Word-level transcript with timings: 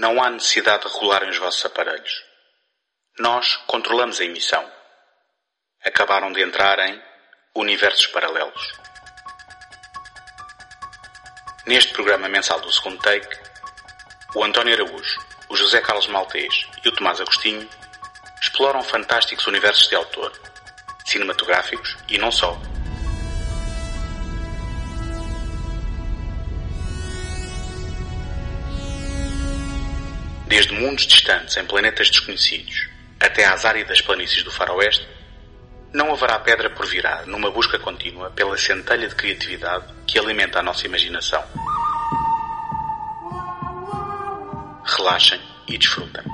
Não 0.00 0.22
há 0.22 0.30
necessidade 0.30 0.88
de 0.88 0.94
regularem 0.94 1.28
os 1.28 1.36
vossos 1.36 1.62
aparelhos. 1.62 2.24
Nós 3.18 3.56
controlamos 3.66 4.18
a 4.18 4.24
emissão. 4.24 4.66
Acabaram 5.84 6.32
de 6.32 6.42
entrar 6.42 6.78
em 6.78 6.98
Universos 7.54 8.06
Paralelos. 8.06 8.72
Neste 11.66 11.92
programa 11.92 12.30
mensal 12.30 12.58
do 12.62 12.72
segundo 12.72 12.98
take, 13.02 13.28
o 14.34 14.42
António 14.42 14.72
Araújo, 14.72 15.20
o 15.50 15.56
José 15.56 15.82
Carlos 15.82 16.06
Maltês 16.06 16.66
e 16.82 16.88
o 16.88 16.92
Tomás 16.92 17.20
Agostinho 17.20 17.68
exploram 18.40 18.82
fantásticos 18.82 19.46
universos 19.48 19.86
de 19.86 19.96
autor, 19.96 20.32
cinematográficos 21.04 21.98
e 22.08 22.16
não 22.16 22.32
só. 22.32 22.58
Desde 30.50 30.72
mundos 30.72 31.06
distantes 31.06 31.56
em 31.56 31.64
planetas 31.64 32.10
desconhecidos 32.10 32.88
até 33.20 33.44
às 33.46 33.64
áridas 33.64 34.00
planícies 34.00 34.42
do 34.42 34.50
faroeste, 34.50 35.06
não 35.94 36.12
haverá 36.12 36.40
pedra 36.40 36.68
por 36.70 36.86
virar 36.86 37.24
numa 37.24 37.52
busca 37.52 37.78
contínua 37.78 38.32
pela 38.32 38.58
centelha 38.58 39.06
de 39.06 39.14
criatividade 39.14 39.84
que 40.08 40.18
alimenta 40.18 40.58
a 40.58 40.62
nossa 40.62 40.84
imaginação. 40.88 41.40
Relaxem 44.84 45.40
e 45.68 45.78
desfrutem. 45.78 46.24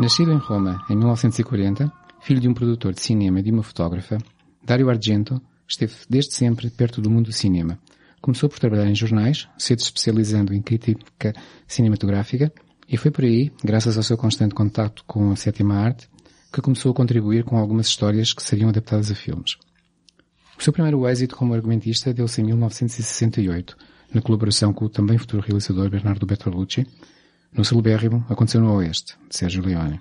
Nascido 0.00 0.32
em 0.32 0.38
Roma 0.38 0.84
em 0.90 0.96
1940, 0.96 1.92
filho 2.20 2.40
de 2.40 2.48
um 2.48 2.54
produtor 2.54 2.92
de 2.92 3.02
cinema 3.02 3.38
e 3.38 3.42
de 3.44 3.52
uma 3.52 3.62
fotógrafa, 3.62 4.18
Dario 4.64 4.90
Argento 4.90 5.40
esteve 5.68 5.94
desde 6.10 6.34
sempre 6.34 6.70
perto 6.70 7.00
do 7.00 7.08
mundo 7.08 7.26
do 7.26 7.32
cinema. 7.32 7.78
Começou 8.20 8.48
por 8.48 8.58
trabalhar 8.58 8.88
em 8.88 8.94
jornais, 8.94 9.48
cedo 9.56 9.80
especializando 9.80 10.52
em 10.52 10.60
crítica 10.60 11.32
cinematográfica, 11.66 12.52
e 12.88 12.96
foi 12.96 13.10
por 13.10 13.24
aí, 13.24 13.52
graças 13.62 13.96
ao 13.96 14.02
seu 14.02 14.16
constante 14.16 14.54
contato 14.54 15.04
com 15.06 15.30
a 15.30 15.36
sétima 15.36 15.74
arte, 15.74 16.08
que 16.52 16.62
começou 16.62 16.90
a 16.90 16.94
contribuir 16.94 17.44
com 17.44 17.56
algumas 17.56 17.86
histórias 17.86 18.32
que 18.32 18.42
seriam 18.42 18.70
adaptadas 18.70 19.10
a 19.10 19.14
filmes. 19.14 19.56
O 20.58 20.62
seu 20.62 20.72
primeiro 20.72 21.06
êxito 21.06 21.36
como 21.36 21.54
argumentista 21.54 22.12
deu-se 22.12 22.40
em 22.40 22.44
1968, 22.44 23.76
na 24.12 24.22
colaboração 24.22 24.72
com 24.72 24.86
o 24.86 24.88
também 24.88 25.18
futuro 25.18 25.42
realizador 25.42 25.90
Bernardo 25.90 26.26
Bertolucci, 26.26 26.86
no 27.52 27.64
celebérrimo 27.64 28.24
Aconteceu 28.28 28.60
no 28.60 28.72
Oeste, 28.74 29.16
de 29.28 29.36
Sérgio 29.36 29.62
Leone. 29.64 30.00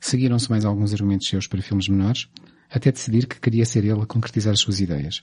Seguiram-se 0.00 0.50
mais 0.50 0.64
alguns 0.64 0.92
argumentos 0.92 1.28
seus 1.28 1.46
para 1.46 1.62
filmes 1.62 1.88
menores, 1.88 2.28
até 2.70 2.90
decidir 2.90 3.26
que 3.26 3.40
queria 3.40 3.64
ser 3.64 3.84
ele 3.84 3.92
a 3.92 4.06
concretizar 4.06 4.52
as 4.52 4.60
suas 4.60 4.80
ideias. 4.80 5.22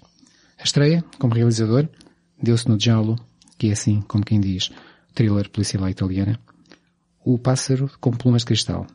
A 0.62 0.64
estreia, 0.64 1.04
como 1.18 1.34
realizador, 1.34 1.90
deu-se 2.40 2.70
no 2.70 2.80
Giallo, 2.80 3.20
que 3.58 3.70
é 3.70 3.72
assim, 3.72 4.00
como 4.02 4.24
quem 4.24 4.40
diz, 4.40 4.70
thriller 5.16 5.50
policial 5.50 5.90
italiana, 5.90 6.40
O 7.26 7.40
Pássaro 7.40 7.90
com 8.00 8.12
Plumas 8.12 8.44
de 8.44 8.46
Cristal, 8.46 8.86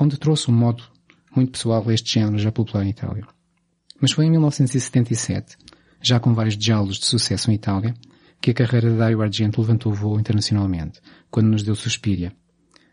onde 0.00 0.16
trouxe 0.16 0.50
um 0.50 0.54
modo 0.54 0.82
muito 1.36 1.52
pessoal 1.52 1.86
a 1.86 1.92
este 1.92 2.14
género 2.14 2.38
já 2.38 2.50
popular 2.50 2.86
em 2.86 2.88
Itália. 2.88 3.26
Mas 4.00 4.12
foi 4.12 4.24
em 4.24 4.30
1977, 4.30 5.58
já 6.00 6.18
com 6.18 6.32
vários 6.32 6.56
diálogos 6.56 6.98
de 6.98 7.04
sucesso 7.04 7.50
em 7.50 7.54
Itália, 7.54 7.94
que 8.40 8.50
a 8.50 8.54
carreira 8.54 8.90
de 8.90 8.96
Dario 8.96 9.20
Argento 9.20 9.60
levantou 9.60 9.92
o 9.92 9.94
voo 9.94 10.18
internacionalmente, 10.18 11.02
quando 11.30 11.48
nos 11.48 11.62
deu 11.62 11.74
Suspiria, 11.74 12.32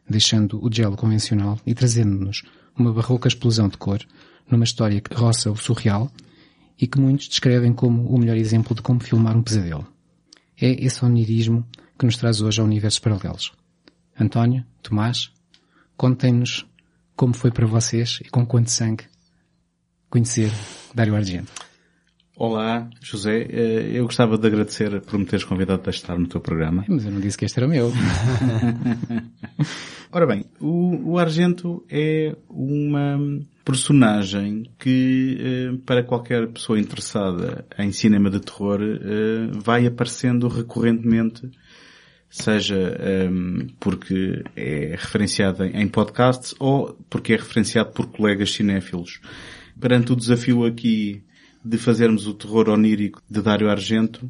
deixando 0.10 0.62
o 0.62 0.70
gelo 0.70 0.98
convencional 0.98 1.58
e 1.66 1.74
trazendo-nos 1.74 2.44
uma 2.78 2.92
barroca 2.92 3.30
explosão 3.30 3.70
de 3.70 3.78
cor 3.78 4.06
numa 4.52 4.66
história 4.66 5.00
que 5.00 5.16
roça 5.16 5.50
o 5.50 5.56
surreal 5.56 6.12
e 6.80 6.88
que 6.88 7.00
muitos 7.00 7.28
descrevem 7.28 7.74
como 7.74 8.08
o 8.08 8.18
melhor 8.18 8.38
exemplo 8.38 8.76
de 8.76 8.82
como 8.82 9.00
filmar 9.00 9.36
um 9.36 9.42
pesadelo. 9.42 9.88
É 10.60 10.72
esse 10.84 11.04
onirismo 11.04 11.66
que 11.98 12.06
nos 12.06 12.18
traz 12.18 12.42
hoje 12.42 12.60
ao 12.60 12.68
universos 12.68 13.00
paralelos. 13.00 13.54
António, 14.20 14.66
Tomás, 14.82 15.32
contem-nos 15.96 16.66
como 17.16 17.34
foi 17.34 17.52
para 17.52 17.66
vocês 17.66 18.20
e 18.24 18.30
com 18.30 18.46
quanto 18.46 18.70
sangue 18.70 19.06
conhecer 20.10 20.52
Dário 20.94 21.16
Argento. 21.16 21.67
Olá, 22.40 22.88
José. 23.02 23.48
Eh, 23.50 23.90
eu 23.94 24.06
gostava 24.06 24.38
de 24.38 24.46
agradecer 24.46 25.02
por 25.02 25.18
me 25.18 25.26
teres 25.26 25.44
convidado 25.44 25.82
a 25.88 25.90
estar 25.90 26.20
no 26.20 26.28
teu 26.28 26.40
programa. 26.40 26.86
Mas 26.88 27.04
eu 27.04 27.12
não 27.12 27.20
disse 27.20 27.36
que 27.36 27.46
este 27.46 27.58
era 27.58 27.66
o 27.66 27.70
meu. 27.70 27.92
Ora 30.14 30.28
bem, 30.28 30.46
o, 30.62 31.14
o, 31.14 31.18
Argento 31.18 31.84
é 31.90 32.36
uma 32.48 33.20
personagem 33.66 34.70
que, 34.78 35.36
eh, 35.40 35.78
para 35.84 36.04
qualquer 36.04 36.48
pessoa 36.50 36.80
interessada 36.80 37.66
em 37.76 37.92
cinema 37.92 38.30
de 38.30 38.40
terror, 38.40 38.82
eh, 38.84 39.50
vai 39.56 39.88
aparecendo 39.88 40.48
recorrentemente, 40.48 41.50
seja 42.30 43.00
porque 43.80 44.44
é 44.56 44.92
referenciado 44.92 45.66
em 45.66 45.88
podcasts 45.88 46.54
ou 46.60 46.96
porque 47.10 47.34
é 47.34 47.38
referenciado 47.38 47.90
por 47.94 48.06
colegas 48.12 48.54
cinéfilos. 48.54 49.22
Perante 49.80 50.12
o 50.12 50.16
desafio 50.16 50.66
aqui 50.66 51.24
de 51.64 51.78
fazermos 51.78 52.28
o 52.28 52.34
terror 52.34 52.70
onírico 52.70 53.22
de 53.30 53.42
Dário 53.42 53.70
Argento, 53.70 54.30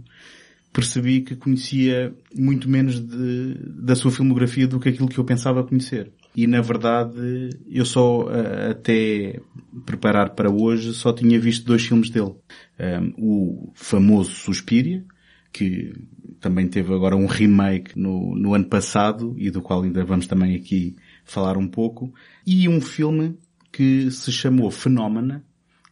percebi 0.72 1.22
que 1.22 1.36
conhecia 1.36 2.14
muito 2.36 2.70
menos 2.70 3.00
de, 3.00 3.56
da 3.82 3.96
sua 3.96 4.12
filmografia 4.12 4.68
do 4.68 4.80
que 4.80 4.90
aquilo 4.90 5.08
que 5.08 5.18
eu 5.18 5.24
pensava 5.24 5.64
conhecer. 5.64 6.12
E 6.36 6.46
na 6.46 6.62
verdade, 6.62 7.50
eu 7.68 7.84
só 7.84 8.28
até 8.70 9.40
preparar 9.86 10.36
para 10.36 10.52
hoje 10.52 10.94
só 10.94 11.12
tinha 11.12 11.40
visto 11.40 11.66
dois 11.66 11.84
filmes 11.84 12.12
dele. 12.12 12.36
Um, 12.80 13.14
o 13.18 13.72
famoso 13.74 14.30
Suspiria, 14.30 15.04
que 15.52 15.94
também 16.40 16.68
teve 16.68 16.94
agora 16.94 17.16
um 17.16 17.26
remake 17.26 17.98
no, 18.00 18.36
no 18.36 18.54
ano 18.54 18.66
passado 18.66 19.34
e 19.36 19.50
do 19.50 19.64
qual 19.64 19.82
ainda 19.82 20.06
vamos 20.06 20.28
também 20.28 20.56
aqui 20.56 20.96
falar 21.26 21.58
um 21.58 21.68
pouco. 21.68 22.14
E 22.46 22.70
um 22.70 22.80
filme 22.80 23.36
que 23.72 24.12
se 24.12 24.32
chamou 24.32 24.70
Fenómena, 24.70 25.44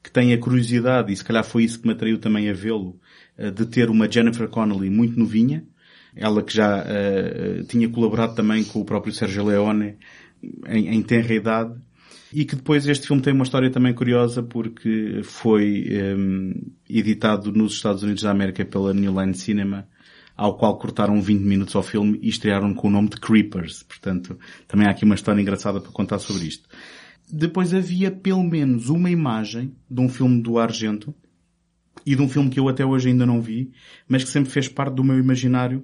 que 0.05 0.11
tem 0.11 0.31
a 0.33 0.37
curiosidade, 0.37 1.11
e 1.11 1.17
se 1.17 1.23
calhar 1.23 1.43
foi 1.43 1.63
isso 1.63 1.81
que 1.81 1.87
me 1.87 1.93
atraiu 1.93 2.19
também 2.19 2.47
a 2.47 2.53
vê-lo, 2.53 2.99
eh, 3.35 3.49
de 3.49 3.65
ter 3.65 3.89
uma 3.89 4.09
Jennifer 4.09 4.47
Connelly 4.47 4.87
muito 4.87 5.17
novinha, 5.17 5.65
ela 6.15 6.43
que 6.43 6.53
já 6.53 6.83
uh, 6.83 7.63
tinha 7.63 7.89
colaborado 7.89 8.35
também 8.35 8.63
com 8.63 8.79
o 8.79 8.85
próprio 8.85 9.11
Sergio 9.11 9.43
Leone 9.43 9.97
em, 10.67 10.89
em 10.89 11.01
tenra 11.01 11.33
idade, 11.33 11.73
e 12.31 12.45
que 12.45 12.55
depois 12.55 12.87
este 12.87 13.07
filme 13.07 13.21
tem 13.21 13.33
uma 13.33 13.45
história 13.45 13.71
também 13.71 13.95
curiosa 13.95 14.43
porque 14.43 15.21
foi 15.23 15.87
um, 16.15 16.53
editado 16.87 17.51
nos 17.51 17.73
Estados 17.73 18.03
Unidos 18.03 18.21
da 18.21 18.29
América 18.29 18.63
pela 18.63 18.93
New 18.93 19.19
Line 19.19 19.33
Cinema, 19.33 19.87
ao 20.37 20.55
qual 20.55 20.77
cortaram 20.77 21.19
20 21.19 21.41
minutos 21.41 21.75
ao 21.75 21.81
filme 21.81 22.19
e 22.21 22.29
estrearam 22.29 22.75
com 22.75 22.89
o 22.89 22.91
nome 22.91 23.09
de 23.09 23.17
Creepers. 23.17 23.81
Portanto, 23.81 24.37
também 24.67 24.85
há 24.85 24.91
aqui 24.91 25.03
uma 25.03 25.15
história 25.15 25.41
engraçada 25.41 25.81
para 25.81 25.91
contar 25.91 26.19
sobre 26.19 26.45
isto. 26.45 26.69
Depois 27.31 27.73
havia 27.73 28.11
pelo 28.11 28.43
menos 28.43 28.89
uma 28.89 29.09
imagem 29.09 29.73
de 29.89 30.01
um 30.01 30.07
filme 30.07 30.41
do 30.41 30.59
Argento 30.59 31.13
e 32.05 32.15
de 32.15 32.21
um 32.21 32.29
filme 32.29 32.49
que 32.49 32.59
eu 32.59 32.69
até 32.69 32.85
hoje 32.85 33.09
ainda 33.09 33.25
não 33.25 33.41
vi, 33.41 33.71
mas 34.07 34.23
que 34.23 34.29
sempre 34.29 34.51
fez 34.51 34.67
parte 34.67 34.95
do 34.95 35.03
meu 35.03 35.17
imaginário 35.17 35.83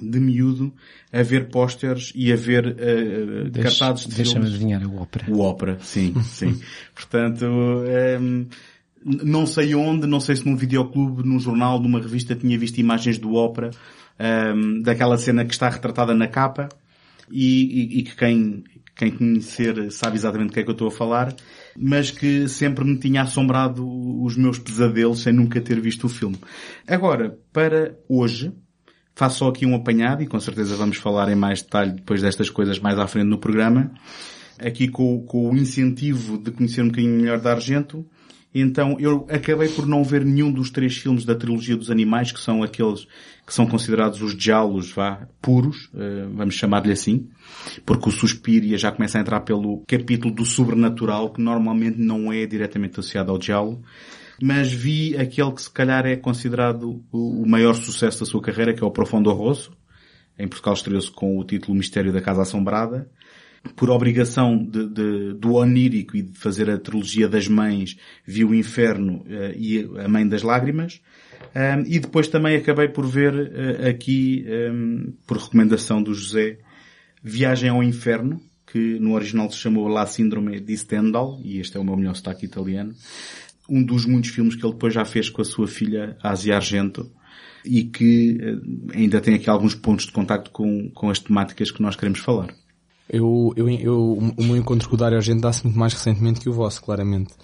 de 0.00 0.20
miúdo 0.20 0.72
a 1.12 1.22
ver 1.22 1.48
pósteres 1.48 2.12
e 2.14 2.32
a 2.32 2.36
ver 2.36 2.66
uh, 2.66 3.50
Deixa, 3.50 3.78
cartazes 3.80 4.06
de 4.06 4.14
Deixa-me 4.14 4.46
adivinhar, 4.46 4.86
o 4.86 5.00
Ópera. 5.00 5.26
O 5.28 5.40
Ópera, 5.40 5.78
sim, 5.80 6.14
sim. 6.22 6.60
Portanto, 6.94 7.44
um, 7.44 7.84
ehm, 7.84 8.46
não 9.04 9.46
sei 9.46 9.74
onde, 9.74 10.06
não 10.06 10.20
sei 10.20 10.36
se 10.36 10.46
num 10.46 10.56
videoclube, 10.56 11.26
num 11.26 11.40
jornal, 11.40 11.80
numa 11.80 12.00
revista 12.00 12.36
tinha 12.36 12.56
visto 12.56 12.78
imagens 12.78 13.18
do 13.18 13.34
Ópera, 13.34 13.70
um, 13.70 14.24
ehm, 14.24 14.82
daquela 14.82 15.18
cena 15.18 15.44
que 15.44 15.52
está 15.52 15.68
retratada 15.68 16.14
na 16.14 16.28
capa 16.28 16.68
e, 17.28 17.64
e, 17.64 17.98
e 17.98 18.02
que 18.04 18.14
quem, 18.14 18.62
quem 18.94 19.10
conhecer 19.10 19.90
sabe 19.90 20.16
exatamente 20.16 20.48
do 20.48 20.54
que 20.54 20.60
é 20.60 20.62
que 20.62 20.70
eu 20.70 20.74
estou 20.74 20.88
a 20.88 20.92
falar, 20.92 21.34
mas 21.76 22.10
que 22.10 22.48
sempre 22.48 22.84
me 22.84 22.98
tinha 22.98 23.22
assombrado 23.22 23.86
os 24.22 24.36
meus 24.36 24.58
pesadelos 24.58 25.22
sem 25.22 25.32
nunca 25.32 25.60
ter 25.60 25.80
visto 25.80 26.04
o 26.04 26.08
filme. 26.08 26.36
Agora, 26.86 27.38
para 27.52 27.96
hoje, 28.08 28.52
faço 29.14 29.38
só 29.38 29.48
aqui 29.48 29.66
um 29.66 29.74
apanhado 29.74 30.22
e 30.22 30.26
com 30.26 30.38
certeza 30.40 30.76
vamos 30.76 30.96
falar 30.96 31.30
em 31.30 31.34
mais 31.34 31.62
detalhe 31.62 31.92
depois 31.92 32.22
destas 32.22 32.50
coisas 32.50 32.78
mais 32.78 32.98
à 32.98 33.06
frente 33.06 33.26
no 33.26 33.38
programa. 33.38 33.92
Aqui 34.58 34.88
com, 34.88 35.24
com 35.24 35.50
o 35.50 35.56
incentivo 35.56 36.36
de 36.36 36.50
conhecer 36.50 36.82
um 36.82 36.88
bocadinho 36.88 37.16
melhor 37.16 37.40
da 37.40 37.52
Argento, 37.52 38.06
então 38.54 38.96
eu 38.98 39.26
acabei 39.30 39.68
por 39.68 39.86
não 39.86 40.02
ver 40.02 40.24
nenhum 40.24 40.50
dos 40.50 40.70
três 40.70 40.96
filmes 40.96 41.24
da 41.24 41.34
trilogia 41.34 41.76
dos 41.76 41.90
animais, 41.90 42.32
que 42.32 42.40
são 42.40 42.62
aqueles 42.62 43.06
que 43.46 43.54
são 43.54 43.66
considerados 43.66 44.22
os 44.22 44.36
diálogos, 44.36 44.92
vá, 44.92 45.26
puros, 45.40 45.86
uh, 45.94 46.30
vamos 46.34 46.54
chamar-lhe 46.54 46.92
assim, 46.92 47.28
porque 47.84 48.08
o 48.08 48.12
Suspiria 48.12 48.78
já 48.78 48.92
começa 48.92 49.18
a 49.18 49.20
entrar 49.20 49.40
pelo 49.40 49.82
capítulo 49.86 50.32
do 50.32 50.44
sobrenatural, 50.44 51.32
que 51.32 51.40
normalmente 51.40 51.98
não 51.98 52.32
é 52.32 52.46
diretamente 52.46 53.00
associado 53.00 53.32
ao 53.32 53.38
diálogo, 53.38 53.82
mas 54.40 54.72
vi 54.72 55.16
aquele 55.16 55.52
que 55.52 55.62
se 55.62 55.70
calhar 55.70 56.06
é 56.06 56.16
considerado 56.16 57.04
o 57.12 57.44
maior 57.46 57.74
sucesso 57.74 58.20
da 58.20 58.26
sua 58.26 58.40
carreira, 58.40 58.72
que 58.72 58.82
é 58.82 58.86
o 58.86 58.90
Profundo 58.90 59.32
Rosso. 59.32 59.72
Em 60.38 60.48
Portugal 60.48 60.74
estreou-se 60.74 61.10
com 61.10 61.38
o 61.38 61.44
título 61.44 61.76
Mistério 61.76 62.12
da 62.12 62.22
Casa 62.22 62.42
Assombrada 62.42 63.10
por 63.76 63.90
obrigação 63.90 64.56
de, 64.56 64.88
de, 64.88 65.34
do 65.34 65.54
onírico 65.54 66.16
e 66.16 66.22
de 66.22 66.38
fazer 66.38 66.70
a 66.70 66.78
trilogia 66.78 67.28
das 67.28 67.46
mães, 67.46 67.96
vi 68.26 68.44
o 68.44 68.54
Inferno 68.54 69.22
uh, 69.26 69.56
e 69.56 69.88
a 69.98 70.08
Mãe 70.08 70.26
das 70.26 70.42
Lágrimas. 70.42 71.00
Um, 71.54 71.82
e 71.86 71.98
depois 71.98 72.28
também 72.28 72.56
acabei 72.56 72.88
por 72.88 73.06
ver 73.06 73.34
uh, 73.34 73.88
aqui, 73.88 74.44
um, 74.72 75.12
por 75.26 75.36
recomendação 75.36 76.02
do 76.02 76.14
José, 76.14 76.58
Viagem 77.22 77.68
ao 77.68 77.82
Inferno, 77.82 78.40
que 78.66 78.98
no 78.98 79.14
original 79.14 79.50
se 79.50 79.58
chamou 79.58 79.88
La 79.88 80.06
Síndrome 80.06 80.60
di 80.60 80.76
Stendhal, 80.76 81.40
e 81.42 81.58
este 81.58 81.76
é 81.76 81.80
o 81.80 81.84
meu 81.84 81.96
melhor 81.96 82.14
sotaque 82.14 82.46
italiano. 82.46 82.94
Um 83.68 83.82
dos 83.82 84.06
muitos 84.06 84.30
filmes 84.30 84.54
que 84.54 84.64
ele 84.64 84.72
depois 84.72 84.94
já 84.94 85.04
fez 85.04 85.28
com 85.28 85.42
a 85.42 85.44
sua 85.44 85.66
filha, 85.66 86.16
Asia 86.22 86.56
Argento, 86.56 87.10
e 87.64 87.84
que 87.84 88.38
uh, 88.40 88.92
ainda 88.94 89.20
tem 89.20 89.34
aqui 89.34 89.50
alguns 89.50 89.74
pontos 89.74 90.06
de 90.06 90.12
contacto 90.12 90.50
com, 90.50 90.90
com 90.90 91.10
as 91.10 91.18
temáticas 91.18 91.70
que 91.70 91.82
nós 91.82 91.94
queremos 91.94 92.20
falar. 92.20 92.54
Eu, 93.12 93.52
eu, 93.56 93.68
eu, 93.68 94.12
o 94.36 94.44
meu 94.44 94.56
encontro 94.56 94.88
com 94.88 94.94
o 94.94 94.98
Dario 94.98 95.18
Argento 95.18 95.40
dá-se 95.40 95.64
muito 95.64 95.76
mais 95.76 95.92
recentemente 95.92 96.38
que 96.38 96.48
o 96.48 96.52
vosso, 96.52 96.80
claramente. 96.80 97.34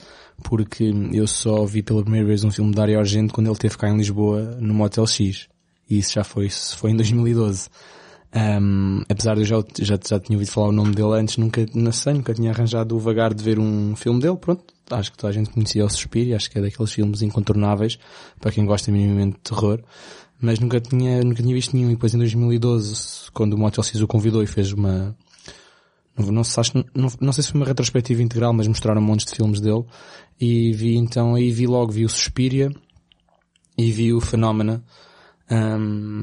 Porque 0.44 0.92
eu 1.12 1.26
só 1.26 1.64
vi 1.64 1.82
pela 1.82 2.02
primeira 2.02 2.26
vez 2.26 2.44
um 2.44 2.52
filme 2.52 2.70
de 2.70 2.76
Dario 2.76 3.00
Argento 3.00 3.34
quando 3.34 3.48
ele 3.48 3.54
esteve 3.54 3.76
cá 3.76 3.88
em 3.90 3.96
Lisboa, 3.96 4.56
no 4.60 4.72
Motel 4.72 5.06
X. 5.06 5.48
E 5.90 5.98
isso 5.98 6.12
já 6.12 6.22
foi, 6.22 6.48
foi 6.48 6.92
em 6.92 6.96
2012. 6.96 7.68
Um, 8.34 9.02
apesar 9.08 9.34
de 9.34 9.40
eu 9.40 9.44
já, 9.44 9.64
já, 9.80 9.98
já 10.08 10.20
tinha 10.20 10.36
ouvido 10.36 10.52
falar 10.52 10.68
o 10.68 10.72
nome 10.72 10.94
dele 10.94 11.14
antes, 11.14 11.36
nunca, 11.36 11.66
não 11.74 11.90
sei, 11.90 12.12
nunca 12.12 12.34
tinha 12.34 12.50
arranjado 12.50 12.94
o 12.94 12.98
vagar 13.00 13.34
de 13.34 13.42
ver 13.42 13.58
um 13.58 13.96
filme 13.96 14.20
dele, 14.20 14.36
pronto. 14.36 14.62
Acho 14.90 15.10
que 15.10 15.18
toda 15.18 15.30
a 15.30 15.34
gente 15.34 15.50
conhecia 15.50 15.84
o 15.84 15.88
Suspiro 15.88 16.36
acho 16.36 16.48
que 16.48 16.58
é 16.58 16.62
daqueles 16.62 16.92
filmes 16.92 17.22
incontornáveis 17.22 17.98
para 18.38 18.52
quem 18.52 18.64
gosta 18.64 18.92
minimamente 18.92 19.36
de 19.36 19.40
terror. 19.40 19.82
Mas 20.40 20.60
nunca 20.60 20.80
tinha, 20.80 21.22
nunca 21.24 21.42
tinha 21.42 21.54
visto 21.54 21.74
nenhum. 21.74 21.90
E 21.90 21.94
depois 21.94 22.14
em 22.14 22.18
2012, 22.18 23.30
quando 23.32 23.54
o 23.54 23.58
Motel 23.58 23.82
X 23.82 24.00
o 24.00 24.06
convidou 24.06 24.42
e 24.42 24.46
fez 24.46 24.70
uma, 24.72 25.16
não, 26.18 26.44
sei, 26.44 26.62
não, 26.94 27.08
não 27.20 27.32
sei 27.32 27.44
se 27.44 27.50
foi 27.50 27.60
uma 27.60 27.66
retrospectiva 27.66 28.22
integral, 28.22 28.52
mas 28.52 28.66
mostraram 28.66 29.00
montes 29.00 29.26
de 29.26 29.34
filmes 29.34 29.60
dele. 29.60 29.84
E 30.40 30.72
vi 30.72 30.96
então, 30.96 31.34
aí 31.34 31.50
vi 31.50 31.66
logo, 31.66 31.92
vi 31.92 32.04
o 32.04 32.08
Suspiria 32.08 32.70
e 33.76 33.90
vi 33.90 34.12
o 34.12 34.20
Fenómeno. 34.20 34.82
Um, 35.50 36.22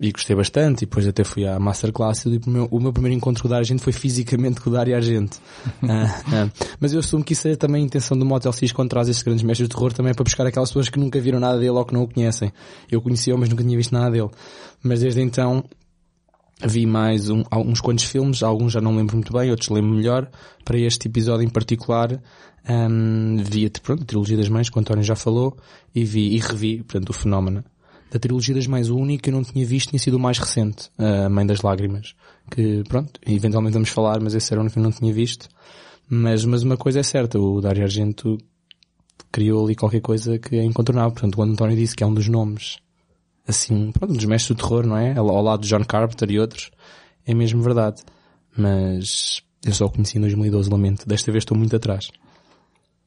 e 0.00 0.10
gostei 0.10 0.34
bastante, 0.34 0.82
e 0.82 0.86
depois 0.86 1.06
até 1.06 1.22
fui 1.22 1.46
à 1.46 1.58
Masterclass 1.58 2.24
e 2.26 2.40
o 2.44 2.50
meu, 2.50 2.68
o 2.70 2.80
meu 2.80 2.92
primeiro 2.92 3.16
encontro 3.16 3.42
com 3.42 3.48
o 3.48 3.50
Dario 3.50 3.62
Argento 3.62 3.82
foi 3.82 3.92
fisicamente 3.92 4.60
com 4.60 4.68
o 4.68 4.72
Dario 4.72 4.94
Argento. 4.94 5.40
uh, 5.82 5.86
uh, 5.86 6.52
mas 6.80 6.92
eu 6.92 6.98
assumo 6.98 7.22
que 7.22 7.32
isso 7.32 7.46
é 7.46 7.54
também 7.54 7.82
a 7.82 7.86
intenção 7.86 8.18
do 8.18 8.24
Motel 8.24 8.52
6 8.52 8.72
quando 8.72 8.90
traz 8.90 9.08
estes 9.08 9.22
grandes 9.22 9.44
mestres 9.44 9.68
de 9.68 9.74
terror 9.74 9.92
também 9.92 10.10
é 10.10 10.14
para 10.14 10.24
buscar 10.24 10.46
aquelas 10.46 10.68
pessoas 10.68 10.88
que 10.88 10.98
nunca 10.98 11.20
viram 11.20 11.38
nada 11.38 11.58
dele 11.58 11.70
ou 11.70 11.84
que 11.84 11.94
não 11.94 12.02
o 12.02 12.08
conhecem. 12.08 12.52
Eu 12.90 13.00
conhecia-o, 13.00 13.38
mas 13.38 13.48
nunca 13.48 13.62
tinha 13.62 13.76
visto 13.76 13.92
nada 13.92 14.10
dele. 14.10 14.30
Mas 14.82 15.00
desde 15.00 15.22
então 15.22 15.64
vi 16.66 16.86
mais 16.86 17.28
um, 17.30 17.42
uns 17.52 17.80
quantos 17.80 18.04
filmes, 18.04 18.42
alguns 18.42 18.72
já 18.72 18.80
não 18.80 18.96
lembro 18.96 19.16
muito 19.16 19.32
bem, 19.32 19.50
outros 19.50 19.68
lembro 19.68 19.90
melhor. 19.90 20.30
Para 20.64 20.78
este 20.78 21.08
episódio 21.08 21.44
em 21.44 21.50
particular, 21.50 22.20
um, 22.68 23.36
vi 23.36 23.66
a, 23.66 23.70
pronto, 23.80 24.02
a 24.02 24.06
trilogia 24.06 24.36
das 24.36 24.48
mães, 24.48 24.70
que 24.70 24.76
o 24.76 24.80
António 24.80 25.04
já 25.04 25.14
falou, 25.14 25.56
e 25.94 26.04
vi 26.04 26.34
e 26.34 26.38
revi, 26.38 26.82
portanto, 26.82 27.10
o 27.10 27.12
fenómeno. 27.12 27.64
Da 28.10 28.18
trilogia 28.18 28.54
das 28.54 28.66
mães, 28.66 28.90
o 28.90 28.96
único 28.96 29.24
que 29.24 29.30
eu 29.30 29.34
não 29.34 29.42
tinha 29.42 29.66
visto 29.66 29.90
tinha 29.90 29.98
sido 29.98 30.14
o 30.14 30.20
mais 30.20 30.38
recente, 30.38 30.90
a 30.98 31.28
Mãe 31.28 31.44
das 31.44 31.62
Lágrimas. 31.62 32.14
Que, 32.50 32.84
pronto, 32.88 33.18
eventualmente 33.26 33.74
vamos 33.74 33.88
falar, 33.88 34.20
mas 34.20 34.34
esse 34.34 34.52
era 34.52 34.60
o 34.60 34.62
único 34.62 34.74
que 34.74 34.78
eu 34.78 34.84
não 34.84 34.92
tinha 34.92 35.12
visto. 35.12 35.48
Mas, 36.08 36.44
mas 36.44 36.62
uma 36.62 36.76
coisa 36.76 37.00
é 37.00 37.02
certa, 37.02 37.38
o 37.40 37.60
Dario 37.60 37.82
Argento 37.82 38.38
criou 39.32 39.64
ali 39.64 39.74
qualquer 39.74 40.00
coisa 40.00 40.38
que 40.38 40.56
é 40.56 40.62
incontornável. 40.62 41.10
Portanto, 41.10 41.36
o 41.38 41.42
António 41.42 41.76
disse 41.76 41.96
que 41.96 42.04
é 42.04 42.06
um 42.06 42.14
dos 42.14 42.28
nomes 42.28 42.76
assim, 43.46 43.92
pronto, 43.92 44.14
dos 44.14 44.24
mestres 44.24 44.56
do 44.56 44.62
terror, 44.62 44.86
não 44.86 44.96
é? 44.96 45.16
Ao 45.16 45.42
lado 45.42 45.62
de 45.62 45.68
John 45.68 45.84
Carpenter 45.84 46.30
e 46.30 46.38
outros. 46.38 46.70
É 47.26 47.34
mesmo 47.34 47.62
verdade. 47.62 48.02
Mas 48.56 49.42
eu 49.64 49.72
só 49.72 49.86
o 49.86 49.90
conheci 49.90 50.18
em 50.18 50.20
2012, 50.20 50.70
lamento. 50.70 51.08
Desta 51.08 51.30
vez 51.32 51.42
estou 51.42 51.56
muito 51.56 51.74
atrás. 51.74 52.10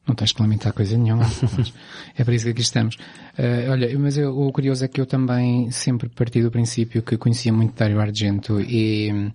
Não 0.06 0.14
tens 0.14 0.32
de 0.32 0.40
lamentar 0.40 0.72
coisa 0.72 0.96
nenhuma. 0.96 1.24
é 2.16 2.24
para 2.24 2.34
isso 2.34 2.46
que 2.46 2.52
aqui 2.52 2.62
estamos. 2.62 2.96
Uh, 3.38 3.70
olha, 3.70 3.98
mas 3.98 4.16
eu, 4.16 4.36
o 4.38 4.50
curioso 4.50 4.84
é 4.84 4.88
que 4.88 5.00
eu 5.00 5.06
também 5.06 5.70
sempre 5.70 6.08
parti 6.08 6.42
do 6.42 6.50
princípio 6.50 7.02
que 7.02 7.18
conhecia 7.18 7.52
muito 7.52 7.74
Dario 7.74 8.00
Argento 8.00 8.58
e 8.60 9.30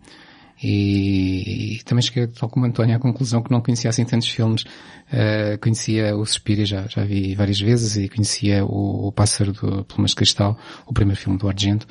e, 0.61 1.75
e 1.75 1.83
também 1.83 2.01
cheguei, 2.01 2.27
tal 2.27 2.49
como 2.49 2.65
António, 2.65 2.95
à 2.95 2.99
conclusão 2.99 3.41
que 3.41 3.51
não 3.51 3.61
conhecia 3.61 3.89
assim 3.89 4.05
tantos 4.05 4.29
filmes. 4.29 4.63
Uh, 5.11 5.57
conhecia 5.61 6.15
o 6.15 6.25
Suspiria, 6.25 6.65
já, 6.65 6.87
já 6.87 7.03
vi 7.03 7.35
várias 7.35 7.59
vezes, 7.59 7.97
e 7.97 8.09
conhecia 8.09 8.63
o, 8.65 9.07
o 9.07 9.11
Pássaro 9.11 9.53
do 9.53 9.83
Plumas 9.85 10.11
de 10.11 10.15
Cristal, 10.15 10.57
o 10.85 10.93
primeiro 10.93 11.19
filme 11.19 11.37
do 11.37 11.47
Argento, 11.47 11.87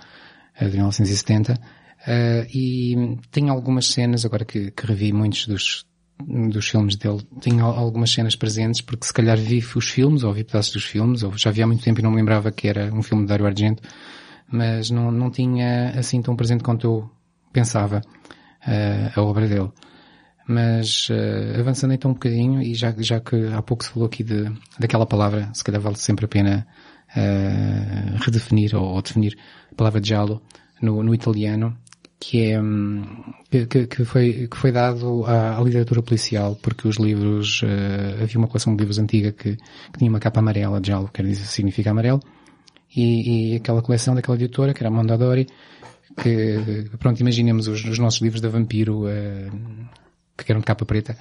uh, 0.61 0.64
de 0.64 0.73
1970. 0.73 1.53
Uh, 1.53 1.59
eh, 2.05 2.47
e 2.53 3.19
tem 3.31 3.49
algumas 3.49 3.87
cenas, 3.87 4.25
agora 4.25 4.44
que, 4.44 4.73
que 4.73 4.87
revi 4.87 5.12
muitos 5.12 5.47
dos, 5.47 5.87
dos 6.50 6.69
filmes 6.69 6.97
dele, 6.97 7.23
tenho 7.41 7.65
algumas 7.65 8.11
cenas 8.11 8.35
presentes, 8.35 8.81
porque 8.81 9.06
se 9.06 9.12
calhar 9.12 9.37
vi 9.37 9.58
os 9.76 9.88
filmes, 9.88 10.25
ou 10.25 10.32
vi 10.32 10.43
pedaços 10.43 10.73
dos 10.73 10.85
filmes, 10.85 11.23
ou 11.23 11.37
já 11.37 11.50
vi 11.50 11.62
há 11.62 11.67
muito 11.67 11.85
tempo 11.85 12.00
e 12.00 12.03
não 12.03 12.11
me 12.11 12.17
lembrava 12.17 12.50
que 12.50 12.67
era 12.67 12.93
um 12.93 13.03
filme 13.03 13.23
de 13.23 13.29
Dario 13.29 13.47
Argento, 13.47 13.82
mas 14.50 14.91
não, 14.91 15.12
não 15.12 15.31
tinha 15.31 15.91
assim 15.91 16.20
tão 16.20 16.35
presente 16.35 16.65
quanto 16.65 16.87
eu 16.87 17.11
pensava 17.53 18.03
uh, 18.67 19.20
a 19.20 19.23
obra 19.23 19.49
dele. 19.49 19.70
Mas 20.47 21.09
uh, 21.09 21.61
avançando 21.61 21.94
então 21.94 22.11
um 22.11 22.14
bocadinho, 22.14 22.61
e 22.61 22.75
já, 22.75 22.94
já 22.99 23.20
que 23.20 23.37
há 23.53 23.62
pouco 23.62 23.85
se 23.85 23.91
falou 23.91 24.06
aqui 24.06 24.25
de, 24.25 24.50
daquela 24.79 25.06
palavra, 25.06 25.50
se 25.55 25.62
calhar 25.62 25.81
vale 25.81 25.97
sempre 25.97 26.25
a 26.25 26.29
pena 26.29 26.67
uh, 27.17 28.25
redefinir 28.25 28.75
ou, 28.75 28.85
ou, 28.85 29.03
definir 29.03 29.38
a 29.70 29.75
palavra 29.75 30.03
giallo 30.03 30.43
no, 30.81 31.03
no 31.03 31.14
italiano, 31.14 31.76
que 32.23 32.50
é 32.50 32.61
um, 32.61 33.05
que, 33.50 33.87
que, 33.87 34.05
foi 34.05 34.47
que 34.49 34.56
foi 34.56 34.70
dado 34.70 35.25
à, 35.26 35.58
à, 35.58 35.61
literatura 35.61 36.03
policial 36.03 36.56
porque 36.62 36.87
os 36.87 36.97
livros 36.97 37.62
uh, 37.62 38.23
havia 38.23 38.38
uma 38.38 38.47
coleção 38.47 38.76
de 38.76 38.81
livros 38.81 38.99
antiga 38.99 39.32
que, 39.32 39.56
que 39.56 39.99
tinha 39.99 40.08
uma 40.08 40.20
capa 40.20 40.38
amarela 40.38 40.81
giallo 40.81 41.08
quer 41.12 41.25
dizer 41.26 41.44
significa 41.47 41.91
amarelo 41.91 42.20
e, 42.94 43.55
e 43.55 43.56
aquela 43.56 43.82
coleção 43.82 44.15
daquela 44.15 44.37
editora 44.37 44.73
que 44.73 44.81
era 44.85 44.91
Mondadori 44.91 45.49
que, 46.17 46.88
pronto, 46.99 47.20
imaginemos 47.20 47.69
os, 47.69 47.85
os 47.85 47.99
nossos 47.99 48.20
livros 48.20 48.41
da 48.41 48.49
Vampiro, 48.49 49.06
uh, 49.06 49.88
que 50.37 50.50
eram 50.50 50.61
de 50.61 50.67
capa 50.67 50.85
preta, 50.85 51.17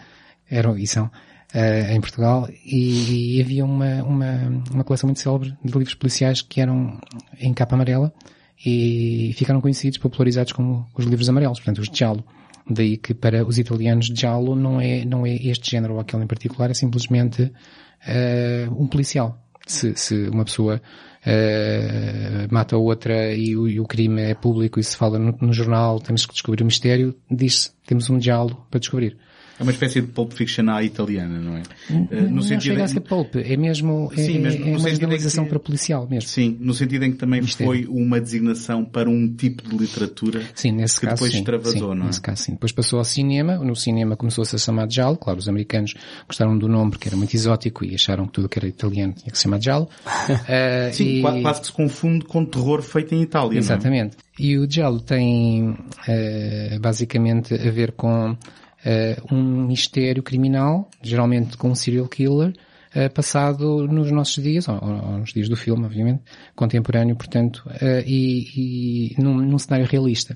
eram 0.49 0.77
e 0.77 0.85
são, 0.87 1.05
uh, 1.05 1.91
em 1.91 2.01
Portugal, 2.01 2.49
e, 2.65 3.37
e, 3.37 3.41
havia 3.41 3.63
uma, 3.65 4.03
uma, 4.03 4.63
uma 4.71 4.83
coleção 4.83 5.07
muito 5.07 5.19
célebre 5.19 5.55
de 5.63 5.71
livros 5.71 5.95
policiais 5.95 6.41
que 6.41 6.61
eram 6.61 6.99
em 7.39 7.53
capa 7.53 7.75
amarela 7.75 8.13
e 8.65 9.33
ficaram 9.35 9.61
conhecidos, 9.61 9.97
popularizados 9.97 10.53
como 10.53 10.87
os 10.95 11.05
livros 11.05 11.29
amarelos, 11.29 11.59
portanto 11.59 11.79
os 11.79 11.87
Giallo. 11.87 12.23
Daí 12.69 12.95
que 12.95 13.13
para 13.13 13.45
os 13.45 13.57
italianos 13.57 14.05
Giallo 14.05 14.55
não 14.55 14.79
é, 14.79 15.03
não 15.03 15.25
é 15.25 15.35
este 15.35 15.71
género 15.71 15.95
ou 15.95 15.99
aquele 15.99 16.23
em 16.23 16.27
particular, 16.27 16.69
é 16.69 16.73
simplesmente 16.73 17.43
uh, 17.43 18.71
um 18.81 18.87
policial. 18.87 19.37
Se, 19.65 19.95
se 19.95 20.27
uma 20.29 20.45
pessoa 20.45 20.81
uh, 21.25 22.53
mata 22.53 22.77
outra 22.77 23.33
e 23.33 23.55
o, 23.55 23.67
e 23.67 23.79
o, 23.79 23.85
crime 23.85 24.21
é 24.21 24.33
público 24.33 24.79
e 24.79 24.83
se 24.83 24.95
fala 24.95 25.19
no, 25.19 25.35
no 25.39 25.53
jornal, 25.53 25.99
temos 25.99 26.25
que 26.25 26.33
descobrir 26.33 26.63
o 26.63 26.65
mistério, 26.65 27.15
diz 27.29 27.75
temos 27.85 28.09
um 28.09 28.17
diálogo 28.17 28.65
para 28.69 28.79
descobrir. 28.79 29.17
É 29.61 29.63
uma 29.63 29.71
espécie 29.71 30.01
de 30.01 30.07
pulp 30.07 30.33
fiction 30.33 30.67
à 30.69 30.83
italiana, 30.83 31.39
não 31.39 31.55
é? 31.55 31.61
Não, 31.87 32.07
eh, 32.09 32.21
no 32.21 32.37
não 32.37 32.41
sentido 32.41 32.73
chega 32.73 32.83
a 32.83 32.87
ser 32.87 32.99
pulp, 33.01 33.35
é 33.35 33.55
mesmo, 33.55 34.11
é, 34.11 34.15
sim, 34.15 34.43
é, 34.43 34.71
é 34.71 34.75
uma 34.75 34.89
generalização 34.89 35.43
que, 35.43 35.51
para 35.51 35.59
policial 35.59 36.07
mesmo. 36.09 36.27
Sim, 36.27 36.57
no 36.59 36.73
sentido 36.73 37.05
em 37.05 37.11
que 37.11 37.17
também 37.19 37.41
Mistério. 37.41 37.71
foi 37.71 37.85
uma 37.85 38.19
designação 38.19 38.83
para 38.83 39.07
um 39.07 39.31
tipo 39.31 39.69
de 39.69 39.77
literatura 39.77 40.41
sim, 40.55 40.71
nesse 40.71 40.99
que 40.99 41.05
caso, 41.05 41.17
depois 41.17 41.31
sim, 41.31 41.37
extravasou, 41.37 41.91
sim, 41.93 41.95
não 41.95 42.05
é? 42.05 42.07
Nesse 42.07 42.21
caso 42.21 42.41
sim. 42.41 42.53
Depois 42.53 42.71
passou 42.71 42.97
ao 42.97 43.05
cinema, 43.05 43.57
no 43.57 43.75
cinema 43.75 44.17
começou-se 44.17 44.55
a 44.55 44.57
chamar 44.57 44.87
de 44.87 44.95
Jalo, 44.95 45.15
claro, 45.15 45.37
os 45.37 45.47
americanos 45.47 45.93
gostaram 46.27 46.57
do 46.57 46.67
nome 46.67 46.89
porque 46.89 47.07
era 47.07 47.15
muito 47.15 47.35
exótico 47.35 47.85
e 47.85 47.93
acharam 47.93 48.25
que 48.25 48.31
tudo 48.33 48.49
que 48.49 48.57
era 48.57 48.67
italiano 48.67 49.13
tinha 49.13 49.31
que 49.31 49.37
se 49.37 49.43
chamar 49.43 49.61
Jalo. 49.61 49.87
uh, 50.07 50.89
sim, 50.91 51.19
e... 51.19 51.21
quase 51.21 51.61
que 51.61 51.67
se 51.67 51.73
confunde 51.73 52.25
com 52.25 52.43
terror 52.43 52.81
feito 52.81 53.13
em 53.13 53.21
Itália, 53.21 53.59
Exatamente. 53.59 54.17
Não 54.17 54.23
é? 54.27 54.31
E 54.49 54.57
o 54.57 54.67
Jalo 54.67 54.99
tem 54.99 55.69
uh, 55.69 56.79
basicamente 56.79 57.53
a 57.53 57.69
ver 57.69 57.91
com 57.91 58.35
uh, 58.85 59.33
um 59.33 59.67
mistério 59.67 60.23
criminal, 60.23 60.89
geralmente 61.01 61.57
com 61.57 61.69
um 61.69 61.75
serial 61.75 62.07
killer, 62.07 62.53
uh, 62.95 63.13
passado 63.13 63.87
nos 63.87 64.11
nossos 64.11 64.41
dias, 64.43 64.67
ou, 64.67 64.75
ou, 64.75 65.17
nos 65.19 65.33
dias 65.33 65.49
do 65.49 65.55
filme, 65.55 65.85
obviamente, 65.85 66.21
contemporâneo, 66.55 67.15
portanto, 67.15 67.63
uh, 67.67 68.03
e, 68.05 69.13
e 69.15 69.21
num, 69.21 69.35
num, 69.35 69.57
cenário 69.57 69.85
realista. 69.85 70.35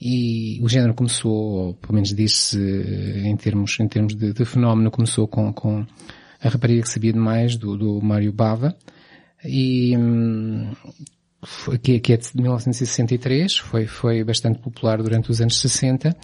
E 0.00 0.58
o 0.60 0.68
género 0.68 0.94
começou, 0.94 1.32
ou 1.32 1.74
pelo 1.74 1.94
menos 1.94 2.12
disse 2.12 2.58
em 3.24 3.36
termos, 3.36 3.78
em 3.78 3.86
termos 3.86 4.16
de, 4.16 4.32
de, 4.32 4.44
fenómeno, 4.44 4.90
começou 4.90 5.28
com, 5.28 5.52
com 5.52 5.86
a 6.42 6.48
rapariga 6.48 6.82
que 6.82 6.88
sabia 6.88 7.12
demais, 7.12 7.56
do, 7.56 7.76
do 7.76 8.00
Mário 8.02 8.32
Bava, 8.32 8.76
e, 9.44 9.96
um, 9.96 10.72
que, 11.82 12.00
que 12.00 12.12
é 12.12 12.16
de 12.16 12.30
1963, 12.34 13.58
foi, 13.58 13.86
foi 13.86 14.24
bastante 14.24 14.58
popular 14.58 15.02
durante 15.02 15.30
os 15.30 15.40
anos 15.40 15.60
60, 15.60 16.16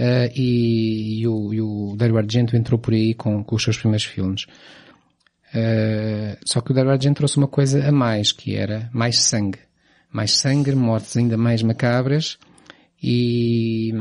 Uh, 0.00 0.32
e, 0.34 1.20
e, 1.20 1.28
o, 1.28 1.52
e 1.52 1.60
o 1.60 1.94
Dario 1.94 2.16
Argento 2.16 2.56
entrou 2.56 2.78
por 2.78 2.94
aí 2.94 3.12
com, 3.12 3.44
com 3.44 3.54
os 3.54 3.62
seus 3.62 3.76
primeiros 3.76 4.06
filmes. 4.06 4.44
Uh, 5.54 6.38
só 6.42 6.62
que 6.62 6.70
o 6.70 6.74
Dario 6.74 6.90
Argento 6.90 7.18
trouxe 7.18 7.36
uma 7.36 7.48
coisa 7.48 7.86
a 7.86 7.92
mais, 7.92 8.32
que 8.32 8.56
era 8.56 8.88
mais 8.94 9.18
sangue. 9.18 9.58
Mais 10.10 10.32
sangue, 10.32 10.74
mortes 10.74 11.14
ainda 11.18 11.36
mais 11.36 11.62
macabras 11.62 12.38
e, 13.02 13.92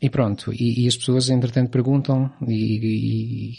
e 0.00 0.10
pronto, 0.10 0.52
e, 0.52 0.84
e, 0.84 0.88
as 0.88 0.96
pessoas 0.96 1.30
entretanto 1.30 1.70
perguntam 1.70 2.30
e, 2.46 3.56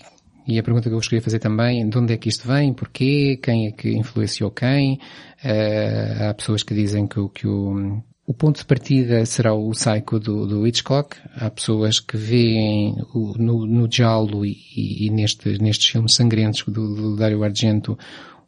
e, 0.47 0.59
a 0.59 0.63
pergunta 0.63 0.89
que 0.89 0.93
eu 0.93 0.97
gostaria 0.97 1.19
de 1.19 1.25
fazer 1.25 1.39
também, 1.39 1.87
de 1.89 1.97
onde 1.97 2.13
é 2.13 2.17
que 2.17 2.29
isto 2.29 2.47
vem, 2.47 2.73
porquê, 2.73 3.39
quem 3.41 3.67
é 3.67 3.71
que 3.71 3.89
influenciou 3.91 4.51
quem, 4.51 4.99
uh, 5.43 6.29
há 6.29 6.33
pessoas 6.33 6.63
que 6.63 6.73
dizem 6.73 7.07
que, 7.07 7.27
que 7.29 7.47
o, 7.47 8.01
o 8.27 8.33
ponto 8.33 8.57
de 8.57 8.65
partida 8.65 9.23
será 9.25 9.53
o 9.53 9.69
Psycho 9.71 10.19
do, 10.19 10.47
do 10.47 10.67
Hitchcock. 10.67 11.15
Há 11.35 11.49
pessoas 11.49 11.99
que 11.99 12.17
veem 12.17 12.95
o, 13.13 13.37
no, 13.37 13.65
no 13.65 13.91
Giallo 13.91 14.45
e, 14.45 14.57
e, 14.75 15.09
neste, 15.11 15.61
nestes 15.61 15.87
filmes 15.87 16.15
sangrentos 16.15 16.63
do, 16.67 16.95
do 16.95 17.15
Dario 17.15 17.43
Argento 17.43 17.97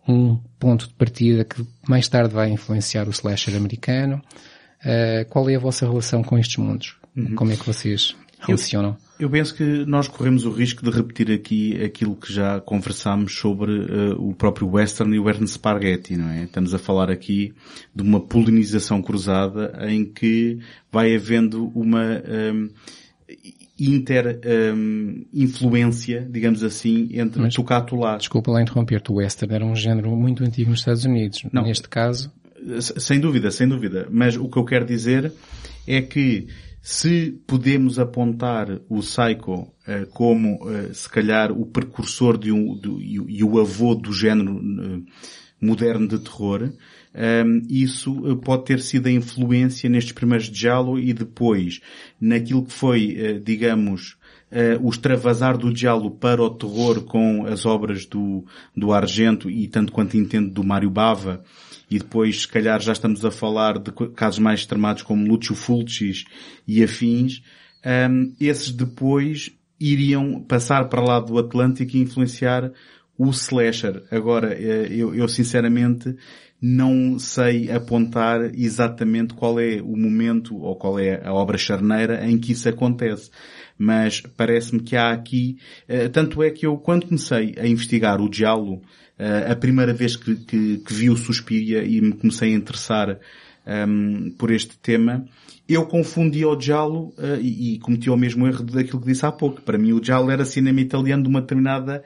um 0.08 0.38
ponto 0.58 0.88
de 0.88 0.94
partida 0.94 1.44
que 1.44 1.66
mais 1.88 2.08
tarde 2.08 2.34
vai 2.34 2.50
influenciar 2.50 3.08
o 3.08 3.12
slasher 3.12 3.56
americano. 3.56 4.22
Uh, 4.80 5.30
qual 5.30 5.50
é 5.50 5.56
a 5.56 5.60
vossa 5.60 5.86
relação 5.86 6.24
com 6.24 6.38
estes 6.40 6.58
mundos? 6.58 6.96
Uhum. 7.16 7.36
Como 7.36 7.52
é 7.52 7.58
que 7.58 7.66
vocês 7.66 8.16
Eu, 9.20 9.26
eu, 9.26 9.32
penso 9.32 9.56
que 9.56 9.64
nós 9.86 10.08
corremos 10.08 10.46
o 10.46 10.52
risco 10.52 10.84
de 10.84 10.92
repetir 10.92 11.32
aqui 11.32 11.84
aquilo 11.84 12.16
que 12.16 12.32
já 12.32 12.62
conversámos 12.62 13.36
sobre 13.36 13.72
uh, 13.72 14.22
o 14.22 14.36
próprio 14.36 14.70
western 14.70 15.16
e 15.16 15.20
o 15.20 15.24
western 15.24 15.48
spaghetti, 15.48 16.16
não 16.16 16.30
é? 16.30 16.44
Estamos 16.44 16.72
a 16.74 16.78
falar 16.78 17.10
aqui 17.10 17.54
de 17.96 18.04
uma 18.04 18.20
polinização 18.20 19.02
cruzada 19.02 19.76
em 19.90 20.06
que 20.06 20.60
vai 20.92 21.16
havendo 21.16 21.72
uma 21.74 22.22
um, 22.54 22.70
inter-influência, 23.80 26.26
um, 26.28 26.32
digamos 26.32 26.64
assim, 26.64 27.10
entre 27.14 27.42
Mas, 27.42 27.56
tocato 27.56 27.96
lá. 27.96 28.18
Desculpa 28.18 28.52
lá 28.52 28.62
interromper-te, 28.62 29.12
o 29.12 29.16
western 29.16 29.56
era 29.56 29.66
um 29.66 29.76
género 29.76 30.16
muito 30.16 30.44
antigo 30.44 30.70
nos 30.70 30.80
Estados 30.80 31.06
Unidos. 31.06 31.44
Não, 31.52 31.64
Neste 31.64 31.90
caso... 31.90 32.32
Sem 32.82 33.20
dúvida, 33.20 33.50
sem 33.50 33.68
dúvida. 33.68 34.08
Mas 34.12 34.36
o 34.36 34.50
que 34.50 34.58
eu 34.58 34.66
quero 34.66 34.84
dizer 34.84 35.32
é 35.86 36.02
que 36.02 36.48
se 36.90 37.38
podemos 37.46 38.00
apontar 38.00 38.80
o 38.88 39.02
Psycho 39.02 39.56
uh, 39.56 40.08
como, 40.14 40.66
uh, 40.66 40.94
se 40.94 41.10
calhar, 41.10 41.52
o 41.52 41.66
precursor 41.66 42.38
de 42.38 42.50
um, 42.50 42.80
e, 43.02 43.44
o 43.44 43.60
avô 43.60 43.94
do 43.94 44.14
género 44.14 44.54
uh, 44.56 45.06
moderno 45.60 46.08
de 46.08 46.18
terror, 46.18 46.72
ehm, 47.14 47.62
isso 47.70 48.38
pode 48.38 48.64
ter 48.64 48.80
sido 48.80 49.08
a 49.08 49.12
influência 49.12 49.90
nestes 49.90 50.14
primeiros 50.14 50.50
diálogos 50.50 51.02
e 51.04 51.12
depois 51.12 51.82
naquilo 52.22 52.64
que 52.64 52.72
foi, 52.72 53.42
digamos, 53.44 54.16
o 54.80 54.88
extravasar 54.88 55.58
do 55.58 55.74
diálogo 55.74 56.12
para 56.12 56.44
o 56.44 56.50
terror 56.52 57.02
com 57.06 57.48
as 57.48 57.66
obras 57.66 58.06
do, 58.06 58.46
do 58.76 58.94
Argento 58.94 59.50
e 59.50 59.68
tanto 59.68 59.92
quanto 59.92 60.16
entendo 60.16 60.52
do 60.52 60.64
Mário 60.64 60.92
Bava, 60.92 61.44
e 61.90 62.00
depois 62.00 62.42
se 62.42 62.48
calhar 62.48 62.82
já 62.82 62.92
estamos 62.92 63.24
a 63.24 63.32
falar 63.32 63.80
de 63.80 63.92
casos 64.16 64.40
mais 64.40 64.62
extremados 64.62 65.04
como 65.04 65.28
Lúcio 65.28 65.56
Fulcis 65.56 66.26
e 66.68 66.84
afins, 66.84 67.42
um, 68.10 68.34
esses 68.40 68.72
depois 68.72 69.52
iriam 69.80 70.42
passar 70.42 70.90
para 70.90 71.02
lá 71.02 71.20
do 71.20 71.38
Atlântico 71.38 71.96
e 71.96 72.02
influenciar 72.02 72.72
o 73.18 73.30
slasher. 73.30 74.04
Agora, 74.12 74.54
eh, 74.54 74.88
eu, 74.92 75.14
eu 75.16 75.28
sinceramente 75.28 76.16
não 76.62 77.20
sei 77.20 77.70
apontar 77.72 78.52
exatamente 78.56 79.34
qual 79.34 79.60
é 79.60 79.80
o 79.82 79.96
momento 79.96 80.58
ou 80.58 80.76
qual 80.76 81.00
é 81.00 81.22
a 81.24 81.34
obra 81.34 81.58
charneira 81.58 82.28
em 82.28 82.38
que 82.38 82.52
isso 82.52 82.68
acontece. 82.68 83.30
Mas 83.78 84.22
parece-me 84.22 84.82
que 84.82 84.96
há 84.96 85.12
aqui, 85.12 85.58
eh, 85.88 86.10
tanto 86.10 86.42
é 86.42 86.50
que 86.50 86.66
eu 86.66 86.78
quando 86.78 87.06
comecei 87.06 87.56
a 87.60 87.68
investigar 87.68 88.20
o 88.20 88.30
diálogo 88.30 88.82
Uh, 89.20 89.52
a 89.52 89.56
primeira 89.56 89.94
vez 89.94 90.16
que, 90.16 90.36
que, 90.36 90.78
que, 90.78 90.94
vi 90.94 91.10
o 91.10 91.18
Suspiria 91.18 91.84
e 91.84 92.00
me 92.00 92.14
comecei 92.14 92.54
a 92.54 92.56
interessar 92.56 93.10
um, 93.10 93.18
ehm, 93.66 94.30
por 94.38 94.52
este 94.52 94.78
tema, 94.78 95.26
eu 95.68 95.88
confundi 95.88 96.46
o 96.46 96.60
Giallo 96.60 97.14
uh, 97.18 97.42
e, 97.42 97.74
e, 97.74 97.80
cometi 97.80 98.12
o 98.12 98.16
mesmo 98.16 98.46
erro 98.46 98.64
daquilo 98.64 99.02
que 99.02 99.08
disse 99.08 99.26
há 99.26 99.32
pouco. 99.32 99.60
Para 99.62 99.78
mim 99.78 99.92
o 99.92 100.04
Giallo 100.04 100.30
era 100.30 100.46
cinema 100.46 100.82
italiano 100.82 101.24
de 101.24 101.30
uma 101.30 101.42
determinada 101.42 102.04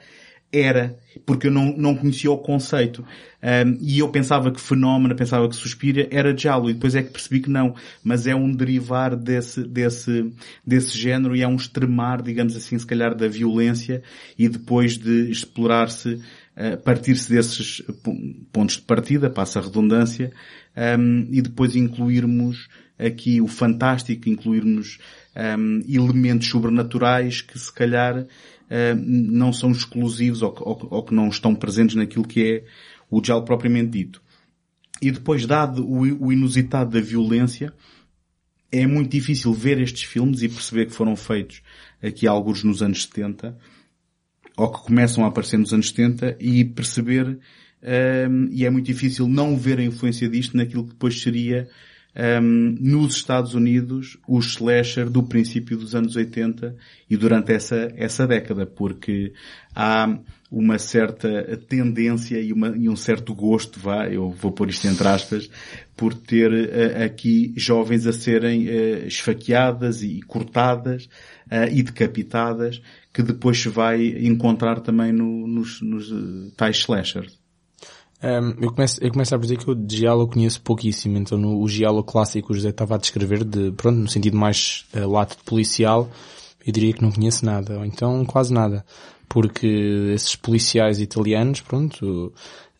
era, 0.52 0.98
porque 1.24 1.46
eu 1.46 1.50
não, 1.50 1.74
não 1.76 1.94
conhecia 1.94 2.30
o 2.30 2.36
conceito. 2.36 3.02
Um, 3.42 3.46
ehm, 3.46 3.78
e 3.80 4.00
eu 4.00 4.08
pensava 4.10 4.50
que 4.50 4.60
Fenómeno, 4.60 5.16
pensava 5.16 5.48
que 5.48 5.56
Suspira 5.56 6.06
era 6.10 6.36
Giallo, 6.36 6.68
e 6.68 6.74
depois 6.74 6.94
é 6.94 7.02
que 7.02 7.10
percebi 7.10 7.40
que 7.40 7.48
não. 7.50 7.74
Mas 8.04 8.26
é 8.26 8.34
um 8.34 8.52
derivar 8.52 9.16
desse, 9.16 9.62
desse, 9.64 10.30
desse 10.66 10.96
género 10.98 11.34
e 11.34 11.42
é 11.42 11.48
um 11.48 11.56
extremar, 11.56 12.20
digamos 12.20 12.54
assim, 12.54 12.78
se 12.78 12.86
calhar 12.86 13.14
da 13.14 13.28
violência 13.28 14.02
e 14.38 14.46
depois 14.48 14.98
de 14.98 15.30
explorar-se 15.30 16.20
partir-se 16.84 17.30
desses 17.30 17.82
pontos 18.52 18.76
de 18.76 18.82
partida, 18.82 19.30
passa 19.30 19.58
a 19.58 19.62
redundância, 19.62 20.32
um, 20.98 21.26
e 21.30 21.40
depois 21.40 21.74
incluirmos 21.74 22.68
aqui 22.98 23.40
o 23.40 23.48
fantástico, 23.48 24.28
incluirmos 24.28 24.98
um, 25.58 25.80
elementos 25.88 26.48
sobrenaturais 26.48 27.40
que 27.40 27.58
se 27.58 27.72
calhar 27.72 28.18
um, 28.18 28.94
não 28.94 29.52
são 29.52 29.70
exclusivos 29.70 30.42
ou, 30.42 30.54
ou, 30.60 30.88
ou, 30.90 31.02
que 31.02 31.14
não 31.14 31.28
estão 31.28 31.54
presentes 31.54 31.96
naquilo 31.96 32.26
que 32.26 32.42
é 32.44 32.64
o 33.10 33.20
diálogo 33.20 33.46
propriamente 33.46 33.90
dito. 33.90 34.22
E 35.00 35.10
depois, 35.10 35.46
dado 35.46 35.84
o, 35.84 36.26
o 36.26 36.32
inusitado 36.32 36.90
da 36.90 37.00
violência, 37.00 37.72
é 38.70 38.86
muito 38.86 39.10
difícil 39.10 39.52
ver 39.52 39.80
estes 39.80 40.04
filmes 40.04 40.42
e 40.42 40.48
perceber 40.48 40.86
que 40.86 40.94
foram 40.94 41.16
feitos 41.16 41.60
aqui 42.02 42.26
alguns 42.26 42.62
nos 42.62 42.82
anos 42.82 43.02
70 43.02 43.56
ou 44.56 44.70
que 44.70 44.84
começam 44.84 45.24
a 45.24 45.28
aparecer 45.28 45.58
nos 45.58 45.72
anos 45.72 45.88
70 45.88 46.36
e 46.40 46.64
perceber, 46.64 47.38
um, 47.82 48.48
e 48.50 48.64
é 48.64 48.70
muito 48.70 48.86
difícil 48.86 49.26
não 49.26 49.56
ver 49.56 49.78
a 49.78 49.84
influência 49.84 50.28
disto 50.28 50.56
naquilo 50.56 50.84
que 50.84 50.90
depois 50.90 51.20
seria 51.20 51.68
um, 52.14 52.76
nos 52.78 53.16
Estados 53.16 53.54
Unidos 53.54 54.18
o 54.28 54.38
slasher 54.38 55.08
do 55.08 55.22
princípio 55.22 55.76
dos 55.76 55.94
anos 55.94 56.14
80 56.14 56.76
e 57.08 57.16
durante 57.16 57.52
essa, 57.52 57.92
essa 57.96 58.26
década, 58.26 58.66
porque 58.66 59.32
há 59.74 60.18
uma 60.50 60.78
certa 60.78 61.56
tendência 61.66 62.38
e, 62.38 62.52
uma, 62.52 62.76
e 62.76 62.86
um 62.86 62.96
certo 62.96 63.34
gosto, 63.34 63.80
vá, 63.80 64.06
eu 64.08 64.30
vou 64.30 64.52
pôr 64.52 64.68
isto 64.68 64.86
entre 64.86 65.08
aspas, 65.08 65.50
por 65.96 66.12
ter 66.12 66.52
uh, 66.52 67.04
aqui 67.04 67.54
jovens 67.56 68.06
a 68.06 68.12
serem 68.12 68.68
uh, 68.68 69.06
esfaqueadas 69.06 70.02
e 70.02 70.20
cortadas 70.20 71.08
uh, 71.52 71.70
e 71.70 71.82
decapitadas 71.82 72.80
que 73.12 73.22
depois 73.22 73.60
se 73.60 73.68
vai 73.68 74.06
encontrar 74.26 74.80
também 74.80 75.12
no, 75.12 75.46
nos, 75.46 75.82
nos 75.82 76.10
uh, 76.10 76.50
tais 76.56 76.78
slashers. 76.78 77.38
Um, 78.22 78.64
eu, 78.64 78.72
começo, 78.72 79.02
eu 79.04 79.10
começo 79.10 79.34
a 79.34 79.38
dizer 79.38 79.58
que 79.58 79.68
o 79.68 79.86
Giallo 79.88 80.28
conheço 80.28 80.62
pouquíssimo, 80.62 81.18
então 81.18 81.36
no, 81.36 81.60
o 81.60 81.68
Giallo 81.68 82.04
clássico 82.04 82.52
o 82.52 82.54
José 82.54 82.70
estava 82.70 82.94
a 82.94 82.98
descrever, 82.98 83.44
de, 83.44 83.72
pronto, 83.72 83.98
no 83.98 84.08
sentido 84.08 84.36
mais 84.36 84.86
uh, 84.94 85.10
lato 85.10 85.36
de 85.36 85.42
policial, 85.42 86.08
eu 86.64 86.72
diria 86.72 86.92
que 86.92 87.02
não 87.02 87.10
conheço 87.10 87.44
nada, 87.44 87.78
ou 87.78 87.84
então 87.84 88.24
quase 88.24 88.54
nada, 88.54 88.84
porque 89.28 90.12
esses 90.14 90.36
policiais 90.36 91.00
italianos, 91.00 91.60
pronto, 91.60 92.32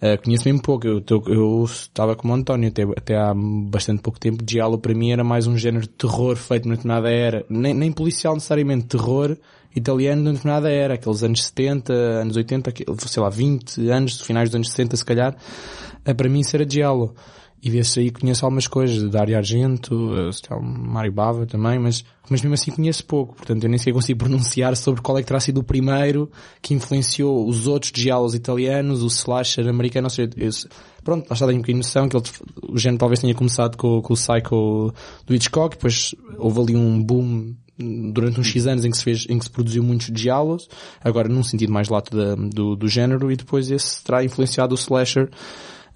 Uh, 0.02 0.20
conheço 0.20 0.48
mesmo 0.48 0.60
pouco. 0.60 0.84
Eu, 0.84 1.04
eu 1.28 1.64
estava 1.64 2.16
como 2.16 2.34
António 2.34 2.68
até, 2.68 2.82
até 2.82 3.16
há 3.16 3.32
bastante 3.32 4.02
pouco 4.02 4.18
tempo. 4.18 4.42
Diallo 4.42 4.76
para 4.76 4.92
mim 4.92 5.12
era 5.12 5.22
mais 5.22 5.46
um 5.46 5.56
género 5.56 5.82
de 5.82 5.90
terror 5.90 6.34
feito 6.34 6.64
numa 6.66 6.74
determinada 6.74 7.08
era. 7.08 7.46
Nem, 7.48 7.72
nem 7.72 7.92
policial 7.92 8.34
necessariamente, 8.34 8.86
terror 8.86 9.36
italiano 9.76 10.22
numa 10.22 10.32
determinada 10.32 10.68
era. 10.68 10.94
Aqueles 10.94 11.22
anos 11.22 11.44
70, 11.44 11.92
anos 11.92 12.36
80, 12.36 12.72
sei 13.06 13.22
lá, 13.22 13.28
20 13.28 13.90
anos, 13.90 14.20
finais 14.20 14.48
dos 14.48 14.56
anos 14.56 14.70
60 14.70 14.96
se 14.96 15.04
calhar. 15.04 15.36
Uh, 16.04 16.14
para 16.16 16.28
mim 16.28 16.40
isso 16.40 16.56
era 16.56 16.66
Diallo. 16.66 17.14
E 17.64 17.70
desse 17.70 18.00
aí 18.00 18.10
conheço 18.10 18.44
algumas 18.44 18.66
coisas, 18.66 19.08
Dario 19.08 19.36
Argento, 19.36 19.94
uh, 19.94 20.62
Mário 20.62 21.12
Bava 21.12 21.46
também, 21.46 21.78
mas, 21.78 22.04
mas 22.28 22.42
mesmo 22.42 22.54
assim 22.54 22.72
conheço 22.72 23.06
pouco. 23.06 23.36
Portanto, 23.36 23.62
eu 23.62 23.70
nem 23.70 23.78
sequer 23.78 23.92
consigo 23.92 24.18
pronunciar 24.24 24.76
sobre 24.76 25.00
qual 25.00 25.16
é 25.16 25.22
que 25.22 25.28
terá 25.28 25.38
sido 25.38 25.58
o 25.58 25.62
primeiro 25.62 26.28
que 26.60 26.74
influenciou 26.74 27.46
os 27.48 27.68
outros 27.68 27.92
diálogos 27.92 28.34
italianos, 28.34 29.04
o 29.04 29.06
slasher 29.06 29.68
americano, 29.68 30.06
ou 30.06 30.10
seja, 30.10 30.30
eu, 30.36 30.50
pronto, 31.04 31.28
lá 31.30 31.34
está, 31.34 31.46
tenho 31.46 31.62
um 31.62 31.76
noção 31.76 32.08
que 32.08 32.16
ele, 32.16 32.24
o 32.68 32.76
género 32.76 32.98
talvez 32.98 33.20
tenha 33.20 33.34
começado 33.34 33.76
com, 33.76 34.02
com 34.02 34.12
o 34.12 34.16
Psycho 34.16 34.92
do 35.24 35.32
Hitchcock, 35.32 35.76
depois 35.76 36.16
houve 36.38 36.60
ali 36.60 36.76
um 36.76 37.00
boom 37.00 37.54
durante 37.78 38.40
uns 38.40 38.48
X 38.48 38.66
anos 38.66 38.84
em 38.84 38.90
que 38.90 38.96
se 38.96 39.04
fez, 39.04 39.26
em 39.28 39.38
que 39.38 39.44
se 39.44 39.50
produziu 39.50 39.84
muitos 39.84 40.10
diálogos, 40.10 40.68
agora 41.02 41.28
num 41.28 41.44
sentido 41.44 41.72
mais 41.72 41.88
lato 41.88 42.16
da, 42.16 42.34
do, 42.34 42.74
do 42.74 42.88
género, 42.88 43.30
e 43.30 43.36
depois 43.36 43.70
esse 43.70 44.02
terá 44.02 44.24
influenciado 44.24 44.74
o 44.74 44.78
slasher 44.78 45.30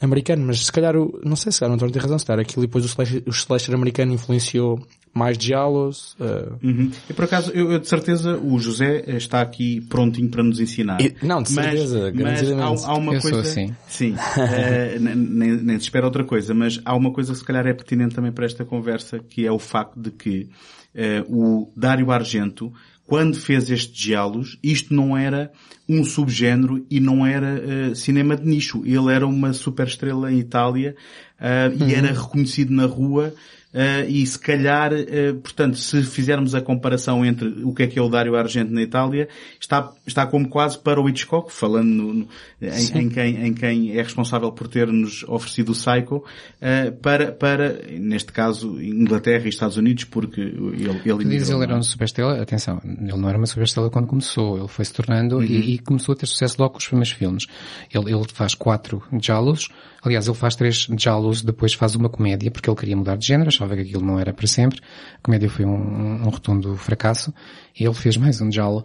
americano, 0.00 0.44
mas 0.46 0.64
se 0.64 0.72
calhar, 0.72 0.96
o, 0.96 1.20
não 1.24 1.36
sei 1.36 1.52
se 1.52 1.60
calhar 1.60 1.70
não 1.70 1.76
estou 1.76 1.88
a 1.88 1.92
ter 1.92 2.00
razão, 2.00 2.18
se 2.18 2.26
calhar 2.26 2.40
aquilo 2.40 2.66
depois 2.66 2.84
o 2.84 2.88
slasher, 2.88 3.22
o 3.26 3.30
slasher 3.30 3.74
americano 3.74 4.12
influenciou 4.12 4.86
mais 5.16 5.38
diálogos. 5.38 6.14
Uh... 6.20 6.58
Uhum. 6.62 6.90
E 7.08 7.12
por 7.14 7.24
acaso, 7.24 7.50
eu, 7.52 7.72
eu, 7.72 7.78
de 7.78 7.88
certeza, 7.88 8.36
o 8.36 8.58
José 8.58 9.02
está 9.16 9.40
aqui 9.40 9.80
prontinho 9.80 10.28
para 10.28 10.42
nos 10.42 10.60
ensinar. 10.60 11.00
E, 11.00 11.16
não, 11.22 11.42
de 11.42 11.50
certeza, 11.50 12.12
mas, 12.14 12.42
mas 12.42 12.84
há, 12.84 12.90
há, 12.90 12.94
uma 12.96 13.14
eu 13.14 13.20
coisa... 13.22 13.40
assim. 13.40 13.74
Sim, 13.88 14.12
uh, 14.12 15.00
nem, 15.00 15.52
nem 15.56 15.78
se 15.78 15.84
espera 15.84 16.04
outra 16.04 16.22
coisa, 16.22 16.52
mas 16.52 16.78
há 16.84 16.94
uma 16.94 17.10
coisa 17.10 17.32
que 17.32 17.38
se 17.38 17.44
calhar 17.44 17.66
é 17.66 17.72
pertinente 17.72 18.14
também 18.14 18.30
para 18.30 18.44
esta 18.44 18.64
conversa, 18.64 19.18
que 19.18 19.46
é 19.46 19.50
o 19.50 19.58
facto 19.58 19.98
de 19.98 20.10
que 20.10 20.50
uh, 20.94 21.34
o 21.34 21.72
Dário 21.74 22.10
Argento 22.10 22.70
quando 23.06 23.36
fez 23.36 23.70
estes 23.70 23.96
diálogos, 23.96 24.58
isto 24.62 24.92
não 24.92 25.16
era 25.16 25.52
um 25.88 26.02
subgénero 26.04 26.84
e 26.90 26.98
não 26.98 27.24
era 27.24 27.62
uh, 27.90 27.94
cinema 27.94 28.36
de 28.36 28.46
nicho. 28.46 28.82
Ele 28.84 29.12
era 29.12 29.26
uma 29.26 29.52
superestrela 29.52 30.32
em 30.32 30.38
Itália 30.38 30.96
uh, 31.40 31.84
e 31.84 31.94
era 31.94 32.08
reconhecido 32.08 32.72
na 32.72 32.86
rua 32.86 33.32
Uh, 33.76 34.08
e 34.08 34.26
se 34.26 34.38
calhar, 34.38 34.90
uh, 34.90 35.34
portanto, 35.42 35.76
se 35.76 36.02
fizermos 36.02 36.54
a 36.54 36.62
comparação 36.62 37.22
entre 37.26 37.46
o 37.62 37.74
que 37.74 37.82
é 37.82 37.86
que 37.86 37.98
é 37.98 38.02
o 38.02 38.08
Dario 38.08 38.34
Argento 38.34 38.72
na 38.72 38.80
Itália, 38.80 39.28
está, 39.60 39.92
está 40.06 40.26
como 40.26 40.48
quase 40.48 40.78
para 40.78 40.98
o 40.98 41.06
Hitchcock, 41.06 41.52
falando 41.52 41.86
no, 41.86 42.14
no, 42.14 42.28
em, 42.62 42.98
em, 42.98 43.08
quem, 43.10 43.46
em 43.48 43.52
quem 43.52 43.90
é 43.98 44.02
responsável 44.02 44.50
por 44.50 44.66
ter-nos 44.66 45.24
oferecido 45.24 45.72
o 45.72 45.74
Psycho, 45.74 46.16
uh, 46.16 46.92
para, 47.02 47.32
para, 47.32 47.82
neste 48.00 48.32
caso, 48.32 48.80
Inglaterra 48.80 49.44
e 49.44 49.50
Estados 49.50 49.76
Unidos, 49.76 50.04
porque 50.04 50.40
ele... 50.40 50.84
ele 50.84 51.00
tu 51.04 51.28
dizes 51.28 51.50
ele 51.50 51.64
era 51.64 51.74
uma 51.74 51.82
superestrela, 51.82 52.40
atenção, 52.40 52.80
ele 52.82 53.18
não 53.18 53.28
era 53.28 53.36
uma 53.36 53.46
superestrela 53.46 53.90
quando 53.90 54.06
começou, 54.06 54.56
ele 54.56 54.68
foi 54.68 54.86
se 54.86 54.94
tornando 54.94 55.36
uhum. 55.36 55.42
e, 55.42 55.74
e, 55.74 55.78
começou 55.80 56.14
a 56.14 56.16
ter 56.16 56.24
sucesso 56.24 56.56
logo 56.58 56.72
com 56.72 56.78
os 56.78 56.86
primeiros 56.86 57.12
filmes. 57.12 57.46
Ele, 57.92 58.10
ele 58.10 58.24
faz 58.32 58.54
quatro 58.54 59.02
Jalos, 59.20 59.68
aliás, 60.02 60.26
ele 60.26 60.36
faz 60.36 60.54
três 60.54 60.86
Jalos, 60.98 61.42
depois 61.42 61.74
faz 61.74 61.94
uma 61.94 62.08
comédia, 62.08 62.50
porque 62.50 62.68
ele 62.68 62.76
queria 62.76 62.96
mudar 62.96 63.16
de 63.16 63.26
género, 63.26 63.48
achava 63.48 63.74
que 63.74 63.82
aquilo 63.82 64.04
não 64.04 64.18
era 64.18 64.32
para 64.32 64.46
sempre. 64.46 64.80
A 65.16 65.18
comédia 65.22 65.48
foi 65.48 65.64
um, 65.64 66.22
um 66.22 66.28
rotundo 66.28 66.76
fracasso 66.76 67.32
e 67.78 67.84
ele 67.84 67.94
fez 67.94 68.16
mais 68.16 68.40
um 68.40 68.50
Jalo, 68.50 68.84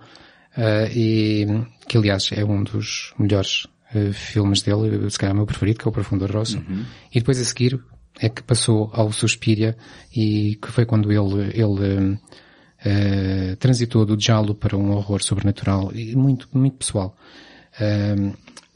uh, 0.57 0.91
e 0.95 1.45
que 1.87 1.97
aliás 1.97 2.29
é 2.31 2.43
um 2.43 2.63
dos 2.63 3.13
melhores 3.17 3.65
uh, 3.93 4.13
filmes 4.13 4.61
dele, 4.61 5.09
se 5.09 5.17
calhar 5.17 5.33
o 5.33 5.37
meu 5.37 5.45
preferido, 5.45 5.79
que 5.79 5.87
é 5.87 5.89
o 5.89 5.91
Profundo 5.91 6.25
Rosso. 6.25 6.57
Uhum. 6.57 6.85
E 7.13 7.19
depois 7.19 7.39
a 7.39 7.43
seguir 7.43 7.79
é 8.19 8.29
que 8.29 8.43
passou 8.43 8.89
ao 8.93 9.11
Suspiria 9.11 9.75
e 10.13 10.57
que 10.61 10.71
foi 10.71 10.85
quando 10.85 11.11
ele, 11.11 11.51
ele 11.53 12.13
uh, 12.13 13.55
transitou 13.57 14.05
do 14.05 14.19
Jalo 14.19 14.53
para 14.53 14.77
um 14.77 14.91
horror 14.91 15.23
sobrenatural 15.23 15.91
e 15.93 16.15
muito, 16.15 16.47
muito 16.53 16.77
pessoal. 16.77 17.15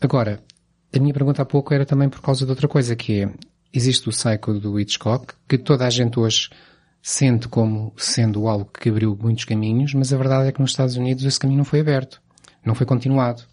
agora, 0.01 0.41
a 0.97 1.01
minha 1.01 1.13
pergunta 1.13 1.41
há 1.41 1.45
pouco 1.45 1.73
era 1.73 1.85
também 1.85 2.09
por 2.09 2.21
causa 2.21 2.45
de 2.45 2.51
outra 2.51 2.67
coisa, 2.67 2.95
que 2.95 3.21
é, 3.21 3.29
existe 3.73 4.07
o 4.07 4.11
Psycho 4.11 4.59
do 4.59 4.79
Hitchcock, 4.79 5.33
que 5.47 5.57
toda 5.57 5.85
a 5.85 5.89
gente 5.89 6.19
hoje 6.19 6.49
sente 7.01 7.47
como 7.47 7.93
sendo 7.97 8.47
algo 8.47 8.69
que 8.71 8.89
abriu 8.89 9.17
muitos 9.21 9.45
caminhos, 9.45 9.93
mas 9.93 10.11
a 10.11 10.17
verdade 10.17 10.49
é 10.49 10.51
que 10.51 10.59
nos 10.59 10.71
Estados 10.71 10.95
Unidos 10.95 11.23
esse 11.23 11.39
caminho 11.39 11.59
não 11.59 11.65
foi 11.65 11.79
aberto. 11.79 12.21
Não 12.65 12.73
foi 12.73 12.85
continuado. 12.85 13.43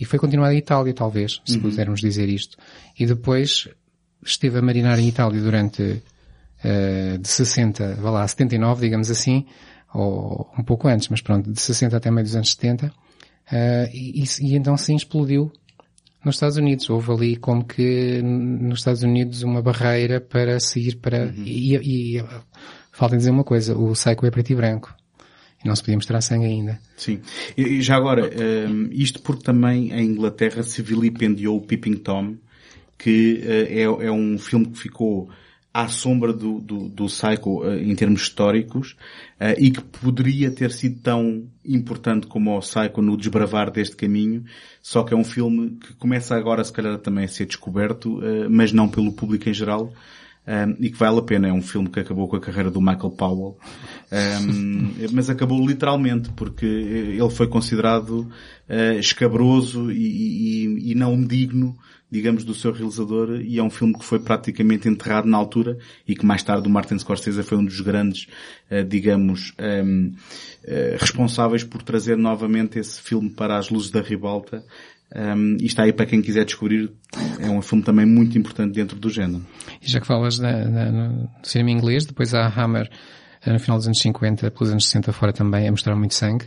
E 0.00 0.04
foi 0.04 0.18
continuado 0.18 0.54
em 0.54 0.58
Itália, 0.58 0.94
talvez, 0.94 1.40
se 1.44 1.56
uhum. 1.56 1.62
pudermos 1.62 2.00
dizer 2.00 2.28
isto. 2.28 2.56
E 2.98 3.04
depois 3.06 3.68
esteve 4.24 4.58
a 4.58 4.62
marinar 4.62 4.98
em 4.98 5.08
Itália 5.08 5.40
durante 5.40 5.82
uh, 5.82 7.18
de 7.18 7.28
60, 7.28 7.96
vá 7.96 8.10
lá, 8.10 8.28
79, 8.28 8.80
digamos 8.80 9.10
assim, 9.10 9.46
ou 9.92 10.50
um 10.58 10.62
pouco 10.62 10.88
antes, 10.88 11.08
mas 11.08 11.20
pronto, 11.20 11.50
de 11.50 11.60
60 11.60 11.96
até 11.96 12.10
meio 12.10 12.24
dos 12.24 12.34
anos 12.34 12.50
70, 12.52 12.86
uh, 12.86 12.92
e, 13.92 14.24
e, 14.40 14.56
então 14.56 14.76
sim 14.76 14.96
explodiu 14.96 15.52
nos 16.26 16.34
Estados 16.34 16.56
Unidos. 16.56 16.90
Houve 16.90 17.12
ali 17.12 17.36
como 17.36 17.64
que 17.64 18.20
nos 18.20 18.80
Estados 18.80 19.02
Unidos 19.02 19.42
uma 19.42 19.62
barreira 19.62 20.20
para 20.20 20.58
seguir 20.58 20.96
para... 20.96 21.26
Uhum. 21.26 21.44
E, 21.46 21.76
e 21.76 22.24
falta 22.90 23.16
dizer 23.16 23.30
uma 23.30 23.44
coisa, 23.44 23.76
o 23.76 23.92
Psycho 23.92 24.26
é 24.26 24.30
preto 24.30 24.50
e 24.50 24.56
branco. 24.56 24.94
E 25.64 25.68
não 25.68 25.76
se 25.76 25.82
podia 25.82 25.96
mostrar 25.96 26.20
sangue 26.20 26.46
ainda. 26.46 26.80
Sim. 26.96 27.20
E 27.56 27.80
já 27.80 27.96
agora, 27.96 28.28
um, 28.68 28.88
isto 28.90 29.22
porque 29.22 29.44
também 29.44 29.92
em 29.92 30.04
Inglaterra 30.06 30.62
se 30.64 30.82
vilipendiou 30.82 31.56
o 31.56 31.60
Peeping 31.60 31.94
Tom, 31.94 32.36
que 32.98 33.40
uh, 33.44 34.02
é, 34.02 34.06
é 34.06 34.12
um 34.12 34.36
filme 34.36 34.66
que 34.66 34.78
ficou 34.78 35.30
à 35.76 35.88
sombra 35.88 36.32
do, 36.32 36.58
do, 36.58 36.88
do 36.88 37.04
Psycho 37.04 37.62
uh, 37.62 37.74
em 37.74 37.94
termos 37.94 38.22
históricos 38.22 38.96
uh, 39.38 39.52
e 39.58 39.70
que 39.70 39.82
poderia 39.82 40.50
ter 40.50 40.72
sido 40.72 41.02
tão 41.02 41.46
importante 41.62 42.26
como 42.26 42.56
o 42.56 42.60
Psycho 42.60 43.02
no 43.02 43.14
desbravar 43.14 43.70
deste 43.70 43.94
caminho, 43.94 44.42
só 44.80 45.02
que 45.02 45.12
é 45.12 45.16
um 45.16 45.24
filme 45.24 45.76
que 45.78 45.92
começa 45.94 46.34
agora 46.34 46.64
se 46.64 46.72
calhar 46.72 46.96
também 46.98 47.26
a 47.26 47.28
ser 47.28 47.44
descoberto, 47.44 48.20
uh, 48.20 48.48
mas 48.48 48.72
não 48.72 48.88
pelo 48.88 49.12
público 49.12 49.50
em 49.50 49.52
geral, 49.52 49.92
um, 50.46 50.76
e 50.78 50.90
que 50.90 50.96
vale 50.96 51.18
a 51.18 51.22
pena. 51.22 51.48
É 51.48 51.52
um 51.52 51.60
filme 51.60 51.90
que 51.90 52.00
acabou 52.00 52.26
com 52.26 52.36
a 52.36 52.40
carreira 52.40 52.70
do 52.70 52.80
Michael 52.80 53.10
Powell, 53.10 53.58
um, 54.12 54.92
mas 55.12 55.28
acabou 55.28 55.66
literalmente 55.66 56.30
porque 56.30 56.64
ele 56.64 57.30
foi 57.30 57.48
considerado 57.48 58.20
uh, 58.20 58.98
escabroso 58.98 59.90
e, 59.90 60.64
e, 60.64 60.92
e 60.92 60.94
não 60.94 61.20
digno 61.22 61.76
digamos, 62.16 62.44
do 62.44 62.54
seu 62.54 62.72
realizador 62.72 63.40
e 63.42 63.58
é 63.58 63.62
um 63.62 63.68
filme 63.68 63.92
que 63.92 64.04
foi 64.04 64.18
praticamente 64.18 64.88
enterrado 64.88 65.28
na 65.28 65.36
altura 65.36 65.76
e 66.08 66.14
que 66.14 66.24
mais 66.24 66.42
tarde 66.42 66.66
o 66.66 66.70
Martin 66.70 66.98
Scorsese 66.98 67.42
foi 67.42 67.58
um 67.58 67.64
dos 67.64 67.80
grandes, 67.80 68.26
uh, 68.70 68.82
digamos, 68.82 69.50
uh, 69.50 70.14
eh, 70.64 70.96
responsáveis 70.98 71.62
por 71.62 71.82
trazer 71.82 72.16
novamente 72.16 72.78
esse 72.78 73.00
filme 73.00 73.28
para 73.28 73.58
as 73.58 73.68
luzes 73.68 73.90
da 73.90 74.00
ribalta 74.00 74.64
um, 75.14 75.56
e 75.60 75.66
está 75.66 75.84
aí 75.84 75.92
para 75.92 76.06
quem 76.06 76.20
quiser 76.20 76.44
descobrir, 76.44 76.90
é 77.38 77.48
um 77.48 77.62
filme 77.62 77.84
também 77.84 78.04
muito 78.04 78.36
importante 78.36 78.74
dentro 78.74 78.98
do 78.98 79.08
género. 79.08 79.44
E 79.80 79.88
já 79.88 80.00
que 80.00 80.06
falas 80.06 80.38
da, 80.38 80.64
da, 80.64 80.90
no 80.90 81.30
cinema 81.42 81.70
inglês, 81.70 82.04
depois 82.04 82.34
há 82.34 82.46
Hammer 82.48 82.90
eh, 83.44 83.52
no 83.52 83.60
final 83.60 83.76
dos 83.76 83.86
anos 83.86 84.00
50, 84.00 84.50
pelos 84.50 84.70
anos 84.70 84.86
60 84.86 85.12
fora 85.12 85.32
também, 85.32 85.68
a 85.68 85.70
mostrar 85.70 85.94
muito 85.94 86.14
sangue 86.14 86.46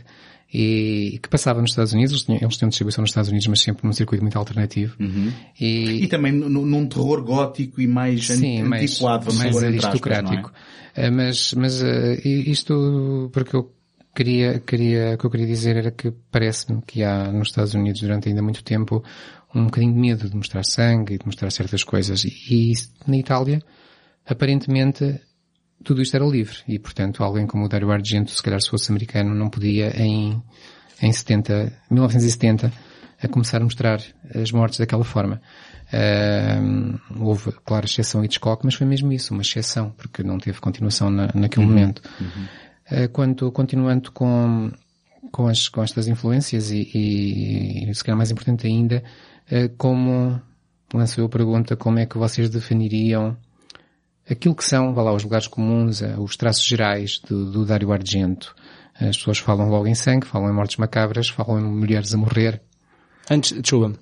e 0.52 1.20
que 1.22 1.28
passava 1.28 1.60
nos 1.60 1.70
Estados 1.70 1.92
Unidos, 1.92 2.26
eles 2.28 2.56
tinham, 2.56 2.68
distribuição 2.68 3.02
nos 3.02 3.10
Estados 3.10 3.30
Unidos, 3.30 3.46
mas 3.46 3.60
sempre 3.60 3.86
num 3.86 3.92
circuito 3.92 4.22
muito 4.22 4.36
alternativo. 4.36 4.96
Uhum. 4.98 5.32
E... 5.60 6.04
e 6.04 6.08
também 6.08 6.32
num 6.32 6.86
terror 6.86 7.22
gótico 7.22 7.80
e 7.80 7.86
mais 7.86 8.26
Sim, 8.26 8.62
antiquado, 8.62 9.32
mais, 9.34 9.54
mais 9.54 9.62
aristocrático. 9.62 10.52
É? 10.94 11.08
Mas, 11.08 11.54
mas 11.54 11.80
uh, 11.80 11.86
isto 12.24 13.30
porque 13.32 13.54
eu 13.54 13.72
queria, 14.14 14.58
queria, 14.58 15.14
o 15.14 15.18
que 15.18 15.24
eu 15.26 15.30
queria 15.30 15.46
dizer 15.46 15.76
era 15.76 15.90
que 15.92 16.12
parece-me 16.32 16.82
que 16.82 17.04
há 17.04 17.30
nos 17.30 17.48
Estados 17.48 17.74
Unidos 17.74 18.00
durante 18.00 18.28
ainda 18.28 18.42
muito 18.42 18.64
tempo 18.64 19.04
um 19.54 19.64
bocadinho 19.64 19.94
de 19.94 20.00
medo 20.00 20.28
de 20.28 20.36
mostrar 20.36 20.64
sangue 20.64 21.14
e 21.14 21.18
de 21.18 21.26
mostrar 21.26 21.50
certas 21.50 21.84
coisas. 21.84 22.24
E, 22.24 22.32
e 22.50 22.72
na 23.06 23.16
Itália, 23.16 23.62
aparentemente, 24.26 25.20
tudo 25.84 26.02
isto 26.02 26.14
era 26.14 26.24
livre 26.24 26.58
e, 26.68 26.78
portanto, 26.78 27.22
alguém 27.22 27.46
como 27.46 27.64
o 27.64 27.68
Dario 27.68 27.90
Argento, 27.90 28.30
se 28.30 28.42
calhar 28.42 28.60
se 28.60 28.68
fosse 28.68 28.90
americano, 28.90 29.34
não 29.34 29.48
podia 29.48 29.90
em, 29.96 30.42
em 31.00 31.12
70, 31.12 31.72
1970, 31.90 32.72
a 33.22 33.28
começar 33.28 33.58
a 33.58 33.64
mostrar 33.64 34.00
as 34.34 34.50
mortes 34.52 34.78
daquela 34.78 35.04
forma. 35.04 35.40
Uh, 35.92 37.00
houve, 37.18 37.52
claro, 37.64 37.84
exceção 37.84 38.24
Hitchcock, 38.24 38.64
mas 38.64 38.74
foi 38.74 38.86
mesmo 38.86 39.12
isso, 39.12 39.32
uma 39.34 39.42
exceção, 39.42 39.90
porque 39.90 40.22
não 40.22 40.38
teve 40.38 40.60
continuação 40.60 41.10
na, 41.10 41.28
naquele 41.34 41.66
uhum. 41.66 41.72
momento. 41.72 42.02
Uhum. 42.20 43.04
Uh, 43.04 43.08
quanto, 43.10 43.50
continuando 43.50 44.12
com, 44.12 44.70
com, 45.32 45.48
as, 45.48 45.68
com 45.68 45.82
estas 45.82 46.08
influências 46.08 46.70
e, 46.70 46.90
e, 46.94 47.90
e, 47.90 47.94
se 47.94 48.04
calhar 48.04 48.16
mais 48.16 48.30
importante 48.30 48.66
ainda, 48.66 49.02
uh, 49.50 49.68
como, 49.76 50.40
lançou 50.94 51.26
a 51.26 51.28
pergunta, 51.28 51.76
como 51.76 51.98
é 51.98 52.06
que 52.06 52.16
vocês 52.16 52.48
definiriam 52.48 53.36
aquilo 54.30 54.54
que 54.54 54.64
são, 54.64 54.94
vá 54.94 55.02
lá, 55.02 55.12
os 55.12 55.24
lugares 55.24 55.46
comuns, 55.46 56.02
eh, 56.02 56.14
os 56.18 56.36
traços 56.36 56.64
gerais 56.64 57.20
do, 57.28 57.50
do 57.50 57.64
Dário 57.64 57.92
Argento. 57.92 58.54
As 58.94 59.16
pessoas 59.16 59.38
falam 59.38 59.68
logo 59.68 59.86
em 59.86 59.94
sangue, 59.94 60.26
falam 60.26 60.50
em 60.50 60.54
mortes 60.54 60.76
macabras, 60.76 61.28
falam 61.28 61.58
em 61.58 61.64
mulheres 61.64 62.12
a 62.14 62.18
morrer. 62.18 62.60
Antes, 63.30 63.52
desculpa, 63.60 63.98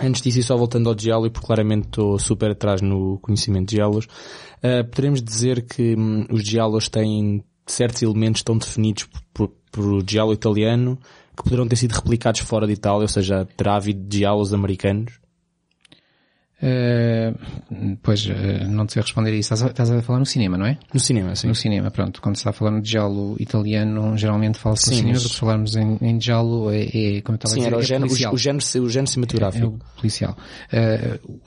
antes 0.00 0.22
disso 0.22 0.38
e 0.38 0.42
só 0.42 0.56
voltando 0.56 0.88
ao 0.88 0.94
Diallo, 0.94 1.30
porque 1.30 1.46
claramente 1.46 1.86
estou 1.86 2.18
super 2.18 2.52
atrás 2.52 2.80
no 2.80 3.18
conhecimento 3.18 3.70
de 3.70 3.76
Diallos, 3.76 4.06
uh, 4.06 4.84
poderemos 4.90 5.22
dizer 5.22 5.62
que 5.62 5.96
hum, 5.96 6.26
os 6.30 6.44
Diallos 6.44 6.88
têm 6.88 7.42
certos 7.66 8.02
elementos 8.02 8.42
tão 8.42 8.56
definidos 8.56 9.08
por, 9.34 9.50
por, 9.72 10.04
Giallo 10.08 10.32
italiano 10.32 10.98
que 11.36 11.42
poderão 11.42 11.66
ter 11.66 11.76
sido 11.76 11.92
replicados 11.92 12.40
fora 12.40 12.66
de 12.66 12.74
Itália, 12.74 13.02
ou 13.02 13.08
seja, 13.08 13.46
terá 13.56 13.76
havido 13.76 14.06
Giallos 14.10 14.54
americanos? 14.54 15.18
Uh, 16.62 17.96
pois, 18.02 18.24
uh, 18.26 18.66
não 18.68 18.86
te 18.86 18.94
sei 18.94 19.02
responder 19.02 19.32
isso. 19.32 19.52
Estás 19.52 19.62
a, 19.62 19.66
estás 19.66 19.90
a, 19.90 20.02
falar 20.02 20.20
no 20.20 20.26
cinema, 20.26 20.56
não 20.56 20.66
é? 20.66 20.78
No 20.92 21.00
cinema, 21.00 21.34
sim. 21.36 21.48
No 21.48 21.54
cinema, 21.54 21.90
pronto. 21.90 22.22
Quando 22.22 22.36
se 22.36 22.40
está 22.40 22.52
falando 22.52 22.80
de 22.80 22.90
giallo 22.90 23.36
italiano, 23.38 24.16
geralmente 24.16 24.58
fala-se 24.58 24.90
no 24.90 24.96
cinema, 24.96 25.12
mas... 25.14 25.22
se 25.22 25.38
falarmos 25.38 25.76
em, 25.76 25.98
em 26.00 26.20
giallo 26.20 26.70
é, 26.70 26.84
é, 26.84 27.20
como 27.20 27.34
eu 27.34 27.36
estava 27.36 27.54
sim, 27.54 27.60
a 27.60 27.64
dizer, 27.64 27.66
era 27.66 27.76
o, 27.76 27.80
é 27.80 27.82
género, 27.82 28.10
o, 28.10 28.14
o, 28.34 28.38
género, 28.38 28.64
o 28.84 28.88
género 28.88 29.10
cinematográfico. 29.10 29.64
É, 29.64 29.68
é 29.68 29.68
o 29.68 29.96
policial. 29.96 30.36
Uh, 30.72 31.40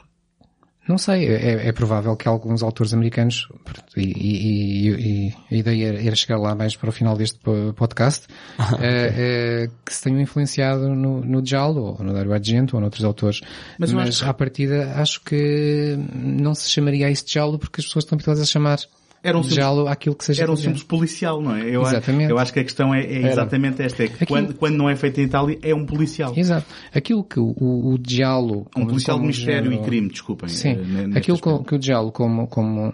não 0.89 0.97
sei, 0.97 1.28
é, 1.28 1.67
é, 1.67 1.71
provável 1.71 2.15
que 2.17 2.28
alguns 2.28 2.63
autores 2.63 2.95
americanos, 2.95 3.47
e, 3.95 4.02
e, 4.02 4.89
e, 4.89 5.34
a 5.52 5.56
ideia 5.56 6.08
era 6.08 6.15
chegar 6.15 6.39
lá 6.39 6.56
mais 6.56 6.75
para 6.75 6.89
o 6.89 6.91
final 6.91 7.15
deste 7.15 7.39
podcast, 7.75 8.25
é, 8.82 9.13
é, 9.15 9.69
que 9.86 9.93
se 9.93 10.02
tenham 10.02 10.19
influenciado 10.19 10.89
no, 10.89 11.21
no 11.21 11.45
Giallo, 11.45 11.95
ou 11.95 12.04
no 12.04 12.12
Dario 12.12 12.34
Argento, 12.34 12.75
ou 12.75 12.82
noutros 12.82 13.04
autores. 13.04 13.39
Mas, 13.78 13.93
Mas 13.93 14.10
acho... 14.10 14.25
à 14.28 14.34
partida, 14.34 14.93
acho 14.95 15.21
que 15.21 15.95
não 16.12 16.56
se 16.56 16.67
chamaria 16.67 17.12
isso 17.12 17.23
de 17.23 17.34
Giallo 17.34 17.60
porque 17.60 17.82
as 17.82 17.86
pessoas 17.86 18.04
estão 18.04 18.15
habituadas 18.15 18.41
a 18.41 18.45
chamar 18.47 18.80
era 19.21 19.38
um 19.38 19.43
simples, 19.43 19.88
aquilo 19.88 20.15
que 20.15 20.23
seja 20.23 20.43
Era 20.43 20.51
um 20.51 20.73
policial, 20.88 21.41
não 21.41 21.55
é? 21.55 21.63
Eu, 21.69 21.82
exatamente. 21.82 22.32
Eu 22.32 22.38
acho 22.38 22.53
que 22.53 22.60
a 22.60 22.63
questão 22.63 22.93
é, 22.93 23.01
é 23.03 23.27
exatamente 23.27 23.82
esta. 23.82 24.03
É 24.03 24.08
que 24.08 24.23
aquilo... 24.23 24.27
quando, 24.27 24.53
quando 24.55 24.75
não 24.75 24.89
é 24.89 24.95
feito 24.95 25.19
em 25.19 25.25
Itália, 25.25 25.60
é 25.62 25.75
um 25.75 25.86
policial. 25.86 26.34
Exato. 26.36 26.65
Aquilo 26.93 27.23
que 27.23 27.39
o, 27.39 27.53
o 27.58 27.97
Diallo... 27.97 28.65
Um 28.75 28.86
policial 28.86 29.19
de 29.19 29.27
mistério 29.27 29.73
e 29.73 29.79
crime, 29.79 30.10
desculpem. 30.10 30.47
Sim. 30.49 30.73
Uh, 30.73 31.17
aquilo 31.17 31.38
que, 31.38 31.63
que, 31.65 31.75
o 31.75 31.77
Diallo, 31.77 32.12
como, 32.12 32.47
como, 32.47 32.93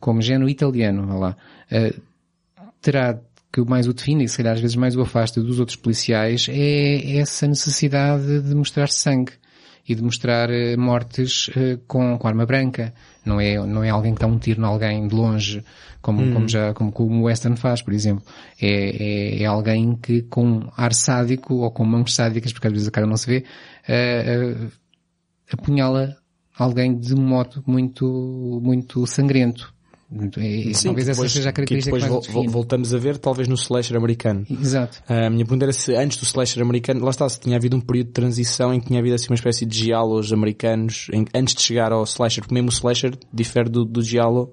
como 0.00 0.22
género 0.22 0.48
italiano, 0.48 1.18
lá, 1.18 1.36
uh, 1.70 2.00
terá 2.80 3.20
que 3.52 3.60
mais 3.62 3.86
o 3.86 3.92
define 3.92 4.24
e 4.24 4.28
se 4.28 4.38
calhar 4.38 4.54
às 4.54 4.60
vezes 4.60 4.76
mais 4.76 4.96
o 4.96 5.02
afasta 5.02 5.42
dos 5.42 5.60
outros 5.60 5.76
policiais 5.76 6.46
é 6.48 7.18
essa 7.18 7.46
necessidade 7.46 8.40
de 8.40 8.54
mostrar 8.54 8.88
sangue 8.88 9.32
e 9.88 9.94
de 9.94 10.02
mostrar 10.02 10.48
uh, 10.50 10.78
mortes 10.78 11.48
uh, 11.48 11.78
com, 11.86 12.16
com 12.18 12.28
arma 12.28 12.46
branca. 12.46 12.92
Não 13.24 13.40
é, 13.40 13.56
não 13.66 13.84
é 13.84 13.90
alguém 13.90 14.14
que 14.14 14.20
dá 14.20 14.26
um 14.26 14.38
tiro 14.38 14.60
em 14.60 14.64
alguém 14.64 15.06
de 15.06 15.14
longe, 15.14 15.64
como, 16.00 16.22
hum. 16.22 16.32
como 16.32 16.48
já, 16.48 16.74
como, 16.74 16.90
como 16.90 17.20
o 17.20 17.22
Western 17.24 17.56
faz, 17.56 17.82
por 17.82 17.92
exemplo. 17.92 18.24
É, 18.60 19.38
é, 19.38 19.42
é, 19.42 19.46
alguém 19.46 19.96
que 19.96 20.22
com 20.22 20.68
ar 20.76 20.92
sádico 20.92 21.54
ou 21.54 21.70
com 21.70 21.84
mãos 21.84 22.14
sádicas, 22.14 22.52
porque 22.52 22.66
às 22.66 22.72
vezes 22.72 22.88
a 22.88 22.90
cara 22.90 23.06
não 23.06 23.16
se 23.16 23.26
vê, 23.26 23.44
uh, 23.88 24.70
apunhala 25.52 26.16
alguém 26.58 26.98
de 26.98 27.14
um 27.14 27.22
modo 27.22 27.62
muito, 27.66 28.60
muito 28.62 29.06
sangrento. 29.06 29.72
É, 30.36 30.72
Sim, 30.74 30.88
talvez 30.88 31.08
essa 31.08 31.28
seja 31.28 31.48
a 31.48 31.52
característica 31.52 31.96
que 31.96 32.02
depois 32.02 32.26
que 32.26 32.48
voltamos 32.48 32.94
a 32.94 32.98
ver, 32.98 33.18
talvez 33.18 33.48
no 33.48 33.54
slasher 33.54 33.96
americano. 33.96 34.44
Exato. 34.50 35.02
A 35.08 35.30
minha 35.30 35.44
pergunta 35.44 35.64
era 35.64 35.72
se 35.72 35.94
antes 35.94 36.18
do 36.18 36.24
slasher 36.24 36.62
americano, 36.62 37.04
lá 37.04 37.10
está, 37.10 37.28
se 37.28 37.40
tinha 37.40 37.56
havido 37.56 37.76
um 37.76 37.80
período 37.80 38.08
de 38.08 38.12
transição 38.12 38.74
em 38.74 38.80
que 38.80 38.86
tinha 38.88 39.00
havido 39.00 39.14
assim 39.14 39.28
uma 39.30 39.36
espécie 39.36 39.64
de 39.64 39.78
giallos 39.78 40.32
americanos, 40.32 41.08
em, 41.12 41.24
antes 41.34 41.54
de 41.54 41.62
chegar 41.62 41.92
ao 41.92 42.04
slasher, 42.04 42.42
porque 42.42 42.54
mesmo 42.54 42.68
o 42.68 42.72
slasher 42.72 43.16
difere 43.32 43.70
do, 43.70 43.84
do 43.84 44.02
giallo 44.02 44.52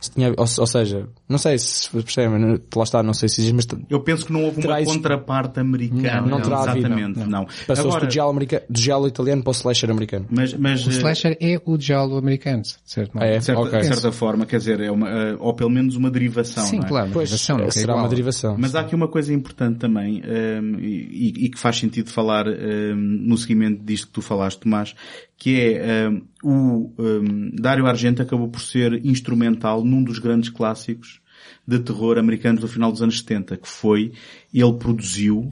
se 0.00 0.10
tinha, 0.12 0.30
ou, 0.30 0.36
ou, 0.38 0.66
seja, 0.66 1.06
não 1.28 1.36
sei 1.36 1.58
se 1.58 1.90
percebem, 1.90 2.58
lá 2.74 2.82
está, 2.82 3.02
não 3.02 3.12
sei 3.12 3.28
se 3.28 3.42
existe, 3.42 3.54
mas... 3.54 3.66
Eu 3.90 4.00
penso 4.00 4.24
que 4.24 4.32
não 4.32 4.44
houve 4.44 4.66
uma 4.66 4.82
contraparte 4.82 5.60
americana. 5.60 6.22
Não, 6.22 6.28
não 6.28 6.40
terá 6.40 6.62
Exatamente, 6.62 7.18
não. 7.18 7.26
não. 7.26 7.46
Passou-se 7.66 8.00
do 8.00 8.10
giallo, 8.10 8.30
americano, 8.30 8.62
do 8.70 8.80
giallo 8.80 9.06
italiano 9.06 9.42
para 9.42 9.50
o 9.50 9.52
slasher 9.52 9.90
americano. 9.90 10.26
Mas, 10.30 10.54
mas, 10.54 10.86
o 10.86 10.90
slasher 10.90 11.36
é 11.38 11.60
o 11.66 11.78
giallo 11.78 12.16
americano, 12.16 12.62
certo? 12.84 13.18
É, 13.18 13.38
de 13.38 13.44
certa, 13.44 13.60
okay. 13.60 13.80
de 13.80 13.86
certa 13.88 14.10
forma, 14.10 14.46
quer 14.46 14.56
dizer, 14.56 14.80
é 14.80 14.90
uma, 14.90 15.10
eh, 15.10 15.36
ou 15.38 15.52
pelo 15.52 15.70
menos 15.70 15.96
uma 15.96 16.10
derivação, 16.10 16.64
Sim, 16.64 16.78
não 16.78 16.84
é? 16.84 16.88
claro, 16.88 17.10
pois, 17.12 17.28
derivação, 17.28 17.58
não 17.58 17.64
é 17.66 17.70
será 17.70 17.96
uma 17.96 18.08
derivação. 18.08 18.56
Mas 18.58 18.74
há 18.74 18.80
aqui 18.80 18.94
uma 18.94 19.08
coisa 19.08 19.34
importante 19.34 19.78
também, 19.78 20.22
um, 20.22 20.24
ehm, 20.24 20.78
e, 20.80 21.44
e, 21.44 21.50
que 21.50 21.58
faz 21.58 21.76
sentido 21.76 22.08
falar 22.08 22.48
um, 22.48 22.52
ehm, 22.52 23.28
no 23.28 23.36
seguimento 23.36 23.84
disto 23.84 24.06
que 24.06 24.12
tu 24.14 24.22
falaste, 24.22 24.60
Tomás, 24.60 24.94
que 25.40 25.58
é 25.58 26.08
um, 26.08 26.22
o 26.42 26.92
um, 26.98 27.50
Dario 27.54 27.86
Argento 27.86 28.22
acabou 28.22 28.48
por 28.48 28.60
ser 28.60 29.04
instrumental 29.04 29.84
num 29.84 30.02
dos 30.02 30.18
grandes 30.18 30.50
clássicos 30.50 31.20
de 31.66 31.78
terror 31.78 32.18
americanos 32.18 32.60
do 32.60 32.68
final 32.68 32.90
dos 32.90 33.02
anos 33.02 33.18
70, 33.18 33.56
que 33.56 33.68
foi, 33.68 34.12
ele 34.52 34.72
produziu 34.74 35.48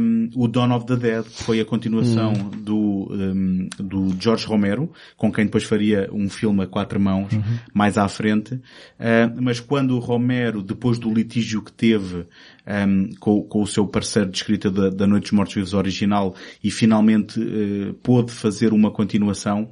um, 0.00 0.30
o 0.34 0.46
Dawn 0.46 0.72
of 0.72 0.86
the 0.86 0.96
Dead, 0.96 1.24
que 1.24 1.42
foi 1.42 1.60
a 1.60 1.64
continuação 1.64 2.32
hum. 2.32 2.50
do, 2.62 3.08
um, 3.10 3.68
do 3.78 4.14
George 4.20 4.46
Romero, 4.46 4.90
com 5.16 5.32
quem 5.32 5.44
depois 5.44 5.64
faria 5.64 6.08
um 6.12 6.28
filme 6.28 6.62
a 6.62 6.66
quatro 6.66 7.00
mãos 7.00 7.32
uhum. 7.32 7.42
mais 7.74 7.98
à 7.98 8.06
frente. 8.08 8.54
Uh, 8.54 9.40
mas 9.40 9.58
quando 9.58 9.96
o 9.96 9.98
Romero, 9.98 10.62
depois 10.62 10.98
do 10.98 11.12
litígio 11.12 11.62
que 11.62 11.72
teve 11.72 12.26
um, 12.66 13.10
com, 13.18 13.42
com, 13.42 13.62
o 13.62 13.66
seu 13.66 13.86
parceiro 13.86 14.30
de 14.30 14.36
escrita 14.36 14.70
da, 14.70 14.90
da 14.90 15.06
Noite 15.06 15.24
dos 15.24 15.32
Mortos 15.32 15.54
Vivos 15.54 15.74
original 15.74 16.34
e 16.62 16.70
finalmente 16.70 17.40
uh, 17.40 17.94
pôde 18.02 18.32
fazer 18.32 18.72
uma 18.72 18.90
continuação, 18.90 19.70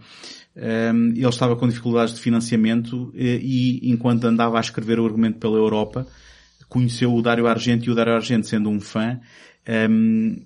um, 0.56 1.08
ele 1.08 1.26
estava 1.26 1.56
com 1.56 1.68
dificuldades 1.68 2.14
de 2.14 2.20
financiamento 2.20 3.12
e, 3.14 3.28
eh, 3.28 3.38
e, 3.40 3.90
enquanto 3.90 4.24
andava 4.24 4.58
a 4.58 4.60
escrever 4.60 4.98
o 4.98 5.04
argumento 5.06 5.38
pela 5.38 5.56
Europa, 5.56 6.06
conheceu 6.68 7.14
o 7.14 7.22
Dário 7.22 7.46
Argento 7.46 7.88
e 7.88 7.90
o 7.90 7.94
Dário 7.94 8.14
Argento, 8.14 8.46
sendo 8.46 8.68
um 8.68 8.80
fã, 8.80 9.20
um, 9.88 10.36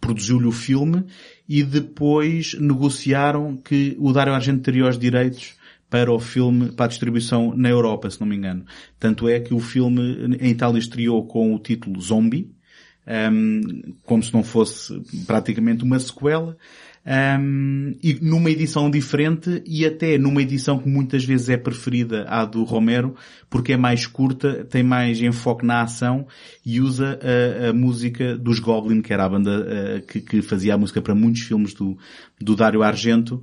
produziu-lhe 0.00 0.46
o 0.46 0.52
filme 0.52 1.04
e 1.48 1.62
depois 1.62 2.54
negociaram 2.58 3.56
que 3.56 3.96
o 3.98 4.12
Dário 4.12 4.34
Argento 4.34 4.62
teria 4.62 4.88
os 4.88 4.98
direitos 4.98 5.54
para 5.92 6.10
o 6.10 6.18
filme, 6.18 6.72
para 6.72 6.86
a 6.86 6.88
distribuição 6.88 7.54
na 7.54 7.68
Europa, 7.68 8.08
se 8.08 8.18
não 8.18 8.26
me 8.26 8.34
engano. 8.34 8.64
Tanto 8.98 9.28
é 9.28 9.38
que 9.38 9.52
o 9.52 9.60
filme 9.60 10.38
em 10.40 10.48
Itália 10.48 10.78
estreou 10.78 11.26
com 11.26 11.54
o 11.54 11.58
título 11.58 12.00
Zombie, 12.00 12.50
um, 13.30 13.94
como 14.02 14.22
se 14.22 14.32
não 14.32 14.42
fosse 14.42 15.02
praticamente 15.26 15.84
uma 15.84 15.98
sequela, 15.98 16.56
um, 17.04 17.94
e 18.02 18.14
numa 18.22 18.48
edição 18.48 18.88
diferente 18.88 19.62
e 19.66 19.84
até 19.84 20.16
numa 20.16 20.40
edição 20.40 20.78
que 20.78 20.88
muitas 20.88 21.24
vezes 21.24 21.50
é 21.50 21.58
preferida 21.58 22.24
à 22.28 22.46
do 22.46 22.64
Romero, 22.64 23.14
porque 23.50 23.74
é 23.74 23.76
mais 23.76 24.06
curta, 24.06 24.64
tem 24.64 24.82
mais 24.82 25.20
enfoque 25.20 25.66
na 25.66 25.82
ação 25.82 26.26
e 26.64 26.80
usa 26.80 27.18
a, 27.20 27.68
a 27.68 27.72
música 27.74 28.38
dos 28.38 28.60
Goblin, 28.60 29.02
que 29.02 29.12
era 29.12 29.26
a 29.26 29.28
banda 29.28 29.60
uh, 29.60 30.06
que, 30.06 30.20
que, 30.22 30.40
fazia 30.40 30.74
a 30.74 30.78
música 30.78 31.02
para 31.02 31.14
muitos 31.14 31.42
filmes 31.42 31.74
do, 31.74 31.98
do 32.40 32.56
Dário 32.56 32.82
Argento. 32.82 33.42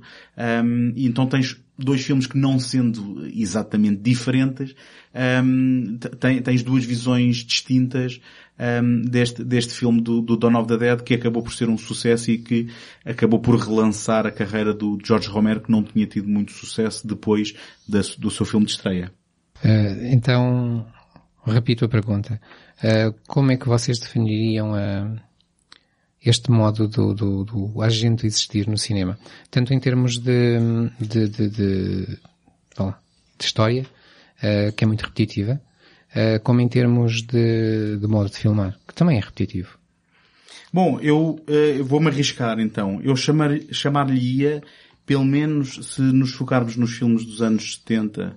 Um, 0.64 0.92
e 0.96 1.06
então 1.06 1.26
tens 1.26 1.62
dois 1.84 2.02
filmes 2.02 2.26
que 2.26 2.38
não 2.38 2.58
sendo 2.58 3.26
exatamente 3.26 4.00
diferentes, 4.00 4.74
um, 5.44 5.98
tens 6.44 6.62
duas 6.62 6.84
visões 6.84 7.38
distintas 7.38 8.20
um, 8.82 9.02
deste, 9.02 9.42
deste 9.42 9.72
filme 9.72 10.00
do, 10.00 10.20
do 10.20 10.36
Dawn 10.36 10.56
of 10.56 10.68
the 10.68 10.76
Dead 10.76 11.02
que 11.02 11.14
acabou 11.14 11.42
por 11.42 11.52
ser 11.52 11.68
um 11.68 11.78
sucesso 11.78 12.30
e 12.30 12.38
que 12.38 12.68
acabou 13.04 13.40
por 13.40 13.56
relançar 13.56 14.26
a 14.26 14.30
carreira 14.30 14.74
do 14.74 14.98
George 15.04 15.28
Romero 15.28 15.60
que 15.60 15.70
não 15.70 15.82
tinha 15.82 16.06
tido 16.06 16.28
muito 16.28 16.52
sucesso 16.52 17.06
depois 17.06 17.54
da, 17.88 18.00
do 18.18 18.30
seu 18.30 18.44
filme 18.44 18.66
de 18.66 18.72
estreia. 18.72 19.10
Uh, 19.64 20.04
então, 20.12 20.86
repito 21.44 21.84
a 21.84 21.88
pergunta. 21.88 22.40
Uh, 22.82 23.14
como 23.26 23.52
é 23.52 23.56
que 23.56 23.68
vocês 23.68 23.98
definiriam 23.98 24.72
uh, 24.72 25.20
este 26.24 26.50
modo 26.50 26.86
do, 26.86 27.14
do, 27.14 27.44
do 27.44 27.82
agente 27.82 28.26
existir 28.26 28.66
no 28.66 28.76
cinema? 28.76 29.18
Tanto 29.50 29.72
em 29.72 29.80
termos 29.80 30.18
de, 30.18 30.58
de, 31.00 31.28
de, 31.28 31.48
de, 31.48 32.06
de 32.06 32.16
história, 33.40 33.86
que 34.76 34.84
é 34.84 34.86
muito 34.86 35.02
repetitiva, 35.02 35.60
uh, 36.10 36.40
como 36.42 36.60
em 36.60 36.68
termos 36.68 37.22
de, 37.22 37.96
de 37.96 38.06
modo 38.06 38.30
de 38.30 38.36
filmar, 38.36 38.78
que 38.86 38.94
também 38.94 39.18
é 39.18 39.20
repetitivo. 39.20 39.78
Bom, 40.72 41.00
eu 41.00 41.40
uh, 41.40 41.84
vou-me 41.84 42.08
arriscar 42.08 42.60
então. 42.60 43.00
Eu 43.02 43.16
chamar, 43.16 43.50
chamar-lhe-ia, 43.72 44.62
pelo 45.04 45.24
menos 45.24 45.94
se 45.94 46.00
nos 46.00 46.32
focarmos 46.32 46.76
nos 46.76 46.92
filmes 46.92 47.24
dos 47.24 47.42
anos 47.42 47.74
70, 47.74 48.36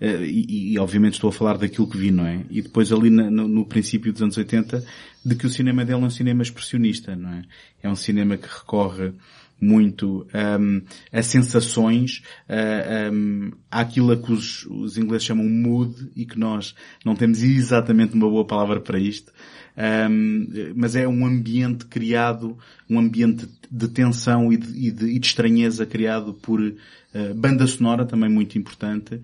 uh, 0.00 0.04
e, 0.24 0.72
e, 0.72 0.78
obviamente 0.78 1.14
estou 1.14 1.28
a 1.28 1.32
falar 1.32 1.58
daquilo 1.58 1.88
que 1.88 1.98
vi, 1.98 2.10
não 2.10 2.26
é? 2.26 2.44
E 2.50 2.62
depois 2.62 2.92
ali 2.92 3.10
no, 3.10 3.30
no, 3.30 3.66
princípio 3.66 4.12
dos 4.12 4.22
anos 4.22 4.36
80, 4.36 4.84
de 5.26 5.34
que 5.34 5.44
o 5.44 5.50
cinema 5.50 5.84
dele 5.84 6.02
é 6.02 6.06
um 6.06 6.10
cinema 6.10 6.40
expressionista, 6.40 7.16
não 7.16 7.30
é? 7.30 7.42
É 7.82 7.88
um 7.88 7.96
cinema 7.96 8.36
que 8.36 8.46
recorre 8.46 9.12
muito 9.60 10.26
um, 10.60 10.82
a 11.10 11.22
sensações, 11.22 12.22
uh, 12.48 13.12
um, 13.12 13.50
àquilo 13.70 14.12
a 14.12 14.16
que 14.16 14.30
os, 14.30 14.66
os 14.66 14.96
ingleses 14.98 15.26
chamam 15.26 15.48
mood 15.48 16.10
e 16.14 16.24
que 16.24 16.38
nós 16.38 16.76
não 17.04 17.16
temos 17.16 17.42
exatamente 17.42 18.14
uma 18.14 18.28
boa 18.28 18.46
palavra 18.46 18.80
para 18.80 19.00
isto. 19.00 19.32
Um, 19.76 20.46
mas 20.76 20.94
é 20.94 21.08
um 21.08 21.26
ambiente 21.26 21.86
criado, 21.86 22.56
um 22.88 22.98
ambiente 22.98 23.48
de 23.70 23.88
tensão 23.88 24.52
e 24.52 24.56
de, 24.56 24.88
e 24.88 24.90
de, 24.90 25.06
e 25.06 25.18
de 25.18 25.26
estranheza 25.26 25.84
criado 25.84 26.34
por 26.34 26.60
uh, 26.60 27.34
banda 27.34 27.66
sonora 27.66 28.04
também 28.04 28.30
muito 28.30 28.56
importante. 28.56 29.20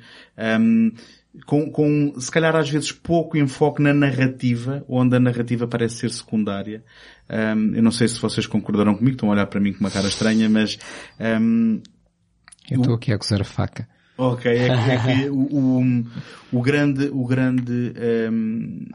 Um, 0.61 0.93
com, 1.47 1.71
com, 1.71 2.15
se 2.21 2.31
calhar 2.31 2.55
às 2.55 2.69
vezes 2.69 2.93
pouco 2.93 3.37
enfoque 3.37 3.83
na 3.83 3.95
narrativa, 3.95 4.85
onde 4.89 5.17
a 5.17 5.21
narrativa 5.21 5.67
parece 5.67 5.97
ser 5.97 6.11
secundária. 6.11 6.85
Um, 7.29 7.75
eu 7.75 7.83
não 7.83 7.91
sei 7.91 8.09
se 8.09 8.21
vocês 8.21 8.47
concordarão 8.47 8.95
comigo, 8.95 9.15
estão 9.15 9.31
a 9.31 9.33
olhar 9.33 9.47
para 9.47 9.61
mim 9.61 9.73
com 9.73 9.81
uma 9.81 9.91
cara 9.91 10.09
estranha, 10.09 10.49
mas... 10.49 10.79
Um, 11.19 11.81
eu 12.71 12.81
estou 12.81 12.95
aqui 12.95 13.13
a 13.13 13.17
acusar 13.17 13.41
a 13.41 13.45
faca. 13.45 13.89
Ok, 14.17 14.51
é 14.51 14.67
que, 14.69 14.91
é 14.91 14.99
que 14.99 15.31
o, 15.31 15.39
o, 15.41 16.05
o, 16.53 16.63
grande, 16.63 17.09
o 17.13 17.27
grande, 17.27 17.93
um, 18.31 18.87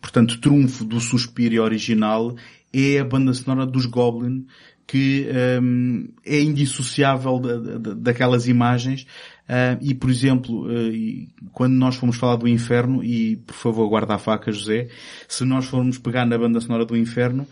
portanto, 0.00 0.40
trunfo 0.40 0.84
do 0.84 0.98
Suspiro 1.00 1.62
original 1.62 2.34
é 2.72 2.98
a 2.98 3.04
banda 3.04 3.32
sonora 3.34 3.66
dos 3.66 3.86
Goblin, 3.86 4.46
que 4.86 5.28
um, 5.62 6.08
é 6.24 6.40
indissociável 6.40 7.38
da, 7.38 7.58
da, 7.78 7.94
daquelas 7.94 8.48
imagens. 8.48 9.06
Uh, 9.44 9.76
e, 9.80 9.94
por 9.94 10.08
exemplo, 10.08 10.66
uh, 10.66 11.50
quando 11.52 11.74
nós 11.74 11.96
fomos 11.96 12.16
falar 12.16 12.36
do 12.36 12.48
Inferno, 12.48 13.04
e 13.04 13.36
por 13.36 13.54
favor 13.54 13.88
guarda 13.88 14.14
a 14.14 14.18
faca, 14.18 14.50
José, 14.50 14.88
se 15.28 15.44
nós 15.44 15.66
formos 15.66 15.98
pegar 15.98 16.24
na 16.24 16.38
banda 16.38 16.60
sonora 16.60 16.86
do 16.86 16.96
Inferno, 16.96 17.46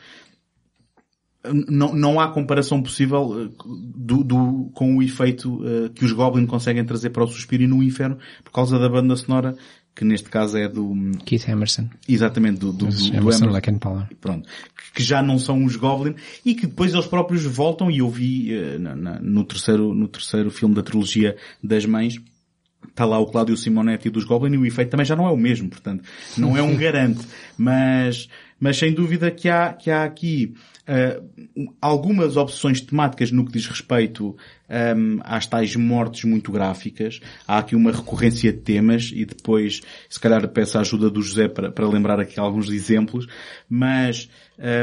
não, 1.69 1.93
não 1.95 2.21
há 2.21 2.29
comparação 2.29 2.83
possível 2.83 3.23
uh, 3.23 3.49
do, 3.97 4.23
do, 4.23 4.71
com 4.75 4.97
o 4.97 5.03
efeito 5.03 5.63
uh, 5.63 5.91
que 5.91 6.05
os 6.05 6.13
Goblin 6.13 6.47
conseguem 6.47 6.85
trazer 6.85 7.11
para 7.11 7.25
o 7.25 7.29
Suspiro 7.29 7.65
e 7.65 7.67
no 7.67 7.83
Inferno 7.83 8.19
por 8.45 8.53
causa 8.53 8.79
da 8.79 8.89
banda 8.89 9.17
sonora 9.17 9.57
que 9.95 10.05
neste 10.05 10.29
caso 10.29 10.57
é 10.57 10.69
do 10.69 10.95
Keith 11.25 11.49
Emerson. 11.49 11.89
Exatamente, 12.09 12.61
do, 12.61 12.73
do, 12.73 12.87
do, 12.87 12.95
do 12.95 13.17
Emerson, 13.17 13.45
Emerson 13.45 13.79
Power. 13.79 14.09
Pronto. 14.21 14.49
Que 14.95 15.03
já 15.03 15.23
não 15.23 15.39
são 15.39 15.65
os 15.65 15.77
Goblin 15.77 16.15
e 16.45 16.55
que 16.55 16.67
depois 16.67 16.93
eles 16.93 17.07
próprios 17.07 17.45
voltam 17.45 17.91
e 17.91 17.99
eu 17.99 18.09
vi 18.09 18.55
uh, 18.55 18.79
na, 18.79 18.97
na, 18.97 19.21
no 19.21 19.45
terceiro, 19.45 19.95
no 19.95 20.09
terceiro 20.09 20.51
filme 20.51 20.75
da 20.75 20.83
trilogia 20.83 21.37
das 21.63 21.85
mães 21.85 22.21
está 22.89 23.05
lá 23.05 23.19
o 23.19 23.27
Cláudio 23.27 23.57
Simonetti 23.57 24.11
dos 24.11 24.25
Goblin 24.25 24.55
e 24.55 24.59
o 24.59 24.67
efeito 24.67 24.91
também 24.91 25.07
já 25.07 25.15
não 25.15 25.27
é 25.27 25.31
o 25.31 25.37
mesmo, 25.37 25.69
portanto, 25.69 26.03
não 26.37 26.57
é 26.57 26.63
um 26.63 26.75
garante, 26.77 27.25
mas 27.57 28.29
Mas 28.63 28.79
sem 28.79 28.93
dúvida 28.95 29.29
que 29.29 29.49
há, 29.49 29.73
que 29.73 29.91
há 29.91 30.05
aqui 30.05 30.55
uh, 30.89 31.73
algumas 31.81 32.37
opções 32.37 32.81
temáticas 32.81 33.31
no 33.31 33.45
que 33.45 33.53
diz 33.53 33.67
respeito 33.67 34.37
um, 34.69 35.21
às 35.23 35.47
tais 35.47 35.77
mortes 35.77 36.25
muito 36.25 36.51
gráficas. 36.51 37.21
Há 37.47 37.59
aqui 37.59 37.77
uma 37.77 37.93
recorrência 37.93 38.53
de 38.53 38.59
temas 38.59 39.11
e 39.15 39.25
depois, 39.25 39.81
se 40.09 40.19
calhar, 40.19 40.47
peço 40.49 40.79
a 40.79 40.81
ajuda 40.81 41.11
do 41.11 41.23
José 41.23 41.49
para, 41.49 41.71
para 41.71 41.89
lembrar 41.89 42.19
aqui 42.19 42.41
alguns 42.41 42.71
exemplos. 42.71 43.27
Mas 43.69 44.29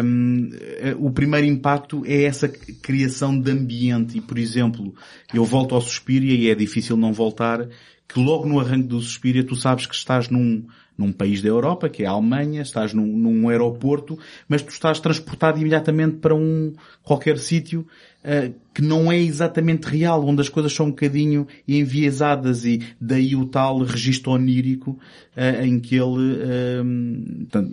um, 0.04 0.50
o 0.98 1.12
primeiro 1.12 1.48
impacto 1.48 2.04
é 2.06 2.24
essa 2.24 2.48
criação 2.48 3.40
de 3.40 3.52
ambiente 3.52 4.18
e, 4.18 4.22
por 4.22 4.38
exemplo, 4.38 4.94
eu 5.34 5.44
volto 5.44 5.76
ao 5.76 5.82
Suspiria 5.82 6.34
e 6.34 6.50
é 6.50 6.56
difícil 6.56 6.96
não 6.96 7.14
voltar 7.14 7.68
que 8.08 8.20
logo 8.20 8.48
no 8.48 8.60
arranque 8.60 8.88
do 8.88 9.00
Suspiria 9.00 9.44
tu 9.44 9.56
sabes 9.56 9.86
que 9.86 9.94
estás 9.94 10.30
num, 10.30 10.66
num 11.00 11.14
país 11.14 11.42
da 11.42 11.48
Europa, 11.48 11.88
que 11.88 12.04
é 12.04 12.06
a 12.06 12.12
Alemanha, 12.12 12.62
estás 12.62 12.94
num, 12.94 13.06
num 13.06 13.48
aeroporto, 13.48 14.20
mas 14.50 14.62
tu 14.62 14.70
estás 14.70 15.00
transportado 15.00 15.58
imediatamente 15.58 16.18
para 16.18 16.36
um 16.36 16.74
qualquer 17.02 17.38
sítio 17.38 17.88
uh, 18.22 18.54
que 18.74 18.82
não 18.82 19.10
é 19.10 19.18
exatamente 19.18 19.86
real, 19.86 20.28
onde 20.28 20.42
as 20.42 20.50
coisas 20.50 20.74
são 20.74 20.88
um 20.88 20.90
bocadinho 20.90 21.48
enviesadas 21.66 22.66
e 22.66 22.82
daí 23.00 23.34
o 23.34 23.46
tal 23.46 23.80
registro 23.80 24.34
onírico 24.34 25.00
uh, 25.38 25.64
em 25.64 25.80
que 25.80 25.96
ele, 25.96 26.34
uh, 26.34 26.84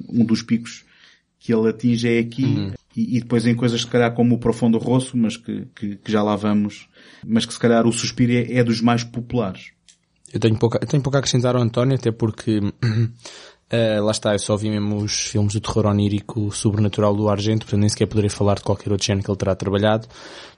um 0.08 0.24
dos 0.24 0.42
picos 0.42 0.84
que 1.40 1.52
ele 1.52 1.68
atinge 1.68 2.08
é 2.08 2.20
aqui 2.20 2.44
uhum. 2.44 2.72
e, 2.96 3.16
e, 3.16 3.20
depois 3.20 3.44
em 3.44 3.56
coisas 3.56 3.80
se 3.80 3.86
calhar 3.88 4.14
como 4.14 4.36
o 4.36 4.38
Profundo 4.38 4.78
Rosso, 4.78 5.16
mas 5.16 5.36
que, 5.36 5.66
que, 5.74 5.96
que 5.96 6.12
já 6.12 6.22
lá 6.22 6.36
vamos, 6.36 6.88
mas 7.26 7.44
que 7.44 7.52
se 7.52 7.58
calhar 7.58 7.88
o 7.88 7.92
Suspiro 7.92 8.32
é, 8.32 8.58
é 8.58 8.62
dos 8.62 8.80
mais 8.80 9.02
populares. 9.02 9.75
Eu 10.32 10.40
tenho 10.40 10.58
pouco, 10.58 10.76
eu 10.80 10.86
tenho 10.86 11.02
pouco 11.02 11.16
a 11.16 11.20
acrescentar 11.20 11.54
ao 11.54 11.62
António, 11.62 11.94
até 11.94 12.10
porque, 12.10 12.58
uh, 12.58 12.72
lá 14.02 14.10
está, 14.10 14.32
eu 14.32 14.38
só 14.38 14.56
vi 14.56 14.70
mesmo 14.70 14.96
os 14.96 15.12
filmes 15.12 15.54
do 15.54 15.60
terror 15.60 15.86
onírico 15.86 16.50
sobrenatural 16.50 17.14
do 17.14 17.28
Argento, 17.28 17.64
portanto 17.64 17.80
nem 17.80 17.88
sequer 17.88 18.06
poderia 18.06 18.30
falar 18.30 18.56
de 18.56 18.62
qualquer 18.62 18.90
outro 18.90 19.06
género 19.06 19.24
que 19.24 19.30
ele 19.30 19.38
terá 19.38 19.54
trabalhado. 19.54 20.08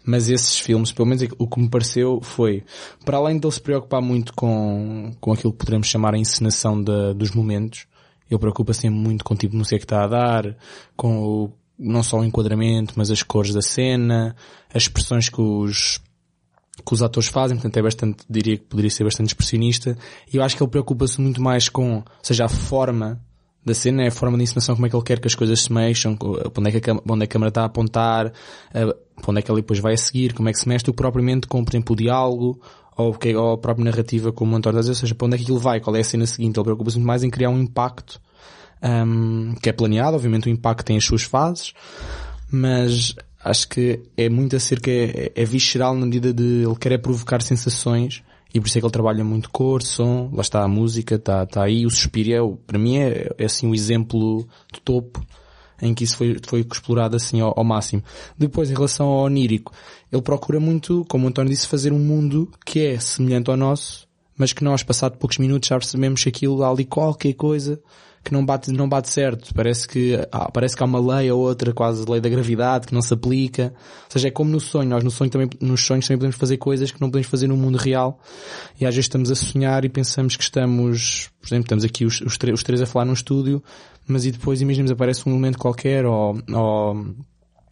Mas 0.05 0.29
esses 0.31 0.59
filmes, 0.59 0.91
pelo 0.91 1.07
menos 1.07 1.23
o 1.39 1.47
que 1.47 1.61
me 1.61 1.69
pareceu 1.69 2.21
foi, 2.23 2.65
para 3.05 3.19
além 3.19 3.39
de 3.39 3.47
ele 3.47 3.53
se 3.53 3.61
preocupar 3.61 4.01
muito 4.01 4.33
com, 4.33 5.13
com 5.21 5.33
aquilo 5.33 5.53
que 5.53 5.59
poderemos 5.59 5.87
chamar 5.87 6.15
a 6.15 6.19
encenação 6.19 6.83
de, 6.83 7.13
dos 7.15 7.33
momentos, 7.33 7.87
ele 8.31 8.41
preocupa-se 8.41 8.89
muito 8.89 9.25
com 9.25 9.35
o 9.35 9.37
tipo 9.37 9.53
de 9.53 9.59
música 9.59 9.79
que 9.79 9.85
está 9.85 10.05
a 10.05 10.09
dar, 10.09 10.57
com 10.97 11.19
o, 11.19 11.53
não 11.79 12.03
só 12.03 12.19
o 12.19 12.25
enquadramento, 12.25 12.95
mas 12.97 13.11
as 13.11 13.23
cores 13.23 13.53
da 13.53 13.63
cena, 13.63 14.35
as 14.73 14.83
expressões 14.83 15.29
que 15.29 15.41
os 15.41 16.01
que 16.85 16.95
os 16.95 17.03
atores 17.03 17.29
fazem, 17.29 17.57
portanto 17.57 17.77
é 17.77 17.83
bastante, 17.83 18.25
diria 18.29 18.57
que 18.57 18.65
poderia 18.65 18.91
ser 18.91 19.05
bastante 19.05 19.29
expressionista, 19.29 19.97
e 20.33 20.37
eu 20.37 20.43
acho 20.43 20.57
que 20.57 20.63
ele 20.63 20.71
preocupa-se 20.71 21.21
muito 21.21 21.43
mais 21.43 21.69
com, 21.69 21.97
ou 21.97 22.05
seja, 22.23 22.45
a 22.45 22.49
forma 22.49 23.21
da 23.65 23.75
cena, 23.75 24.03
é 24.05 24.09
a 24.09 24.11
forma 24.11 24.37
de 24.37 24.45
encenação, 24.45 24.75
como 24.75 24.87
é 24.87 24.91
que 24.91 24.97
ele 24.97 25.05
quer 25.05 25.21
que 25.21 25.27
as 25.27 25.35
coisas 25.35 25.61
se 25.61 25.73
mexam, 25.73 26.17
onde 26.57 26.69
é 26.69 26.81
que 26.81 26.91
a, 26.91 26.95
onde 26.95 27.25
é 27.25 27.27
que 27.27 27.33
a 27.33 27.35
câmera 27.35 27.49
está 27.49 27.63
a 27.63 27.67
apontar, 27.67 28.33
para 28.73 29.31
onde 29.31 29.41
é 29.41 29.43
que 29.43 29.51
ele 29.51 29.61
depois 29.61 29.79
vai 29.79 29.95
a 29.95 29.97
seguir, 29.97 30.33
como 30.33 30.49
é 30.49 30.53
que 30.53 30.59
se 30.59 30.69
mexe, 30.69 30.91
propriamente 30.93 31.47
com, 31.47 31.63
por 31.65 31.71
exemplo, 31.71 31.93
o 31.93 31.97
diálogo, 31.97 32.61
ou, 32.97 33.17
ou 33.37 33.53
a 33.53 33.59
própria 33.59 33.85
narrativa, 33.85 34.33
como 34.33 34.55
o 34.55 34.57
António 34.57 34.81
diz, 34.81 34.89
ou 34.89 34.95
seja, 34.95 35.15
para 35.15 35.27
onde 35.27 35.35
é 35.35 35.39
que 35.39 35.45
aquilo 35.45 35.59
vai, 35.59 35.81
qual 35.81 35.95
é 35.95 36.01
a 36.01 36.05
cena 36.05 36.27
seguinte, 36.27 36.57
ele 36.57 36.65
preocupa-se 36.65 36.97
muito 36.97 37.07
mais 37.07 37.23
em 37.23 37.31
criar 37.31 37.51
um 37.51 37.61
impacto, 37.61 38.21
um, 38.83 39.55
que 39.63 39.69
é 39.69 39.73
planeado, 39.73 40.17
obviamente 40.17 40.49
o 40.49 40.51
impacto 40.51 40.87
tem 40.87 40.97
as 40.97 41.05
suas 41.05 41.23
fases, 41.23 41.75
mas 42.51 43.15
acho 43.43 43.69
que 43.69 44.01
é 44.17 44.29
muito 44.29 44.57
acerca, 44.57 44.91
é, 44.91 45.33
é 45.35 45.45
visceral 45.45 45.95
na 45.95 46.07
medida 46.07 46.33
de 46.33 46.65
ele 46.65 46.77
querer 46.77 46.99
provocar 46.99 47.41
sensações 47.43 48.23
e 48.53 48.61
por 48.61 48.67
isso 48.67 48.79
é 48.79 48.81
que 48.81 48.87
ele 48.87 48.93
trabalha 48.93 49.23
muito 49.23 49.51
cor, 49.51 49.83
som, 49.83 50.31
lá 50.33 50.41
está 50.41 50.63
a 50.63 50.69
música, 50.69 51.17
está, 51.17 51.43
está 51.43 51.65
aí, 51.65 51.85
o 51.85 51.91
Suspiria, 51.91 52.39
é, 52.39 52.57
para 52.67 52.79
mim 52.79 52.99
é, 52.99 53.31
é 53.37 53.45
assim 53.45 53.69
o 53.69 53.75
exemplo 53.75 54.49
de 54.73 54.81
topo 54.81 55.25
em 55.81 55.95
que 55.95 56.03
isso 56.05 56.17
foi, 56.17 56.37
foi 56.45 56.61
explorado 56.61 57.15
assim 57.15 57.41
ao, 57.41 57.55
ao, 57.57 57.65
máximo. 57.65 58.03
Depois, 58.37 58.69
em 58.69 58.75
relação 58.75 59.07
ao 59.07 59.25
onírico, 59.25 59.73
ele 60.11 60.23
procura 60.23 60.59
muito, 60.59 61.05
como 61.09 61.27
o 61.27 61.29
António 61.29 61.51
disse, 61.51 61.69
fazer 61.69 61.93
um 61.93 61.99
mundo 62.01 62.51
que 62.67 62.81
é 62.81 62.99
semelhante 62.99 63.49
ao 63.49 63.57
nosso, 63.57 64.09
mas 64.37 64.53
que 64.53 64.65
nós, 64.65 64.83
passado 64.83 65.19
poucos 65.19 65.39
minutos, 65.39 65.69
já 65.69 65.77
percebemos 65.77 66.23
que 66.23 66.29
aquilo 66.31 66.65
há 66.65 66.71
ali 66.71 66.85
qualquer 66.85 67.35
coisa 67.35 67.81
que 68.25 68.33
não 68.33 68.45
bate, 68.45 68.71
não 68.73 68.89
bate 68.89 69.09
certo. 69.09 69.55
Parece 69.55 69.87
que, 69.87 70.19
ah, 70.31 70.51
parece 70.51 70.77
que 70.77 70.83
há 70.83 70.87
uma 70.87 71.01
lei 71.01 71.31
ou 71.31 71.41
outra, 71.41 71.73
quase 71.73 72.05
lei 72.09 72.21
da 72.21 72.29
gravidade, 72.29 72.87
que 72.87 72.95
não 72.95 73.03
se 73.03 73.15
aplica. 73.15 73.73
Ou 74.05 74.11
seja, 74.11 74.29
é 74.29 74.31
como 74.31 74.51
no 74.51 74.61
sonho. 74.61 74.89
Nós 74.89 75.03
no 75.03 75.11
sonho 75.11 75.31
também, 75.31 75.49
nos 75.61 75.85
sonhos 75.85 76.07
também 76.07 76.19
podemos 76.19 76.37
fazer 76.37 76.57
coisas 76.57 76.91
que 76.91 77.01
não 77.01 77.09
podemos 77.09 77.29
fazer 77.29 77.47
no 77.47 77.57
mundo 77.57 77.79
real. 77.79 78.21
E 78.81 78.87
às 78.87 78.95
vezes 78.95 79.07
estamos 79.07 79.31
a 79.31 79.35
sonhar 79.35 79.85
e 79.85 79.89
pensamos 79.89 80.37
que 80.37 80.43
estamos, 80.43 81.31
por 81.41 81.49
exemplo, 81.49 81.65
estamos 81.65 81.85
aqui 81.85 82.05
os, 82.05 82.21
os, 82.21 82.39
os 82.53 82.63
três 82.63 82.83
a 82.83 82.87
falar 82.87 83.05
num 83.05 83.13
estúdio, 83.13 83.63
mas 84.07 84.25
e 84.25 84.31
depois 84.31 84.61
imaginemos 84.61 84.91
aparece 84.91 85.29
um 85.29 85.33
elemento 85.33 85.59
qualquer 85.59 86.07
ou, 86.07 86.39
ou 86.53 87.15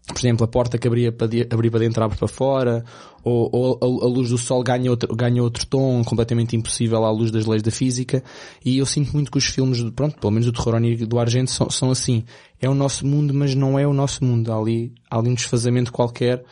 por 0.07 0.19
exemplo, 0.19 0.45
a 0.45 0.49
porta 0.49 0.79
que 0.79 0.87
abria 0.87 1.11
para, 1.11 1.27
de, 1.27 1.47
abria 1.51 1.71
para 1.71 1.81
dentro 1.81 2.03
abre 2.03 2.16
para 2.16 2.29
fora, 2.29 2.85
ou, 3.25 3.51
ou 3.53 4.01
a, 4.01 4.05
a, 4.05 4.09
luz 4.09 4.31
do 4.31 4.38
sol 4.38 4.62
ganha 4.62 4.88
outro, 4.88 5.14
ganha 5.16 5.42
outro 5.42 5.66
tom 5.66 6.05
completamente 6.05 6.55
impossível 6.55 7.05
à 7.05 7.11
luz 7.11 7.33
das 7.33 7.45
leis 7.45 7.62
da 7.62 7.73
física, 7.73 8.23
e 8.64 8.79
eu 8.79 8.87
sinto 8.87 9.12
muito 9.12 9.31
que 9.31 9.38
os 9.38 9.47
filmes, 9.47 9.83
pronto, 9.90 10.19
pelo 10.19 10.31
menos 10.31 10.47
do 10.47 10.53
terror 10.53 10.77
onírico 10.77 11.07
do 11.07 11.19
Argento 11.19 11.51
são, 11.51 11.69
são 11.71 11.90
assim. 11.90 12.25
É 12.61 12.69
o 12.69 12.75
nosso 12.75 13.05
mundo, 13.07 13.35
mas 13.35 13.55
não 13.55 13.79
é 13.79 13.87
o 13.87 13.92
nosso 13.92 14.25
mundo. 14.25 14.53
Há 14.53 14.59
ali, 14.59 14.92
há 15.11 15.19
ali 15.19 15.29
um 15.29 15.35
desfazamento 15.35 15.92
qualquer, 15.92 16.45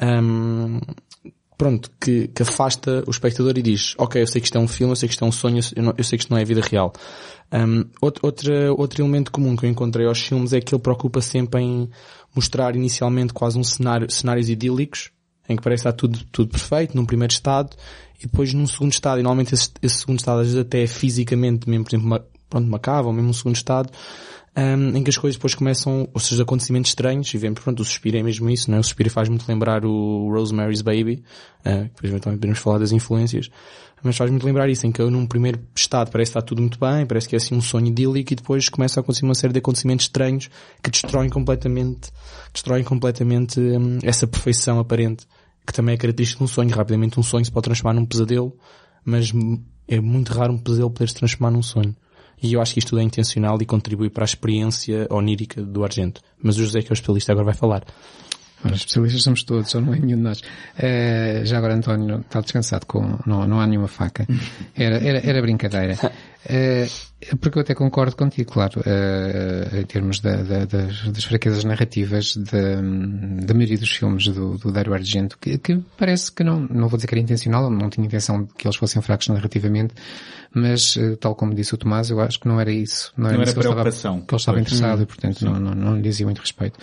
um, 0.00 0.78
pronto, 1.60 1.90
que, 2.00 2.28
que 2.28 2.42
afasta 2.42 3.04
o 3.06 3.10
espectador 3.10 3.58
e 3.58 3.62
diz, 3.62 3.94
ok, 3.98 4.22
eu 4.22 4.26
sei 4.26 4.40
que 4.40 4.46
isto 4.46 4.56
é 4.56 4.60
um 4.60 4.68
filme, 4.68 4.92
eu 4.92 4.96
sei 4.96 5.08
que 5.08 5.12
isto 5.12 5.24
é 5.24 5.28
um 5.28 5.32
sonho, 5.32 5.60
eu, 5.76 5.82
não, 5.82 5.94
eu 5.98 6.04
sei 6.04 6.16
que 6.16 6.24
isto 6.24 6.30
não 6.30 6.38
é 6.38 6.42
a 6.42 6.46
vida 6.46 6.62
real. 6.62 6.92
Um, 7.52 7.84
outro, 8.00 8.24
outro, 8.24 8.52
outro 8.78 9.02
elemento 9.02 9.30
comum 9.30 9.54
que 9.56 9.66
eu 9.66 9.70
encontrei 9.70 10.06
aos 10.06 10.20
filmes 10.20 10.52
é 10.54 10.60
que 10.60 10.74
ele 10.74 10.80
preocupa 10.80 11.20
sempre 11.20 11.60
em 11.60 11.90
mostrar 12.34 12.76
inicialmente 12.76 13.32
quase 13.32 13.58
um 13.58 13.64
cenário, 13.64 14.10
cenários 14.10 14.48
idílicos, 14.48 15.10
em 15.48 15.56
que 15.56 15.62
parece 15.62 15.80
estar 15.80 15.92
tudo, 15.92 16.18
tudo 16.30 16.50
perfeito, 16.50 16.96
num 16.96 17.04
primeiro 17.04 17.32
estado, 17.32 17.76
e 18.18 18.26
depois 18.26 18.52
num 18.54 18.66
segundo 18.66 18.92
estado, 18.92 19.18
e 19.18 19.22
normalmente 19.22 19.54
esse, 19.54 19.70
esse 19.82 19.98
segundo 19.98 20.18
estado 20.18 20.40
às 20.40 20.46
vezes 20.46 20.60
até 20.60 20.82
é 20.82 20.86
fisicamente 20.86 21.68
mesmo, 21.68 21.84
por 21.84 21.90
exemplo, 21.90 22.06
uma, 22.06 22.24
pronto, 22.48 22.66
uma 22.66 22.78
cava, 22.78 23.08
ou 23.08 23.12
mesmo 23.12 23.30
um 23.30 23.32
segundo 23.32 23.56
estado, 23.56 23.90
um, 24.56 24.96
em 24.96 25.02
que 25.02 25.10
as 25.10 25.16
coisas 25.16 25.36
depois 25.36 25.54
começam, 25.54 26.08
ou 26.12 26.20
seja, 26.20 26.42
acontecimentos 26.42 26.90
estranhos, 26.90 27.32
e 27.32 27.38
vemos, 27.38 27.60
pronto, 27.60 27.80
o 27.80 27.84
Suspiro 27.84 28.18
é 28.18 28.22
mesmo 28.22 28.48
isso, 28.50 28.70
não 28.70 28.76
é? 28.76 28.80
O 28.80 28.84
Suspiro 28.84 29.10
faz 29.10 29.28
muito 29.28 29.48
lembrar 29.48 29.84
o 29.84 30.30
Rosemary's 30.32 30.82
Baby, 30.82 31.22
uh, 31.60 31.90
depois 31.94 32.20
também 32.20 32.38
podemos 32.38 32.58
falar 32.58 32.78
das 32.78 32.92
influências, 32.92 33.50
mas 34.02 34.16
faz 34.16 34.30
muito 34.30 34.44
lembrar 34.44 34.68
isso, 34.68 34.86
em 34.86 34.92
que 34.92 35.02
num 35.02 35.26
primeiro 35.26 35.60
estado 35.74 36.10
parece 36.10 36.32
que 36.32 36.38
está 36.38 36.46
tudo 36.46 36.60
muito 36.62 36.78
bem, 36.78 37.04
parece 37.06 37.28
que 37.28 37.36
é 37.36 37.38
assim 37.38 37.54
um 37.54 37.60
sonho 37.60 37.86
idílico 37.86 38.32
e 38.32 38.36
depois 38.36 38.68
começa 38.68 38.98
a 38.98 39.02
acontecer 39.02 39.24
uma 39.24 39.34
série 39.34 39.52
de 39.52 39.58
acontecimentos 39.58 40.06
estranhos 40.06 40.48
que 40.82 40.90
destroem 40.90 41.28
completamente, 41.28 42.10
destroem 42.52 42.82
completamente 42.82 43.60
hum, 43.60 43.98
essa 44.02 44.26
perfeição 44.26 44.78
aparente, 44.78 45.26
que 45.66 45.72
também 45.72 45.94
é 45.94 45.98
característica 45.98 46.38
de 46.38 46.44
um 46.44 46.48
sonho. 46.48 46.70
Rapidamente 46.70 47.20
um 47.20 47.22
sonho 47.22 47.44
se 47.44 47.50
pode 47.50 47.64
transformar 47.64 47.94
num 47.94 48.06
pesadelo, 48.06 48.56
mas 49.04 49.32
é 49.86 50.00
muito 50.00 50.32
raro 50.32 50.54
um 50.54 50.58
pesadelo 50.58 50.90
poder 50.90 51.08
se 51.08 51.14
transformar 51.14 51.50
num 51.50 51.62
sonho. 51.62 51.94
E 52.42 52.54
eu 52.54 52.62
acho 52.62 52.72
que 52.72 52.78
isto 52.78 52.90
tudo 52.90 53.00
é 53.00 53.04
intencional 53.04 53.58
e 53.60 53.66
contribui 53.66 54.08
para 54.08 54.24
a 54.24 54.26
experiência 54.26 55.06
onírica 55.10 55.62
do 55.62 55.84
Argento. 55.84 56.22
Mas 56.42 56.56
o 56.56 56.64
José, 56.64 56.80
que 56.80 56.88
é 56.88 56.92
o 56.92 56.94
especialista, 56.94 57.32
agora 57.32 57.44
vai 57.44 57.54
falar. 57.54 57.84
Ora, 58.64 58.74
especialistas 58.74 59.22
somos 59.22 59.42
todos, 59.42 59.74
ou 59.74 59.80
não 59.80 59.94
é 59.94 59.98
nenhum 59.98 60.18
de 60.18 60.22
nós. 60.22 60.40
Uh, 60.40 61.44
já 61.44 61.58
agora 61.58 61.74
António 61.74 62.20
está 62.20 62.40
descansado 62.40 62.84
com, 62.86 63.18
não, 63.26 63.46
não 63.46 63.60
há 63.60 63.66
nenhuma 63.66 63.88
faca. 63.88 64.26
Era, 64.76 64.96
era, 64.96 65.26
era 65.26 65.40
brincadeira. 65.40 65.96
Uh, 66.44 67.36
porque 67.38 67.58
eu 67.58 67.62
até 67.62 67.74
concordo 67.74 68.16
contigo, 68.16 68.50
claro, 68.52 68.80
uh, 68.80 69.76
em 69.76 69.84
termos 69.84 70.20
da, 70.20 70.36
da, 70.36 70.64
das, 70.64 71.08
das, 71.08 71.24
fraquezas 71.24 71.64
narrativas 71.64 72.36
da, 72.36 73.54
maioria 73.54 73.78
dos 73.78 73.90
filmes 73.90 74.28
do, 74.28 74.56
do 74.56 74.72
Dario 74.72 74.94
Argento, 74.94 75.38
que, 75.38 75.58
que, 75.58 75.78
parece 75.98 76.32
que 76.32 76.42
não, 76.42 76.60
não 76.60 76.88
vou 76.88 76.96
dizer 76.96 77.08
que 77.08 77.14
era 77.14 77.20
intencional, 77.20 77.70
não 77.70 77.90
tinha 77.90 78.06
intenção 78.06 78.44
de 78.44 78.54
que 78.54 78.66
eles 78.66 78.76
fossem 78.76 79.00
fracos 79.02 79.28
narrativamente, 79.28 79.94
mas, 80.54 80.98
tal 81.20 81.34
como 81.34 81.54
disse 81.54 81.74
o 81.74 81.78
Tomás, 81.78 82.10
eu 82.10 82.20
acho 82.20 82.40
que 82.40 82.48
não 82.48 82.60
era 82.60 82.72
isso. 82.72 83.12
Não 83.16 83.28
era, 83.28 83.36
não 83.36 83.42
era 83.42 83.52
preocupação. 83.52 84.20
Que 84.22 84.34
ele 84.34 84.40
estava, 84.40 84.60
interessado 84.60 84.98
hum. 85.00 85.02
e, 85.02 85.06
portanto, 85.06 85.44
não, 85.44 85.60
não, 85.60 85.74
não 85.74 85.96
lhe 85.96 86.02
dizia 86.02 86.26
muito 86.26 86.40
respeito. 86.40 86.78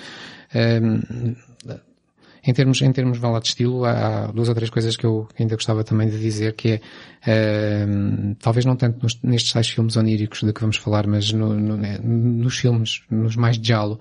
Em 2.47 2.53
termos, 2.53 2.81
em 2.81 2.91
termos 2.93 3.19
de 3.19 3.47
estilo, 3.49 3.83
há 3.83 4.27
duas 4.27 4.47
ou 4.47 4.55
três 4.55 4.69
coisas 4.69 4.95
que 4.95 5.05
eu 5.05 5.27
ainda 5.38 5.55
gostava 5.55 5.83
também 5.83 6.10
de 6.10 6.17
dizer, 6.17 6.53
que 6.53 6.79
é, 7.25 7.86
uh, 7.86 8.36
talvez 8.39 8.65
não 8.65 8.77
tanto 8.77 9.03
nos, 9.03 9.19
nestes 9.21 9.51
seis 9.51 9.67
filmes 9.67 9.97
oníricos 9.97 10.41
de 10.41 10.53
que 10.53 10.62
vamos 10.62 10.77
falar, 10.77 11.05
mas 11.05 11.33
no, 11.33 11.53
no, 11.53 11.75
né, 11.75 11.99
nos 12.01 12.57
filmes, 12.57 13.01
nos 13.12 13.36
mais 13.36 13.60
de 13.60 13.67
jalo, 13.67 13.99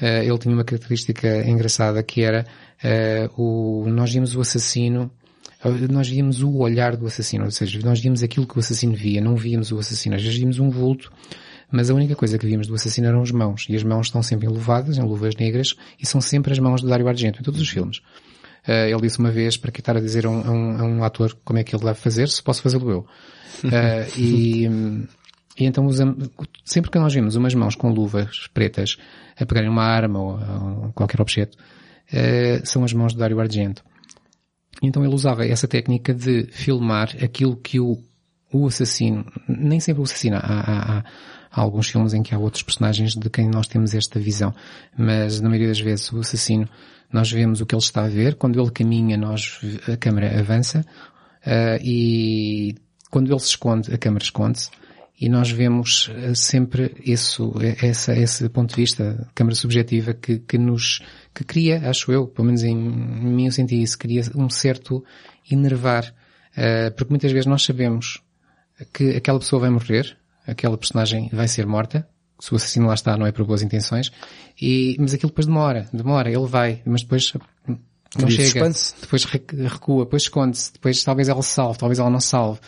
uh, 0.00 0.22
ele 0.22 0.38
tinha 0.38 0.54
uma 0.54 0.62
característica 0.62 1.44
engraçada 1.44 2.00
que 2.04 2.22
era, 2.22 2.46
uh, 2.84 3.42
o, 3.42 3.88
nós 3.88 4.12
vimos 4.12 4.36
o 4.36 4.40
assassino 4.40 5.10
nós 5.88 6.08
víamos 6.08 6.42
o 6.42 6.56
olhar 6.58 6.96
do 6.96 7.06
assassino, 7.06 7.44
ou 7.44 7.50
seja, 7.50 7.78
nós 7.84 8.00
víamos 8.00 8.20
aquilo 8.22 8.46
que 8.46 8.56
o 8.56 8.58
assassino 8.58 8.94
via, 8.94 9.20
não 9.20 9.36
víamos 9.36 9.70
o 9.70 9.78
assassino, 9.78 10.16
vezes 10.22 10.36
víamos 10.36 10.58
um 10.58 10.68
vulto 10.68 11.12
mas 11.72 11.90
a 11.90 11.94
única 11.94 12.14
coisa 12.14 12.38
que 12.38 12.46
vimos 12.46 12.66
do 12.66 12.74
assassino 12.74 13.08
eram 13.08 13.22
as 13.22 13.30
mãos, 13.30 13.66
e 13.68 13.74
as 13.74 13.82
mãos 13.82 14.06
estão 14.06 14.22
sempre 14.22 14.46
enluvadas, 14.46 14.98
em 14.98 15.02
luvas 15.02 15.34
negras, 15.36 15.74
e 16.00 16.06
são 16.06 16.20
sempre 16.20 16.52
as 16.52 16.58
mãos 16.58 16.82
do 16.82 16.88
Dario 16.88 17.08
Argento, 17.08 17.40
em 17.40 17.42
todos 17.42 17.60
os 17.60 17.68
filmes. 17.68 17.98
Uh, 18.68 18.86
ele 18.88 19.00
disse 19.00 19.18
uma 19.18 19.30
vez, 19.30 19.56
para 19.56 19.72
que 19.72 19.80
estar 19.80 19.96
a 19.96 20.00
dizer 20.00 20.26
a 20.26 20.30
um, 20.30 20.40
a, 20.40 20.50
um, 20.50 20.80
a 20.80 20.84
um, 20.84 21.04
ator 21.04 21.36
como 21.44 21.58
é 21.58 21.64
que 21.64 21.74
ele 21.74 21.82
deve 21.82 21.98
fazer, 21.98 22.28
se 22.28 22.42
posso 22.42 22.62
fazê-lo 22.62 22.90
eu. 22.90 22.98
Uh, 23.64 24.06
e, 24.16 24.68
E 25.58 25.64
então 25.64 25.84
usamos, 25.86 26.30
sempre 26.64 26.90
que 26.90 26.98
nós 26.98 27.12
vemos 27.12 27.36
umas 27.36 27.54
mãos 27.54 27.74
com 27.74 27.90
luvas 27.90 28.48
pretas 28.54 28.96
a 29.38 29.44
pegarem 29.44 29.68
uma 29.68 29.84
arma 29.84 30.18
ou, 30.18 30.38
ou 30.84 30.92
qualquer 30.92 31.20
objeto, 31.20 31.56
uh, 31.56 32.66
são 32.66 32.84
as 32.84 32.92
mãos 32.92 33.12
de 33.12 33.18
Dario 33.18 33.40
Argento. 33.40 33.82
Então 34.82 35.04
ele 35.04 35.14
usava 35.14 35.46
essa 35.46 35.68
técnica 35.68 36.14
de 36.14 36.46
filmar 36.50 37.10
aquilo 37.22 37.56
que 37.56 37.78
o, 37.78 37.98
o 38.52 38.66
assassino, 38.66 39.24
nem 39.48 39.78
sempre 39.78 40.00
o 40.00 40.04
assassino, 40.04 40.36
há, 40.36 40.40
há, 40.40 40.98
há, 40.98 41.04
há 41.52 41.60
alguns 41.60 41.88
filmes 41.88 42.14
em 42.14 42.22
que 42.22 42.34
há 42.34 42.38
outros 42.38 42.62
personagens 42.62 43.14
de 43.14 43.28
quem 43.28 43.48
nós 43.48 43.66
temos 43.66 43.94
esta 43.94 44.18
visão, 44.18 44.54
mas 44.96 45.40
na 45.40 45.48
maioria 45.48 45.68
das 45.68 45.80
vezes 45.80 46.10
o 46.10 46.20
assassino, 46.20 46.68
nós 47.12 47.30
vemos 47.30 47.60
o 47.60 47.66
que 47.66 47.74
ele 47.74 47.82
está 47.82 48.04
a 48.04 48.08
ver, 48.08 48.36
quando 48.36 48.58
ele 48.58 48.70
caminha 48.70 49.16
nós, 49.18 49.60
a 49.92 49.96
câmera 49.96 50.40
avança, 50.40 50.84
uh, 51.46 51.78
e 51.82 52.74
quando 53.10 53.30
ele 53.30 53.40
se 53.40 53.48
esconde, 53.48 53.92
a 53.92 53.98
câmera 53.98 54.24
esconde-se, 54.24 54.70
e 55.20 55.28
nós 55.28 55.50
vemos 55.50 56.08
uh, 56.08 56.34
sempre 56.34 56.94
isso, 57.04 57.52
essa, 57.82 58.16
esse 58.16 58.48
ponto 58.48 58.70
de 58.70 58.76
vista, 58.76 59.28
câmara 59.34 59.54
subjetiva, 59.54 60.14
que, 60.14 60.38
que 60.38 60.56
nos, 60.56 61.02
que 61.34 61.44
cria, 61.44 61.88
acho 61.90 62.10
eu, 62.10 62.26
pelo 62.26 62.46
menos 62.46 62.62
em, 62.62 62.74
mim 62.74 63.44
eu 63.44 63.52
senti 63.52 63.80
isso, 63.80 63.98
cria 63.98 64.22
um 64.34 64.48
certo 64.48 65.04
enervar, 65.50 66.14
uh, 66.56 66.90
porque 66.96 67.10
muitas 67.10 67.30
vezes 67.30 67.46
nós 67.46 67.62
sabemos 67.62 68.22
que 68.92 69.10
aquela 69.10 69.38
pessoa 69.38 69.60
vai 69.60 69.70
morrer, 69.70 70.16
aquela 70.46 70.76
personagem 70.76 71.28
vai 71.32 71.48
ser 71.48 71.66
morta, 71.66 72.06
se 72.40 72.52
o 72.52 72.56
assassino 72.56 72.88
lá 72.88 72.94
está 72.94 73.16
não 73.16 73.26
é 73.26 73.32
por 73.32 73.46
boas 73.46 73.62
intenções, 73.62 74.10
e, 74.60 74.96
mas 74.98 75.14
aquilo 75.14 75.30
depois 75.30 75.46
demora, 75.46 75.88
demora, 75.92 76.30
ele 76.30 76.46
vai, 76.46 76.82
mas 76.84 77.02
depois 77.02 77.32
não 78.18 78.28
chega, 78.28 78.70
depois 79.00 79.24
recua, 79.24 80.04
depois 80.04 80.22
esconde-se, 80.22 80.72
depois 80.72 81.02
talvez 81.02 81.28
ela 81.28 81.42
salve, 81.42 81.78
talvez 81.78 81.98
ela 81.98 82.10
não 82.10 82.20
salve. 82.20 82.60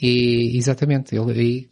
E 0.00 0.56
exatamente, 0.56 1.14
ele 1.14 1.32
aí 1.32 1.68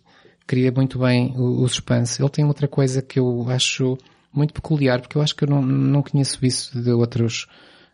cria 0.46 0.70
muito 0.70 0.98
bem 0.98 1.32
o, 1.36 1.62
o 1.62 1.68
suspense. 1.68 2.22
Ele 2.22 2.30
tem 2.30 2.44
outra 2.44 2.68
coisa 2.68 3.02
que 3.02 3.18
eu 3.18 3.48
acho 3.48 3.98
muito 4.32 4.54
peculiar, 4.54 5.00
porque 5.00 5.18
eu 5.18 5.22
acho 5.22 5.34
que 5.34 5.44
eu 5.44 5.48
não, 5.48 5.60
não 5.60 6.02
conheço 6.02 6.44
isso 6.44 6.80
de 6.80 6.90
outros, 6.90 7.46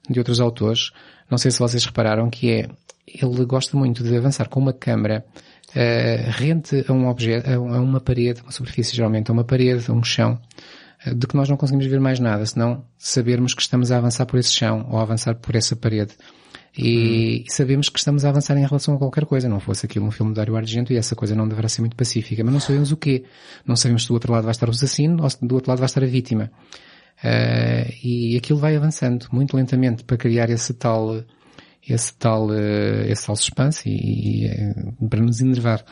de 0.09 0.19
outros 0.19 0.41
autores. 0.41 0.91
Não 1.31 1.39
sei 1.39 1.51
se 1.51 1.59
vocês 1.59 1.85
repararam 1.85 2.29
que 2.29 2.51
é, 2.51 2.69
ele 3.07 3.45
gosta 3.47 3.77
muito 3.77 4.03
de 4.03 4.15
avançar 4.15 4.49
com 4.49 4.61
uma 4.61 4.73
câmera 4.73 5.25
uh, 5.75 6.31
rente 6.31 6.85
a 6.87 6.93
um 6.93 7.09
objeto, 7.09 7.51
a 7.51 7.59
uma 7.59 8.01
parede, 8.01 8.43
uma 8.43 8.53
superfície 8.53 8.95
geralmente, 8.95 9.31
a 9.31 9.35
uma 9.35 9.45
parede, 9.45 9.91
a 9.91 9.93
um 9.93 10.03
chão, 10.03 10.41
uh, 11.07 11.15
de 11.15 11.27
que 11.27 11.37
nós 11.37 11.49
não 11.49 11.57
conseguimos 11.57 11.87
ver 11.87 12.01
mais 12.01 12.21
nada, 12.21 12.45
senão 12.47 12.85
sabermos 12.99 13.55
que 13.55 13.63
estamos 13.63 13.91
a 13.91 13.99
avançar 13.99 14.27
por 14.27 14.39
esse 14.39 14.53
chão 14.53 14.87
ou 14.91 14.99
a 14.99 15.03
avançar 15.03 15.35
por 15.37 15.55
essa 15.55 15.75
parede. 15.77 16.13
E, 16.77 17.41
hum. 17.41 17.45
sabemos 17.49 17.89
que 17.89 17.99
estamos 17.99 18.25
a 18.25 18.31
avançar 18.31 18.57
em 18.57 18.65
relação 18.65 18.95
a 18.95 18.99
qualquer 18.99 19.27
coisa. 19.27 19.49
Não 19.49 19.61
fosse 19.61 19.85
aquilo 19.85 20.07
um 20.07 20.11
filme 20.11 20.33
de 20.33 20.37
Dario 20.37 20.57
Argento 20.57 20.93
e 20.93 20.97
essa 20.97 21.15
coisa 21.15 21.35
não 21.35 21.47
deverá 21.47 21.69
ser 21.69 21.83
muito 21.83 21.97
pacífica. 21.97 22.43
Mas 22.43 22.53
não 22.53 22.61
sabemos 22.61 22.93
o 22.93 22.97
quê. 22.97 23.25
Não 23.67 23.77
sabemos 23.77 24.03
se 24.03 24.09
do 24.09 24.15
outro 24.15 24.33
lado 24.33 24.45
vai 24.45 24.53
estar 24.53 24.69
o 24.69 24.71
assassino 24.71 25.23
ou 25.23 25.29
se 25.29 25.45
do 25.45 25.55
outro 25.55 25.71
lado 25.71 25.79
vai 25.79 25.87
estar 25.87 26.03
a 26.03 26.07
vítima. 26.07 26.51
Uh, 27.23 27.93
e 28.03 28.37
aquilo 28.37 28.59
vai 28.59 28.75
avançando 28.75 29.29
muito 29.31 29.57
lentamente 29.57 30.03
para 30.03 30.17
criar 30.17 30.51
esse 30.51 30.73
tal 30.75 31.23
esse 31.89 32.15
tal, 32.15 32.49
uh, 32.49 33.03
esse 33.07 33.27
tal 33.27 33.37
suspense 33.37 33.89
e, 33.89 34.45
e 34.45 34.51
uh, 34.51 35.09
para 35.09 35.21
nos 35.21 35.41
enervar 35.41 35.85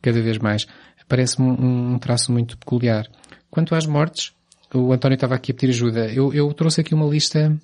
cada 0.00 0.20
vez 0.20 0.38
mais. 0.38 0.66
Parece-me 1.08 1.46
um, 1.48 1.94
um, 1.94 1.98
traço 1.98 2.32
muito 2.32 2.56
peculiar. 2.56 3.06
Quanto 3.50 3.74
às 3.74 3.86
mortes, 3.86 4.32
o 4.74 4.92
António 4.92 5.14
estava 5.14 5.34
aqui 5.34 5.52
a 5.52 5.54
pedir 5.54 5.70
ajuda. 5.70 6.06
Eu, 6.12 6.32
eu 6.32 6.52
trouxe 6.54 6.80
aqui 6.80 6.94
uma 6.94 7.06
lista 7.06 7.54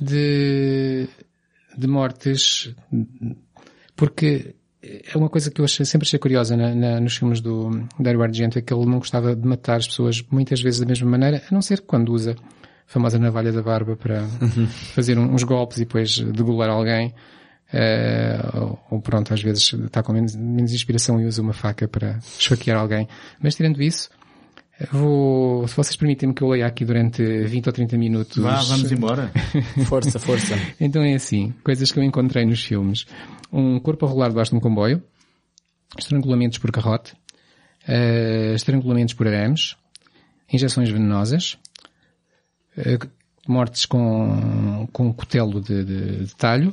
de, 0.00 1.08
de 1.76 1.86
mortes, 1.86 2.74
porque 3.94 4.54
é 4.82 5.16
uma 5.16 5.28
coisa 5.28 5.50
que 5.50 5.60
eu 5.60 5.64
achei, 5.64 5.84
sempre 5.84 6.06
achei 6.06 6.18
curiosa 6.18 6.56
na, 6.56 6.74
na, 6.74 7.00
nos 7.00 7.16
filmes 7.16 7.40
do 7.40 7.70
Dario 7.98 8.22
Argento, 8.22 8.58
é 8.58 8.62
que 8.62 8.72
ele 8.72 8.86
não 8.86 8.98
gostava 8.98 9.34
de 9.34 9.46
matar 9.46 9.76
as 9.76 9.86
pessoas 9.88 10.22
muitas 10.30 10.60
vezes 10.60 10.80
da 10.80 10.86
mesma 10.86 11.10
maneira, 11.10 11.42
a 11.50 11.54
não 11.54 11.60
ser 11.60 11.82
quando 11.82 12.12
usa 12.12 12.36
famosa 12.86 13.18
navalha 13.18 13.52
da 13.52 13.62
barba 13.62 13.96
para 13.96 14.22
uhum. 14.22 14.66
fazer 14.66 15.18
uns 15.18 15.42
golpes 15.42 15.78
e 15.78 15.80
depois 15.80 16.18
degolar 16.18 16.70
alguém. 16.70 17.14
Uh, 17.72 18.78
ou 18.90 19.00
pronto, 19.00 19.34
às 19.34 19.42
vezes 19.42 19.72
está 19.72 20.02
com 20.02 20.12
menos, 20.12 20.36
menos 20.36 20.72
inspiração 20.72 21.20
e 21.20 21.26
usa 21.26 21.42
uma 21.42 21.52
faca 21.52 21.88
para 21.88 22.18
esfaquear 22.38 22.78
alguém. 22.78 23.08
Mas 23.40 23.56
tirando 23.56 23.82
isso, 23.82 24.08
Vou, 24.92 25.66
se 25.66 25.74
vocês 25.74 25.96
permitem-me 25.96 26.34
que 26.34 26.42
eu 26.42 26.48
leia 26.48 26.66
aqui 26.66 26.84
durante 26.84 27.22
20 27.22 27.66
ou 27.66 27.72
30 27.72 27.96
minutos. 27.96 28.36
Vá, 28.36 28.60
vamos 28.60 28.92
embora. 28.92 29.32
força, 29.88 30.18
força. 30.18 30.54
então 30.78 31.02
é 31.02 31.14
assim, 31.14 31.54
coisas 31.64 31.90
que 31.90 31.98
eu 31.98 32.02
encontrei 32.02 32.44
nos 32.44 32.62
filmes. 32.62 33.06
Um 33.50 33.80
corpo 33.80 34.04
a 34.04 34.08
rolar 34.08 34.28
debaixo 34.28 34.50
de 34.50 34.58
um 34.58 34.60
comboio, 34.60 35.02
estrangulamentos 35.98 36.58
por 36.58 36.70
carrote, 36.70 37.14
uh, 37.88 38.54
estrangulamentos 38.54 39.14
por 39.14 39.26
arames, 39.26 39.76
injeções 40.52 40.90
venenosas, 40.90 41.56
mortes 43.46 43.86
com, 43.86 44.88
com 44.92 45.06
um 45.06 45.12
cutelo 45.12 45.60
de, 45.60 45.84
de, 45.84 46.24
de 46.26 46.36
talho, 46.36 46.70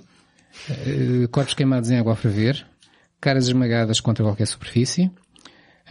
uh, 0.70 1.28
corpos 1.30 1.54
queimados 1.54 1.90
em 1.90 1.98
água 1.98 2.14
a 2.14 2.16
ferver, 2.16 2.66
caras 3.22 3.48
esmagadas 3.48 4.00
contra 4.00 4.24
qualquer 4.24 4.48
superfície, 4.48 5.12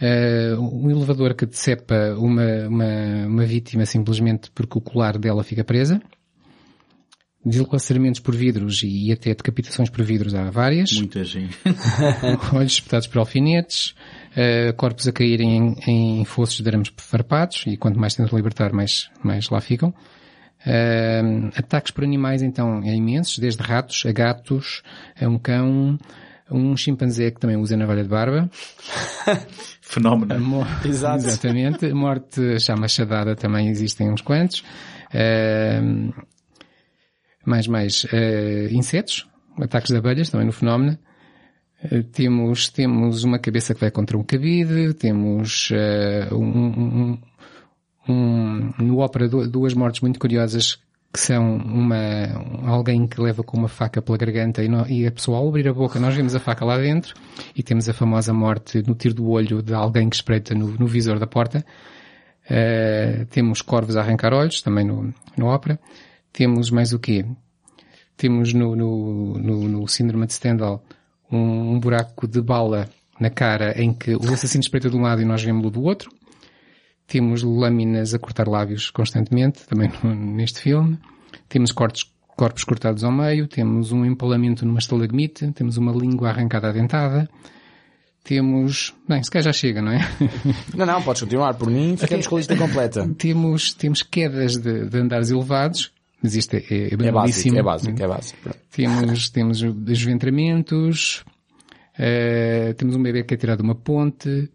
uh, 0.01 0.59
um 0.59 0.89
elevador 0.89 1.33
que 1.33 1.45
decepa 1.45 2.15
uma, 2.17 2.67
uma, 2.67 3.27
uma 3.27 3.45
vítima 3.45 3.85
simplesmente 3.85 4.51
porque 4.51 4.77
o 4.77 4.81
colar 4.81 5.17
dela 5.17 5.43
fica 5.43 5.63
presa, 5.63 6.01
deslaceramentos 7.45 8.21
por 8.21 8.35
vidros 8.35 8.81
e 8.83 9.11
até 9.11 9.33
decapitações 9.33 9.89
por 9.89 10.03
vidros. 10.03 10.33
Há 10.33 10.49
várias. 10.49 10.91
Muita 10.93 11.23
gente. 11.23 11.57
Olhos 12.53 12.73
espetados 12.73 13.07
por 13.07 13.19
alfinetes, 13.19 13.93
uh, 14.37 14.73
corpos 14.75 15.07
a 15.07 15.11
caírem 15.11 15.77
em, 15.87 16.19
em 16.19 16.25
fossos 16.25 16.59
de 16.61 16.67
arames 16.67 16.91
farpados, 16.97 17.63
e 17.67 17.77
quanto 17.77 17.99
mais 17.99 18.15
tentam 18.15 18.37
libertar, 18.37 18.73
mais, 18.73 19.09
mais 19.23 19.49
lá 19.49 19.61
ficam. 19.61 19.93
Uh, 20.65 21.49
ataques 21.57 21.91
por 21.91 22.03
animais, 22.03 22.41
então, 22.41 22.81
é 22.83 22.95
imensos, 22.95 23.37
desde 23.39 23.61
ratos 23.61 24.03
a 24.05 24.11
gatos, 24.11 24.81
a 25.19 25.27
um 25.27 25.37
cão, 25.37 25.97
um 26.49 26.75
chimpanzé 26.77 27.31
que 27.31 27.39
também 27.39 27.57
usa 27.57 27.75
navalha 27.75 28.03
de 28.03 28.09
barba. 28.09 28.49
Fenómeno. 29.81 30.65
Exato. 30.85 31.27
Exatamente. 31.27 31.93
Morte 31.93 32.59
já 32.59 32.75
machadada 32.75 33.35
também 33.35 33.67
existem 33.69 34.11
uns 34.11 34.21
quantos. 34.21 34.63
Uh, 35.13 36.13
mais, 37.45 37.67
mais, 37.67 38.03
uh, 38.05 38.71
insetos, 38.71 39.27
ataques 39.61 39.91
de 39.91 39.97
abelhas 39.97 40.29
também 40.29 40.47
no 40.47 40.53
fenómeno. 40.53 40.97
Uh, 41.83 42.03
temos, 42.03 42.69
temos 42.69 43.23
uma 43.23 43.39
cabeça 43.39 43.73
que 43.73 43.81
vai 43.81 43.91
contra 43.91 44.17
um 44.17 44.23
cabide, 44.23 44.93
temos 44.93 45.69
uh, 45.71 46.35
um, 46.35 47.17
um, 47.17 47.19
um, 48.07 48.73
no 48.79 48.99
ópera 48.99 49.27
duas 49.27 49.73
mortes 49.73 50.01
muito 50.01 50.19
curiosas 50.19 50.79
que 51.13 51.19
são 51.19 51.57
uma, 51.57 51.95
alguém 52.65 53.05
que 53.05 53.21
leva 53.21 53.43
com 53.43 53.55
uma 53.55 53.67
faca 53.67 54.01
pela 54.01 54.17
garganta 54.17 54.63
e, 54.63 54.67
no, 54.67 54.87
e, 54.87 55.05
a 55.05 55.11
pessoa 55.11 55.37
ao 55.37 55.47
abrir 55.47 55.67
a 55.67 55.73
boca 55.73 55.99
nós 55.99 56.15
vemos 56.15 56.33
a 56.33 56.39
faca 56.39 56.65
lá 56.65 56.75
dentro 56.77 57.13
e 57.55 57.61
temos 57.61 57.87
a 57.87 57.93
famosa 57.93 58.33
morte 58.33 58.81
no 58.87 58.95
tiro 58.95 59.13
do 59.13 59.29
olho 59.29 59.61
de 59.61 59.75
alguém 59.75 60.09
que 60.09 60.15
espreita 60.15 60.55
no, 60.55 60.71
no 60.71 60.87
visor 60.87 61.19
da 61.19 61.27
porta. 61.27 61.63
Uh, 62.45 63.25
temos 63.27 63.61
corvos 63.61 63.95
a 63.95 64.01
arrancar 64.01 64.33
olhos, 64.33 64.61
também 64.61 64.85
no, 64.85 65.13
no 65.37 65.45
ópera. 65.45 65.79
Temos 66.31 66.71
mais 66.71 66.93
o 66.93 66.99
quê? 66.99 67.25
Temos 68.17 68.51
no, 68.51 68.75
no, 68.75 69.37
no, 69.37 69.69
no 69.69 69.87
síndrome 69.87 70.25
de 70.25 70.33
Stendhal 70.33 70.83
um, 71.31 71.73
um 71.73 71.79
buraco 71.79 72.27
de 72.27 72.41
bala 72.41 72.89
na 73.19 73.29
cara 73.29 73.79
em 73.81 73.93
que 73.93 74.15
o 74.15 74.33
assassino 74.33 74.61
espreita 74.61 74.89
de 74.89 74.95
um 74.95 75.01
lado 75.01 75.21
e 75.21 75.25
nós 75.25 75.43
vemos-lo 75.43 75.69
do 75.69 75.83
outro. 75.83 76.09
Temos 77.07 77.43
lâminas 77.43 78.13
a 78.13 78.19
cortar 78.19 78.47
lábios 78.47 78.89
constantemente, 78.89 79.65
também 79.67 79.91
neste 80.03 80.61
filme. 80.61 80.97
Temos 81.47 81.71
cortes, 81.71 82.05
corpos 82.35 82.63
cortados 82.63 83.03
ao 83.03 83.11
meio, 83.11 83.47
temos 83.47 83.91
um 83.91 84.05
empalamento 84.05 84.65
numa 84.65 84.79
estalagmite, 84.79 85.51
temos 85.51 85.77
uma 85.77 85.91
língua 85.91 86.29
arrancada 86.29 86.69
à 86.69 86.71
dentada. 86.71 87.29
Temos, 88.23 88.93
bem, 89.07 89.21
se 89.21 89.29
calhar 89.29 89.43
já 89.43 89.53
chega, 89.53 89.81
não 89.81 89.91
é? 89.91 89.99
Não, 90.73 90.85
não, 90.85 91.01
podes 91.01 91.21
continuar. 91.21 91.55
Por 91.55 91.69
mim, 91.69 91.97
ficamos 91.97 92.25
com 92.25 92.35
a 92.35 92.37
lista 92.37 92.55
completa. 92.55 93.05
Temos, 93.17 93.73
temos 93.73 94.01
quedas 94.01 94.55
de, 94.55 94.85
de 94.87 94.97
andares 94.97 95.29
elevados, 95.29 95.91
mas 96.23 96.35
isto 96.35 96.55
é, 96.55 96.63
é, 96.69 96.93
é 96.93 97.11
básico, 97.11 97.57
é 97.57 97.61
básico, 97.61 98.01
é 98.01 98.07
básico. 98.07 98.49
Temos, 98.71 99.27
temos 99.29 99.61
desventramentos, 99.61 101.25
uh, 101.99 102.73
temos 102.75 102.95
um 102.95 103.03
bebê 103.03 103.23
que 103.25 103.33
é 103.33 103.37
tirado 103.37 103.57
de 103.57 103.63
uma 103.63 103.75
ponte, 103.75 104.49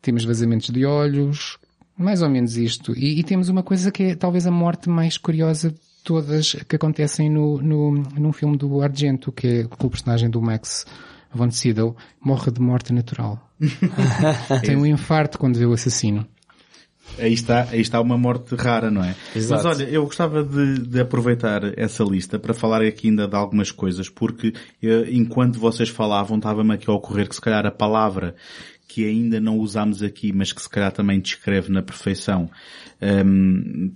temos 0.00 0.24
vazamentos 0.24 0.70
de 0.70 0.86
olhos, 0.86 1.58
mais 1.96 2.22
ou 2.22 2.30
menos 2.30 2.56
isto. 2.56 2.96
E, 2.96 3.18
e, 3.18 3.24
temos 3.24 3.48
uma 3.48 3.64
coisa 3.64 3.90
que 3.90 4.04
é 4.04 4.14
talvez 4.14 4.46
a 4.46 4.52
morte 4.52 4.88
mais 4.88 5.18
curiosa 5.18 5.72
de 5.72 5.80
todas 6.04 6.54
que 6.68 6.76
acontecem 6.76 7.28
no, 7.28 7.60
no, 7.60 7.90
num 8.16 8.32
filme 8.32 8.56
do 8.56 8.80
Argento, 8.80 9.32
que 9.32 9.46
é 9.48 9.68
o 9.84 9.90
personagem 9.90 10.30
do 10.30 10.40
Max 10.40 10.86
von 11.34 11.50
Sydow 11.50 11.96
morre 12.20 12.52
de 12.52 12.60
morte 12.60 12.92
natural. 12.92 13.50
Tem 14.64 14.76
um 14.76 14.86
infarto 14.86 15.36
quando 15.36 15.58
vê 15.58 15.66
o 15.66 15.72
assassino. 15.72 16.24
Aí 17.18 17.32
está, 17.32 17.62
aí 17.70 17.80
está 17.80 18.00
uma 18.00 18.16
morte 18.16 18.54
rara, 18.54 18.90
não 18.90 19.02
é? 19.02 19.14
Exato. 19.34 19.64
Mas 19.64 19.78
olha, 19.78 19.88
eu 19.88 20.04
gostava 20.04 20.44
de, 20.44 20.80
de, 20.80 21.00
aproveitar 21.00 21.62
essa 21.78 22.04
lista 22.04 22.38
para 22.38 22.54
falar 22.54 22.82
aqui 22.82 23.08
ainda 23.08 23.26
de 23.26 23.34
algumas 23.34 23.72
coisas, 23.72 24.08
porque 24.08 24.52
eu, 24.80 25.04
eh, 25.04 25.10
enquanto 25.12 25.58
vocês 25.58 25.88
falavam, 25.88 26.36
estava-me 26.36 26.74
aqui 26.74 26.88
a 26.90 26.94
ocorrer 26.94 27.28
que 27.28 27.34
se 27.34 27.40
calhar 27.40 27.66
a 27.66 27.70
palavra 27.70 28.34
que 28.86 29.04
ainda 29.04 29.38
não 29.38 29.58
usámos 29.58 30.02
aqui, 30.02 30.32
mas 30.32 30.52
que 30.52 30.62
se 30.62 30.68
calhar 30.68 30.90
também 30.90 31.20
descreve 31.20 31.70
na 31.70 31.82
perfeição 31.82 32.50
um, 33.02 33.92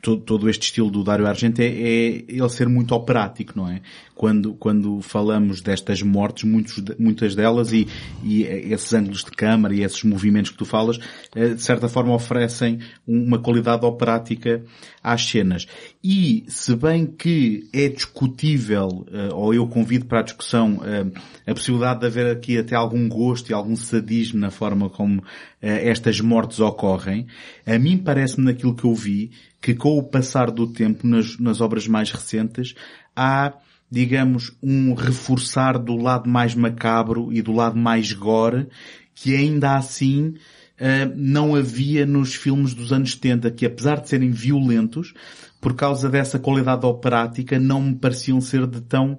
todo, 0.00 0.22
todo, 0.22 0.48
este 0.48 0.64
estilo 0.64 0.90
do 0.90 1.04
Dario 1.04 1.26
Argento 1.26 1.60
é, 1.60 1.66
é, 1.66 2.24
ele 2.28 2.48
ser 2.48 2.68
muito 2.68 2.94
operático, 2.94 3.52
não 3.56 3.68
é? 3.68 3.80
Quando, 4.14 4.54
quando 4.54 5.00
falamos 5.02 5.60
destas 5.60 6.00
mortes, 6.00 6.44
muitos, 6.44 6.82
muitas 6.98 7.34
delas 7.34 7.72
e, 7.72 7.88
e 8.22 8.44
esses 8.44 8.92
ângulos 8.92 9.24
de 9.24 9.32
câmara 9.32 9.74
e 9.74 9.82
esses 9.82 10.02
movimentos 10.04 10.50
que 10.50 10.56
tu 10.56 10.64
falas, 10.64 10.98
eh, 11.34 11.54
de 11.54 11.62
certa 11.62 11.88
forma 11.88 12.14
oferecem 12.14 12.78
uma 13.06 13.38
qualidade 13.38 13.84
operática 13.84 14.62
às 15.02 15.24
cenas. 15.24 15.66
E, 16.04 16.44
se 16.46 16.76
bem 16.76 17.04
que 17.06 17.68
é 17.72 17.88
discutível, 17.88 19.04
eh, 19.10 19.30
ou 19.32 19.52
eu 19.52 19.66
convido 19.66 20.04
para 20.04 20.20
a 20.20 20.22
discussão, 20.22 20.80
eh, 20.84 21.06
a 21.50 21.54
possibilidade 21.54 22.00
de 22.00 22.06
haver 22.06 22.36
aqui 22.36 22.58
até 22.58 22.76
algum 22.76 23.08
gosto 23.08 23.50
e 23.50 23.54
algum 23.54 23.74
sadismo 23.74 24.38
na 24.38 24.50
forma 24.50 24.88
como 24.88 25.22
estas 25.60 26.20
mortes 26.20 26.58
ocorrem, 26.58 27.28
a 27.64 27.78
mim 27.78 27.96
parece-me 27.96 28.46
naquilo 28.46 28.74
que 28.74 28.84
eu 28.84 28.94
vi, 28.94 29.30
que 29.62 29.74
com 29.74 29.96
o 29.96 30.02
passar 30.02 30.50
do 30.50 30.66
tempo 30.66 31.06
nas, 31.06 31.38
nas 31.38 31.60
obras 31.60 31.86
mais 31.86 32.10
recentes 32.10 32.74
há, 33.16 33.54
digamos, 33.88 34.52
um 34.60 34.92
reforçar 34.92 35.78
do 35.78 35.96
lado 35.96 36.28
mais 36.28 36.54
macabro 36.54 37.32
e 37.32 37.40
do 37.40 37.52
lado 37.52 37.78
mais 37.78 38.12
gore 38.12 38.66
que 39.14 39.36
ainda 39.36 39.76
assim 39.76 40.34
uh, 40.80 41.12
não 41.14 41.54
havia 41.54 42.04
nos 42.04 42.34
filmes 42.34 42.74
dos 42.74 42.92
anos 42.92 43.12
70, 43.12 43.50
que 43.52 43.64
apesar 43.64 44.00
de 44.00 44.08
serem 44.08 44.30
violentos, 44.30 45.14
por 45.60 45.74
causa 45.74 46.08
dessa 46.08 46.40
qualidade 46.40 46.84
operática, 46.84 47.60
não 47.60 47.80
me 47.80 47.94
pareciam 47.94 48.40
ser 48.40 48.66
de 48.66 48.80
tão 48.80 49.18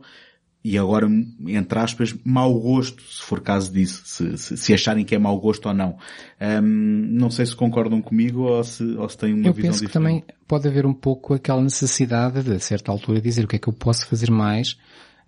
e 0.63 0.77
agora, 0.77 1.09
entre 1.47 1.77
aspas, 1.77 2.15
mau 2.23 2.57
gosto, 2.57 3.03
se 3.03 3.21
for 3.21 3.41
caso 3.41 3.71
disso, 3.73 4.01
se, 4.05 4.37
se, 4.37 4.55
se 4.55 4.73
acharem 4.73 5.03
que 5.03 5.13
é 5.13 5.19
mau 5.19 5.37
gosto 5.37 5.65
ou 5.67 5.73
não. 5.73 5.97
Um, 6.39 6.61
não 6.61 7.29
sei 7.29 7.45
se 7.45 7.53
concordam 7.53 8.01
comigo 8.01 8.43
ou 8.43 8.63
se, 8.63 8.81
ou 8.81 9.09
se 9.09 9.17
têm 9.17 9.33
uma 9.33 9.47
eu 9.47 9.53
visão 9.53 9.71
penso 9.71 9.85
diferente. 9.85 9.87
que 9.87 9.93
também 9.93 10.23
pode 10.47 10.65
haver 10.65 10.85
um 10.85 10.93
pouco 10.93 11.33
aquela 11.33 11.61
necessidade 11.61 12.43
de, 12.43 12.53
a 12.53 12.59
certa 12.59 12.93
altura, 12.93 13.19
dizer 13.19 13.43
o 13.43 13.47
que 13.47 13.57
é 13.57 13.59
que 13.59 13.67
eu 13.67 13.73
posso 13.73 14.07
fazer 14.07 14.31
mais, 14.31 14.77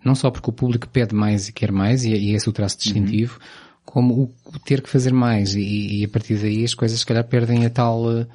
não 0.02 0.14
só 0.14 0.30
porque 0.30 0.48
o 0.48 0.54
público 0.54 0.88
pede 0.88 1.14
mais 1.14 1.48
e 1.48 1.52
quer 1.52 1.70
mais, 1.70 2.06
e, 2.06 2.12
e 2.12 2.34
esse 2.34 2.48
é 2.48 2.50
o 2.50 2.54
traço 2.54 2.78
distintivo, 2.78 3.34
uhum. 3.34 3.80
como 3.84 4.14
o, 4.14 4.34
o, 4.46 4.58
ter 4.58 4.80
que 4.80 4.88
fazer 4.88 5.12
mais, 5.12 5.54
e, 5.54 6.00
e, 6.00 6.04
a 6.04 6.08
partir 6.08 6.36
daí 6.38 6.64
as 6.64 6.72
coisas 6.72 6.98
se 6.98 7.04
calhar 7.04 7.24
perdem 7.24 7.66
a 7.66 7.68
tal, 7.70 8.06
uh, 8.06 8.26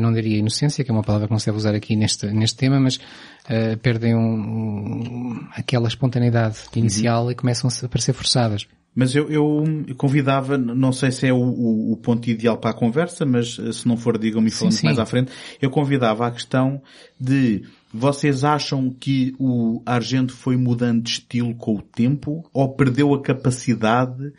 não 0.00 0.12
diria 0.12 0.38
inocência, 0.38 0.84
que 0.84 0.90
é 0.90 0.94
uma 0.94 1.02
palavra 1.02 1.26
que 1.26 1.32
não 1.32 1.38
se 1.38 1.46
deve 1.46 1.58
usar 1.58 1.74
aqui 1.74 1.96
neste, 1.96 2.26
neste 2.26 2.56
tema, 2.56 2.78
mas 2.78 2.96
uh, 2.96 3.76
perdem 3.82 4.14
um, 4.14 4.20
um, 4.20 5.48
aquela 5.54 5.88
espontaneidade 5.88 6.58
inicial 6.74 7.24
uhum. 7.24 7.30
e 7.30 7.34
começam 7.34 7.70
a 7.70 7.88
parecer 7.88 8.12
forçadas. 8.12 8.66
Mas 8.94 9.14
eu, 9.14 9.30
eu, 9.30 9.64
convidava, 9.96 10.58
não 10.58 10.92
sei 10.92 11.10
se 11.10 11.26
é 11.26 11.32
o, 11.32 11.38
o, 11.38 11.92
o, 11.92 11.96
ponto 11.96 12.28
ideal 12.28 12.58
para 12.58 12.72
a 12.72 12.74
conversa, 12.74 13.24
mas 13.24 13.58
eh, 13.58 13.72
se 13.72 13.88
não 13.88 13.96
for, 13.96 14.18
digam-me 14.18 14.50
falando 14.50 14.74
sim, 14.74 14.84
mais 14.84 14.98
à 14.98 15.06
frente, 15.06 15.32
eu 15.62 15.70
convidava 15.70 16.26
a 16.26 16.30
questão 16.30 16.82
de 17.18 17.62
vocês 17.92 18.44
acham 18.44 18.90
que 18.90 19.34
o 19.38 19.82
Argento 19.86 20.34
foi 20.34 20.58
mudando 20.58 21.04
de 21.04 21.10
estilo 21.10 21.54
com 21.54 21.76
o 21.76 21.82
tempo 21.82 22.44
ou 22.52 22.74
perdeu 22.74 23.14
a 23.14 23.22
capacidade 23.22 24.26
uh, 24.26 24.34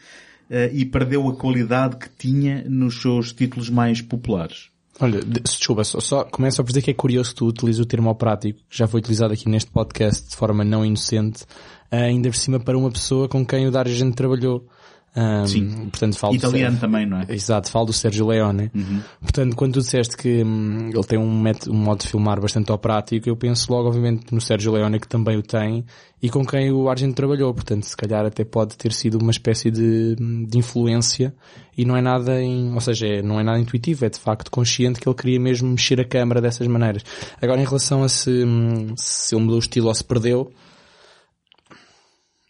e 0.71 0.85
perdeu 0.85 1.27
a 1.27 1.35
qualidade 1.35 1.97
que 1.97 2.09
tinha 2.09 2.63
nos 2.69 3.01
seus 3.01 3.33
títulos 3.33 3.71
mais 3.71 4.03
populares? 4.03 4.69
Olha, 4.99 5.19
desculpa, 5.21 5.83
só, 5.83 5.99
só 5.99 6.23
começo 6.23 6.61
a 6.61 6.65
dizer 6.65 6.81
que 6.81 6.91
é 6.91 6.93
curioso 6.93 7.31
que 7.31 7.35
tu 7.37 7.47
utilizes 7.47 7.81
o 7.81 7.85
termo 7.85 8.13
prático, 8.13 8.59
que 8.69 8.77
já 8.77 8.87
foi 8.87 8.99
utilizado 8.99 9.33
aqui 9.33 9.49
neste 9.49 9.71
podcast 9.71 10.29
de 10.29 10.35
forma 10.35 10.63
não 10.63 10.85
inocente, 10.85 11.45
ainda 11.89 12.29
por 12.29 12.35
cima 12.35 12.59
para 12.59 12.77
uma 12.77 12.91
pessoa 12.91 13.27
com 13.27 13.45
quem 13.45 13.67
o 13.67 13.71
Dario 13.71 13.93
Gente 13.93 14.15
trabalhou. 14.15 14.67
Um, 15.16 15.45
Sim. 15.45 15.89
Portanto, 15.89 16.18
falo 16.18 16.36
Italiano 16.36 16.78
também, 16.80 17.05
não 17.05 17.20
é? 17.20 17.26
Exato, 17.30 17.70
falo 17.70 17.86
do 17.86 17.93
Sérgio 17.93 18.26
Leone. 18.26 18.72
Uhum. 18.74 19.01
Portanto, 19.22 19.55
quando 19.55 19.74
tu 19.74 19.80
disseste 19.80 20.18
que 20.18 20.43
hum, 20.43 20.89
ele 20.89 21.03
tem 21.03 21.20
um, 21.20 21.39
método, 21.39 21.72
um 21.72 21.78
modo 21.78 22.01
de 22.01 22.07
filmar 22.07 22.41
bastante 22.41 22.72
operático, 22.72 23.30
eu 23.30 23.36
penso 23.36 23.72
logo, 23.72 23.89
obviamente, 23.89 24.34
no 24.34 24.41
Sérgio 24.41 24.72
Leone, 24.72 24.99
que 24.99 25.07
também 25.07 25.38
o 25.38 25.43
tem, 25.43 25.86
e 26.20 26.30
com 26.30 26.43
quem 26.43 26.72
o 26.72 26.89
Argento 26.89 27.14
trabalhou. 27.14 27.53
Portanto, 27.53 27.84
se 27.84 27.95
calhar 27.95 28.26
até 28.26 28.43
pode 28.43 28.76
ter 28.76 28.91
sido 28.91 29.20
uma 29.20 29.30
espécie 29.30 29.70
de, 29.70 30.16
de 30.47 30.57
influência, 30.57 31.32
e 31.78 31.86
não 31.86 31.95
é 31.95 32.01
nada 32.01 32.41
em, 32.41 32.74
ou 32.74 32.82
seja, 32.82 33.05
é, 33.05 33.22
não 33.22 33.39
é 33.39 33.43
nada 33.43 33.59
intuitivo, 33.59 34.05
é 34.05 34.09
de 34.09 34.20
facto 34.20 34.49
consciente 34.49 34.99
que 34.99 35.07
ele 35.07 35.16
queria 35.16 35.39
mesmo 35.39 35.70
mexer 35.70 36.01
a 36.01 36.05
câmara 36.05 36.41
dessas 36.41 36.68
maneiras. 36.68 37.03
Agora, 37.39 37.61
em 37.61 37.66
relação 37.66 38.03
a 38.03 38.09
se, 38.09 38.32
hum, 38.32 38.95
se 38.97 39.36
ele 39.36 39.43
mudou 39.43 39.57
o 39.57 39.59
estilo 39.59 39.88
ou 39.89 39.93
se 39.93 40.03
perdeu, 40.03 40.51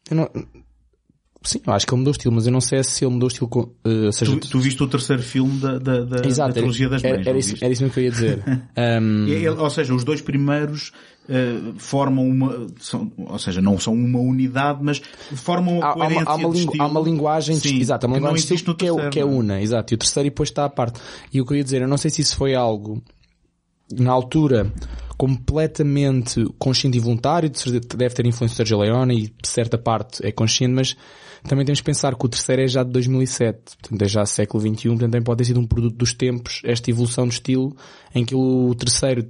eu 0.09 0.15
não, 0.15 0.29
Sim, 1.43 1.59
eu 1.67 1.73
acho 1.73 1.85
que 1.85 1.93
ele 1.93 1.99
mudou 1.99 2.11
o 2.11 2.15
estilo, 2.15 2.33
mas 2.33 2.45
eu 2.45 2.53
não 2.53 2.61
sei 2.61 2.81
se 2.83 3.03
ele 3.03 3.13
mudou 3.13 3.27
o 3.27 3.31
estilo 3.31 3.49
com, 3.49 3.61
uh, 3.61 4.13
seja, 4.13 4.31
tu, 4.37 4.49
tu 4.49 4.59
viste 4.59 4.81
o 4.81 4.87
terceiro 4.87 5.21
filme 5.21 5.59
da, 5.59 5.77
da, 5.77 6.03
da, 6.05 6.25
Exato, 6.27 6.49
da 6.49 6.53
trilogia 6.53 6.87
das 6.87 7.03
mães, 7.03 7.27
era, 7.27 7.37
isso, 7.37 7.55
era 7.61 7.73
isso 7.73 7.89
que 7.89 7.99
eu 7.99 8.03
ia 8.03 8.11
dizer. 8.11 8.43
um... 9.01 9.27
ele, 9.27 9.49
ou 9.49 9.69
seja, 9.69 9.93
os 9.93 10.05
dois 10.05 10.21
primeiros 10.21 10.93
uh, 11.27 11.73
formam 11.77 12.25
uma, 12.25 12.67
são, 12.79 13.11
ou 13.17 13.37
seja, 13.37 13.61
não 13.61 13.77
são 13.77 13.93
uma 13.93 14.19
unidade, 14.19 14.79
mas 14.81 15.01
formam 15.35 15.79
uma 15.79 15.89
há, 15.89 15.93
coerência 15.93 16.23
há 16.25 16.35
uma, 16.35 16.43
há 16.43 16.47
uma, 16.47 16.55
estilo, 16.55 16.81
há 16.81 16.87
uma 16.87 17.01
linguagem, 17.01 17.55
sim, 17.57 17.79
exato, 17.79 18.05
há 18.05 18.07
uma 18.07 18.17
linguagem 18.17 18.47
que, 18.47 18.73
que, 18.75 18.87
é, 18.87 19.09
que 19.09 19.19
é 19.19 19.25
una, 19.25 19.61
exato, 19.61 19.93
e 19.93 19.95
o 19.95 19.97
terceiro 19.97 20.29
depois 20.29 20.47
está 20.47 20.63
à 20.63 20.69
parte. 20.69 21.01
E 21.33 21.41
o 21.41 21.45
que 21.45 21.51
eu 21.51 21.57
ia 21.57 21.63
dizer, 21.63 21.81
eu 21.81 21.89
não 21.89 21.97
sei 21.97 22.09
se 22.09 22.21
isso 22.21 22.37
foi 22.37 22.55
algo 22.55 23.03
na 23.91 24.11
altura 24.11 24.71
completamente 25.17 26.43
consciente 26.57 26.97
e 26.97 27.01
voluntário, 27.01 27.51
deve 27.95 28.15
ter 28.15 28.25
influência 28.25 28.55
do 28.55 28.57
Sergio 28.57 28.79
Leone 28.79 29.15
e 29.15 29.21
de 29.27 29.47
certa 29.47 29.77
parte 29.77 30.25
é 30.25 30.31
consciente, 30.31 30.73
mas 30.73 30.97
também 31.43 31.65
temos 31.65 31.79
que 31.79 31.85
pensar 31.85 32.15
que 32.15 32.25
o 32.25 32.29
terceiro 32.29 32.61
é 32.61 32.67
já 32.67 32.83
de 32.83 32.91
2007, 32.91 33.77
portanto 33.79 34.01
é 34.01 34.07
já 34.07 34.25
século 34.25 34.61
XXI, 34.61 34.89
portanto 34.89 35.11
também 35.11 35.21
pode 35.21 35.37
ter 35.39 35.45
sido 35.45 35.59
um 35.59 35.67
produto 35.67 35.95
dos 35.95 36.13
tempos, 36.13 36.61
esta 36.63 36.89
evolução 36.89 37.27
de 37.27 37.33
estilo, 37.33 37.75
em 38.15 38.23
que 38.23 38.33
o 38.33 38.73
terceiro 38.75 39.29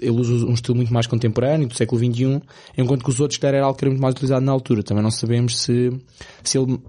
ele 0.00 0.20
usa 0.20 0.46
um 0.46 0.54
estilo 0.54 0.76
muito 0.76 0.92
mais 0.92 1.06
contemporâneo, 1.06 1.68
do 1.68 1.74
século 1.74 2.00
XXI, 2.00 2.42
enquanto 2.76 3.04
que 3.04 3.10
os 3.10 3.20
outros, 3.20 3.42
era 3.42 3.64
algo 3.64 3.78
que 3.78 3.84
era 3.84 3.90
muito 3.90 4.02
mais 4.02 4.14
utilizado 4.14 4.44
na 4.44 4.50
altura. 4.50 4.82
Também 4.82 5.02
não 5.02 5.10
sabemos 5.10 5.60
se, 5.60 5.90
se 6.42 6.58
ele 6.58 6.80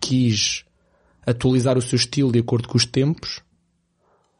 quis 0.00 0.64
atualizar 1.26 1.76
o 1.76 1.82
seu 1.82 1.96
estilo 1.96 2.30
de 2.30 2.38
acordo 2.38 2.68
com 2.68 2.76
os 2.76 2.84
tempos, 2.84 3.40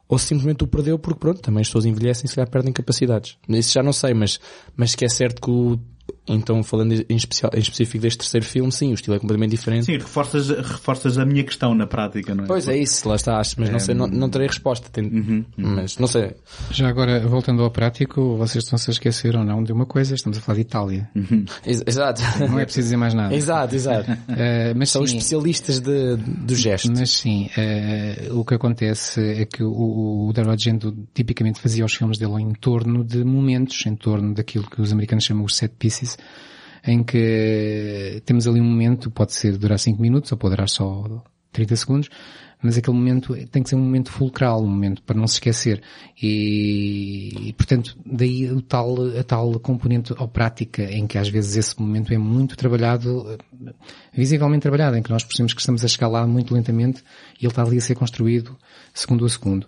ou 0.07 0.17
simplesmente 0.17 0.63
o 0.63 0.67
perdeu 0.67 0.99
porque 0.99 1.19
pronto, 1.19 1.41
também 1.41 1.61
as 1.61 1.67
pessoas 1.67 1.85
envelhecem 1.85 2.25
e 2.25 2.29
se 2.29 2.35
calhar 2.35 2.49
perdem 2.49 2.71
capacidades. 2.71 3.37
Isso 3.49 3.73
já 3.73 3.83
não 3.83 3.93
sei, 3.93 4.13
mas, 4.13 4.39
mas 4.75 4.95
que 4.95 5.05
é 5.05 5.09
certo 5.09 5.41
que 5.41 5.49
o 5.49 5.79
então, 6.27 6.63
falando 6.63 6.93
em, 6.93 7.15
especial, 7.15 7.51
em 7.53 7.59
específico 7.59 8.01
deste 8.01 8.19
terceiro 8.19 8.45
filme, 8.45 8.71
sim, 8.71 8.91
o 8.91 8.93
estilo 8.93 9.15
é 9.15 9.19
completamente 9.19 9.51
diferente. 9.51 9.85
Sim, 9.85 9.97
reforças, 9.97 10.49
reforças 10.49 11.17
a 11.17 11.25
minha 11.25 11.43
questão 11.43 11.75
na 11.75 11.85
prática, 11.85 12.33
não 12.33 12.45
é? 12.45 12.47
Pois 12.47 12.67
é 12.67 12.77
isso, 12.77 13.07
lá 13.07 13.15
está, 13.15 13.41
mas 13.57 13.69
não 13.69 13.79
sei, 13.79 13.93
não, 13.93 14.07
não 14.07 14.29
terei 14.29 14.47
resposta, 14.47 14.87
tem, 14.89 15.03
uhum, 15.05 15.45
uhum. 15.57 15.75
mas 15.75 15.97
não 15.97 16.07
sei. 16.07 16.31
Já 16.71 16.87
agora, 16.87 17.19
voltando 17.27 17.61
ao 17.61 17.69
prático, 17.69 18.37
vocês 18.37 18.63
estão-se 18.63 18.89
a 18.89 18.93
esquecer 18.93 19.35
ou 19.35 19.43
não 19.43 19.63
de 19.63 19.73
uma 19.73 19.85
coisa, 19.85 20.15
estamos 20.15 20.37
a 20.37 20.41
falar 20.41 20.55
de 20.55 20.61
Itália. 20.61 21.09
Uhum. 21.15 21.45
Exato. 21.65 22.21
Não 22.39 22.59
é 22.59 22.63
preciso 22.63 22.85
dizer 22.85 22.97
mais 22.97 23.13
nada. 23.13 23.35
exato, 23.35 23.75
exato. 23.75 24.11
Uh, 24.11 24.73
mas 24.77 24.89
São 24.89 25.05
sim, 25.05 25.17
especialistas 25.17 25.79
de, 25.79 26.15
do 26.15 26.55
gesto. 26.55 26.91
Mas 26.95 27.11
sim, 27.11 27.49
uh, 27.57 28.39
o 28.39 28.45
que 28.45 28.53
acontece 28.53 29.19
é 29.19 29.45
que 29.45 29.63
o, 29.63 30.27
o 30.27 30.33
Dario 30.33 30.51
Argento 30.51 30.95
tipicamente 31.13 31.59
fazia 31.59 31.83
os 31.83 31.93
filmes 31.93 32.17
dele 32.17 32.41
em 32.41 32.53
torno 32.53 33.03
de 33.03 33.23
momentos, 33.23 33.85
em 33.85 33.95
torno 33.95 34.33
daquilo 34.33 34.69
que 34.69 34.81
os 34.81 34.91
americanos 34.91 35.25
chamam 35.25 35.43
os 35.43 35.55
set 35.55 35.73
pieces, 35.77 36.12
em 36.85 37.03
que 37.03 38.21
temos 38.25 38.47
ali 38.47 38.59
um 38.59 38.65
momento, 38.65 39.09
pode 39.09 39.33
ser 39.33 39.57
durar 39.57 39.79
5 39.79 40.01
minutos 40.01 40.31
ou 40.31 40.37
pode 40.37 40.55
durar 40.55 40.67
só 40.67 41.23
30 41.53 41.75
segundos, 41.75 42.09
mas 42.61 42.77
aquele 42.77 42.95
momento 42.95 43.35
tem 43.47 43.61
que 43.61 43.69
ser 43.69 43.75
um 43.75 43.81
momento 43.81 44.09
fulcral, 44.09 44.63
um 44.63 44.67
momento 44.67 45.03
para 45.03 45.17
não 45.17 45.27
se 45.27 45.35
esquecer. 45.35 45.81
E, 46.21 47.49
e 47.49 47.53
portanto, 47.53 47.97
daí 48.05 48.49
o 48.49 48.61
tal, 48.61 48.95
a 49.19 49.23
tal 49.23 49.59
componente 49.59 50.13
prática 50.31 50.83
em 50.83 51.05
que 51.05 51.17
às 51.17 51.27
vezes 51.27 51.57
esse 51.57 51.79
momento 51.79 52.13
é 52.13 52.17
muito 52.17 52.55
trabalhado, 52.55 53.37
visivelmente 54.13 54.61
trabalhado, 54.61 54.97
em 54.97 55.03
que 55.03 55.11
nós 55.11 55.23
percebemos 55.23 55.53
que 55.53 55.59
estamos 55.59 55.83
a 55.83 55.87
chegar 55.87 56.07
lá 56.07 56.25
muito 56.25 56.53
lentamente 56.53 57.03
e 57.39 57.45
ele 57.45 57.51
está 57.51 57.63
ali 57.63 57.77
a 57.77 57.81
ser 57.81 57.95
construído 57.95 58.57
segundo 58.93 59.25
a 59.25 59.29
segundo. 59.29 59.67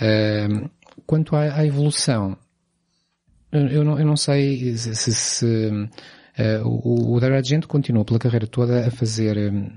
Uh, 0.00 0.70
quanto 1.06 1.34
à, 1.34 1.56
à 1.56 1.66
evolução, 1.66 2.36
eu 3.52 3.84
não, 3.84 3.98
eu 3.98 4.06
não 4.06 4.16
sei 4.16 4.76
se, 4.76 5.14
se 5.14 5.88
Uh, 6.38 6.64
o, 6.64 7.16
o 7.16 7.20
Dario 7.20 7.36
Argento 7.36 7.66
continuou 7.66 8.04
pela 8.04 8.18
carreira 8.18 8.46
toda 8.46 8.86
a 8.86 8.90
fazer 8.92 9.36
um, 9.52 9.70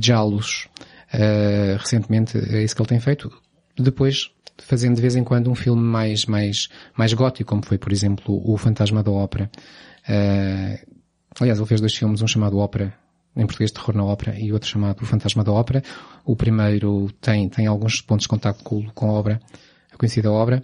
jalos. 0.00 0.66
Uh, 1.12 1.76
recentemente 1.78 2.38
é 2.38 2.62
isso 2.62 2.74
que 2.74 2.80
ele 2.80 2.88
tem 2.88 3.00
feito. 3.00 3.30
Depois, 3.76 4.30
fazendo 4.56 4.96
de 4.96 5.02
vez 5.02 5.16
em 5.16 5.22
quando 5.22 5.50
um 5.50 5.54
filme 5.54 5.82
mais, 5.82 6.24
mais, 6.24 6.68
mais 6.96 7.12
gótico, 7.12 7.50
como 7.50 7.62
foi, 7.62 7.76
por 7.76 7.92
exemplo, 7.92 8.40
O 8.42 8.56
Fantasma 8.56 9.02
da 9.02 9.10
Ópera. 9.10 9.50
Uh, 10.08 10.94
aliás, 11.38 11.58
ele 11.58 11.68
fez 11.68 11.80
dois 11.80 11.94
filmes, 11.94 12.22
um 12.22 12.26
chamado 12.26 12.56
Ópera, 12.56 12.94
em 13.36 13.44
português 13.44 13.70
Terror 13.70 13.94
na 13.94 14.04
Ópera, 14.04 14.38
e 14.38 14.50
outro 14.50 14.68
chamado 14.68 15.02
O 15.02 15.04
Fantasma 15.06 15.44
da 15.44 15.52
Ópera. 15.52 15.82
O 16.24 16.34
primeiro 16.34 17.10
tem, 17.20 17.50
tem 17.50 17.66
alguns 17.66 18.00
pontos 18.00 18.24
de 18.24 18.28
contato 18.28 18.64
com, 18.64 18.88
com 18.94 19.10
a 19.10 19.12
obra, 19.12 19.40
a 19.92 19.96
conhecida 19.98 20.32
obra, 20.32 20.62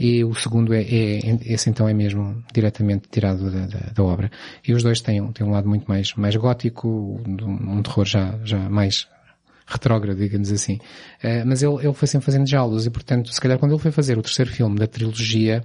e 0.00 0.24
o 0.24 0.34
segundo 0.34 0.72
é, 0.72 0.80
é, 0.80 1.18
esse 1.44 1.68
então 1.68 1.86
é 1.86 1.92
mesmo 1.92 2.42
diretamente 2.54 3.06
tirado 3.10 3.50
da, 3.50 3.66
da, 3.66 3.92
da, 3.94 4.02
obra. 4.02 4.30
E 4.66 4.72
os 4.72 4.82
dois 4.82 5.02
têm, 5.02 5.30
têm 5.32 5.46
um 5.46 5.50
lado 5.50 5.68
muito 5.68 5.84
mais, 5.86 6.14
mais 6.14 6.34
gótico, 6.36 7.20
um 7.28 7.82
terror 7.82 8.06
já, 8.06 8.38
já 8.42 8.58
mais 8.70 9.06
retrógrado, 9.66 10.16
digamos 10.16 10.50
assim. 10.50 10.76
Uh, 11.22 11.44
mas 11.44 11.62
ele, 11.62 11.74
ele 11.84 11.92
foi 11.92 12.08
sempre 12.08 12.24
fazendo 12.24 12.46
diálogos 12.46 12.86
e, 12.86 12.90
portanto, 12.90 13.30
se 13.30 13.38
calhar 13.38 13.58
quando 13.58 13.72
ele 13.72 13.80
foi 13.80 13.90
fazer 13.90 14.16
o 14.16 14.22
terceiro 14.22 14.50
filme 14.50 14.78
da 14.78 14.86
trilogia, 14.86 15.62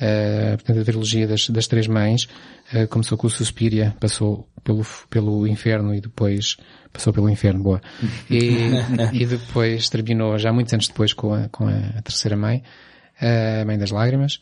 uh, 0.00 0.56
portanto, 0.56 0.80
a 0.80 0.84
trilogia 0.84 1.28
das, 1.28 1.50
das 1.50 1.66
Três 1.66 1.86
Mães, 1.86 2.26
uh, 2.72 2.88
começou 2.88 3.18
com 3.18 3.26
o 3.26 3.30
Suspiria, 3.30 3.94
passou 4.00 4.48
pelo, 4.64 4.86
pelo 5.10 5.46
Inferno 5.46 5.94
e 5.94 6.00
depois 6.00 6.56
passou 6.90 7.12
pelo 7.12 7.28
Inferno, 7.28 7.62
boa. 7.62 7.82
E, 8.30 8.70
e 9.12 9.26
depois 9.26 9.90
terminou, 9.90 10.38
já 10.38 10.50
muitos 10.50 10.72
anos 10.72 10.88
depois, 10.88 11.12
com 11.12 11.34
a, 11.34 11.46
com 11.50 11.68
a 11.68 12.00
terceira 12.00 12.38
mãe, 12.38 12.62
a 13.20 13.64
Mãe 13.64 13.78
das 13.78 13.90
Lágrimas. 13.90 14.40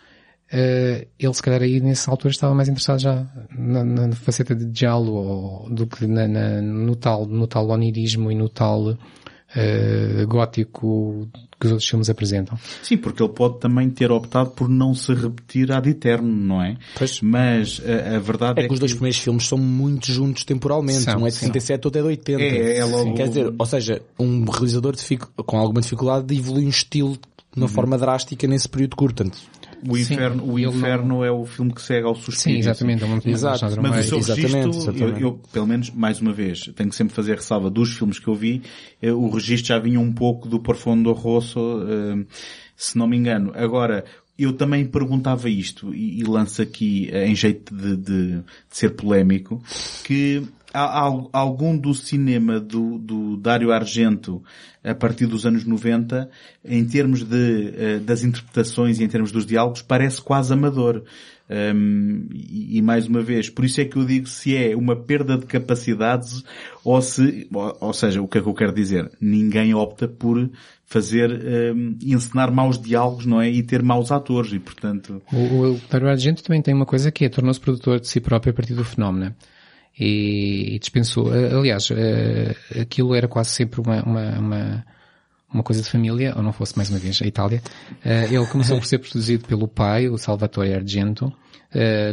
Uh, 0.52 1.06
ele 1.18 1.34
se 1.34 1.42
calhar 1.42 1.62
aí 1.62 1.80
nessa 1.80 2.10
altura 2.10 2.30
estava 2.30 2.54
mais 2.54 2.68
interessado 2.68 3.00
já 3.00 3.26
na, 3.58 3.82
na 3.82 4.12
faceta 4.14 4.54
de 4.54 4.66
diálogo 4.66 5.12
ou, 5.16 5.70
do 5.70 5.86
que 5.86 6.06
na, 6.06 6.28
na, 6.28 6.60
no 6.60 6.94
tal, 6.94 7.26
no 7.26 7.46
tal 7.46 7.66
onirismo 7.70 8.30
e 8.30 8.34
no 8.34 8.48
tal 8.48 8.90
uh, 8.90 10.26
gótico 10.28 11.28
que 11.58 11.66
os 11.66 11.72
outros 11.72 11.88
filmes 11.88 12.10
apresentam. 12.10 12.58
Sim, 12.82 12.96
porque 12.98 13.22
ele 13.22 13.32
pode 13.32 13.58
também 13.58 13.88
ter 13.88 14.10
optado 14.12 14.50
por 14.50 14.68
não 14.68 14.94
se 14.94 15.14
repetir 15.14 15.72
ad 15.72 15.88
eterno, 15.88 16.28
não 16.28 16.62
é? 16.62 16.76
Pois. 16.96 17.20
Mas 17.22 17.80
a, 17.84 18.16
a 18.16 18.18
verdade 18.18 18.60
é, 18.60 18.64
é 18.64 18.68
que, 18.68 18.74
os 18.74 18.80
dois 18.80 18.92
primeiros 18.92 19.18
filmes 19.18 19.46
são 19.48 19.56
muito 19.56 20.12
juntos 20.12 20.44
temporalmente. 20.44 21.00
São, 21.00 21.20
um 21.22 21.26
é 21.26 21.30
de 21.30 21.36
67, 21.36 21.84
outro 21.86 21.98
é 22.00 22.02
de 22.02 22.08
80. 22.08 22.42
É, 22.42 22.78
é 22.78 22.84
logo- 22.84 23.14
Quer 23.14 23.28
dizer, 23.28 23.52
ou 23.56 23.66
seja, 23.66 24.02
um 24.18 24.44
realizador 24.44 24.94
dificu- 24.94 25.30
com 25.44 25.56
alguma 25.58 25.80
dificuldade 25.80 26.36
evolui 26.36 26.66
um 26.66 26.70
estilo 26.70 27.16
de 27.54 27.60
Uhum. 27.60 27.66
uma 27.66 27.68
forma 27.68 27.96
drástica 27.96 28.46
nesse 28.46 28.68
período 28.68 28.96
curto. 28.96 29.22
Portanto, 29.24 29.38
o 29.88 29.96
Sim, 29.96 30.14
Inferno, 30.14 30.44
o 30.44 30.58
ele 30.58 30.66
não- 30.66 30.76
inferno 30.76 31.24
é 31.24 31.30
o 31.30 31.44
filme 31.44 31.72
que 31.72 31.82
segue 31.82 32.06
ao 32.06 32.14
suspiro. 32.14 32.54
Sim, 32.54 32.58
exatamente. 32.58 33.02
É 33.02 33.06
uma 33.06 33.20
Exato, 33.24 33.64
Mas 33.64 33.76
mais- 33.76 34.06
o 34.06 34.08
seu 34.08 34.18
Exatamente, 34.18 34.54
registro, 34.54 34.80
exatamente. 34.92 35.20
Eu, 35.22 35.28
eu, 35.28 35.40
pelo 35.52 35.66
menos, 35.66 35.90
mais 35.90 36.20
uma 36.20 36.32
vez, 36.32 36.60
tenho 36.74 36.88
que 36.88 36.96
sempre 36.96 37.14
fazer 37.14 37.36
ressalva 37.36 37.68
dos 37.70 37.92
filmes 37.96 38.18
que 38.18 38.26
eu 38.28 38.34
vi, 38.34 38.62
eh, 39.02 39.12
o 39.12 39.28
registro 39.28 39.68
já 39.68 39.78
vinha 39.78 40.00
um 40.00 40.12
pouco 40.12 40.48
do 40.48 40.58
Profundo 40.58 41.12
Rosso, 41.12 41.58
eh, 41.86 42.24
se 42.76 42.96
não 42.98 43.06
me 43.06 43.16
engano. 43.16 43.52
Agora, 43.54 44.04
eu 44.38 44.52
também 44.54 44.84
perguntava 44.84 45.48
isto, 45.50 45.94
e, 45.94 46.18
e 46.20 46.24
lanço 46.24 46.60
aqui 46.62 47.08
eh, 47.12 47.28
em 47.28 47.36
jeito 47.36 47.74
de, 47.74 47.96
de- 47.96 48.32
de 48.38 48.42
ser 48.70 48.90
polémico, 48.90 49.62
que 50.02 50.42
algum 50.74 51.78
do 51.78 51.94
cinema 51.94 52.58
do, 52.58 52.98
do 52.98 53.36
Dário 53.36 53.70
Argento 53.72 54.42
a 54.82 54.94
partir 54.94 55.26
dos 55.26 55.46
anos 55.46 55.64
90, 55.64 56.28
em 56.64 56.84
termos 56.84 57.22
de, 57.22 57.72
eh, 57.76 57.98
das 58.00 58.22
interpretações 58.22 58.98
e 58.98 59.04
em 59.04 59.08
termos 59.08 59.32
dos 59.32 59.46
diálogos, 59.46 59.80
parece 59.80 60.20
quase 60.20 60.52
amador. 60.52 61.04
Um, 61.48 62.26
e, 62.32 62.80
mais 62.80 63.06
uma 63.06 63.22
vez, 63.22 63.50
por 63.50 63.66
isso 63.66 63.78
é 63.78 63.84
que 63.84 63.96
eu 63.96 64.04
digo 64.04 64.26
se 64.26 64.56
é 64.56 64.74
uma 64.74 64.96
perda 64.96 65.36
de 65.36 65.44
capacidades 65.44 66.42
ou 66.82 67.00
se, 67.02 67.46
ou, 67.52 67.76
ou 67.80 67.92
seja, 67.92 68.22
o 68.22 68.26
que 68.26 68.38
é 68.38 68.40
que 68.40 68.48
eu 68.48 68.54
quero 68.54 68.72
dizer? 68.72 69.10
Ninguém 69.20 69.74
opta 69.74 70.08
por 70.08 70.50
fazer, 70.86 71.30
um, 71.74 71.98
encenar 72.02 72.50
maus 72.50 72.80
diálogos, 72.80 73.26
não 73.26 73.42
é? 73.42 73.50
E 73.50 73.62
ter 73.62 73.82
maus 73.82 74.10
atores 74.10 74.54
e 74.54 74.58
portanto, 74.58 75.20
O, 75.32 75.74
o 75.74 76.08
Argento 76.08 76.42
também 76.42 76.62
tem 76.62 76.72
uma 76.72 76.86
coisa 76.86 77.12
que 77.12 77.26
é, 77.26 77.28
tornou-se 77.28 77.60
produtor 77.60 78.00
de 78.00 78.08
si 78.08 78.20
próprio 78.20 78.52
a 78.52 78.54
partir 78.54 78.74
do 78.74 78.84
fenómeno. 78.84 79.34
E, 79.98 80.76
dispensou, 80.80 81.32
eh, 81.34 81.54
aliás, 81.54 81.88
eh, 81.90 82.54
aquilo 82.80 83.14
era 83.14 83.28
quase 83.28 83.50
sempre 83.50 83.80
uma, 83.80 84.02
uma, 84.02 84.38
uma, 84.38 84.86
uma 85.52 85.62
coisa 85.62 85.82
de 85.82 85.88
família, 85.88 86.34
ou 86.36 86.42
não 86.42 86.52
fosse 86.52 86.76
mais 86.76 86.90
uma 86.90 86.98
vez 86.98 87.20
a 87.22 87.26
Itália. 87.26 87.62
Eh, 88.04 88.26
ele 88.32 88.46
começou 88.46 88.76
por 88.78 88.86
ser 88.86 88.98
produzido 88.98 89.46
pelo 89.46 89.68
pai, 89.68 90.08
o 90.08 90.18
Salvatore 90.18 90.74
Argento. 90.74 91.32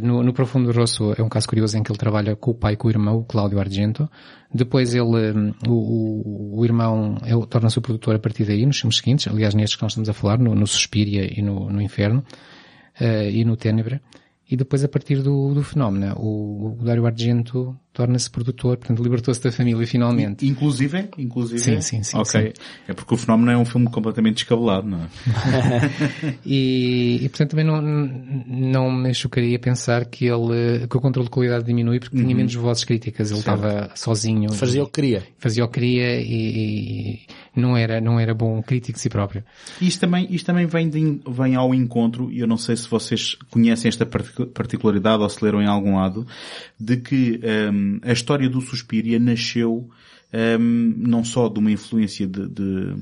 No, 0.01 0.23
no 0.23 0.33
Profundo 0.33 0.71
Rosso 0.71 1.13
é 1.15 1.21
um 1.21 1.29
caso 1.29 1.47
curioso 1.47 1.77
em 1.77 1.83
que 1.83 1.91
ele 1.91 1.97
trabalha 1.99 2.35
com 2.35 2.49
o 2.49 2.53
pai 2.55 2.73
e 2.73 2.75
com 2.75 2.87
o 2.87 2.91
irmão, 2.91 3.17
o 3.17 3.23
Cláudio 3.23 3.59
Argento. 3.59 4.09
Depois 4.51 4.95
ele, 4.95 5.03
o, 5.67 5.71
o, 5.71 6.59
o 6.59 6.65
irmão 6.65 7.15
o- 7.31 7.45
torna-se 7.45 7.77
o 7.77 7.81
produtor 7.81 8.15
a 8.15 8.19
partir 8.19 8.43
daí, 8.43 8.65
nos 8.65 8.79
filmes 8.79 8.97
seguintes, 8.97 9.27
aliás 9.27 9.53
nestes 9.53 9.75
que 9.75 9.83
nós 9.83 9.91
estamos 9.91 10.09
a 10.09 10.13
falar, 10.13 10.39
no, 10.39 10.55
no 10.55 10.65
Suspiria 10.65 11.29
e 11.31 11.43
no, 11.43 11.69
no 11.69 11.79
Inferno 11.79 12.23
e 12.99 13.45
no 13.45 13.55
Ténebra. 13.55 14.01
E 14.51 14.57
depois, 14.57 14.83
a 14.83 14.89
partir 14.89 15.21
do, 15.21 15.53
do 15.53 15.63
fenómeno, 15.63 16.13
o, 16.19 16.75
o 16.77 16.83
Dário 16.83 17.05
Argento 17.05 17.73
torna-se 17.93 18.29
produtor, 18.29 18.77
portanto, 18.77 19.03
libertou-se 19.03 19.41
da 19.43 19.51
família 19.51 19.85
finalmente. 19.85 20.47
inclusive, 20.47 21.09
inclusive. 21.17 21.59
Sim, 21.59 21.81
sim, 21.81 22.03
sim, 22.03 22.17
Ok. 22.17 22.53
É 22.87 22.93
porque 22.93 23.13
o 23.13 23.17
fenómeno 23.17 23.51
é 23.51 23.57
um 23.57 23.65
filme 23.65 23.89
completamente 23.89 24.35
descabelado, 24.35 24.87
não 24.87 24.99
é? 25.03 25.07
E, 26.45 27.19
e, 27.21 27.29
portanto, 27.29 27.51
também 27.51 27.65
não, 27.65 27.81
não 27.81 28.91
me 28.91 29.13
chocaria 29.13 29.57
pensar 29.59 30.05
que 30.05 30.25
ele, 30.25 30.87
que 30.87 30.97
o 30.97 31.01
controle 31.01 31.25
de 31.27 31.31
qualidade 31.31 31.65
diminui 31.65 31.99
porque 31.99 32.17
tinha 32.17 32.35
menos 32.35 32.53
vozes 32.55 32.83
críticas. 32.83 33.29
Ele 33.31 33.39
estava 33.39 33.91
sozinho. 33.95 34.51
fazia 34.53 34.83
o 34.83 34.85
que 34.87 34.93
queria. 34.93 35.23
Fazia 35.37 35.63
o 35.63 35.67
que 35.67 35.73
queria 35.79 36.19
e, 36.21 37.15
e 37.15 37.19
não 37.59 37.75
era, 37.75 37.99
não 38.01 38.19
era 38.19 38.33
bom 38.33 38.61
crítico 38.61 38.95
de 38.97 39.01
si 39.01 39.09
próprio. 39.09 39.43
Isto 39.81 39.99
também, 40.01 40.27
isto 40.33 40.45
também 40.45 40.65
vem, 40.65 40.89
de- 40.89 41.21
vem 41.29 41.55
ao 41.55 41.73
encontro, 41.75 42.31
e 42.31 42.39
eu 42.39 42.47
não 42.47 42.57
sei 42.57 42.75
se 42.75 42.87
vocês 42.89 43.35
conhecem 43.49 43.89
esta 43.89 44.05
partic- 44.05 44.47
particularidade 44.53 45.21
ou 45.21 45.29
se 45.29 45.43
leram 45.43 45.61
em 45.61 45.67
algum 45.67 45.97
lado, 45.97 46.25
de 46.79 46.97
que 46.97 47.39
hum, 47.81 47.99
a 48.01 48.11
história 48.11 48.49
do 48.49 48.61
Suspiria 48.61 49.19
nasceu 49.19 49.89
hum, 50.59 50.93
não 50.97 51.23
só 51.23 51.49
de 51.49 51.59
uma 51.59 51.71
influência 51.71 52.27
de, 52.27 52.47
de, 52.47 52.95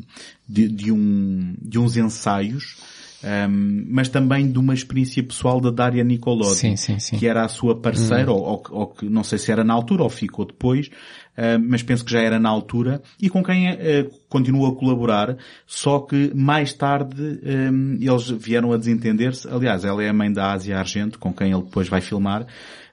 de, 0.47 0.67
de 0.67 0.91
um, 0.91 1.55
de 1.61 1.77
uns 1.77 1.97
ensaios, 1.97 2.77
hum, 3.23 3.85
mas 3.89 4.09
também 4.09 4.51
de 4.51 4.57
uma 4.57 4.73
experiência 4.73 5.23
pessoal 5.23 5.59
da 5.59 5.71
Daria 5.71 6.03
Nicolodi, 6.03 6.55
Sim, 6.55 6.75
sim, 6.75 6.99
sim. 6.99 7.17
que 7.17 7.27
era 7.27 7.43
a 7.43 7.47
sua 7.47 7.79
parceira, 7.79 8.31
ou, 8.31 8.41
ou, 8.41 8.63
ou 8.71 8.87
que 8.87 9.09
não 9.09 9.23
sei 9.23 9.37
se 9.37 9.51
era 9.51 9.63
na 9.63 9.73
altura 9.73 10.03
ou 10.03 10.09
ficou 10.09 10.45
depois, 10.45 10.89
Uh, 11.39 11.57
mas 11.57 11.81
penso 11.81 12.03
que 12.03 12.11
já 12.11 12.19
era 12.19 12.37
na 12.37 12.49
altura, 12.49 13.01
e 13.21 13.29
com 13.29 13.41
quem 13.41 13.71
uh, 13.71 14.11
continua 14.27 14.73
a 14.73 14.75
colaborar, 14.75 15.37
só 15.65 15.99
que 15.99 16.33
mais 16.35 16.73
tarde 16.73 17.39
um, 17.71 17.97
eles 18.01 18.29
vieram 18.29 18.73
a 18.73 18.77
desentender-se. 18.77 19.47
Aliás, 19.47 19.85
ela 19.85 20.03
é 20.03 20.09
a 20.09 20.13
mãe 20.13 20.29
da 20.33 20.51
Ásia 20.51 20.77
Argento, 20.77 21.17
com 21.17 21.31
quem 21.31 21.53
ele 21.53 21.63
depois 21.63 21.87
vai 21.87 22.01
filmar, 22.01 22.45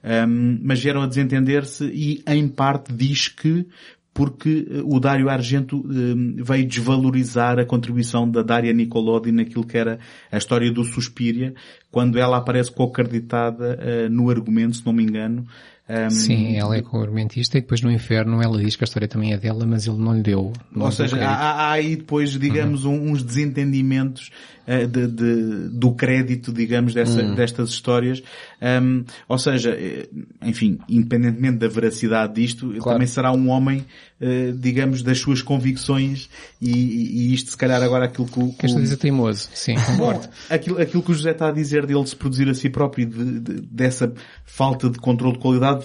um, 0.05 0.59
mas 0.63 0.81
vieram 0.81 1.03
a 1.03 1.07
desentender-se 1.07 1.85
e 1.85 2.23
em 2.27 2.49
parte 2.49 2.93
diz 2.93 3.29
que 3.29 3.67
porque 4.15 4.67
uh, 4.71 4.95
o 4.97 4.99
Dário 4.99 5.29
Argento 5.29 5.77
um, 5.77 6.37
veio 6.43 6.67
desvalorizar 6.67 7.59
a 7.59 7.67
contribuição 7.67 8.29
da 8.31 8.41
Daria 8.43 8.73
Nicolodi 8.73 9.31
naquilo 9.31 9.67
que 9.67 9.77
era 9.77 9.99
a 10.33 10.39
história 10.39 10.73
do 10.73 10.83
Suspiria, 10.85 11.55
quando 11.91 12.19
ela 12.19 12.39
aparece 12.39 12.73
co-acreditada 12.73 13.79
uh, 13.79 14.11
no 14.11 14.31
argumento, 14.31 14.77
se 14.77 14.87
não 14.87 14.93
me 14.93 15.03
engano, 15.03 15.47
um, 15.89 16.11
Sim, 16.11 16.57
ela 16.57 16.75
é 16.77 16.83
co-argumentista 16.83 17.59
e 17.59 17.61
depois 17.61 17.81
no 17.81 17.93
inferno 17.93 18.43
ela 18.43 18.59
diz 18.59 18.75
que 18.75 18.83
a 18.83 18.87
história 18.87 19.07
também 19.07 19.33
é 19.33 19.37
dela, 19.39 19.65
mas 19.65 19.87
ele 19.87 19.99
não 19.99 20.17
lhe 20.17 20.23
deu. 20.23 20.53
não 20.75 20.87
Ou 20.87 20.91
seja, 20.91 21.17
há, 21.25 21.53
há 21.53 21.71
aí 21.73 21.95
depois, 21.95 22.31
digamos, 22.37 22.85
um- 22.85 23.13
uns 23.13 23.23
desentendimentos 23.23 24.31
eh, 24.67 24.85
de, 24.85 25.07
de- 25.07 25.69
do 25.69 25.93
crédito, 25.93 26.53
digamos, 26.53 26.93
dessa- 26.93 27.23
destas 27.37 27.69
histórias. 27.69 28.21
Um, 28.61 29.05
ou 29.29 29.39
seja, 29.39 29.71
eh, 29.71 30.09
enfim, 30.43 30.79
independentemente 30.89 31.59
da 31.59 31.69
veracidade 31.69 32.35
disto, 32.41 32.71
ele 32.71 32.79
Claro. 32.81 32.97
também 32.97 33.07
será 33.07 33.31
um 33.31 33.51
homem, 33.51 33.85
eh, 34.19 34.53
digamos, 34.59 35.03
das 35.03 35.19
suas 35.19 35.43
convicções 35.43 36.31
e, 36.61 36.71
e- 36.71 37.35
isto 37.35 37.51
se 37.51 37.57
calhar 37.57 37.83
agora 37.83 38.07
aquilo 38.07 38.27
que 38.27 38.41
o... 38.41 38.49
que 38.53 38.57
Que 38.61 38.67
esta 38.67 38.79
o- 38.79 38.81
diz 38.83 38.93
é 38.93 38.97
teimoso, 38.97 39.51
sim, 39.53 39.75
concordo. 39.87 40.27
aquilo, 40.49 40.81
aquilo 40.81 41.03
que 41.03 41.11
o 41.11 41.15
José 41.15 41.33
está 41.33 41.49
a 41.49 41.53
dizer 41.53 41.85
dele 41.85 42.07
se 42.07 42.17
produzir 42.17 42.49
a 42.49 42.55
si 42.55 42.71
próprio 42.71 43.03
e 43.03 43.07
de- 43.07 43.41
de- 43.41 43.61
dessa 43.61 44.15
falta 44.47 44.89
de 44.89 44.99
controle 44.99 45.35
de 45.35 45.39
qualidade 45.41 45.85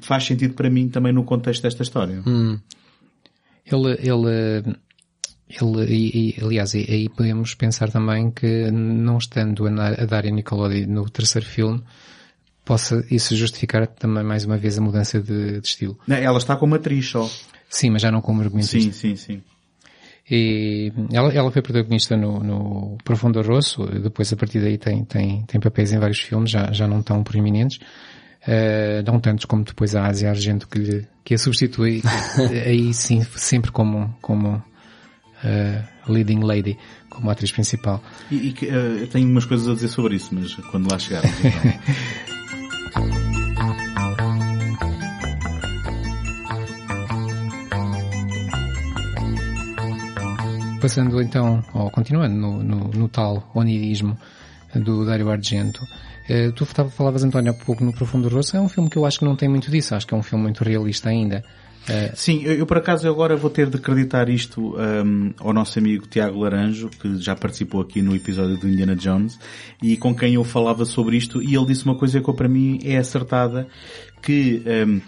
faz 0.00 0.24
sentido 0.24 0.54
para 0.54 0.70
mim 0.70 0.88
também 0.88 1.12
no 1.12 1.22
contexto 1.22 1.62
desta 1.64 1.82
história. 1.82 2.22
Ele, 3.66 3.90
ele, 4.00 4.76
ele, 5.48 5.84
e, 5.94 6.34
e, 6.38 6.44
aliás, 6.44 6.74
e- 6.74 6.86
aí 6.88 7.08
podemos 7.08 7.54
pensar 7.54 7.90
também 7.90 8.30
que 8.30 8.70
não 8.70 9.18
estando 9.18 9.66
a, 9.66 9.88
a 9.88 10.04
Daria 10.04 10.30
Nicolodi 10.32 10.86
no 10.86 11.08
terceiro 11.08 11.46
filme, 11.46 11.82
possa 12.64 13.04
isso 13.10 13.36
justificar 13.36 13.86
também 13.86 14.24
mais 14.24 14.44
uma 14.44 14.56
vez 14.56 14.76
a 14.78 14.80
mudança 14.80 15.20
de, 15.20 15.60
de 15.60 15.66
estilo. 15.66 15.98
Não, 16.06 16.16
Ela 16.16 16.38
está 16.38 16.56
como 16.56 16.74
atriz 16.74 17.08
só. 17.08 17.30
Sim, 17.68 17.90
mas 17.90 18.02
já 18.02 18.10
não 18.10 18.20
como 18.20 18.42
argumentista. 18.42 18.92
Sim, 18.92 19.14
sim, 19.14 19.16
sim. 19.16 19.42
E 20.28 20.92
ela, 21.12 21.32
ela 21.32 21.52
foi 21.52 21.62
protagonista 21.62 22.16
no, 22.16 22.40
no 22.42 22.98
Profundo 23.04 23.40
Rosso, 23.42 23.86
depois 23.86 24.32
a 24.32 24.36
partir 24.36 24.60
daí 24.60 24.76
tem, 24.76 25.04
tem, 25.04 25.42
tem 25.46 25.60
papéis 25.60 25.92
em 25.92 25.98
vários 25.98 26.18
filmes, 26.18 26.50
já, 26.50 26.72
já 26.72 26.88
não 26.88 27.00
tão 27.00 27.22
proeminentes. 27.22 27.78
Uh, 28.42 29.02
não 29.04 29.18
tantos 29.18 29.44
como 29.44 29.64
depois 29.64 29.94
a 29.96 30.06
Ásia 30.06 30.30
Argento 30.30 30.68
que, 30.68 30.78
lhe, 30.78 31.08
que 31.24 31.34
a 31.34 31.38
substitui, 31.38 32.00
aí 32.64 32.92
sim, 32.94 33.22
sempre 33.34 33.72
como, 33.72 34.16
como 34.20 34.62
uh, 35.44 36.12
leading 36.12 36.40
lady, 36.40 36.78
como 37.08 37.30
atriz 37.30 37.50
principal. 37.52 38.02
E, 38.30 38.36
e 38.36 38.56
eu 38.66 39.06
tenho 39.08 39.28
umas 39.28 39.44
coisas 39.44 39.68
a 39.68 39.74
dizer 39.74 39.88
sobre 39.88 40.16
isso, 40.16 40.34
mas 40.34 40.54
quando 40.70 40.90
lá 40.90 40.98
chegarmos. 40.98 41.32
então. 41.40 41.52
Passando 50.80 51.20
então, 51.20 51.64
ou 51.74 51.90
continuando 51.90 52.36
no, 52.36 52.62
no, 52.62 52.88
no 52.90 53.08
tal 53.08 53.50
onirismo 53.54 54.16
do 54.74 55.04
Dario 55.04 55.30
Argento, 55.30 55.84
eh, 56.28 56.50
tu 56.52 56.66
falavas, 56.66 57.24
António, 57.24 57.50
há 57.50 57.54
pouco 57.54 57.82
no 57.82 57.92
Profundo 57.92 58.28
Rosso, 58.28 58.56
é 58.56 58.60
um 58.60 58.68
filme 58.68 58.90
que 58.90 58.96
eu 58.96 59.04
acho 59.04 59.18
que 59.18 59.24
não 59.24 59.34
tem 59.34 59.48
muito 59.48 59.70
disso, 59.70 59.94
acho 59.94 60.06
que 60.06 60.14
é 60.14 60.16
um 60.16 60.22
filme 60.22 60.44
muito 60.44 60.62
realista 60.62 61.08
ainda. 61.08 61.42
Sim, 62.14 62.42
eu, 62.44 62.54
eu, 62.54 62.66
por 62.66 62.78
acaso 62.78 63.08
agora 63.08 63.36
vou 63.36 63.50
ter 63.50 63.68
de 63.68 63.76
acreditar 63.76 64.28
isto 64.28 64.76
um, 64.76 65.32
ao 65.38 65.52
nosso 65.52 65.78
amigo 65.78 66.06
Tiago 66.06 66.40
Laranjo, 66.40 66.88
que 66.88 67.16
já 67.18 67.36
participou 67.36 67.80
aqui 67.80 68.02
no 68.02 68.14
episódio 68.14 68.56
do 68.56 68.68
Indiana 68.68 68.96
Jones, 68.96 69.38
e 69.82 69.96
com 69.96 70.14
quem 70.14 70.34
eu 70.34 70.44
falava 70.44 70.84
sobre 70.84 71.16
isto, 71.16 71.42
e 71.42 71.54
ele 71.54 71.66
disse 71.66 71.84
uma 71.84 71.96
coisa 71.96 72.20
que 72.20 72.32
para 72.32 72.48
mim 72.48 72.78
é 72.82 72.96
acertada, 72.96 73.68
que 74.20 74.62
um, 74.66 75.00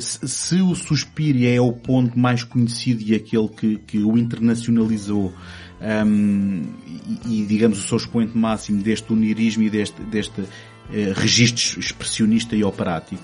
se, 0.00 0.60
o 0.60 0.74
Suspiria 0.74 1.54
é 1.54 1.60
o 1.60 1.72
ponto 1.72 2.18
mais 2.18 2.44
conhecido 2.44 3.02
e 3.02 3.14
aquele 3.14 3.48
que, 3.48 3.78
que 3.78 3.98
o 3.98 4.16
internacionalizou 4.16 5.32
um, 6.06 6.62
e, 7.26 7.42
e, 7.42 7.46
digamos 7.46 7.84
o 7.84 7.88
seu 7.88 7.96
expoente 7.96 8.38
máximo 8.38 8.82
deste 8.82 9.12
unirismo 9.12 9.64
e 9.64 9.70
deste, 9.70 10.00
deste 10.02 10.44
eh, 10.92 11.12
registro 11.14 11.80
expressionista 11.80 12.54
e 12.54 12.62
operático, 12.62 13.22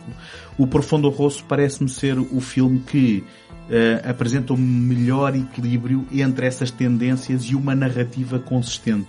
o 0.57 0.67
Profundo 0.67 1.09
Rosso 1.09 1.45
parece-me 1.45 1.89
ser 1.89 2.19
o 2.19 2.41
filme 2.41 2.81
que 2.81 3.25
uh, 3.69 4.09
apresenta 4.11 4.53
um 4.53 4.57
melhor 4.57 5.37
equilíbrio 5.37 6.07
entre 6.11 6.47
essas 6.47 6.71
tendências 6.71 7.45
e 7.45 7.55
uma 7.55 7.75
narrativa 7.75 8.39
consistente. 8.39 9.07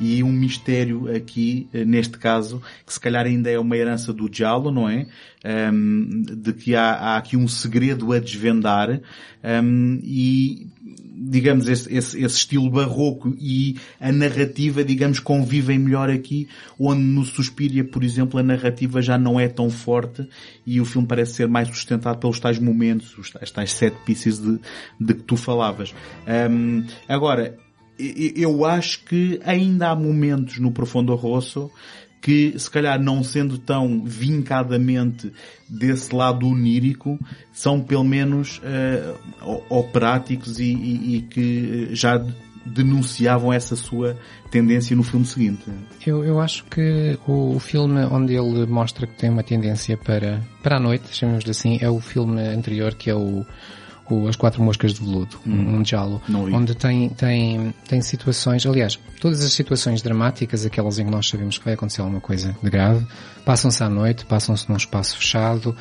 E 0.00 0.22
um 0.22 0.32
mistério 0.32 1.14
aqui, 1.14 1.68
uh, 1.74 1.84
neste 1.84 2.18
caso, 2.18 2.62
que 2.86 2.92
se 2.92 3.00
calhar 3.00 3.26
ainda 3.26 3.50
é 3.50 3.58
uma 3.58 3.76
herança 3.76 4.12
do 4.12 4.28
Giallo, 4.32 4.70
não 4.70 4.88
é? 4.88 5.06
Um, 5.72 6.22
de 6.22 6.52
que 6.52 6.74
há, 6.74 6.90
há, 6.90 7.16
aqui 7.16 7.36
um 7.36 7.46
segredo 7.46 8.12
a 8.12 8.18
desvendar 8.18 9.00
um, 9.62 10.00
e 10.02 10.66
digamos, 11.20 11.68
esse, 11.68 11.92
esse, 11.92 12.16
esse, 12.22 12.36
estilo 12.36 12.70
barroco 12.70 13.34
e 13.38 13.76
a 14.00 14.12
narrativa, 14.12 14.84
digamos, 14.84 15.18
convivem 15.18 15.78
melhor 15.78 16.08
aqui, 16.08 16.48
onde 16.78 17.02
no 17.02 17.24
Suspiria, 17.24 17.84
por 17.84 18.04
exemplo, 18.04 18.38
a 18.38 18.42
narrativa 18.42 19.02
já 19.02 19.18
não 19.18 19.38
é 19.38 19.48
tão 19.48 19.68
forte 19.68 20.26
e 20.64 20.80
o 20.80 20.84
filme 20.84 21.08
parece 21.08 21.34
ser 21.34 21.48
mais 21.48 21.68
sustentado 21.68 22.18
pelos 22.18 22.38
tais 22.38 22.58
momentos, 22.58 23.16
os 23.18 23.30
tais, 23.30 23.50
tais 23.50 23.72
set 23.72 23.96
pieces 24.06 24.38
de, 24.38 24.60
de 25.00 25.14
que 25.14 25.22
tu 25.22 25.36
falavas. 25.36 25.92
Um, 26.50 26.86
agora, 27.08 27.58
eu 27.98 28.64
acho 28.64 29.04
que 29.04 29.40
ainda 29.44 29.90
há 29.90 29.96
momentos 29.96 30.58
no 30.58 30.70
Profundo 30.70 31.14
Rosso 31.14 31.70
que, 32.20 32.58
se 32.58 32.70
calhar 32.70 33.00
não 33.00 33.22
sendo 33.22 33.58
tão 33.58 34.04
vincadamente 34.04 35.32
desse 35.68 36.14
lado 36.14 36.48
onírico, 36.48 37.18
são 37.52 37.80
pelo 37.80 38.04
menos 38.04 38.58
uh, 38.58 39.62
operáticos 39.68 40.58
e, 40.58 40.64
e, 40.64 41.16
e, 41.16 41.22
que 41.22 41.88
já 41.92 42.22
denunciavam 42.66 43.52
essa 43.52 43.76
sua 43.76 44.16
tendência 44.50 44.94
no 44.94 45.02
filme 45.02 45.24
seguinte. 45.24 45.64
Eu, 46.06 46.24
eu 46.24 46.40
acho 46.40 46.64
que 46.64 47.18
o, 47.26 47.58
filme 47.58 48.00
onde 48.10 48.34
ele 48.34 48.66
mostra 48.66 49.06
que 49.06 49.16
tem 49.16 49.30
uma 49.30 49.42
tendência 49.42 49.96
para, 49.96 50.42
para 50.62 50.76
a 50.76 50.80
noite, 50.80 51.14
chamemos 51.14 51.48
assim, 51.48 51.78
é 51.80 51.88
o 51.88 52.00
filme 52.00 52.40
anterior 52.42 52.94
que 52.94 53.08
é 53.08 53.14
o 53.14 53.44
o 54.10 54.28
As 54.28 54.36
Quatro 54.36 54.62
Moscas 54.62 54.94
de 54.94 55.00
Veludo, 55.00 55.38
hum, 55.46 55.76
um 55.76 55.82
diálogo, 55.82 56.22
onde 56.52 56.74
tem, 56.74 57.08
tem, 57.10 57.74
tem 57.86 58.00
situações, 58.00 58.64
aliás, 58.64 58.98
todas 59.20 59.44
as 59.44 59.52
situações 59.52 60.02
dramáticas, 60.02 60.64
aquelas 60.64 60.98
em 60.98 61.04
que 61.04 61.10
nós 61.10 61.28
sabemos 61.28 61.58
que 61.58 61.64
vai 61.64 61.74
acontecer 61.74 62.00
alguma 62.00 62.20
coisa 62.20 62.56
de 62.62 62.70
grave, 62.70 63.06
passam-se 63.44 63.82
à 63.82 63.88
noite, 63.88 64.24
passam-se 64.24 64.68
num 64.68 64.76
espaço 64.76 65.16
fechado, 65.18 65.76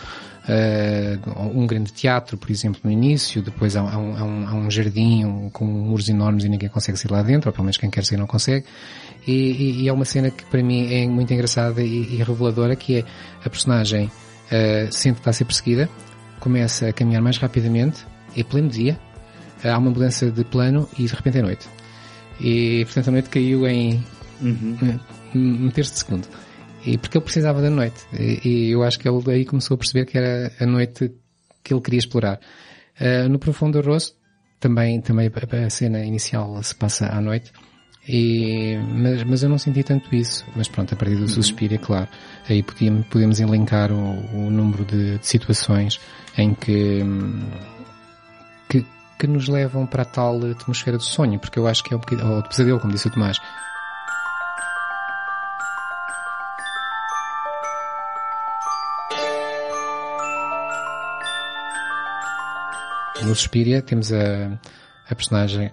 uh, 0.47 1.57
um 1.57 1.67
grande 1.67 1.91
teatro, 1.91 2.37
por 2.37 2.49
exemplo, 2.49 2.81
no 2.83 2.91
início, 2.91 3.41
depois 3.41 3.75
há, 3.75 3.83
um, 3.83 3.87
há, 3.87 4.23
um, 4.23 4.47
há 4.47 4.53
um, 4.53 4.71
jardim 4.71 5.25
um, 5.25 5.49
com 5.49 5.65
muros 5.65 6.09
enormes 6.09 6.43
e 6.43 6.49
ninguém 6.49 6.69
consegue 6.69 6.97
sair 6.97 7.11
lá 7.11 7.21
dentro, 7.21 7.49
ou 7.49 7.53
pelo 7.53 7.65
menos 7.65 7.77
quem 7.77 7.89
quer 7.89 8.03
sair 8.03 8.17
não 8.17 8.27
consegue, 8.27 8.65
e, 9.25 9.31
e, 9.31 9.81
e 9.83 9.87
é 9.87 9.93
uma 9.93 10.05
cena 10.05 10.31
que 10.31 10.45
para 10.45 10.63
mim 10.63 10.93
é 10.93 11.07
muito 11.07 11.33
engraçada 11.33 11.81
e, 11.81 12.15
e 12.15 12.23
reveladora, 12.23 12.75
que 12.75 12.99
é 12.99 13.03
a 13.43 13.49
personagem 13.49 14.05
uh, 14.05 14.91
sente 14.91 15.15
que 15.15 15.21
está 15.21 15.29
a 15.29 15.33
ser 15.33 15.45
perseguida, 15.45 15.89
começa 16.39 16.87
a 16.87 16.93
caminhar 16.93 17.21
mais 17.21 17.37
rapidamente, 17.37 18.05
é 18.35 18.43
pleno 18.43 18.69
dia, 18.69 18.99
há 19.63 19.77
uma 19.77 19.89
mudança 19.89 20.31
de 20.31 20.43
plano 20.43 20.87
e 20.97 21.05
de 21.05 21.13
repente 21.13 21.37
é 21.39 21.41
noite. 21.41 21.67
E 22.39 22.83
portanto 22.85 23.07
a 23.07 23.11
noite 23.11 23.29
caiu 23.29 23.67
em 23.67 24.03
uhum. 24.41 24.99
um 25.35 25.69
terço 25.69 25.93
de 25.93 25.99
segundo. 25.99 26.27
E 26.85 26.97
porque 26.97 27.17
ele 27.17 27.23
precisava 27.23 27.61
da 27.61 27.69
noite. 27.69 28.05
E, 28.13 28.47
e, 28.47 28.71
eu 28.71 28.83
acho 28.83 28.99
que 28.99 29.09
ele 29.09 29.31
aí 29.31 29.45
começou 29.45 29.75
a 29.75 29.77
perceber 29.77 30.05
que 30.05 30.17
era 30.17 30.51
a 30.59 30.65
noite 30.65 31.11
que 31.63 31.73
ele 31.73 31.81
queria 31.81 31.99
explorar. 31.99 32.39
Uh, 32.99 33.27
no 33.27 33.37
Profundo 33.37 33.81
Rosto, 33.81 34.15
também, 34.59 35.01
também 35.01 35.29
a 35.65 35.69
cena 35.69 36.03
inicial 36.03 36.61
se 36.63 36.73
passa 36.75 37.07
à 37.07 37.21
noite. 37.21 37.51
E, 38.07 38.77
mas, 38.77 39.23
mas 39.23 39.43
eu 39.43 39.49
não 39.49 39.57
senti 39.57 39.83
tanto 39.83 40.15
isso. 40.15 40.45
Mas 40.55 40.67
pronto, 40.67 40.93
a 40.93 40.97
partir 40.97 41.15
do 41.15 41.23
uhum. 41.23 41.27
Suspiro, 41.27 41.75
é 41.75 41.77
claro. 41.77 42.07
Aí 42.49 42.63
podíamos, 42.63 43.05
podemos 43.07 43.39
elencar 43.39 43.91
o, 43.91 44.45
o 44.45 44.49
número 44.49 44.85
de, 44.85 45.17
de, 45.17 45.27
situações 45.27 45.99
em 46.37 46.53
que, 46.53 47.03
hum, 47.03 47.41
que, 48.69 48.85
que 49.17 49.27
nos 49.27 49.47
levam 49.47 49.85
para 49.85 50.03
a 50.03 50.05
tal 50.05 50.39
atmosfera 50.45 50.97
do 50.97 51.03
sonho, 51.03 51.39
porque 51.39 51.59
eu 51.59 51.67
acho 51.67 51.83
que 51.83 51.93
é 51.93 51.97
um 51.97 51.99
bocadinho, 51.99 52.29
ou 52.29 52.41
do 52.41 52.49
pesadelo, 52.49 52.79
como 52.79 52.93
disse 52.93 53.07
o 53.07 53.11
Tomás. 53.11 53.39
No 63.23 63.35
Suspiria 63.35 63.81
temos 63.81 64.13
a, 64.13 64.57
a 65.09 65.15
personagem 65.15 65.71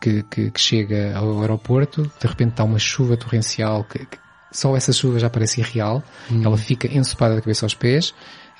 que, 0.00 0.24
que, 0.24 0.50
que, 0.50 0.60
chega 0.60 1.16
ao 1.16 1.40
aeroporto, 1.40 2.02
de 2.02 2.26
repente 2.26 2.50
está 2.50 2.64
uma 2.64 2.78
chuva 2.78 3.16
torrencial, 3.16 3.84
que, 3.84 3.98
que 4.06 4.18
só 4.50 4.76
essa 4.76 4.92
chuva 4.92 5.18
já 5.18 5.30
parece 5.30 5.60
irreal, 5.60 6.02
hum. 6.30 6.42
ela 6.44 6.56
fica 6.56 6.88
ensopada 6.88 7.36
da 7.36 7.40
cabeça 7.40 7.64
aos 7.64 7.74
pés, 7.74 8.12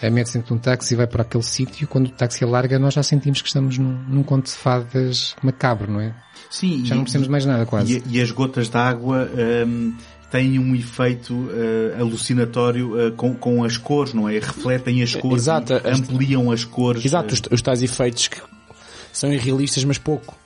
mete-se 0.02 0.38
dentro 0.38 0.54
de 0.54 0.54
um 0.54 0.58
táxi 0.58 0.94
e 0.94 0.96
vai 0.96 1.06
para 1.06 1.22
aquele 1.22 1.42
sítio, 1.42 1.88
quando 1.88 2.06
o 2.06 2.10
táxi 2.10 2.44
alarga 2.44 2.78
nós 2.78 2.94
já 2.94 3.02
sentimos 3.02 3.40
que 3.40 3.48
estamos 3.48 3.78
num, 3.78 3.92
num 4.08 4.22
conto 4.22 4.46
de 4.46 4.52
fadas 4.52 5.34
macabro, 5.42 5.90
não 5.90 6.00
é? 6.00 6.14
Sim. 6.50 6.84
Já 6.84 6.94
e, 6.94 6.98
não 6.98 7.04
precisamos 7.04 7.28
mais 7.28 7.46
nada 7.46 7.64
quase. 7.64 8.02
E, 8.06 8.18
e 8.18 8.20
as 8.20 8.30
gotas 8.30 8.68
de 8.68 8.76
água 8.76 9.28
um, 9.66 9.94
têm 10.30 10.58
um 10.58 10.74
efeito 10.74 11.34
uh, 11.34 11.98
alucinatório 12.00 13.08
uh, 13.08 13.12
com, 13.12 13.34
com 13.34 13.64
as 13.64 13.78
cores, 13.78 14.12
não 14.12 14.28
é? 14.28 14.34
Refletem 14.34 15.02
as 15.02 15.14
cores, 15.14 15.44
Exato, 15.44 15.74
ampliam 15.84 16.50
as 16.50 16.64
cores. 16.64 17.04
Exato, 17.04 17.32
os, 17.32 17.42
os 17.50 17.62
tais 17.62 17.82
efeitos 17.82 18.28
que 18.28 18.40
são 19.12 19.32
irrealistas 19.32 19.82
mas 19.84 19.96
pouco. 19.96 20.36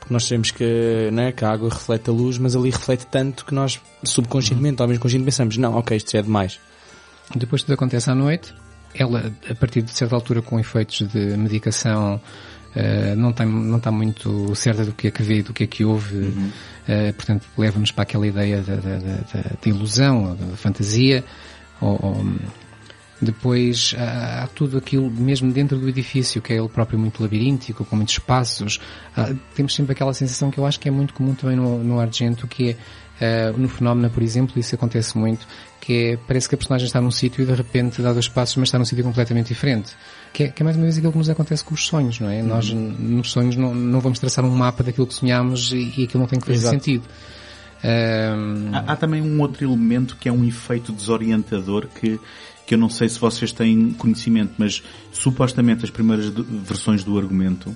Porque 0.00 0.14
nós 0.14 0.24
sabemos 0.24 0.50
que, 0.50 1.10
né, 1.12 1.32
que 1.32 1.44
a 1.44 1.50
água 1.50 1.68
reflete 1.68 2.08
a 2.08 2.12
luz, 2.12 2.38
mas 2.38 2.56
ali 2.56 2.70
reflete 2.70 3.06
tanto 3.06 3.44
que 3.44 3.52
nós 3.52 3.78
subconscientemente, 4.02 4.80
uhum. 4.80 4.84
ou 4.84 4.88
mesmo 4.88 5.02
conscientemente 5.02 5.36
pensamos, 5.36 5.58
não, 5.58 5.74
ok, 5.74 5.94
isto 5.94 6.12
já 6.12 6.20
é 6.20 6.22
demais. 6.22 6.58
Depois 7.36 7.62
tudo 7.62 7.74
acontece 7.74 8.10
à 8.10 8.14
noite, 8.14 8.54
ela, 8.94 9.32
a 9.48 9.54
partir 9.54 9.82
de 9.82 9.92
certa 9.92 10.14
altura, 10.14 10.42
com 10.42 10.58
efeitos 10.58 11.06
de 11.08 11.36
medicação, 11.36 12.20
uh, 12.74 13.16
não, 13.16 13.32
tem, 13.32 13.46
não 13.46 13.78
está 13.78 13.90
muito 13.90 14.54
certa 14.54 14.84
do 14.84 14.92
que 14.92 15.08
é 15.08 15.10
que 15.10 15.22
vê, 15.22 15.42
do 15.42 15.52
que 15.52 15.64
é 15.64 15.66
que 15.66 15.84
ouve, 15.84 16.16
uhum. 16.16 16.50
uh, 16.88 17.12
portanto, 17.14 17.46
leva-nos 17.56 17.90
para 17.90 18.02
aquela 18.02 18.26
ideia 18.26 18.62
da, 18.62 18.76
da, 18.76 18.96
da, 18.96 19.42
da 19.62 19.70
ilusão, 19.70 20.36
da 20.36 20.56
fantasia, 20.56 21.24
ou, 21.80 21.98
ou 22.02 22.24
depois 23.20 23.94
há, 23.98 24.44
há, 24.44 24.46
tudo 24.46 24.78
aquilo 24.78 25.10
mesmo 25.10 25.52
dentro 25.52 25.78
do 25.78 25.88
edifício, 25.88 26.40
que 26.40 26.52
é 26.52 26.56
ele 26.56 26.68
próprio 26.68 26.98
muito 26.98 27.20
labiríntico, 27.22 27.84
com 27.84 27.96
muitos 27.96 28.14
espaços. 28.14 28.80
Há, 29.16 29.34
temos 29.54 29.74
sempre 29.74 29.92
aquela 29.92 30.14
sensação 30.14 30.50
que 30.50 30.58
eu 30.58 30.64
acho 30.64 30.78
que 30.78 30.88
é 30.88 30.90
muito 30.90 31.12
comum 31.14 31.34
também 31.34 31.56
no, 31.56 31.82
no 31.82 32.00
Argento, 32.00 32.46
que 32.46 32.70
é 32.70 32.76
uh, 33.20 33.58
no 33.58 33.68
Fenómeno, 33.68 34.10
por 34.10 34.22
exemplo, 34.22 34.58
isso 34.58 34.74
acontece 34.74 35.16
muito, 35.16 35.46
que 35.80 36.12
é, 36.12 36.16
parece 36.16 36.48
que 36.48 36.54
a 36.54 36.58
personagem 36.58 36.86
está 36.86 37.00
num 37.00 37.10
sítio 37.10 37.42
e 37.42 37.46
de 37.46 37.54
repente 37.54 38.02
dá 38.02 38.12
dois 38.12 38.28
passos, 38.28 38.56
mas 38.56 38.68
está 38.68 38.78
num 38.78 38.84
sítio 38.84 39.04
completamente 39.04 39.48
diferente. 39.48 39.92
Que 40.32 40.44
é, 40.44 40.48
que 40.48 40.62
é, 40.62 40.64
mais 40.64 40.76
uma 40.76 40.84
vez 40.84 40.98
aquilo 40.98 41.12
que 41.12 41.18
nos 41.18 41.30
acontece 41.30 41.64
com 41.64 41.74
os 41.74 41.86
sonhos, 41.86 42.20
não 42.20 42.30
é? 42.30 42.40
Uhum. 42.40 42.48
Nós, 42.48 42.70
nos 42.70 43.30
sonhos, 43.30 43.56
não, 43.56 43.74
não 43.74 44.00
vamos 44.00 44.18
traçar 44.18 44.44
um 44.44 44.50
mapa 44.50 44.82
daquilo 44.82 45.06
que 45.06 45.14
sonhamos 45.14 45.72
e, 45.72 45.94
e 45.96 46.04
aquilo 46.04 46.20
não 46.20 46.26
tem 46.26 46.38
que 46.38 46.46
fazer 46.46 46.58
Exato. 46.58 46.74
sentido. 46.74 47.04
Um... 47.84 48.74
Há, 48.74 48.92
há, 48.92 48.96
também 48.96 49.22
um 49.22 49.40
outro 49.40 49.64
elemento 49.64 50.16
que 50.16 50.28
é 50.28 50.32
um 50.32 50.44
efeito 50.44 50.92
desorientador 50.92 51.86
que, 51.86 52.18
que 52.66 52.74
eu 52.74 52.78
não 52.78 52.88
sei 52.88 53.08
se 53.08 53.18
vocês 53.18 53.52
têm 53.52 53.92
conhecimento, 53.92 54.54
mas 54.58 54.82
supostamente 55.12 55.84
as 55.84 55.90
primeiras 55.90 56.28
versões 56.28 57.04
do 57.04 57.16
argumento 57.16 57.74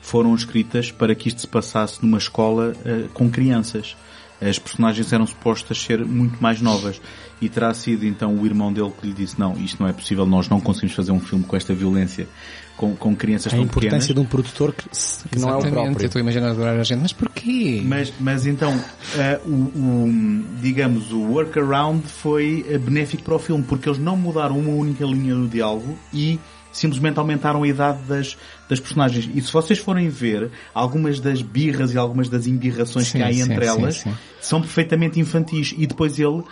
foram 0.00 0.34
escritas 0.34 0.90
para 0.90 1.14
que 1.14 1.28
isto 1.28 1.42
se 1.42 1.46
passasse 1.46 2.02
numa 2.02 2.18
escola 2.18 2.72
uh, 2.72 3.08
com 3.10 3.30
crianças. 3.30 3.96
As 4.42 4.58
personagens 4.58 5.12
eram 5.12 5.26
supostas 5.26 5.80
ser 5.80 6.04
muito 6.04 6.42
mais 6.42 6.60
novas 6.60 7.00
e 7.40 7.48
terá 7.48 7.72
sido 7.74 8.04
então 8.04 8.34
o 8.34 8.46
irmão 8.46 8.72
dele 8.72 8.92
que 9.00 9.06
lhe 9.06 9.12
disse 9.12 9.38
não, 9.38 9.56
isto 9.56 9.82
não 9.82 9.88
é 9.88 9.92
possível, 9.92 10.26
nós 10.26 10.48
não 10.48 10.60
conseguimos 10.60 10.94
fazer 10.94 11.12
um 11.12 11.20
filme 11.20 11.44
com 11.44 11.56
esta 11.56 11.74
violência 11.74 12.28
com, 12.76 12.96
com 12.96 13.14
crianças 13.14 13.52
a 13.52 13.56
tão 13.56 13.66
pequenas. 13.66 13.84
A 13.84 13.86
importância 13.86 14.14
de 14.14 14.20
um 14.20 14.24
produtor 14.24 14.72
que, 14.72 14.88
que 15.28 15.38
não 15.38 15.50
é 15.50 15.56
o 15.56 15.60
próprio. 15.60 16.02
Eu 16.02 16.06
estou 16.06 16.18
a 16.18 16.22
imaginar 16.22 16.50
adorar 16.50 16.78
a 16.78 16.82
gente, 16.82 17.00
mas 17.00 17.12
porquê? 17.12 17.82
Mas, 17.84 18.12
mas 18.18 18.46
então, 18.46 18.72
uh, 18.74 19.48
o, 19.48 20.06
o, 20.08 20.44
digamos, 20.60 21.12
o 21.12 21.20
workaround 21.20 22.02
foi 22.06 22.66
eh, 22.68 22.78
benéfico 22.78 23.22
para 23.22 23.34
o 23.34 23.38
filme, 23.38 23.62
porque 23.62 23.88
eles 23.88 23.98
não 23.98 24.16
mudaram 24.16 24.58
uma 24.58 24.72
única 24.72 25.04
linha 25.04 25.34
do 25.34 25.46
diálogo 25.46 25.96
e 26.12 26.40
simplesmente 26.72 27.18
aumentaram 27.18 27.62
a 27.62 27.68
idade 27.68 28.02
das, 28.08 28.36
das 28.68 28.80
personagens. 28.80 29.28
E 29.34 29.40
se 29.40 29.52
vocês 29.52 29.78
forem 29.78 30.08
ver, 30.08 30.50
algumas 30.74 31.20
das 31.20 31.42
birras 31.42 31.92
e 31.92 31.98
algumas 31.98 32.28
das 32.28 32.46
embirrações 32.46 33.08
sim, 33.08 33.18
que 33.18 33.24
há 33.24 33.32
sim, 33.32 33.42
entre 33.42 33.66
sim, 33.66 33.78
elas 33.78 34.04
são 34.40 34.60
perfeitamente 34.60 35.20
infantis. 35.20 35.74
E 35.76 35.86
depois 35.86 36.18
ele 36.18 36.38
uh, 36.38 36.44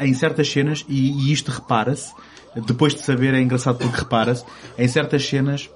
em 0.00 0.14
certas 0.14 0.50
cenas, 0.50 0.84
e, 0.88 1.28
e 1.28 1.32
isto 1.32 1.50
repara-se, 1.50 2.12
depois 2.66 2.94
de 2.94 3.02
saber 3.02 3.34
é 3.34 3.40
engraçado 3.40 3.78
porque 3.78 3.98
repara-se, 3.98 4.44
em 4.78 4.88
certas 4.88 5.26
cenas 5.26 5.70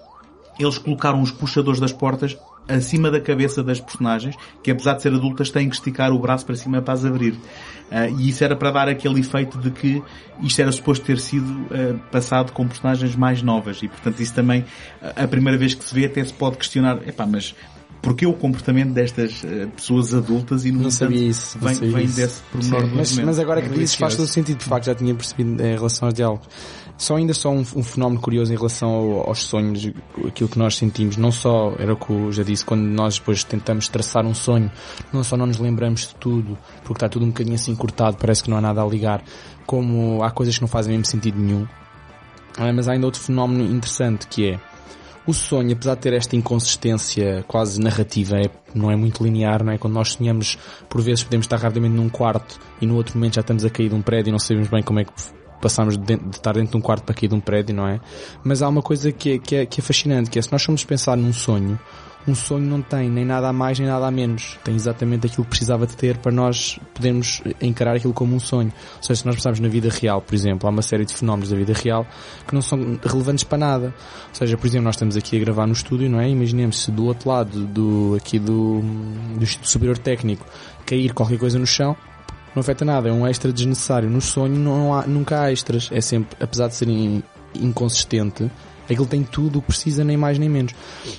eles 0.58 0.78
colocaram 0.78 1.20
os 1.20 1.30
puxadores 1.30 1.80
das 1.80 1.92
portas 1.92 2.36
acima 2.68 3.10
da 3.10 3.20
cabeça 3.20 3.62
das 3.62 3.80
personagens, 3.80 4.34
que 4.62 4.70
apesar 4.70 4.94
de 4.94 5.02
ser 5.02 5.12
adultas 5.14 5.50
têm 5.50 5.68
que 5.68 5.74
esticar 5.76 6.12
o 6.12 6.18
braço 6.18 6.44
para 6.44 6.56
cima 6.56 6.82
para 6.82 6.94
as 6.94 7.04
abrir. 7.04 7.32
Uh, 7.32 8.18
e 8.18 8.28
isso 8.30 8.42
era 8.42 8.56
para 8.56 8.70
dar 8.72 8.88
aquele 8.88 9.20
efeito 9.20 9.58
de 9.58 9.70
que 9.70 10.02
isto 10.42 10.60
era 10.60 10.72
suposto 10.72 11.04
ter 11.04 11.20
sido 11.20 11.46
uh, 11.46 11.98
passado 12.10 12.50
com 12.52 12.66
personagens 12.66 13.14
mais 13.14 13.42
novas 13.42 13.80
e 13.80 13.86
portanto 13.88 14.18
isso 14.20 14.34
também, 14.34 14.64
a 15.14 15.28
primeira 15.28 15.56
vez 15.56 15.72
que 15.72 15.84
se 15.84 15.94
vê 15.94 16.06
até 16.06 16.24
se 16.24 16.32
pode 16.32 16.56
questionar, 16.56 17.06
epá, 17.06 17.24
mas 17.24 17.54
porque 18.02 18.26
o 18.26 18.32
comportamento 18.32 18.92
destas 18.92 19.42
uh, 19.42 19.68
pessoas 19.74 20.14
adultas 20.14 20.64
e 20.64 20.72
no 20.72 20.82
não 20.82 20.90
sabia 20.90 21.28
isso, 21.28 21.58
vem, 21.58 21.74
sabia 21.74 21.90
vem 21.92 22.04
isso. 22.04 22.16
desse 22.16 22.42
pormenor 22.52 22.82
Sim, 22.82 22.88
do 22.88 22.96
mas, 22.96 23.18
mas 23.18 23.38
agora 23.38 23.62
que 23.62 23.68
É 23.68 23.72
dizes 23.72 23.94
faz 23.94 24.14
todo 24.14 24.26
delicioso. 24.26 24.32
sentido, 24.32 24.58
de 24.58 24.64
facto 24.64 24.86
já 24.86 24.94
tinha 24.94 25.14
percebido 25.14 25.62
em 25.62 25.74
relação 25.74 26.06
aos 26.06 26.14
diálogos. 26.14 26.48
Só 26.98 27.16
ainda 27.16 27.34
só 27.34 27.50
um, 27.50 27.60
um 27.60 27.82
fenómeno 27.82 28.20
curioso 28.20 28.52
em 28.52 28.56
relação 28.56 28.88
ao- 28.88 29.28
aos 29.28 29.42
sonhos, 29.44 29.86
aquilo 30.26 30.48
que 30.48 30.58
nós 30.58 30.76
sentimos, 30.76 31.16
não 31.18 31.30
só, 31.30 31.74
era 31.78 31.92
o 31.92 31.96
que 31.96 32.10
eu 32.10 32.32
já 32.32 32.42
disse, 32.42 32.64
quando 32.64 32.82
nós 32.82 33.18
depois 33.18 33.44
tentamos 33.44 33.86
traçar 33.88 34.24
um 34.24 34.32
sonho, 34.32 34.70
não 35.12 35.22
só 35.22 35.36
não 35.36 35.44
nos 35.46 35.58
lembramos 35.58 36.08
de 36.08 36.14
tudo, 36.14 36.56
porque 36.82 36.94
está 36.94 37.08
tudo 37.08 37.24
um 37.26 37.28
bocadinho 37.28 37.54
assim 37.54 37.74
cortado, 37.76 38.16
parece 38.18 38.42
que 38.42 38.48
não 38.50 38.56
há 38.56 38.62
nada 38.62 38.82
a 38.82 38.86
ligar, 38.86 39.22
como 39.66 40.22
há 40.22 40.30
coisas 40.30 40.54
que 40.56 40.62
não 40.62 40.68
fazem 40.68 40.92
mesmo 40.92 41.04
sentido 41.04 41.38
nenhum. 41.38 41.66
Ah, 42.56 42.72
mas 42.72 42.88
há 42.88 42.92
ainda 42.92 43.04
outro 43.04 43.20
fenómeno 43.20 43.62
interessante 43.64 44.26
que 44.26 44.52
é, 44.52 44.60
o 45.26 45.34
sonho, 45.34 45.72
apesar 45.74 45.96
de 45.96 46.00
ter 46.00 46.14
esta 46.14 46.34
inconsistência 46.34 47.44
quase 47.46 47.78
narrativa, 47.78 48.36
é, 48.38 48.48
não 48.74 48.90
é 48.90 48.96
muito 48.96 49.22
linear, 49.22 49.62
não 49.62 49.72
é? 49.72 49.76
Quando 49.76 49.92
nós 49.92 50.12
sonhamos, 50.12 50.56
por 50.88 51.02
vezes 51.02 51.24
podemos 51.24 51.44
estar 51.44 51.58
rapidamente 51.58 51.94
num 51.94 52.08
quarto 52.08 52.58
e 52.80 52.86
no 52.86 52.94
outro 52.94 53.18
momento 53.18 53.34
já 53.34 53.40
estamos 53.42 53.64
a 53.66 53.68
cair 53.70 53.90
de 53.90 53.94
um 53.94 54.00
prédio 54.00 54.30
e 54.30 54.32
não 54.32 54.38
sabemos 54.38 54.68
bem 54.68 54.82
como 54.82 55.00
é 55.00 55.04
que 55.04 55.12
passamos 55.60 55.96
de, 55.96 56.16
de 56.16 56.36
estar 56.36 56.54
dentro 56.54 56.72
de 56.72 56.76
um 56.76 56.80
quarto 56.80 57.04
para 57.04 57.14
cair 57.14 57.28
de 57.28 57.34
um 57.34 57.40
prédio, 57.40 57.74
não 57.74 57.86
é? 57.86 58.00
Mas 58.44 58.62
há 58.62 58.68
uma 58.68 58.82
coisa 58.82 59.12
que 59.12 59.32
é, 59.32 59.38
que 59.38 59.56
é, 59.56 59.66
que 59.66 59.80
é 59.80 59.82
fascinante, 59.82 60.30
que 60.30 60.38
é 60.38 60.42
se 60.42 60.52
nós 60.52 60.62
formos 60.62 60.84
pensar 60.84 61.16
num 61.16 61.32
sonho, 61.32 61.78
um 62.26 62.34
sonho 62.34 62.66
não 62.66 62.82
tem 62.82 63.08
nem 63.08 63.24
nada 63.24 63.48
a 63.48 63.52
mais 63.52 63.78
nem 63.78 63.88
nada 63.88 64.06
a 64.06 64.10
menos. 64.10 64.58
Tem 64.64 64.74
exatamente 64.74 65.26
aquilo 65.26 65.44
que 65.44 65.50
precisava 65.50 65.86
de 65.86 65.96
ter 65.96 66.16
para 66.18 66.32
nós 66.32 66.78
podermos 66.92 67.40
encarar 67.60 67.96
aquilo 67.96 68.12
como 68.12 68.34
um 68.34 68.40
sonho. 68.40 68.72
Ou 68.96 69.02
seja, 69.02 69.20
se 69.20 69.26
nós 69.26 69.36
pensarmos 69.36 69.60
na 69.60 69.68
vida 69.68 69.88
real, 69.88 70.20
por 70.20 70.34
exemplo, 70.34 70.66
há 70.66 70.70
uma 70.70 70.82
série 70.82 71.04
de 71.04 71.14
fenómenos 71.14 71.50
da 71.50 71.56
vida 71.56 71.72
real 71.72 72.04
que 72.46 72.52
não 72.52 72.60
são 72.60 72.98
relevantes 73.04 73.44
para 73.44 73.58
nada. 73.58 73.86
Ou 74.28 74.34
seja, 74.34 74.56
por 74.56 74.66
exemplo, 74.66 74.84
nós 74.84 74.96
estamos 74.96 75.16
aqui 75.16 75.36
a 75.36 75.40
gravar 75.40 75.66
no 75.66 75.72
estúdio, 75.72 76.10
não 76.10 76.20
é? 76.20 76.28
Imaginemos 76.28 76.82
se 76.82 76.90
do 76.90 77.04
outro 77.06 77.28
lado 77.28 77.64
do, 77.64 78.16
aqui 78.16 78.38
do, 78.40 78.80
do 79.38 79.46
Superior 79.46 79.96
Técnico 79.96 80.44
cair 80.84 81.12
qualquer 81.14 81.38
coisa 81.38 81.58
no 81.58 81.66
chão, 81.66 81.96
não 82.56 82.62
afeta 82.62 82.86
nada, 82.86 83.10
é 83.10 83.12
um 83.12 83.26
extra 83.26 83.52
desnecessário. 83.52 84.08
No 84.08 84.22
sonho 84.22 84.58
não 84.58 84.94
há, 84.94 85.06
nunca 85.06 85.42
há 85.42 85.52
extras. 85.52 85.90
É 85.92 86.00
sempre, 86.00 86.34
apesar 86.40 86.68
de 86.68 86.74
serem 86.74 87.22
inconsistente, 87.54 88.50
aquilo 88.84 89.06
tem 89.06 89.22
tudo 89.22 89.58
o 89.58 89.60
que 89.60 89.68
precisa, 89.68 90.02
nem 90.02 90.16
mais 90.16 90.38
nem 90.38 90.48
menos. 90.48 90.74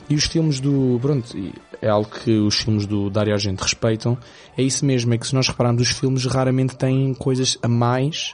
E 0.09 0.15
os 0.15 0.25
filmes 0.25 0.59
do, 0.59 0.97
pronto, 0.99 1.37
é 1.79 1.87
algo 1.87 2.09
que 2.09 2.31
os 2.39 2.55
filmes 2.55 2.87
do 2.87 3.07
Dario 3.11 3.33
Argento 3.33 3.61
respeitam, 3.61 4.17
é 4.57 4.63
isso 4.63 4.83
mesmo, 4.83 5.13
é 5.13 5.17
que 5.17 5.27
se 5.27 5.35
nós 5.35 5.47
repararmos, 5.47 5.83
os 5.83 5.89
filmes 5.89 6.25
raramente 6.25 6.75
têm 6.75 7.13
coisas 7.13 7.55
a 7.61 7.67
mais, 7.67 8.33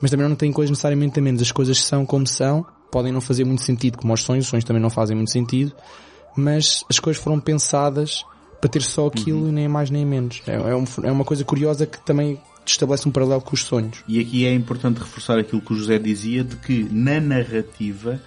mas 0.00 0.12
também 0.12 0.28
não 0.28 0.36
têm 0.36 0.52
coisas 0.52 0.70
necessariamente 0.70 1.18
a 1.18 1.22
menos. 1.22 1.42
As 1.42 1.50
coisas 1.50 1.82
são 1.82 2.06
como 2.06 2.28
são, 2.28 2.64
podem 2.92 3.12
não 3.12 3.20
fazer 3.20 3.44
muito 3.44 3.62
sentido, 3.62 3.98
como 3.98 4.14
os 4.14 4.22
sonhos, 4.22 4.44
os 4.44 4.50
sonhos 4.50 4.64
também 4.64 4.80
não 4.80 4.90
fazem 4.90 5.16
muito 5.16 5.32
sentido, 5.32 5.72
mas 6.36 6.84
as 6.88 7.00
coisas 7.00 7.20
foram 7.20 7.40
pensadas 7.40 8.24
para 8.60 8.68
ter 8.70 8.82
só 8.82 9.06
aquilo 9.06 9.48
e 9.48 9.52
nem 9.52 9.68
mais 9.68 9.90
nem 9.90 10.04
menos. 10.04 10.42
É, 10.46 10.54
é, 10.54 10.74
um- 10.76 10.84
é 11.04 11.10
uma 11.10 11.24
coisa 11.24 11.44
curiosa 11.44 11.86
que 11.86 11.98
também 12.04 12.38
estabelece 12.66 13.08
um 13.08 13.12
paralelo 13.12 13.40
com 13.40 13.54
os 13.54 13.64
sonhos. 13.64 13.98
E 14.06 14.20
aqui 14.20 14.44
é 14.44 14.52
importante 14.54 14.98
reforçar 14.98 15.38
aquilo 15.38 15.60
que 15.60 15.72
o 15.72 15.76
José 15.76 15.98
dizia, 15.98 16.44
de 16.44 16.56
que 16.56 16.86
na 16.90 17.18
narrativa 17.20 18.20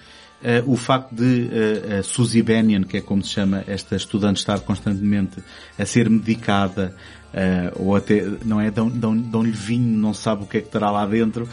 eh, 0.46 0.62
o 0.66 0.76
facto 0.76 1.16
de 1.16 1.50
eh, 1.52 2.00
a 2.00 2.04
Suzy 2.04 2.42
Bennion, 2.42 2.84
que 2.84 2.98
é 2.98 3.02
como 3.02 3.24
se 3.24 3.30
chama 3.30 3.64
esta 3.68 3.96
estudante, 3.96 4.38
estar 4.40 4.60
constantemente 4.60 5.42
a 5.80 5.86
ser 5.86 6.10
medicada, 6.10 6.94
eh, 7.34 7.72
ou 7.78 7.96
até, 7.96 8.28
não 8.44 8.60
é, 8.60 8.70
dão- 8.70 8.90
dão- 8.90 9.16
dão-lhe 9.18 9.52
vinho, 9.52 9.98
não 9.98 10.14
sabe 10.14 10.44
o 10.44 10.46
que 10.46 10.58
é 10.58 10.62
que 10.62 10.68
terá 10.70 10.92
lá 10.92 11.06
dentro, 11.06 11.48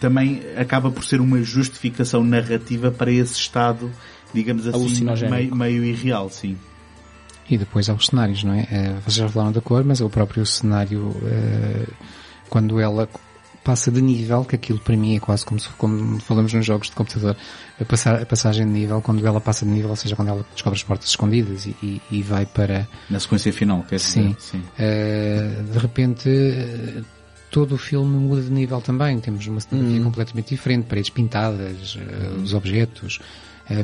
também 0.00 0.42
acaba 0.56 0.90
por 0.90 1.04
ser 1.04 1.20
uma 1.20 1.42
justificação 1.42 2.22
narrativa 2.22 2.90
para 2.90 3.10
esse 3.10 3.34
estado, 3.34 3.90
digamos 4.34 4.66
assim, 4.66 4.76
meio, 5.30 5.56
meio 5.56 5.84
irreal, 5.84 6.28
sim. 6.30 6.56
E 7.50 7.56
depois 7.56 7.88
há 7.88 7.94
os 7.94 8.06
cenários, 8.06 8.44
não 8.44 8.52
é? 8.54 8.66
Eh, 8.70 8.92
Vocês 9.04 9.14
já 9.16 9.28
falaram 9.28 9.52
da 9.52 9.60
cor, 9.60 9.82
mas 9.84 10.00
é 10.00 10.04
o 10.04 10.10
próprio 10.10 10.44
cenário, 10.44 11.14
eh, 11.24 11.86
quando 12.50 12.78
ela 12.78 13.08
passa 13.64 13.90
de 13.90 14.00
nível, 14.00 14.44
que 14.44 14.54
aquilo 14.54 14.78
para 14.78 14.96
mim 14.96 15.16
é 15.16 15.20
quase 15.20 15.44
como, 15.44 15.58
se, 15.60 15.68
como 15.70 16.18
falamos 16.20 16.52
nos 16.54 16.64
jogos 16.64 16.88
de 16.88 16.94
computador, 16.94 17.36
a, 17.80 17.84
passar, 17.84 18.20
a 18.22 18.24
passagem 18.26 18.64
de 18.66 18.72
nível, 18.72 19.00
quando 19.02 19.26
ela 19.26 19.40
passa 19.40 19.64
de 19.66 19.70
nível, 19.70 19.90
ou 19.90 19.96
seja, 19.96 20.16
quando 20.16 20.28
ela 20.28 20.46
descobre 20.54 20.78
as 20.78 20.82
portas 20.82 21.08
escondidas 21.10 21.66
e, 21.66 21.76
e- 21.82 22.02
e 22.10 22.22
vai 22.22 22.46
para, 22.46 22.86
Na 23.10 23.20
sequência 23.20 23.52
final, 23.52 23.82
quer 23.82 23.96
dizer, 23.96 24.10
Sim. 24.10 24.36
sim. 24.38 24.62
eh, 24.78 25.62
de 25.70 25.78
repente, 25.78 26.28
todo 27.50 27.74
o 27.74 27.78
filme 27.78 28.16
muda 28.18 28.42
de 28.42 28.50
nível 28.50 28.80
também. 28.80 29.18
Temos 29.20 29.46
uma 29.46 29.60
cenografia 29.60 30.02
completamente 30.02 30.48
diferente, 30.50 30.84
paredes 30.86 31.10
pintadas, 31.10 31.98
eh, 32.00 32.38
os 32.42 32.52
objetos. 32.54 33.18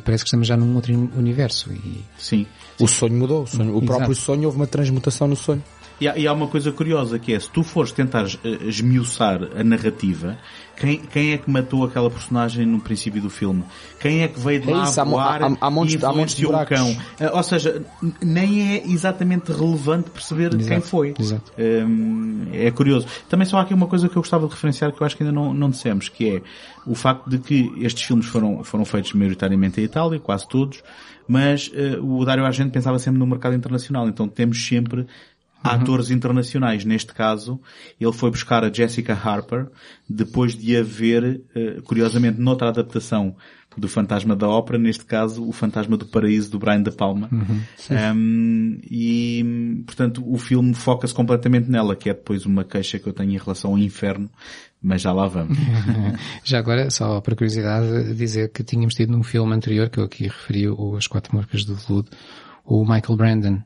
Parece 0.03 0.25
que 0.25 0.29
estamos 0.29 0.47
já 0.47 0.57
num 0.57 0.75
outro 0.77 0.95
universo 1.15 1.71
e 1.71 2.03
Sim. 2.19 2.47
O 2.81 2.87
sonho 2.89 3.15
mudou, 3.15 3.43
o, 3.43 3.47
sonho- 3.47 3.77
o 3.77 3.83
próprio 3.85 4.15
sonho 4.15 4.45
houve 4.45 4.57
uma 4.57 4.67
transmutação 4.67 5.29
no 5.29 5.37
sonho. 5.37 5.63
E 6.01 6.09
há, 6.09 6.19
e 6.19 6.27
há 6.27 6.33
uma 6.33 6.49
coisa 6.49 6.73
curiosa 6.73 7.21
que 7.21 7.33
é, 7.33 7.39
se 7.39 7.49
tu 7.49 7.63
fores 7.63 7.93
tentar 7.93 8.25
eh, 8.27 8.59
esmiuçar 8.67 9.39
a 9.57 9.63
narrativa, 9.63 10.37
quem, 10.77 10.99
quem 10.99 11.33
é 11.33 11.39
que 11.39 11.49
matou 11.49 11.85
aquela 11.85 12.11
personagem 12.11 12.67
no 12.67 12.81
princípio 12.81 13.23
do 13.23 13.31
filme? 13.31 13.63
Quem 14.01 14.23
é 14.25 14.27
que 14.29 14.41
veio 14.41 14.61
de 14.61 14.71
É 14.73 14.75
lá 14.75 14.83
isso, 14.83 15.01
há 15.01 15.05
voar 15.05 15.41
há- 15.45 15.57
há 15.61 15.71
montes- 15.71 15.95
e 15.95 16.05
há 16.05 16.13
montes 16.13 16.35
de 16.35 16.45
buracos. 16.47 16.77
cão? 16.77 16.97
Eh, 17.21 17.31
ou 17.33 17.43
seja, 17.45 17.81
nem 18.21 18.73
é 18.75 18.87
exatamente 18.89 19.53
relevante 19.53 20.11
perceber 20.11 20.51
quem 20.51 20.61
Exato, 20.63 20.83
foi. 20.89 21.15
exato. 21.17 21.53
Hum, 21.57 22.47
é 22.53 22.73
curioso. 22.73 23.07
Também 23.29 23.47
só 23.47 23.59
há 23.59 23.63
aqui 23.63 23.73
uma 23.73 23.87
coisa 23.87 24.09
que 24.09 24.17
eu 24.17 24.23
gostava 24.23 24.49
de 24.49 24.53
referenciar 24.53 24.91
que 24.93 25.01
eu 25.01 25.07
acho 25.07 25.17
que 25.17 25.23
ainda 25.23 25.33
não, 25.33 25.55
não 25.55 25.71
dissemos, 25.71 26.09
que 26.09 26.29
é 26.29 26.43
o 26.85 26.97
facto 26.97 27.31
de 27.31 27.39
que 27.39 27.73
estes 27.81 28.03
filmes 28.03 28.27
foram, 28.27 28.65
foram 28.65 28.85
feitos 28.85 29.13
maioritariamente 29.13 29.81
em 29.81 29.85
Itália, 29.85 30.19
quase 30.19 30.47
todos, 30.49 30.83
mas 31.27 31.71
eh, 31.75 31.99
o 32.01 32.25
Dario 32.25 32.45
Argento 32.45 32.73
pensava 32.73 32.99
sempre 32.99 33.19
no 33.19 33.27
mercado 33.27 33.55
internacional, 33.55 34.09
então 34.09 34.29
temos 34.29 34.65
sempre 34.67 35.07
atores 35.65 36.11
internacionais. 36.11 36.85
Neste 36.85 37.15
caso, 37.15 37.59
ele 37.99 38.13
foi 38.13 38.31
buscar 38.31 38.63
a 38.63 38.73
Jessica 38.73 39.15
Harper, 39.15 39.69
depois 40.09 40.55
de 40.55 40.77
haver, 40.77 41.41
eh, 41.55 41.81
curiosamente, 41.85 42.39
noutra 42.39 42.69
adaptação 42.69 43.35
do 43.77 43.89
Fantasma 43.89 44.37
da 44.37 44.49
Ópera, 44.49 44.79
neste 44.79 45.05
caso, 45.05 45.47
o 45.47 45.53
Fantasma 45.53 45.97
do 45.97 46.07
Paraíso 46.07 46.51
do 46.51 46.59
Brian 46.59 46.83
De 46.83 46.93
Palma. 46.93 47.29
Um, 48.15 48.79
e, 48.89 49.83
portanto, 49.85 50.23
o 50.25 50.39
filme 50.39 50.75
foca-se 50.75 51.13
completamente 51.13 51.69
nela, 51.69 51.97
que 51.97 52.09
é 52.09 52.15
depois 52.15 52.47
uma 52.47 52.63
queixa 52.63 52.99
que 52.99 53.09
eu 53.09 53.13
tenho 53.13 53.33
em 53.33 53.39
relação 53.39 53.73
ao 53.73 53.79
inferno, 53.79 54.31
mas 54.85 55.01
já 55.01 55.13
lá 55.13 55.27
vamos. 55.27 55.57
Já 56.45 56.59
agora, 56.59 56.91
só 56.91 57.19
para 57.23 57.35
curiosidade, 57.35 58.13
dizer 58.15 58.51
que 58.51 58.63
tínhamos 58.63 58.95
tido 58.95 59.11
num 59.13 59.23
filme 59.23 59.55
anterior, 59.55 59.89
que 59.89 59.99
eu 59.99 60.05
aqui 60.05 60.25
referi, 60.25 60.69
o 60.69 60.95
As 60.97 61.07
Quatro 61.07 61.35
Marcas 61.35 61.65
do 61.65 61.75
Veludo, 61.75 62.11
o 62.67 62.83
Michael 62.85 63.17
Brandon, 63.17 63.63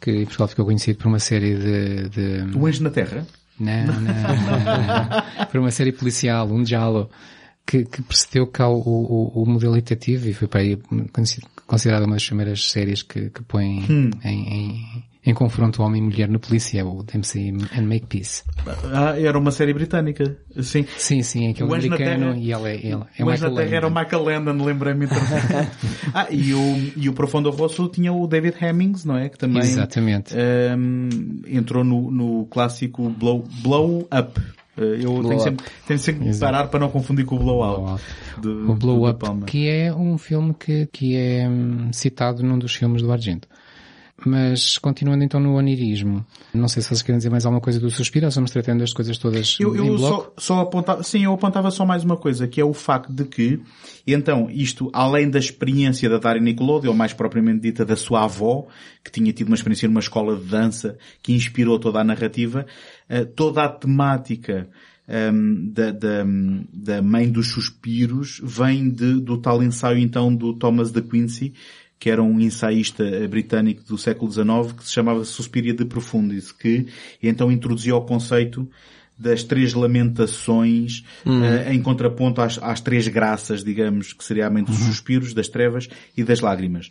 que 0.00 0.10
em 0.10 0.24
Portugal 0.24 0.46
ficou 0.46 0.64
conhecido 0.64 0.98
por 0.98 1.08
uma 1.08 1.18
série 1.18 1.56
de... 1.56 2.08
de... 2.08 2.56
O 2.56 2.64
Anjo 2.64 2.84
na 2.84 2.90
Terra? 2.90 3.26
Não, 3.58 3.86
não, 3.86 4.00
não, 4.00 4.02
não. 5.40 5.46
Por 5.46 5.58
uma 5.58 5.72
série 5.72 5.90
policial, 5.90 6.46
um 6.46 6.64
Giallo, 6.64 7.10
que, 7.66 7.84
que 7.84 8.02
precedeu 8.02 8.46
cá 8.46 8.68
o, 8.68 8.78
o, 8.80 9.42
o 9.42 9.46
modelo 9.46 9.74
detetivo 9.74 10.28
e 10.28 10.34
foi 10.34 10.48
para 10.48 10.60
aí 10.60 10.78
considerada 11.66 12.04
uma 12.06 12.14
das 12.16 12.26
primeiras 12.26 12.70
séries 12.70 13.02
que, 13.02 13.30
que 13.30 13.42
põe 13.44 13.84
Hum. 13.88 14.10
em, 14.24 14.48
em, 14.48 15.04
em 15.24 15.32
confronto 15.34 15.82
homem 15.82 16.02
e 16.02 16.04
mulher 16.04 16.28
na 16.28 16.38
polícia, 16.38 16.80
é 16.80 16.84
o 16.84 17.02
Dempsey 17.02 17.50
and 17.50 17.82
Make 17.82 18.06
Peace. 18.08 18.42
Ah, 18.92 19.18
era 19.18 19.38
uma 19.38 19.52
série 19.52 19.72
britânica. 19.72 20.36
Sim. 20.60 20.84
Sim, 20.98 21.22
sim, 21.22 21.46
é 21.46 21.50
aquele 21.50 21.70
O 21.70 21.74
americano 21.74 22.32
Terra- 22.32 22.36
e 22.36 22.50
ela 22.52 22.68
é, 22.68 22.74
ele, 22.74 23.04
é 23.18 23.24
o 23.24 23.30
Michael 23.30 23.54
Terra 23.54 23.76
era 23.76 23.86
o 23.86 23.90
Landon. 23.90 24.00
Michael 24.00 24.24
Landon, 24.24 24.64
lembrei-me. 24.64 25.06
ah, 26.12 26.26
e 26.30 26.52
o, 26.52 26.92
e 26.96 27.08
o 27.08 27.12
Profundo 27.12 27.50
Rosso 27.50 27.88
tinha 27.88 28.12
o 28.12 28.26
David 28.26 28.56
Hemmings, 28.60 29.04
não 29.04 29.16
é? 29.16 29.28
Que 29.28 29.38
também 29.38 29.62
Exatamente. 29.62 30.34
um, 30.76 31.08
entrou 31.46 31.84
no, 31.84 32.10
no 32.10 32.46
clássico 32.46 33.08
Blow, 33.08 33.44
blow 33.62 34.00
Up. 34.12 34.40
Uh, 34.76 34.80
eu 34.80 35.22
tenho 35.22 35.40
sempre, 35.40 35.66
tenho 35.86 35.98
sempre 35.98 36.30
que 36.30 36.38
parar 36.38 36.68
para 36.68 36.80
não 36.80 36.88
confundir 36.88 37.24
com 37.26 37.36
o 37.36 37.38
Blow 37.38 37.62
Out. 37.62 38.02
Blow 38.40 38.70
O 38.70 38.74
Blow 38.74 38.96
do 38.96 39.04
De 39.04 39.10
Up, 39.10 39.18
Palma. 39.20 39.46
que 39.46 39.68
é 39.68 39.92
um 39.94 40.16
filme 40.16 40.54
que, 40.54 40.86
que 40.86 41.14
é 41.16 41.46
hum, 41.48 41.90
citado 41.92 42.42
num 42.42 42.58
dos 42.58 42.74
filmes 42.74 43.02
do 43.02 43.12
Argento. 43.12 43.46
Mas, 44.24 44.78
continuando 44.78 45.24
então 45.24 45.40
no 45.40 45.56
onirismo, 45.56 46.24
não 46.54 46.68
sei 46.68 46.80
se 46.80 46.88
vocês 46.88 47.02
querem 47.02 47.16
dizer 47.18 47.28
mais 47.28 47.44
alguma 47.44 47.60
coisa 47.60 47.80
do 47.80 47.90
Suspiro 47.90 48.26
ou 48.26 48.28
estamos 48.28 48.52
tratando 48.52 48.84
as 48.84 48.92
coisas 48.92 49.18
todas 49.18 49.56
Eu, 49.58 49.74
eu 49.74 49.96
bloco? 49.96 50.32
só, 50.38 50.54
só 50.54 50.60
apontava, 50.60 51.02
sim, 51.02 51.24
eu 51.24 51.32
apontava 51.32 51.70
só 51.72 51.84
mais 51.84 52.04
uma 52.04 52.16
coisa, 52.16 52.46
que 52.46 52.60
é 52.60 52.64
o 52.64 52.72
facto 52.72 53.12
de 53.12 53.24
que, 53.24 53.60
então, 54.06 54.48
isto, 54.48 54.90
além 54.92 55.28
da 55.28 55.40
experiência 55.40 56.08
da 56.08 56.18
Daria 56.18 56.40
Nicolodi, 56.40 56.86
ou 56.86 56.94
mais 56.94 57.12
propriamente 57.12 57.62
dita 57.62 57.84
da 57.84 57.96
sua 57.96 58.24
avó, 58.24 58.66
que 59.02 59.10
tinha 59.10 59.32
tido 59.32 59.48
uma 59.48 59.56
experiência 59.56 59.88
numa 59.88 60.00
escola 60.00 60.36
de 60.36 60.44
dança, 60.44 60.96
que 61.20 61.32
inspirou 61.32 61.78
toda 61.80 62.00
a 62.00 62.04
narrativa, 62.04 62.64
eh, 63.08 63.24
toda 63.24 63.64
a 63.64 63.68
temática 63.68 64.68
um, 65.08 65.70
da, 65.72 65.90
da, 65.90 66.24
da 66.72 67.02
mãe 67.02 67.30
dos 67.30 67.48
suspiros 67.48 68.40
vem 68.42 68.88
de, 68.88 69.20
do 69.20 69.36
tal 69.38 69.62
ensaio 69.62 69.98
então 69.98 70.34
do 70.34 70.54
Thomas 70.54 70.90
de 70.90 71.02
Quincy, 71.02 71.52
que 71.98 72.10
era 72.10 72.22
um 72.22 72.40
ensaísta 72.40 73.04
britânico 73.28 73.84
do 73.84 73.98
século 73.98 74.30
XIX 74.30 74.72
que 74.76 74.84
se 74.84 74.92
chamava 74.92 75.24
Suspiria 75.24 75.74
de 75.74 75.84
Profundis, 75.84 76.50
que 76.50 76.86
então 77.22 77.50
introduziu 77.50 77.96
o 77.96 78.02
conceito 78.02 78.68
das 79.16 79.44
três 79.44 79.72
lamentações 79.72 81.04
hum. 81.24 81.42
uh, 81.42 81.72
em 81.72 81.80
contraponto 81.80 82.40
às, 82.40 82.58
às, 82.60 82.80
três 82.80 83.06
graças, 83.06 83.62
digamos, 83.62 84.12
que 84.12 84.24
seria 84.24 84.46
a 84.46 84.50
mente 84.50 84.66
dos 84.66 84.80
uhum. 84.80 84.86
suspiros, 84.88 85.32
das 85.32 85.48
trevas 85.48 85.88
e 86.16 86.24
das 86.24 86.40
lágrimas. 86.40 86.90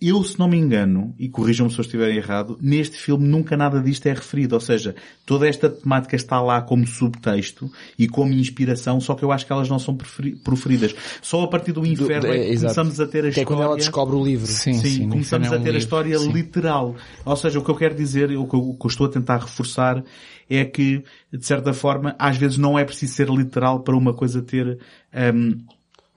Eu, 0.00 0.24
se 0.24 0.38
não 0.38 0.48
me 0.48 0.56
engano, 0.56 1.14
e 1.18 1.28
corrijam-me 1.28 1.70
se 1.70 1.78
eu 1.78 1.82
estiver 1.82 2.10
errado, 2.14 2.58
neste 2.60 2.96
filme 2.96 3.28
nunca 3.28 3.54
nada 3.54 3.80
disto 3.82 4.06
é 4.06 4.14
referido. 4.14 4.54
Ou 4.54 4.60
seja, 4.60 4.94
toda 5.26 5.46
esta 5.46 5.68
temática 5.68 6.16
está 6.16 6.40
lá 6.40 6.62
como 6.62 6.86
subtexto 6.86 7.70
e 7.98 8.08
como 8.08 8.32
inspiração, 8.32 8.98
só 8.98 9.14
que 9.14 9.22
eu 9.22 9.30
acho 9.30 9.44
que 9.44 9.52
elas 9.52 9.68
não 9.68 9.78
são 9.78 9.94
proferidas. 10.42 10.94
Só 11.20 11.42
a 11.42 11.48
partir 11.48 11.72
do 11.72 11.84
inferno 11.84 12.22
do, 12.22 12.26
é, 12.28 12.38
é 12.38 12.54
que 12.54 12.56
começamos 12.56 12.98
a 12.98 13.06
ter 13.06 13.18
a 13.18 13.22
que 13.22 13.28
história... 13.28 13.42
é 13.42 13.44
quando 13.44 13.62
ela 13.62 13.76
descobre 13.76 14.16
o 14.16 14.24
livro. 14.24 14.46
Sim, 14.46 14.72
sim, 14.72 14.88
sim 14.88 15.08
começamos 15.08 15.48
é 15.48 15.50
um 15.50 15.54
a 15.54 15.58
ter 15.58 15.64
livro, 15.64 15.76
a 15.76 15.78
história 15.78 16.18
sim. 16.18 16.32
literal. 16.32 16.96
Ou 17.24 17.36
seja, 17.36 17.58
o 17.58 17.62
que 17.62 17.70
eu 17.70 17.76
quero 17.76 17.94
dizer, 17.94 18.30
o 18.30 18.46
que 18.46 18.54
eu, 18.54 18.70
o 18.70 18.78
que 18.78 18.86
eu 18.86 18.88
estou 18.88 19.06
a 19.06 19.10
tentar 19.10 19.36
reforçar 19.36 20.02
é 20.48 20.64
que, 20.64 21.04
de 21.30 21.44
certa 21.44 21.74
forma, 21.74 22.16
às 22.18 22.38
vezes 22.38 22.56
não 22.56 22.78
é 22.78 22.84
preciso 22.84 23.12
ser 23.12 23.28
literal 23.28 23.80
para 23.80 23.94
uma 23.94 24.14
coisa 24.14 24.40
ter... 24.40 24.78
Um, 25.34 25.58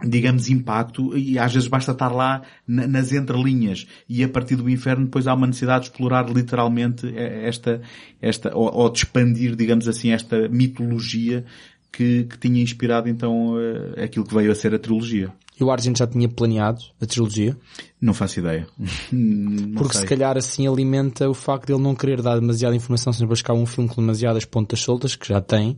digamos, 0.02 0.50
impacto 0.50 1.18
e 1.18 1.39
às 1.39 1.54
vezes 1.54 1.68
basta 1.68 1.91
estar 1.91 2.10
lá 2.10 2.41
nas 2.68 3.12
entrelinhas 3.14 3.88
e 4.08 4.24
a 4.24 4.28
partir 4.28 4.56
do 4.56 4.70
inferno 4.70 5.06
depois 5.06 5.28
há 5.28 5.34
uma 5.34 5.48
necessidade 5.48 5.86
de 5.86 5.91
explorar 5.91 6.30
literalmente 6.30 7.14
esta, 7.16 7.82
esta, 8.22 8.56
ou, 8.56 8.74
ou 8.74 8.89
de 8.89 9.00
expandir, 9.00 9.56
digamos 9.56 9.88
assim, 9.88 10.12
esta 10.12 10.50
mitologia 10.50 11.46
que, 11.91 12.24
que 12.26 12.38
tinha 12.39 12.62
inspirado 12.62 13.08
então 13.08 13.56
eh, 13.60 14.06
aquilo 14.06 14.26
que 14.26 14.34
veio 14.34 14.52
a 14.52 14.56
ser 14.56 14.74
a 14.74 14.80
trilogia. 14.80 15.32
E 15.60 15.64
o 15.64 15.70
Argent 15.70 15.96
já 15.96 16.08
tinha 16.08 16.28
planeado 16.28 16.82
a 17.00 17.06
trilogia? 17.06 17.56
Não 18.02 18.14
faço 18.14 18.39
ideia. 18.39 18.68
não 19.14 19.76
Porque 19.76 19.94
sei. 19.94 20.02
se 20.02 20.08
calhar 20.08 20.36
assim 20.36 20.68
alimenta 20.68 21.30
o 21.30 21.34
facto 21.36 21.68
de 21.68 21.74
ele 21.74 21.84
não 21.84 21.94
querer 21.94 22.22
dar 22.24 22.39
demasiada 22.39 22.76
informação 22.76 23.14
sem 23.14 23.28
buscar 23.28 23.54
um 23.54 23.66
filme 23.68 23.88
com 23.88 24.02
demasiadas 24.02 24.44
pontas 24.44 24.80
soltas, 24.80 25.16
que 25.16 25.28
já 25.28 25.39
tem, 25.39 25.78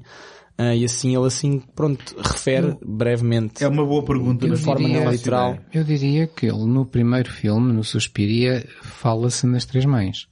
Uh, 0.58 0.74
e 0.74 0.86
assim 0.86 1.16
ele 1.16 1.28
assim, 1.28 1.62
pronto, 1.76 2.16
refere 2.18 2.78
brevemente. 2.82 3.64
É 3.64 3.68
uma 3.68 3.86
boa 3.86 4.04
pergunta. 4.04 4.48
De 4.48 4.56
forma 4.56 4.88
não 4.88 5.12
literal. 5.12 5.58
Eu 5.74 5.84
diria 5.84 6.28
que 6.28 6.46
ele 6.46 6.66
no 6.66 6.86
primeiro 6.86 7.30
filme, 7.30 7.74
no 7.74 7.84
Suspiria, 7.84 8.66
fala-se 8.82 9.46
nas 9.46 9.66
três 9.66 9.86
mães. 9.86 10.28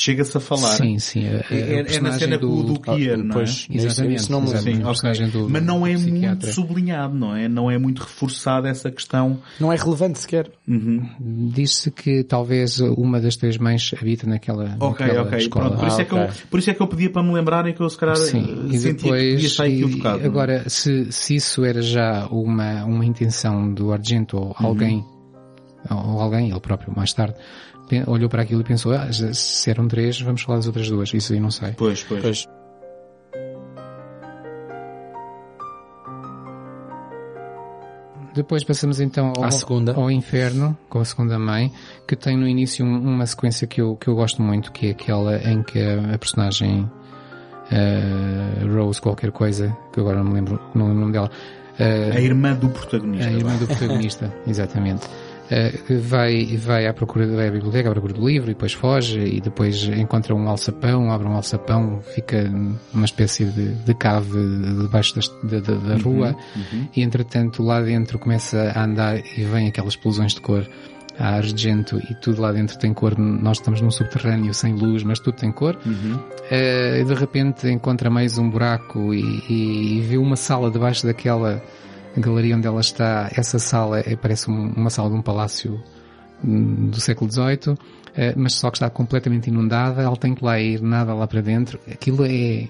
Chega-se 0.00 0.36
a 0.36 0.40
falar. 0.40 0.76
Sim, 0.76 0.96
sim. 1.00 1.26
É, 1.26 1.44
é, 1.50 1.96
é 1.96 2.00
na 2.00 2.12
cena 2.12 2.38
do, 2.38 2.62
do 2.62 2.78
Kier, 2.78 3.18
não 3.18 3.40
é? 3.40 3.42
Exatamente. 3.42 4.22
Sim, 4.22 4.84
okay. 4.84 5.26
do, 5.26 5.50
Mas 5.50 5.64
não 5.64 5.84
é 5.84 5.96
muito 5.96 6.46
sublinhado, 6.52 7.16
não 7.16 7.34
é? 7.34 7.48
Não 7.48 7.68
é 7.68 7.76
muito 7.78 8.02
reforçada 8.04 8.68
essa 8.68 8.92
questão. 8.92 9.40
Não 9.58 9.72
é 9.72 9.76
relevante 9.76 10.20
sequer. 10.20 10.52
Uhum. 10.68 11.04
Diz-se 11.52 11.90
que 11.90 12.22
talvez 12.22 12.78
uma 12.78 13.20
das 13.20 13.34
três 13.34 13.58
mães 13.58 13.92
habita 14.00 14.24
naquela, 14.24 14.76
Ok, 14.78 15.04
naquela 15.04 15.26
ok. 15.26 15.38
escola. 15.38 15.66
Pronto, 15.66 15.80
por, 15.80 15.88
isso 15.88 15.98
ah, 15.98 16.02
é 16.02 16.04
que 16.04 16.12
eu, 16.12 16.28
por 16.48 16.58
isso 16.60 16.70
é 16.70 16.74
que 16.74 16.80
eu 16.80 16.86
pedia 16.86 17.10
para 17.10 17.22
me 17.24 17.32
lembrarem 17.32 17.74
que 17.74 17.80
eu 17.80 17.90
se 17.90 17.98
calhar 17.98 18.16
sim. 18.16 18.68
E 18.70 18.78
sentia 18.78 18.92
depois, 18.92 19.22
que 19.22 19.32
podia 19.32 19.46
estar 19.48 19.66
equivocado. 19.68 20.22
E, 20.22 20.26
agora, 20.26 20.68
se, 20.68 21.10
se 21.10 21.34
isso 21.34 21.64
era 21.64 21.82
já 21.82 22.28
uma, 22.30 22.84
uma 22.84 23.04
intenção 23.04 23.74
do 23.74 23.92
Argento 23.92 24.36
ou 24.36 24.54
alguém, 24.56 25.04
uhum. 25.90 26.12
ou 26.14 26.20
alguém, 26.20 26.52
ele 26.52 26.60
próprio 26.60 26.94
mais 26.94 27.12
tarde, 27.12 27.34
olhou 28.06 28.28
para 28.28 28.42
aquilo 28.42 28.60
e 28.60 28.64
pensou, 28.64 28.92
ah, 28.92 29.08
se 29.12 29.70
eram 29.70 29.88
três, 29.88 30.20
vamos 30.20 30.42
falar 30.42 30.58
das 30.58 30.66
outras 30.66 30.88
duas. 30.88 31.12
Isso 31.12 31.32
aí 31.32 31.40
não 31.40 31.50
sei. 31.50 31.72
Pois, 31.72 32.02
pois. 32.04 32.22
pois. 32.22 32.48
Depois 38.38 38.62
passamos 38.62 39.00
então 39.00 39.32
ao, 39.36 39.50
segunda. 39.50 39.94
ao 39.94 40.08
inferno, 40.08 40.78
com 40.88 41.00
a 41.00 41.04
segunda 41.04 41.36
mãe, 41.40 41.72
que 42.06 42.14
tem 42.14 42.36
no 42.36 42.46
início 42.46 42.86
uma 42.86 43.26
sequência 43.26 43.66
que 43.66 43.80
eu, 43.80 43.96
que 43.96 44.06
eu 44.06 44.14
gosto 44.14 44.40
muito, 44.42 44.70
que 44.70 44.86
é 44.86 44.90
aquela 44.90 45.38
em 45.38 45.60
que 45.64 45.76
a, 45.80 46.14
a 46.14 46.18
personagem 46.18 46.88
uh, 47.72 48.76
Rose 48.76 49.00
qualquer 49.00 49.32
coisa, 49.32 49.76
que 49.92 49.98
agora 49.98 50.18
não 50.18 50.30
me 50.30 50.34
lembro, 50.34 50.60
não 50.72 50.86
lembro 50.86 50.98
o 50.98 51.00
nome 51.00 51.12
dela. 51.12 51.30
Uh, 51.80 52.16
a 52.16 52.20
irmã 52.20 52.54
do 52.54 52.68
protagonista. 52.68 53.28
A 53.28 53.32
irmã 53.32 53.56
do 53.56 53.66
protagonista, 53.66 54.32
exatamente. 54.46 55.06
Uh, 55.48 56.00
vai, 56.00 56.44
vai 56.58 56.86
à 56.86 56.92
procura, 56.92 57.26
vai 57.26 57.48
à 57.48 57.50
biblioteca 57.50 57.88
à 57.88 57.92
procura 57.92 58.12
do 58.12 58.28
livro 58.28 58.50
e 58.50 58.54
depois 58.54 58.74
foge 58.74 59.18
e 59.18 59.40
depois 59.40 59.84
encontra 59.84 60.34
um 60.34 60.46
alçapão, 60.48 61.10
abre 61.10 61.26
um 61.26 61.32
alçapão, 61.32 62.00
fica 62.14 62.44
numa 62.92 63.06
espécie 63.06 63.46
de, 63.46 63.74
de 63.74 63.94
cave 63.94 64.38
debaixo 64.82 65.14
das, 65.14 65.28
da, 65.42 65.60
da, 65.60 65.74
da 65.74 65.94
uhum, 65.94 66.02
rua 66.02 66.36
uhum. 66.54 66.88
e 66.94 67.02
entretanto 67.02 67.62
lá 67.62 67.80
dentro 67.80 68.18
começa 68.18 68.72
a 68.74 68.84
andar 68.84 69.18
e 69.18 69.44
vem 69.44 69.68
aquelas 69.68 69.94
explosões 69.94 70.34
de 70.34 70.40
cor 70.42 70.68
a 71.18 71.34
argento 71.34 72.00
e 72.10 72.14
tudo 72.14 72.40
lá 72.40 72.52
dentro 72.52 72.78
tem 72.78 72.94
cor. 72.94 73.18
Nós 73.18 73.58
estamos 73.58 73.80
num 73.80 73.90
subterrâneo 73.90 74.54
sem 74.54 74.74
luz, 74.74 75.02
mas 75.02 75.18
tudo 75.18 75.36
tem 75.36 75.50
cor. 75.50 75.76
Uhum. 75.84 76.14
Uh, 76.14 77.04
de 77.04 77.14
repente 77.14 77.68
encontra 77.68 78.08
mais 78.08 78.38
um 78.38 78.48
buraco 78.48 79.12
e, 79.12 79.42
e, 79.48 79.98
e 79.98 80.00
vê 80.02 80.16
uma 80.16 80.36
sala 80.36 80.70
debaixo 80.70 81.04
daquela 81.04 81.62
galeria 82.18 82.56
onde 82.56 82.66
ela 82.66 82.80
está, 82.80 83.30
essa 83.34 83.58
sala 83.58 84.00
é, 84.00 84.16
parece 84.16 84.48
uma 84.48 84.90
sala 84.90 85.10
de 85.10 85.16
um 85.16 85.22
palácio 85.22 85.82
hum, 86.44 86.90
do 86.90 87.00
século 87.00 87.30
XVIII, 87.30 87.76
eh, 88.14 88.34
mas 88.36 88.54
só 88.54 88.70
que 88.70 88.76
está 88.76 88.90
completamente 88.90 89.48
inundada, 89.48 90.02
ela 90.02 90.16
tem 90.16 90.34
que 90.34 90.44
lá 90.44 90.58
ir, 90.60 90.82
nada 90.82 91.14
lá 91.14 91.26
para 91.26 91.40
dentro. 91.40 91.78
Aquilo 91.90 92.24
é 92.24 92.68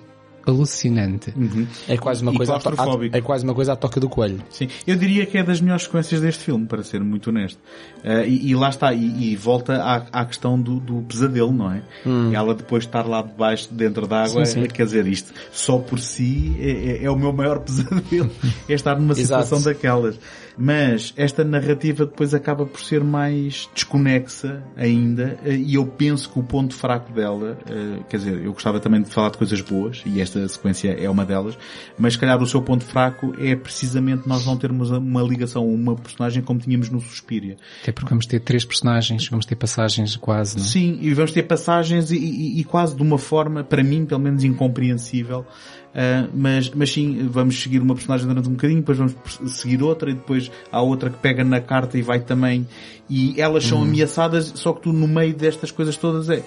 alucinante. 0.51 1.32
Uhum. 1.36 1.66
É 1.88 1.96
quase 1.96 2.22
uma 2.22 2.32
coisa 2.32 2.55
a, 2.55 3.16
é 3.16 3.20
quase 3.20 3.44
uma 3.44 3.55
coisa 3.55 3.72
à 3.72 3.76
toca 3.76 4.01
do 4.01 4.09
coelho. 4.09 4.42
Sim, 4.51 4.68
eu 4.86 4.96
diria 4.96 5.26
que 5.26 5.38
é 5.38 5.42
das 5.42 5.61
melhores 5.61 5.84
sequências 5.84 6.20
deste 6.20 6.44
filme, 6.44 6.66
para 6.66 6.82
ser 6.82 7.01
muito 7.03 7.30
honesto. 7.30 7.59
Uh, 8.05 8.24
e, 8.26 8.51
e, 8.51 8.55
lá 8.55 8.68
está, 8.68 8.92
e, 8.92 9.32
e 9.32 9.36
volta 9.36 9.76
à, 9.76 9.96
à, 10.12 10.24
questão 10.24 10.61
do, 10.61 10.80
do 10.80 11.03
pesadelo, 11.03 11.53
não 11.53 11.72
é? 11.72 11.82
Hum. 12.07 12.32
Ela 12.32 12.55
depois 12.55 12.84
de 12.84 12.88
estar 12.88 13.07
lá 13.07 13.22
debaixo, 13.22 13.68
dentro 13.72 14.07
d'água, 14.07 14.42
é, 14.42 14.68
quer 14.68 14.84
dizer, 14.84 15.07
isto 15.07 15.32
só 15.53 15.78
por 15.78 15.99
si 15.99 16.57
é, 16.59 16.70
é, 16.70 17.05
é 17.05 17.11
o 17.11 17.16
meu 17.16 17.32
maior 17.32 17.61
pesadelo, 17.64 18.30
é 18.68 18.72
estar 18.72 18.99
numa 18.99 19.14
situação 19.14 19.61
daquelas. 19.62 20.18
Mas 20.59 21.15
esta 21.17 21.45
narrativa 21.45 22.05
depois 22.05 22.35
acaba 22.35 22.67
por 22.67 22.81
ser 22.81 23.05
mais 23.05 23.69
desconexa 23.73 24.63
ainda, 24.77 25.39
eh, 25.45 25.55
e 25.55 25.75
eu 25.77 25.87
penso 25.87 26.29
que 26.29 26.39
o 26.39 26.43
ponto 26.43 26.75
fraco 26.75 27.13
dela, 27.13 27.57
eh, 27.69 28.01
quer 28.09 28.17
dizer, 28.17 28.45
eu 28.45 28.53
gostava 28.53 28.81
também 28.81 29.01
de 29.01 29.09
falar 29.09 29.31
de 29.31 29.39
coisas 29.39 29.61
boas, 29.61 30.03
e 30.05 30.21
esta 30.21 30.47
sequência 30.49 30.91
é 30.91 31.09
uma 31.09 31.25
delas, 31.25 31.57
mas 31.97 32.15
se 32.15 32.19
calhar 32.19 32.43
o 32.43 32.47
seu 32.47 32.61
ponto 32.61 32.85
fraco 32.85 33.35
é 33.39 33.55
precisamente 33.55 34.29
nós 34.29 34.45
não 34.45 34.57
termos 34.57 34.91
uma 34.91 35.23
ligação, 35.23 35.65
uma 35.67 35.95
personagem 35.95 36.43
como 36.43 36.59
tínhamos 36.59 36.91
no 36.91 37.01
Suspiria. 37.01 37.57
Até 37.83 37.93
porque 37.93 38.09
vamos 38.09 38.27
ter 38.27 38.41
três 38.41 38.65
personagens, 38.65 39.29
vamos 39.29 39.47
ter 39.47 39.55
passagens 39.55 40.17
quase, 40.17 40.57
não 40.57 40.65
é? 40.65 40.67
Sim, 40.67 40.99
e 41.01 41.15
vamos 41.15 41.31
ter 41.31 41.45
passagens 41.45 42.11
e, 42.11 42.17
e, 42.17 42.61
e 42.61 42.65
quase 42.65 42.97
de 42.97 43.03
uma 43.03 43.19
forma, 43.19 43.63
para 43.63 43.85
mim, 43.85 44.05
pelo 44.05 44.21
menos 44.21 44.43
incompreensível, 44.43 45.47
Uh, 45.89 46.28
mas, 46.34 46.70
mas 46.70 46.93
sim, 46.93 47.26
vamos 47.28 47.61
seguir 47.61 47.80
uma 47.80 47.95
personagem 47.95 48.26
durante 48.26 48.49
um 48.49 48.53
bocadinho, 48.53 48.80
depois 48.80 48.99
vamos 48.99 49.14
seguir 49.47 49.82
outra 49.82 50.11
e 50.11 50.14
depois 50.14 50.51
há 50.70 50.80
outra 50.80 51.11
que 51.11 51.18
pega 51.18 51.43
na 51.43 51.61
carta 51.61 51.99
e 51.99 52.03
vai 52.03 52.20
também. 52.20 52.66
E 53.09 53.41
elas 53.41 53.64
são 53.64 53.78
hum. 53.80 53.82
ameaçadas, 53.82 54.53
só 54.55 54.72
que 54.72 54.82
tu 54.82 54.93
no 54.93 55.09
meio 55.09 55.34
destas 55.34 55.70
coisas 55.70 55.97
todas 55.97 56.28
é, 56.28 56.45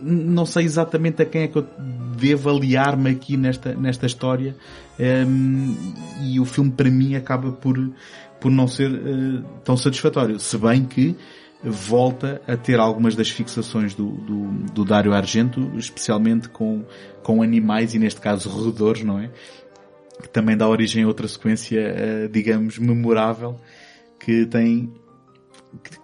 não 0.00 0.46
sei 0.46 0.64
exatamente 0.64 1.22
a 1.22 1.26
quem 1.26 1.42
é 1.42 1.48
que 1.48 1.56
eu 1.56 1.66
devo 2.16 2.50
aliar-me 2.50 3.10
aqui 3.10 3.36
nesta, 3.36 3.74
nesta 3.74 4.06
história. 4.06 4.56
Um, 4.98 5.74
e 6.22 6.40
o 6.40 6.44
filme 6.44 6.70
para 6.70 6.90
mim 6.90 7.14
acaba 7.14 7.52
por, 7.52 7.78
por 8.40 8.50
não 8.50 8.66
ser 8.66 8.90
uh, 8.90 9.44
tão 9.64 9.76
satisfatório. 9.76 10.38
Se 10.38 10.56
bem 10.58 10.84
que 10.84 11.16
volta 11.62 12.40
a 12.46 12.56
ter 12.56 12.78
algumas 12.78 13.16
das 13.16 13.28
fixações 13.30 13.94
do, 13.94 14.10
do, 14.10 14.46
do 14.72 14.84
Dário 14.84 15.12
Argento, 15.12 15.72
especialmente 15.76 16.48
com, 16.48 16.84
com 17.22 17.42
animais 17.42 17.94
e 17.94 17.98
neste 17.98 18.20
caso 18.20 18.48
roedores, 18.48 19.02
não 19.02 19.18
é? 19.18 19.30
Que 20.22 20.28
também 20.28 20.56
dá 20.56 20.68
origem 20.68 21.04
a 21.04 21.06
outra 21.06 21.26
sequência, 21.26 21.80
uh, 21.80 22.28
digamos, 22.28 22.78
memorável, 22.78 23.60
que 24.18 24.46
tem 24.46 24.92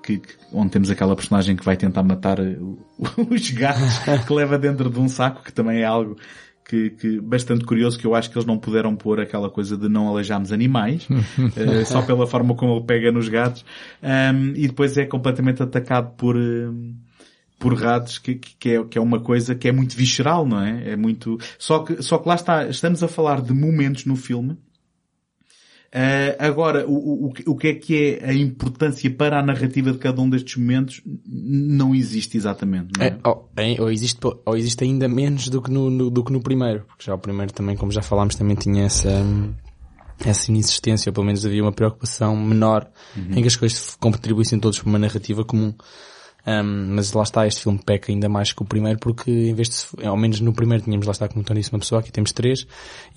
que, 0.02 0.18
que, 0.18 0.36
onde 0.52 0.70
temos 0.70 0.90
aquela 0.90 1.16
personagem 1.16 1.56
que 1.56 1.64
vai 1.64 1.76
tentar 1.76 2.02
matar 2.02 2.38
os 3.30 3.50
gatos 3.50 3.98
que 4.26 4.32
leva 4.32 4.58
dentro 4.58 4.90
de 4.90 5.00
um 5.00 5.08
saco, 5.08 5.42
que 5.42 5.52
também 5.52 5.80
é 5.80 5.84
algo 5.84 6.16
que, 6.64 6.90
que, 6.90 7.20
bastante 7.20 7.64
curioso 7.64 7.98
que 7.98 8.06
eu 8.06 8.14
acho 8.14 8.30
que 8.30 8.36
eles 8.36 8.46
não 8.46 8.58
puderam 8.58 8.96
pôr 8.96 9.20
aquela 9.20 9.50
coisa 9.50 9.76
de 9.76 9.88
não 9.88 10.08
aleijarmos 10.08 10.50
animais, 10.52 11.06
uh, 11.10 11.84
só 11.86 12.02
pela 12.02 12.26
forma 12.26 12.54
como 12.54 12.76
ele 12.76 12.84
pega 12.84 13.12
nos 13.12 13.28
gatos, 13.28 13.64
um, 14.02 14.48
e 14.54 14.66
depois 14.66 14.96
é 14.96 15.04
completamente 15.04 15.62
atacado 15.62 16.12
por, 16.16 16.36
um, 16.36 16.94
por 17.58 17.74
ratos, 17.74 18.18
que, 18.18 18.34
que, 18.36 18.70
é, 18.70 18.84
que 18.84 18.98
é 18.98 19.00
uma 19.00 19.20
coisa 19.20 19.54
que 19.54 19.68
é 19.68 19.72
muito 19.72 19.96
visceral, 19.96 20.46
não 20.46 20.60
é? 20.60 20.92
É 20.92 20.96
muito, 20.96 21.38
só 21.58 21.80
que, 21.80 22.02
só 22.02 22.18
que 22.18 22.28
lá 22.28 22.34
está, 22.34 22.66
estamos 22.66 23.02
a 23.02 23.08
falar 23.08 23.40
de 23.42 23.52
momentos 23.52 24.06
no 24.06 24.16
filme 24.16 24.56
Uh, 25.94 26.34
agora, 26.40 26.84
o, 26.88 27.26
o, 27.26 27.32
o 27.46 27.56
que 27.56 27.68
é 27.68 27.74
que 27.74 28.18
é 28.20 28.30
a 28.30 28.34
importância 28.34 29.08
para 29.08 29.38
a 29.38 29.42
narrativa 29.44 29.92
de 29.92 29.98
cada 29.98 30.20
um 30.20 30.28
destes 30.28 30.56
momentos 30.56 31.00
não 31.24 31.94
existe 31.94 32.36
exatamente, 32.36 32.98
não 32.98 33.04
é? 33.04 33.10
é 33.10 33.28
ou, 33.28 33.48
ou, 33.78 33.92
existe, 33.92 34.18
ou 34.44 34.56
existe 34.56 34.82
ainda 34.82 35.06
menos 35.06 35.48
do 35.48 35.62
que 35.62 35.70
no, 35.70 35.88
no, 35.88 36.10
do 36.10 36.24
que 36.24 36.32
no 36.32 36.42
primeiro, 36.42 36.84
porque 36.88 37.04
já 37.04 37.14
o 37.14 37.18
primeiro 37.18 37.52
também, 37.52 37.76
como 37.76 37.92
já 37.92 38.02
falámos, 38.02 38.34
também 38.34 38.56
tinha 38.56 38.86
essa, 38.86 39.24
essa 40.24 40.50
inexistência, 40.50 41.10
ou 41.10 41.14
pelo 41.14 41.26
menos 41.26 41.46
havia 41.46 41.62
uma 41.62 41.72
preocupação 41.72 42.36
menor 42.36 42.90
uhum. 43.16 43.28
em 43.30 43.42
que 43.42 43.46
as 43.46 43.54
coisas 43.54 43.96
contribuíssem 44.00 44.58
todos 44.58 44.80
para 44.80 44.88
uma 44.88 44.98
narrativa 44.98 45.44
comum. 45.44 45.72
Um, 46.46 46.94
mas 46.94 47.12
lá 47.12 47.22
está, 47.22 47.46
este 47.46 47.62
filme 47.62 47.78
peca 47.78 48.12
ainda 48.12 48.28
mais 48.28 48.52
que 48.52 48.62
o 48.62 48.66
primeiro 48.66 48.98
porque 48.98 49.30
em 49.30 49.54
vez 49.54 49.68
de, 49.70 50.06
ao 50.06 50.14
menos 50.14 50.40
no 50.40 50.52
primeiro 50.52 50.84
tínhamos 50.84 51.06
lá 51.06 51.12
está 51.12 51.26
como 51.26 51.42
Tony 51.42 51.60
disse 51.60 51.72
uma 51.72 51.78
pessoa, 51.78 52.02
aqui 52.02 52.12
temos 52.12 52.32
três 52.32 52.66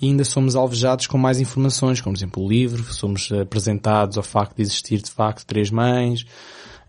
e 0.00 0.06
ainda 0.06 0.24
somos 0.24 0.56
alvejados 0.56 1.06
com 1.06 1.18
mais 1.18 1.38
informações, 1.38 2.00
como 2.00 2.14
por 2.14 2.18
exemplo 2.18 2.42
o 2.42 2.48
livro, 2.48 2.82
somos 2.84 3.30
apresentados 3.30 4.16
ao 4.16 4.22
facto 4.22 4.56
de 4.56 4.62
existir 4.62 5.02
de 5.02 5.10
facto 5.10 5.44
três 5.44 5.70
mães, 5.70 6.24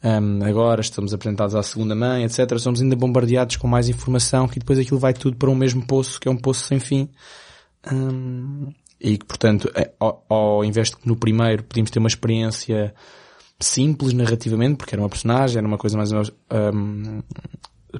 um, 0.01 0.45
agora 0.45 0.79
estamos 0.79 1.13
apresentados 1.13 1.55
à 1.55 1.61
segunda 1.61 1.93
mãe, 1.93 2.23
etc. 2.23 2.57
Somos 2.57 2.81
ainda 2.81 2.95
bombardeados 2.95 3.57
com 3.57 3.67
mais 3.67 3.89
informação 3.89 4.47
que 4.47 4.59
depois 4.59 4.79
aquilo 4.79 4.99
vai 4.99 5.13
tudo 5.13 5.35
para 5.35 5.49
um 5.49 5.55
mesmo 5.55 5.85
poço, 5.85 6.19
que 6.19 6.27
é 6.27 6.31
um 6.31 6.37
poço 6.37 6.65
sem 6.65 6.79
fim. 6.79 7.09
Um, 7.91 8.71
e 8.99 9.17
que, 9.17 9.25
portanto, 9.25 9.69
é, 9.75 9.91
ao, 9.99 10.25
ao 10.29 10.65
invés 10.65 10.89
de 10.89 10.97
que 10.97 11.07
no 11.07 11.15
primeiro 11.15 11.63
podíamos 11.63 11.91
ter 11.91 11.99
uma 11.99 12.07
experiência 12.07 12.93
simples 13.59 14.13
narrativamente, 14.13 14.77
porque 14.77 14.95
era 14.95 15.01
uma 15.01 15.09
personagem, 15.09 15.57
era 15.57 15.67
uma 15.67 15.77
coisa 15.77 15.97
mais 15.97 16.11
ou 16.11 16.19
menos, 16.19 16.33
um, 16.73 17.21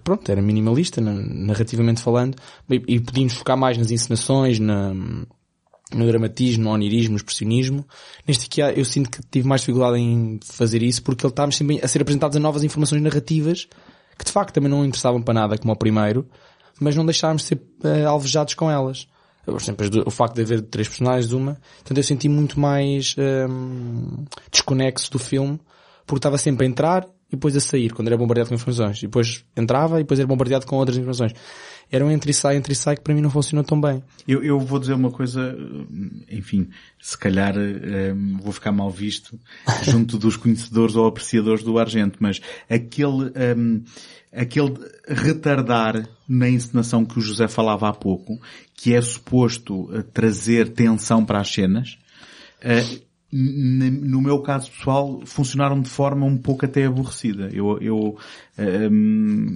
pronto, 0.04 0.32
era 0.32 0.42
minimalista 0.42 1.02
narrativamente 1.02 2.02
falando, 2.02 2.36
e, 2.70 2.82
e 2.88 3.00
podíamos 3.00 3.34
focar 3.34 3.58
mais 3.58 3.78
nas 3.78 3.92
encenações, 3.92 4.60
na, 4.60 4.94
no 4.94 6.06
dramatismo, 6.08 6.66
no 6.66 6.72
onirismo, 6.72 7.12
no 7.12 7.18
expressionismo. 7.18 7.86
Neste 8.28 8.46
aqui 8.46 8.80
eu 8.80 8.86
sinto 8.86 9.10
que 9.10 9.22
tive 9.30 9.48
mais 9.48 9.62
dificuldade 9.62 9.98
em 9.98 10.40
fazer 10.44 10.84
isso 10.84 11.04
porque 11.04 11.26
ele 11.26 11.32
estava 11.32 11.52
sempre 11.52 11.80
a 11.84 11.88
ser 11.88 12.02
apresentados 12.02 12.38
a 12.38 12.40
novas 12.40 12.64
informações 12.64 13.02
narrativas 13.02 13.68
que 14.18 14.26
de 14.26 14.32
facto 14.32 14.54
também 14.54 14.70
não 14.70 14.84
interessavam 14.84 15.22
para 15.22 15.34
nada 15.34 15.58
como 15.58 15.72
o 15.72 15.76
primeiro, 15.78 16.28
mas 16.80 16.96
não 16.96 17.06
deixámos 17.06 17.42
de 17.42 17.48
ser 17.48 17.56
uh, 17.56 18.08
alvejados 18.08 18.54
com 18.54 18.70
elas. 18.70 19.08
Por 19.52 19.62
exemplo, 19.62 20.04
o 20.06 20.12
facto 20.12 20.36
de 20.36 20.42
haver 20.42 20.62
três 20.62 20.88
personagens, 20.88 21.32
uma, 21.32 21.58
então 21.82 21.96
eu 21.96 22.04
senti 22.04 22.30
muito 22.30 22.60
mais 22.60 23.16
um, 23.18 24.26
desconexo 24.52 25.12
do 25.12 25.20
filme, 25.20 25.60
porque 26.06 26.20
estava 26.20 26.38
sempre 26.38 26.66
a 26.66 26.70
entrar 26.70 27.08
e 27.32 27.36
depois 27.36 27.56
a 27.56 27.60
sair, 27.60 27.94
quando 27.94 28.08
era 28.08 28.18
bombardeado 28.18 28.50
com 28.50 28.56
informações. 28.56 29.00
E 29.00 29.02
depois 29.04 29.46
entrava 29.56 30.00
e 30.00 30.04
depois 30.04 30.20
era 30.20 30.28
bombardeado 30.28 30.66
com 30.66 30.78
outras 30.78 30.98
informações. 30.98 31.34
Era 31.92 32.06
um 32.06 32.12
entre 32.12 32.32
sai, 32.34 32.56
entre 32.56 32.76
sai 32.76 32.96
que 32.96 33.02
para 33.02 33.14
mim 33.14 33.22
não 33.22 33.32
funcionou 33.32 33.64
tão 33.64 33.80
bem. 33.80 34.04
Eu, 34.28 34.44
eu 34.44 34.60
vou 34.60 34.80
dizer 34.80 34.94
uma 34.94 35.10
coisa, 35.10 35.58
enfim, 36.30 36.70
se 37.02 37.18
calhar 37.18 37.56
um, 37.58 38.38
vou 38.38 38.52
ficar 38.52 38.72
mal 38.72 38.92
visto 38.92 39.40
junto 39.84 40.18
dos 40.18 40.38
conhecedores 40.38 40.96
ou 40.96 41.08
apreciadores 41.08 41.64
do 41.64 41.80
Argento, 41.80 42.20
mas 42.22 42.40
aquele, 42.70 43.32
um, 43.58 43.84
aquele 44.32 44.74
retardar 45.08 46.08
na 46.28 46.48
encenação 46.48 47.04
que 47.04 47.18
o 47.18 47.22
José 47.22 47.48
falava 47.48 47.90
há 47.90 47.94
pouco, 47.94 48.40
que 48.76 48.94
é 48.94 49.02
suposto 49.02 49.90
eh, 49.92 50.04
trazer 50.04 50.70
tensão 50.70 51.26
para 51.26 51.42
as 51.42 51.52
cenas, 51.52 51.98
uh, 52.64 53.09
no 53.32 54.22
meu 54.22 54.40
caso 54.40 54.72
pessoal, 54.72 55.22
funcionaram 55.26 55.82
de 55.82 55.90
forma 55.90 56.26
um 56.26 56.38
pouco 56.38 56.66
até 56.66 56.86
aborrecida. 56.86 57.50
Eu, 57.54 57.78
eu 57.80 58.18
um, 58.92 59.56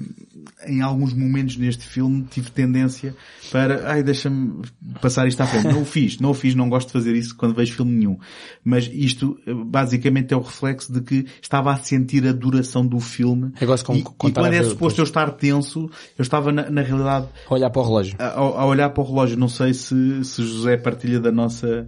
em 0.68 0.82
alguns 0.82 1.14
momentos 1.14 1.58
neste 1.58 1.84
filme 1.84 2.26
tive 2.30 2.52
tendência 2.52 3.16
para, 3.52 3.92
ai, 3.92 4.04
deixa-me 4.04 4.62
passar 5.02 5.28
isto 5.28 5.42
à 5.42 5.48
frente. 5.48 5.68
Não 5.68 5.82
o 5.82 5.86
fiz, 5.86 6.20
não 6.20 6.30
o 6.30 6.34
fiz, 6.34 6.56
não 6.56 6.70
gosto 6.70 6.88
de 6.88 6.94
fazer 6.94 7.16
isso 7.16 7.36
quando 7.36 7.56
vejo 7.56 7.74
filme 7.74 7.92
nenhum. 7.92 8.18
Mas 8.64 8.90
isto, 8.94 9.40
basicamente, 9.66 10.34
é 10.34 10.38
o 10.38 10.42
reflexo 10.42 10.94
de 10.94 11.02
que 11.02 11.26
estava 11.42 11.72
a 11.72 11.78
sentir 11.78 12.28
a 12.28 12.32
duração 12.32 12.86
do 12.86 13.00
filme. 13.00 13.52
Com, 13.84 13.96
e, 13.96 14.00
e 14.30 14.32
quando 14.32 14.54
é 14.54 14.64
suposto 14.64 15.02
eu 15.02 15.04
estar 15.04 15.32
tenso, 15.32 15.90
eu 16.18 16.22
estava 16.22 16.52
na, 16.52 16.70
na 16.70 16.82
realidade... 16.82 17.28
A 17.50 17.54
olhar 17.54 17.70
para 17.70 17.82
o 17.82 17.86
relógio. 17.86 18.16
A, 18.20 18.40
a, 18.40 18.66
olhar 18.66 18.90
para 18.92 19.04
o 19.04 19.06
relógio. 19.06 19.38
Não 19.38 19.50
sei 19.50 19.74
se, 19.74 20.24
se 20.24 20.44
José 20.44 20.78
partilha 20.78 21.20
da 21.20 21.32
nossa 21.32 21.88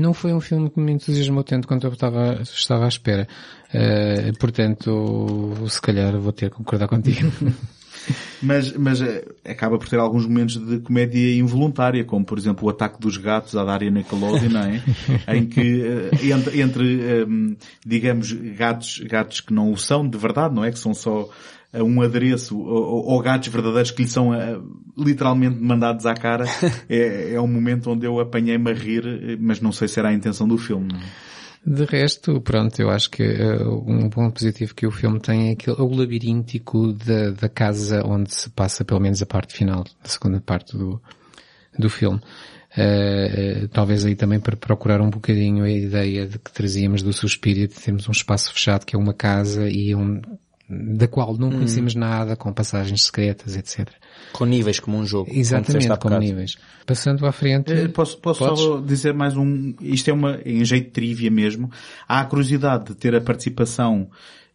não 0.00 0.14
foi 0.14 0.32
um 0.32 0.40
filme 0.40 0.70
que 0.70 0.80
me 0.80 0.92
entusiasmou 0.92 1.44
tanto 1.44 1.68
quanto 1.68 1.86
eu 1.86 1.92
estava, 1.92 2.40
estava 2.42 2.84
à 2.84 2.88
espera. 2.88 3.28
Uh, 3.72 4.36
portanto, 4.38 5.54
se 5.68 5.80
calhar 5.80 6.18
vou 6.18 6.32
ter 6.32 6.50
que 6.50 6.56
concordar 6.56 6.88
contigo. 6.88 7.30
mas, 8.42 8.72
mas 8.72 9.00
eh, 9.02 9.24
acaba 9.44 9.78
por 9.78 9.88
ter 9.88 9.98
alguns 9.98 10.26
momentos 10.26 10.56
de 10.56 10.80
comédia 10.80 11.36
involuntária, 11.38 12.04
como 12.04 12.24
por 12.24 12.38
exemplo 12.38 12.66
o 12.66 12.70
ataque 12.70 12.98
dos 12.98 13.16
gatos 13.16 13.54
à 13.56 13.64
Daria 13.64 13.90
Nickelodeon, 13.90 14.48
não 14.48 14.62
é? 14.62 14.82
em 15.36 15.46
que 15.46 15.82
uh, 15.82 16.10
entre, 16.24 16.60
entre 16.60 17.24
um, 17.24 17.56
digamos, 17.84 18.32
gatos, 18.32 18.98
gatos 19.00 19.40
que 19.40 19.52
não 19.52 19.70
o 19.70 19.76
são 19.76 20.08
de 20.08 20.16
verdade, 20.18 20.54
não 20.54 20.64
é? 20.64 20.72
Que 20.72 20.78
são 20.78 20.94
só 20.94 21.28
um 21.74 22.02
adereço 22.02 22.58
ou, 22.58 23.06
ou, 23.06 23.22
gatos 23.22 23.48
verdadeiros 23.48 23.90
que 23.90 24.02
lhe 24.02 24.08
são 24.08 24.30
uh, 24.30 24.82
literalmente 24.98 25.60
mandados 25.60 26.04
à 26.06 26.14
cara, 26.14 26.44
é, 26.88 27.34
é 27.34 27.40
um 27.40 27.46
momento 27.46 27.90
onde 27.90 28.06
eu 28.06 28.18
apanhei-me 28.18 28.70
a 28.70 28.74
rir, 28.74 29.38
mas 29.40 29.60
não 29.60 29.70
sei 29.70 29.86
se 29.86 29.98
era 29.98 30.08
a 30.08 30.12
intenção 30.12 30.48
do 30.48 30.58
filme. 30.58 30.88
De 31.64 31.84
resto, 31.84 32.40
pronto, 32.40 32.80
eu 32.80 32.88
acho 32.88 33.10
que 33.10 33.22
uh, 33.22 33.84
um 33.86 34.08
ponto 34.08 34.32
positivo 34.32 34.74
que 34.74 34.86
o 34.86 34.90
filme 34.90 35.20
tem 35.20 35.50
é 35.50 35.52
aquele, 35.52 35.76
o 35.78 35.94
labiríntico 35.94 36.92
da, 36.94 37.30
da 37.30 37.48
casa 37.48 38.02
onde 38.04 38.34
se 38.34 38.48
passa 38.50 38.84
pelo 38.84 39.00
menos 39.00 39.20
a 39.20 39.26
parte 39.26 39.54
final, 39.54 39.84
a 40.02 40.08
segunda 40.08 40.40
parte 40.40 40.76
do, 40.76 41.00
do 41.78 41.90
filme. 41.90 42.18
Uh, 42.72 43.68
talvez 43.68 44.06
aí 44.06 44.14
também 44.14 44.40
para 44.40 44.56
procurar 44.56 45.00
um 45.02 45.10
bocadinho 45.10 45.64
a 45.64 45.70
ideia 45.70 46.26
de 46.26 46.38
que 46.38 46.52
trazíamos 46.52 47.02
do 47.02 47.12
Suspiria 47.12 47.66
de 47.66 47.74
termos 47.74 48.08
um 48.08 48.12
espaço 48.12 48.52
fechado 48.52 48.86
que 48.86 48.94
é 48.94 48.98
uma 48.98 49.12
casa 49.12 49.68
e 49.68 49.92
um, 49.94 50.22
da 50.70 51.08
qual 51.08 51.36
não 51.36 51.50
conhecemos 51.50 51.96
hum. 51.96 51.98
nada, 51.98 52.36
com 52.36 52.52
passagens 52.52 53.04
secretas, 53.04 53.56
etc. 53.56 53.88
Com 54.32 54.44
níveis 54.44 54.78
como 54.78 54.96
um 54.96 55.04
jogo. 55.04 55.28
Exatamente, 55.32 55.88
como, 55.98 56.18
níveis. 56.18 56.56
Passando 56.86 57.26
à 57.26 57.32
frente. 57.32 57.72
Eh, 57.72 57.88
posso, 57.88 58.18
posso 58.18 58.44
só 58.44 58.80
dizer 58.80 59.12
mais 59.12 59.36
um, 59.36 59.74
isto 59.80 60.08
é 60.08 60.12
uma, 60.12 60.40
em 60.44 60.64
jeito 60.64 60.86
de 60.86 60.92
trivia 60.92 61.30
mesmo. 61.30 61.70
Há 62.06 62.20
a 62.20 62.24
curiosidade 62.24 62.86
de 62.86 62.94
ter 62.94 63.14
a 63.16 63.20
participação 63.20 64.08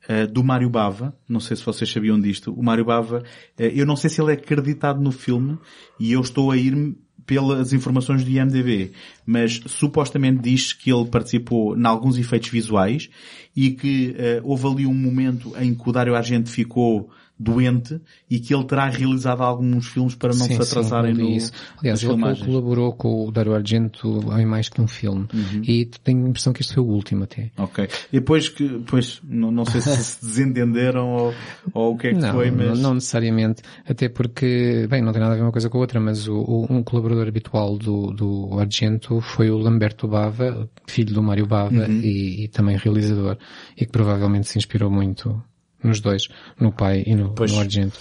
uh, 0.10 0.32
do 0.32 0.42
Mário 0.42 0.70
Bava, 0.70 1.14
não 1.28 1.42
sei 1.42 1.58
se 1.58 1.66
vocês 1.66 1.92
sabiam 1.92 2.20
disto, 2.20 2.54
o 2.54 2.64
Mário 2.64 2.86
Bava, 2.86 3.20
uh, 3.20 3.62
eu 3.62 3.86
não 3.86 3.98
sei 3.98 4.10
se 4.10 4.22
ele 4.22 4.32
é 4.32 4.36
acreditado 4.36 5.02
no 5.02 5.12
filme, 5.12 5.58
e 6.00 6.14
eu 6.14 6.22
estou 6.22 6.50
a 6.50 6.58
ir 6.58 6.96
pelas 7.26 7.74
informações 7.74 8.24
do 8.24 8.30
IMDB, 8.30 8.92
mas 9.26 9.62
supostamente 9.66 10.42
diz 10.42 10.74
que 10.74 10.92
ele 10.92 11.06
participou 11.06 11.78
em 11.78 11.86
alguns 11.86 12.18
efeitos 12.18 12.50
visuais 12.50 13.10
e 13.56 13.72
que 13.72 14.10
uh, 14.10 14.42
houve 14.44 14.68
ali 14.68 14.86
um 14.86 14.94
momento 14.94 15.54
em 15.60 15.74
que 15.74 15.90
o 15.90 15.92
Dário 15.92 16.16
Argento 16.16 16.50
ficou 16.50 17.10
doente 17.38 18.00
e 18.30 18.40
que 18.40 18.54
ele 18.54 18.64
terá 18.64 18.88
realizado 18.88 19.42
alguns 19.42 19.88
filmes 19.88 20.16
para 20.16 20.30
não 20.30 20.46
sim, 20.46 20.56
se 20.56 20.62
atrasarem 20.62 21.14
sim, 21.14 21.22
no, 21.22 21.30
isso. 21.30 21.52
Aliás, 21.78 22.02
ele 22.02 22.46
colaborou 22.46 22.94
com 22.94 23.28
o 23.28 23.32
Dario 23.32 23.54
Argento 23.54 24.20
em 24.40 24.46
mais 24.46 24.70
que 24.70 24.82
um 24.82 24.88
filme 24.88 25.28
uhum. 25.34 25.62
e 25.64 25.86
tenho 25.86 26.26
a 26.26 26.30
impressão 26.30 26.54
que 26.54 26.62
este 26.62 26.74
foi 26.74 26.84
o 26.84 26.88
último 26.88 27.26
até. 27.26 27.52
Ok. 27.58 27.88
E 28.12 28.20
depois 28.20 28.48
que, 28.48 28.68
depois, 28.68 29.22
não, 29.24 29.52
não 29.52 29.66
sei 29.66 29.82
se 29.82 29.96
se 30.04 30.26
desentenderam 30.26 31.10
ou, 31.10 31.34
ou 31.74 31.94
o 31.94 31.98
que 31.98 32.08
é 32.08 32.14
que 32.14 32.20
não, 32.20 32.34
foi, 32.34 32.52
mas... 32.52 32.80
Não, 32.80 32.90
não 32.90 32.94
necessariamente. 32.96 33.62
Até 33.88 34.08
porque, 34.08 34.88
bem, 34.90 35.02
não 35.02 35.12
tem 35.12 35.22
nada 35.22 35.34
a 35.34 35.38
ver 35.38 35.44
uma 35.44 35.52
coisa 35.52 35.70
com 35.70 35.78
a 35.78 35.82
outra, 35.82 36.00
mas 36.00 36.28
o, 36.28 36.36
o, 36.36 36.68
um 36.70 36.84
colaborador 36.84 37.28
habitual 37.28 37.78
do, 37.78 38.12
do 38.12 38.60
Argento 38.60 39.20
foi 39.20 39.50
o 39.50 39.58
Lamberto 39.58 40.08
Bava, 40.08 40.70
filho 40.88 41.14
do 41.14 41.22
Mário 41.22 41.46
Bava 41.46 41.86
uhum. 41.86 42.00
e, 42.00 42.46
e 42.46 42.48
também 42.48 42.78
realizador, 42.78 43.38
e 43.76 43.86
que 43.86 43.92
provavelmente 43.92 44.48
se 44.48 44.58
inspirou 44.58 44.90
muito 44.90 45.42
nos 45.86 46.00
dois, 46.00 46.28
no 46.60 46.72
pai 46.72 47.04
e 47.06 47.16
no, 47.16 47.34
no 47.34 47.60
Argento. 47.60 48.00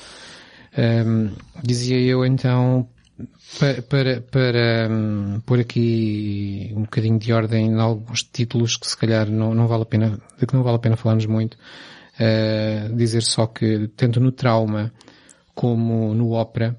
Um, 0.76 1.30
dizia 1.62 2.00
eu 2.00 2.24
então, 2.24 2.88
para, 3.58 3.82
para, 3.82 4.20
para 4.20 4.88
um, 4.90 5.40
pôr 5.40 5.60
aqui 5.60 6.72
um 6.74 6.82
bocadinho 6.82 7.18
de 7.18 7.32
ordem 7.32 7.66
em 7.66 7.80
alguns 7.80 8.22
títulos 8.22 8.76
que 8.76 8.86
se 8.86 8.96
calhar 8.96 9.30
não, 9.30 9.54
não 9.54 9.68
vale 9.68 9.82
a 9.82 9.86
pena, 9.86 10.18
de 10.38 10.46
que 10.46 10.54
não 10.54 10.62
vale 10.62 10.76
a 10.76 10.80
pena 10.80 10.96
falarmos 10.96 11.26
muito, 11.26 11.54
uh, 11.54 12.94
dizer 12.96 13.22
só 13.22 13.46
que 13.46 13.88
tanto 13.96 14.18
no 14.18 14.32
trauma 14.32 14.92
como 15.54 16.12
no 16.14 16.32
ópera, 16.32 16.76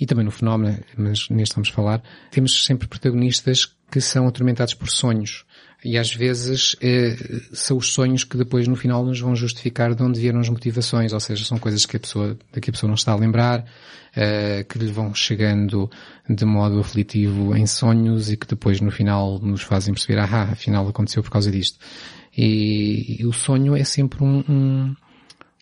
e 0.00 0.06
também 0.06 0.24
no 0.24 0.30
fenómeno, 0.30 0.78
mas 0.96 1.28
neste 1.28 1.56
vamos 1.56 1.70
falar, 1.70 2.02
temos 2.30 2.64
sempre 2.64 2.86
protagonistas 2.86 3.66
que 3.90 4.00
são 4.00 4.28
atormentados 4.28 4.74
por 4.74 4.88
sonhos. 4.88 5.44
E 5.84 5.96
às 5.96 6.12
vezes 6.12 6.74
eh, 6.80 7.16
são 7.52 7.76
os 7.76 7.92
sonhos 7.92 8.24
que 8.24 8.36
depois 8.36 8.66
no 8.66 8.74
final 8.74 9.04
nos 9.04 9.20
vão 9.20 9.36
justificar 9.36 9.94
de 9.94 10.02
onde 10.02 10.18
vieram 10.18 10.40
as 10.40 10.48
motivações, 10.48 11.12
ou 11.12 11.20
seja, 11.20 11.44
são 11.44 11.56
coisas 11.56 11.86
que 11.86 11.96
a 11.96 12.00
pessoa, 12.00 12.36
que 12.60 12.70
a 12.70 12.72
pessoa 12.72 12.88
não 12.88 12.96
está 12.96 13.12
a 13.12 13.16
lembrar, 13.16 13.64
eh, 14.16 14.64
que 14.68 14.76
lhe 14.76 14.90
vão 14.90 15.14
chegando 15.14 15.88
de 16.28 16.44
modo 16.44 16.80
aflitivo 16.80 17.54
em 17.54 17.64
sonhos 17.64 18.28
e 18.28 18.36
que 18.36 18.46
depois 18.46 18.80
no 18.80 18.90
final 18.90 19.38
nos 19.38 19.62
fazem 19.62 19.94
perceber, 19.94 20.18
ah, 20.18 20.48
afinal 20.50 20.88
aconteceu 20.88 21.22
por 21.22 21.30
causa 21.30 21.48
disto. 21.48 21.78
E, 22.36 23.20
e 23.20 23.26
o 23.26 23.32
sonho 23.32 23.76
é 23.76 23.84
sempre 23.84 24.24
um, 24.24 24.44
um, 24.48 24.96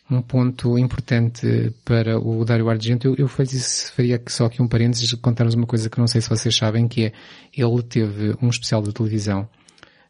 um, 0.09 0.21
ponto 0.23 0.79
importante 0.79 1.71
para 1.85 2.19
o 2.19 2.43
Dário 2.43 2.69
Argento. 2.69 3.07
Eu, 3.07 3.15
eu 3.17 3.27
faria 3.27 4.19
só 4.27 4.45
aqui 4.45 4.63
um 4.63 4.67
parênteses 4.67 5.13
contar-nos 5.13 5.53
uma 5.53 5.67
coisa 5.67 5.91
que 5.91 5.99
não 5.99 6.07
sei 6.07 6.21
se 6.21 6.29
vocês 6.29 6.55
sabem, 6.55 6.87
que 6.87 7.05
é, 7.05 7.13
ele 7.55 7.83
teve 7.83 8.35
um 8.41 8.49
especial 8.49 8.81
de 8.81 8.91
televisão 8.91 9.47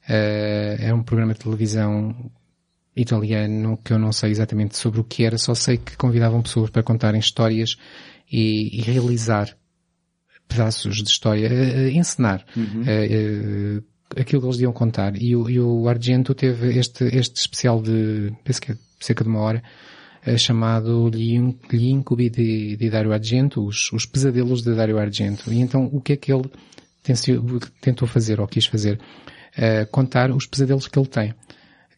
Uh, 0.08 0.80
era 0.80 0.96
um 0.96 1.04
programa 1.04 1.34
de 1.34 1.40
televisão 1.40 2.32
italiano 2.96 3.78
que 3.84 3.92
eu 3.92 4.00
não 4.00 4.14
sei 4.14 4.32
exatamente 4.32 4.78
sobre 4.78 5.02
o 5.02 5.04
que 5.04 5.26
era, 5.26 5.38
só 5.38 5.54
sei 5.54 5.78
que 5.78 5.98
convidavam 5.98 6.42
pessoas 6.42 6.70
para 6.70 6.82
contarem 6.82 7.20
histórias 7.20 7.78
e, 8.32 8.80
e 8.80 8.82
realizar 8.82 9.56
pedaços 10.48 11.04
de 11.04 11.10
história, 11.10 11.50
uh, 11.50 11.90
encenar 11.90 12.46
uhum. 12.56 12.84
uh, 12.84 13.84
aquilo 14.16 14.42
que 14.42 14.48
eles 14.48 14.62
iam 14.62 14.72
contar. 14.72 15.22
E 15.22 15.36
o, 15.36 15.50
e 15.50 15.60
o 15.60 15.90
Argento 15.90 16.34
teve 16.34 16.80
este, 16.80 17.04
este 17.04 17.42
especial 17.42 17.82
de, 17.82 18.34
penso 18.46 18.62
que 18.62 18.72
é 18.72 18.78
cerca 19.02 19.26
de 19.26 19.30
uma 19.30 19.42
hora, 19.42 19.62
chamado 20.38 21.10
Gli 21.10 21.90
Incubi 21.90 22.30
de, 22.30 22.76
de 22.76 22.90
Dario 22.90 23.14
Argento, 23.14 23.64
os, 23.66 23.92
os 23.94 24.06
pesadelos 24.06 24.62
de 24.62 24.76
Dario 24.76 24.98
Argento. 24.98 25.54
E 25.54 25.60
então 25.60 25.90
o 25.92 26.02
que 26.02 26.14
é 26.14 26.18
que 26.18 26.34
ele 26.34 26.50
tentou 27.80 28.08
fazer 28.08 28.42
ou 28.42 28.48
quis 28.48 28.66
fazer? 28.66 29.00
Uh, 29.58 29.88
contar 29.92 30.30
os 30.32 30.46
pesadelos 30.46 30.88
que 30.88 31.00
ele 31.00 31.08
tem, 31.08 31.34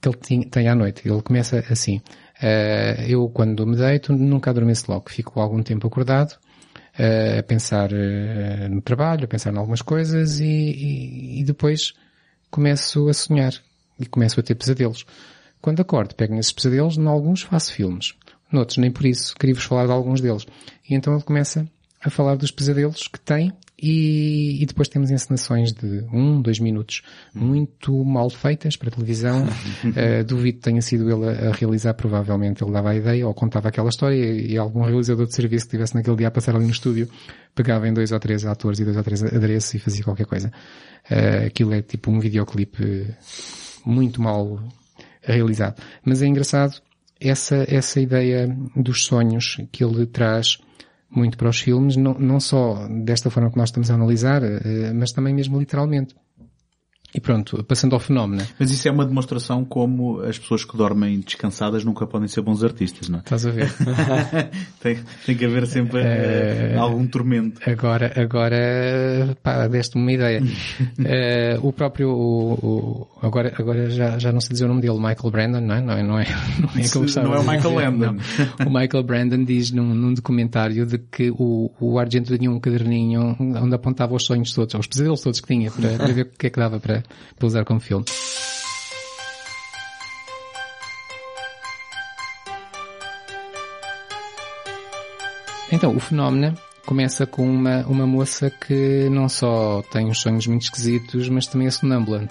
que 0.02 0.08
ele 0.08 0.46
tem 0.46 0.68
à 0.70 0.76
noite. 0.76 1.08
Ele 1.08 1.22
começa 1.22 1.64
assim, 1.70 1.98
uh, 1.98 3.02
eu 3.08 3.28
quando 3.30 3.68
me 3.68 3.76
deito 3.76 4.14
nunca 4.14 4.50
adormeço 4.50 4.90
logo, 4.90 5.10
fico 5.10 5.40
algum 5.40 5.62
tempo 5.62 5.86
acordado, 5.88 6.32
uh, 6.34 7.40
a 7.40 7.44
pensar 7.44 7.90
no 8.70 8.82
trabalho, 8.82 9.26
a 9.26 9.28
pensar 9.28 9.54
em 9.54 9.58
algumas 9.58 9.82
coisas 9.82 10.40
e, 10.40 10.46
e, 10.46 11.42
e 11.42 11.44
depois 11.44 11.94
começo 12.50 13.10
a 13.10 13.14
sonhar 13.14 13.54
e 14.00 14.06
começo 14.06 14.40
a 14.40 14.44
ter 14.44 14.56
pesadelos. 14.56 15.06
Quando 15.62 15.82
acordo, 15.82 16.16
pego 16.16 16.34
nesses 16.34 16.54
pesadelos, 16.54 16.98
em 16.98 17.06
alguns 17.06 17.42
faço 17.42 17.74
filmes. 17.74 18.14
Noutros, 18.52 18.78
nem 18.78 18.92
por 18.92 19.06
isso. 19.06 19.36
Queria-vos 19.36 19.64
falar 19.64 19.86
de 19.86 19.92
alguns 19.92 20.22
deles. 20.22 20.46
E 20.90 20.96
então 20.96 21.14
ele 21.14 21.24
começa 21.24 21.68
a 22.02 22.10
falar 22.10 22.36
dos 22.36 22.52
pesadelos 22.52 23.08
que 23.08 23.20
tem 23.20 23.52
e, 23.82 24.62
e, 24.62 24.66
depois 24.66 24.88
temos 24.88 25.10
encenações 25.10 25.72
de 25.72 26.06
um, 26.12 26.42
dois 26.42 26.60
minutos 26.60 27.02
muito 27.34 28.04
mal 28.04 28.30
feitas 28.30 28.76
para 28.76 28.92
televisão. 28.92 29.46
uh, 29.46 30.24
duvido 30.28 30.58
que 30.58 30.64
tenha 30.64 30.82
sido 30.82 31.10
ele 31.10 31.30
a, 31.30 31.50
a, 31.50 31.52
realizar, 31.54 31.94
provavelmente 31.94 32.64
ele 32.64 32.72
dava 32.72 32.92
a 32.92 32.96
ideia 32.96 33.28
ou 33.28 33.34
contava 33.34 33.70
aquela 33.70 33.90
história 33.90 34.16
e, 34.16 34.52
e 34.52 34.58
algum 34.58 34.84
realizador 34.84 35.26
de 35.26 35.34
serviço 35.34 35.66
que 35.66 35.70
estivesse 35.70 35.96
naquele 35.96 36.18
dia 36.18 36.28
a 36.28 36.32
passar 36.32 36.56
ali 36.56 36.66
no 36.66 36.72
estúdio 36.72 37.10
pegava 37.56 37.88
em 37.88 37.94
dois 37.94 38.12
ou 38.12 38.20
três 38.20 38.46
atores 38.46 38.80
e 38.80 38.86
dois 38.86 38.98
ou 38.98 39.04
três 39.04 39.24
adereços 39.24 39.74
e 39.74 39.80
fazia 39.80 40.04
qualquer 40.04 40.26
coisa. 40.26 40.52
Uh, 41.10 41.48
aquilo 41.48 41.74
é 41.74 41.82
tipo 41.82 42.12
um 42.12 42.20
videoclipe 42.20 43.08
muito 43.86 44.22
mal 44.22 44.60
realizado. 45.22 45.82
Mas 46.04 46.22
é 46.22 46.28
engraçado 46.28 46.82
essa, 47.20 47.66
essa 47.68 48.00
ideia 48.00 48.48
dos 48.76 49.06
sonhos 49.06 49.58
que 49.72 49.84
ele 49.84 50.06
traz 50.06 50.58
muito 51.10 51.38
para 51.38 51.50
os 51.50 51.60
filmes, 51.60 51.96
não, 51.96 52.14
não 52.14 52.40
só 52.40 52.88
desta 52.88 53.30
forma 53.30 53.50
que 53.50 53.58
nós 53.58 53.70
estamos 53.70 53.90
a 53.90 53.96
analisar, 53.96 54.44
eh, 54.44 54.94
mas 54.94 55.12
também 55.12 55.34
mesmo 55.34 55.60
literalmente. 55.60 56.16
E 57.14 57.20
pronto, 57.20 57.64
passando 57.64 57.94
ao 57.94 58.00
fenómeno. 58.00 58.46
Mas 58.60 58.70
isso 58.70 58.88
é 58.88 58.92
uma 58.92 59.06
demonstração 59.06 59.66
como 59.66 60.22
as 60.22 60.38
pessoas 60.38 60.64
que 60.64 60.78
dormem 60.78 61.20
descansadas 61.20 61.84
nunca 61.84 62.06
podem 62.06 62.28
ser 62.28 62.42
bons 62.42 62.64
artistas, 62.64 63.10
não 63.10 63.18
é? 63.18 63.22
Estás 63.22 63.48
a 63.48 63.52
ver? 63.52 63.72
tem, 64.80 65.00
tem 65.26 65.36
que 65.36 65.46
haver 65.46 65.66
sempre 65.66 66.02
uh, 66.02 66.80
algum 66.80 67.08
tormento. 67.08 67.62
Agora, 67.68 68.14
agora, 68.16 69.36
pá, 69.42 69.68
deste-me 69.68 70.04
uma 70.04 70.12
ideia. 70.12 70.42
uh, 70.42 71.60
o 71.68 71.74
próprio, 71.74 72.10
o, 72.10 72.54
o, 72.54 73.08
agora, 73.24 73.54
agora 73.58 73.90
já, 73.90 74.20
já 74.20 74.32
não 74.32 74.40
sei 74.40 74.52
dizer 74.54 74.66
o 74.66 74.68
nome 74.68 74.82
dele, 74.82 74.98
Michael 74.98 75.32
Brandon, 75.32 75.62
não 75.62 75.76
é? 75.76 75.82
Não 75.82 75.94
é, 75.94 76.04
não 76.04 76.20
é, 76.20 76.28
não 76.62 76.70
é, 76.70 77.24
não 77.24 77.34
é 77.34 77.40
o 77.40 77.44
Michael 77.44 77.74
Landon. 77.74 78.18
O 78.68 78.70
Michael 78.70 79.04
Brandon 79.04 79.44
diz 79.44 79.72
num, 79.72 79.96
num 79.96 80.14
documentário 80.14 80.86
de 80.86 81.00
que 81.00 81.32
o, 81.32 81.72
o 81.80 81.98
Argento 81.98 82.38
tinha 82.38 82.52
um 82.52 82.60
caderninho 82.60 83.36
onde 83.40 83.74
apontava 83.74 84.14
os 84.14 84.24
sonhos 84.24 84.54
todos, 84.54 84.76
os 84.76 84.86
pesadelos 84.86 85.22
todos 85.22 85.42
que 85.42 85.48
tinha, 85.48 85.72
para, 85.72 85.90
para 85.98 86.14
ver 86.14 86.22
o 86.22 86.38
que 86.38 86.48
é 86.48 86.50
que 86.52 86.60
dava 86.60 86.80
para 86.80 86.99
para, 87.38 87.48
usar 87.48 87.66
como 87.66 87.80
filme. 87.80 88.06
Então, 95.72 95.96
o 95.96 96.00
fenómeno 96.00 96.58
começa 96.86 97.28
com 97.28 97.48
uma, 97.48 97.86
uma 97.86 98.08
moça 98.08 98.50
que 98.50 99.08
não 99.10 99.30
só 99.30 99.84
tem 99.92 100.08
uns 100.08 100.20
sonhos 100.20 100.48
muito 100.48 100.64
esquisitos, 100.64 101.30
mas 101.30 101.46
também 101.46 101.68
é 101.68 101.72
sonâmbula. 101.72 102.28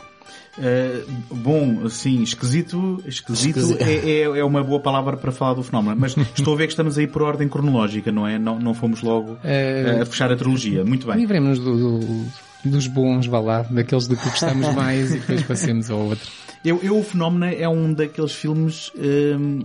Uh, 0.58 1.06
bom, 1.32 1.88
sim, 1.88 2.20
esquisito, 2.20 3.00
esquisito 3.06 3.60
é, 3.78 3.94
é, 3.94 4.22
é, 4.22 4.44
uma 4.44 4.64
boa 4.64 4.80
palavra 4.80 5.16
para 5.16 5.30
falar 5.30 5.54
do 5.54 5.62
fenómeno, 5.62 5.96
mas 5.96 6.16
estou 6.36 6.54
a 6.54 6.56
ver 6.56 6.66
que 6.66 6.72
estamos 6.72 6.98
aí 6.98 7.06
por 7.06 7.22
ordem 7.22 7.48
cronológica, 7.48 8.10
não 8.10 8.26
é? 8.26 8.40
Não, 8.40 8.58
não 8.58 8.74
fomos 8.74 9.00
logo 9.00 9.34
uh, 9.34 10.02
a 10.02 10.04
fechar 10.04 10.32
a 10.32 10.36
trilogia. 10.36 10.84
Muito 10.84 11.06
bem. 11.06 11.16
Livremos-nos 11.16 11.60
do, 11.60 11.98
do, 12.00 12.26
dos 12.64 12.86
bons, 12.86 13.26
vá 13.26 13.40
lá, 13.40 13.62
daqueles 13.62 14.06
de 14.06 14.16
que 14.16 14.28
gostamos 14.28 14.72
mais 14.74 15.14
e 15.14 15.18
depois 15.18 15.42
passemos 15.42 15.90
ao 15.90 15.98
outro. 15.98 16.28
Eu, 16.64 16.80
eu, 16.82 16.98
o 16.98 17.02
Fenómeno 17.02 17.44
é 17.44 17.68
um 17.68 17.92
daqueles 17.92 18.32
filmes 18.32 18.92
hum, 18.96 19.62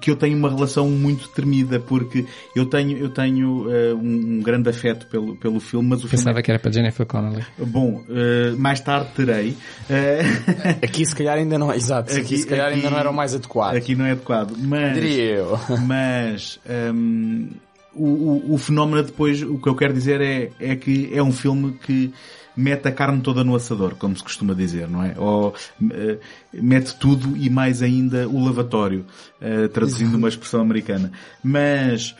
que 0.00 0.10
eu 0.10 0.16
tenho 0.16 0.36
uma 0.36 0.48
relação 0.48 0.88
muito 0.88 1.28
tremida 1.28 1.80
porque 1.80 2.26
eu 2.54 2.66
tenho, 2.66 2.96
eu 2.96 3.08
tenho 3.08 3.66
uh, 3.66 3.96
um, 3.96 4.36
um, 4.36 4.42
grande 4.42 4.68
afeto 4.68 5.06
pelo, 5.06 5.36
pelo 5.36 5.60
filme, 5.60 5.88
mas 5.88 6.04
o 6.04 6.08
Pensava 6.08 6.24
filme 6.24 6.40
é... 6.40 6.42
que 6.42 6.50
era 6.50 6.58
para 6.60 6.72
Jennifer 6.72 7.06
Connelly. 7.06 7.44
Bom, 7.58 8.02
uh, 8.08 8.56
mais 8.58 8.80
tarde 8.80 9.10
terei. 9.14 9.50
Uh... 9.50 10.82
Aqui 10.82 11.04
se 11.04 11.14
calhar 11.14 11.36
ainda 11.36 11.58
não 11.58 11.72
é, 11.72 11.76
exato, 11.76 12.12
aqui, 12.12 12.20
aqui 12.20 12.38
se 12.38 12.46
calhar 12.46 12.68
aqui, 12.68 12.76
ainda 12.76 12.90
não 12.90 12.98
era 12.98 13.10
o 13.10 13.14
mais 13.14 13.34
adequado. 13.34 13.76
Aqui 13.76 13.94
não 13.94 14.04
é 14.04 14.12
adequado, 14.12 14.56
mas... 14.58 14.94
Diria 14.94 15.24
eu. 15.36 15.58
Mas... 15.86 16.58
Um, 16.94 17.48
o, 17.94 18.54
o, 18.54 18.58
fenómeno 18.58 19.02
depois, 19.02 19.42
o 19.42 19.58
que 19.58 19.68
eu 19.68 19.74
quero 19.74 19.92
dizer 19.92 20.20
é, 20.20 20.50
é 20.58 20.76
que 20.76 21.10
é 21.12 21.22
um 21.22 21.32
filme 21.32 21.72
que 21.72 22.12
mete 22.56 22.86
a 22.88 22.92
carne 22.92 23.20
toda 23.20 23.42
no 23.42 23.54
assador, 23.54 23.94
como 23.96 24.16
se 24.16 24.22
costuma 24.22 24.54
dizer, 24.54 24.88
não 24.88 25.02
é? 25.02 25.14
Ou 25.16 25.48
uh, 25.48 26.18
mete 26.52 26.94
tudo 26.96 27.36
e 27.36 27.48
mais 27.48 27.82
ainda 27.82 28.28
o 28.28 28.44
lavatório, 28.44 29.06
uh, 29.40 29.68
traduzindo 29.68 30.16
uma 30.16 30.28
expressão 30.28 30.60
americana. 30.60 31.10
Mas 31.42 32.14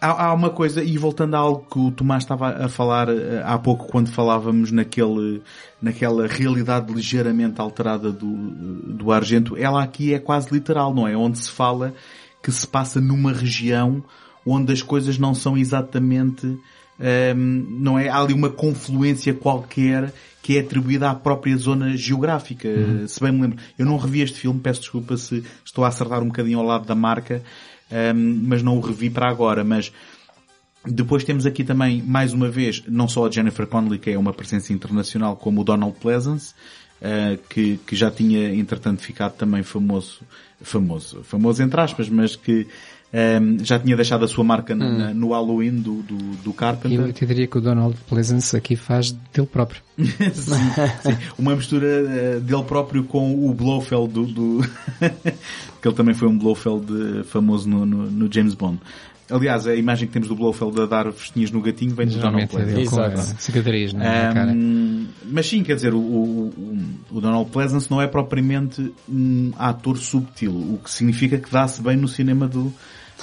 há, 0.00 0.26
há, 0.26 0.34
uma 0.34 0.50
coisa, 0.50 0.82
e 0.82 0.98
voltando 0.98 1.34
a 1.34 1.38
algo 1.38 1.66
que 1.70 1.78
o 1.78 1.90
Tomás 1.90 2.24
estava 2.24 2.64
a 2.64 2.68
falar 2.68 3.08
uh, 3.08 3.42
há 3.44 3.58
pouco 3.58 3.86
quando 3.86 4.08
falávamos 4.08 4.72
naquele, 4.72 5.42
naquela 5.80 6.26
realidade 6.26 6.92
ligeiramente 6.92 7.60
alterada 7.60 8.10
do, 8.10 8.32
do 8.32 9.12
Argento, 9.12 9.56
ela 9.56 9.82
aqui 9.82 10.12
é 10.12 10.18
quase 10.18 10.52
literal, 10.52 10.92
não 10.92 11.06
é? 11.06 11.16
Onde 11.16 11.38
se 11.38 11.50
fala 11.50 11.94
que 12.42 12.50
se 12.50 12.66
passa 12.66 13.00
numa 13.00 13.32
região 13.32 14.02
onde 14.46 14.72
as 14.72 14.82
coisas 14.82 15.18
não 15.18 15.34
são 15.34 15.56
exatamente, 15.56 16.46
um, 16.46 17.66
não 17.80 17.98
é? 17.98 18.08
Há 18.08 18.18
ali 18.18 18.34
uma 18.34 18.50
confluência 18.50 19.32
qualquer 19.34 20.12
que 20.42 20.56
é 20.56 20.60
atribuída 20.60 21.08
à 21.08 21.14
própria 21.14 21.56
zona 21.56 21.96
geográfica, 21.96 22.68
uhum. 22.68 23.06
se 23.06 23.20
bem 23.20 23.32
me 23.32 23.42
lembro. 23.42 23.58
Eu 23.78 23.86
não 23.86 23.96
revi 23.96 24.22
este 24.22 24.40
filme, 24.40 24.58
peço 24.58 24.80
desculpa 24.80 25.16
se 25.16 25.44
estou 25.64 25.84
a 25.84 25.88
acertar 25.88 26.20
um 26.20 26.26
bocadinho 26.26 26.58
ao 26.58 26.64
lado 26.64 26.84
da 26.84 26.96
marca, 26.96 27.42
um, 27.90 28.40
mas 28.42 28.62
não 28.62 28.76
o 28.76 28.80
revi 28.80 29.08
para 29.08 29.28
agora, 29.28 29.62
mas 29.62 29.92
depois 30.84 31.22
temos 31.22 31.46
aqui 31.46 31.62
também, 31.62 32.02
mais 32.02 32.32
uma 32.32 32.48
vez, 32.48 32.82
não 32.88 33.06
só 33.06 33.26
a 33.26 33.30
Jennifer 33.30 33.68
Connelly, 33.68 34.00
que 34.00 34.10
é 34.10 34.18
uma 34.18 34.32
presença 34.32 34.72
internacional, 34.72 35.36
como 35.36 35.60
o 35.60 35.64
Donald 35.64 35.96
Pleasance, 36.00 36.54
uh, 37.00 37.38
que, 37.48 37.78
que 37.86 37.94
já 37.94 38.10
tinha, 38.10 38.52
entretanto, 38.52 39.00
ficado 39.00 39.34
também 39.34 39.62
famoso, 39.62 40.20
famoso, 40.60 41.22
famoso 41.22 41.62
entre 41.62 41.80
aspas, 41.80 42.08
mas 42.08 42.34
que 42.34 42.66
um, 43.12 43.62
já 43.62 43.78
tinha 43.78 43.94
deixado 43.94 44.24
a 44.24 44.28
sua 44.28 44.42
marca 44.42 44.74
hum. 44.74 44.78
na, 44.78 45.12
no 45.12 45.32
Halloween 45.32 45.76
do, 45.76 46.02
do, 46.02 46.16
do 46.16 46.52
Carpenter. 46.54 46.98
Eu 46.98 47.12
te 47.12 47.26
diria 47.26 47.46
que 47.46 47.58
o 47.58 47.60
Donald 47.60 47.94
Pleasance 48.08 48.56
aqui 48.56 48.74
faz 48.74 49.12
dele 49.12 49.46
próprio. 49.46 49.82
sim, 49.98 50.30
sim, 50.32 51.16
Uma 51.38 51.54
mistura 51.54 51.86
uh, 51.86 52.40
dele 52.40 52.62
próprio 52.64 53.04
com 53.04 53.46
o 53.46 53.52
Blofeld 53.52 54.12
do, 54.12 54.24
do 54.24 54.60
que 55.80 55.88
ele 55.88 55.94
também 55.94 56.14
foi 56.14 56.26
um 56.26 56.38
Blofeld 56.38 56.86
eh, 56.90 57.24
famoso 57.24 57.68
no, 57.68 57.84
no, 57.84 58.10
no, 58.10 58.32
James 58.32 58.54
Bond. 58.54 58.78
Aliás, 59.30 59.66
a 59.66 59.74
imagem 59.74 60.06
que 60.06 60.12
temos 60.12 60.28
do 60.28 60.34
Blofeld 60.34 60.80
a 60.80 60.86
dar 60.86 61.12
festinhas 61.12 61.50
no 61.50 61.60
gatinho 61.60 61.94
vem 61.94 62.06
do 62.06 62.18
Donald 62.18 62.46
Pleasance. 62.46 62.80
Exato. 62.80 63.42
Cicatriz, 63.42 63.92
não 63.92 64.02
é? 64.02 64.32
Um, 64.46 65.06
mas 65.30 65.46
sim, 65.48 65.62
quer 65.62 65.74
dizer, 65.74 65.92
o, 65.92 65.98
o, 65.98 66.52
o, 67.10 67.20
Donald 67.20 67.50
Pleasance 67.50 67.90
não 67.90 68.00
é 68.00 68.06
propriamente 68.06 68.92
um 69.08 69.52
ator 69.58 69.96
subtil, 69.98 70.52
o 70.52 70.80
que 70.82 70.90
significa 70.90 71.38
que 71.38 71.50
dá-se 71.50 71.82
bem 71.82 71.96
no 71.96 72.08
cinema 72.08 72.46
do, 72.46 72.72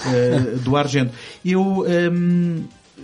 uh, 0.06 0.60
do 0.60 0.76
Argento. 0.76 1.14
Eu, 1.44 1.62
um, 1.62 1.86
ehm, 1.86 2.64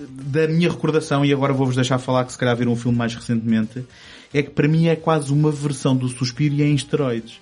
da 0.09 0.47
minha 0.47 0.69
recordação, 0.69 1.23
e 1.23 1.31
agora 1.31 1.53
vou-vos 1.53 1.75
deixar 1.75 1.97
falar 1.97 2.25
que 2.25 2.31
se 2.31 2.37
calhar 2.37 2.55
viram 2.55 2.73
um 2.73 2.75
filme 2.75 2.97
mais 2.97 3.15
recentemente, 3.15 3.85
é 4.33 4.43
que 4.43 4.49
para 4.49 4.67
mim 4.67 4.87
é 4.87 4.95
quase 4.95 5.31
uma 5.31 5.51
versão 5.51 5.95
do 5.95 6.09
Suspiro 6.09 6.61
em 6.61 6.75
esteroides 6.75 7.39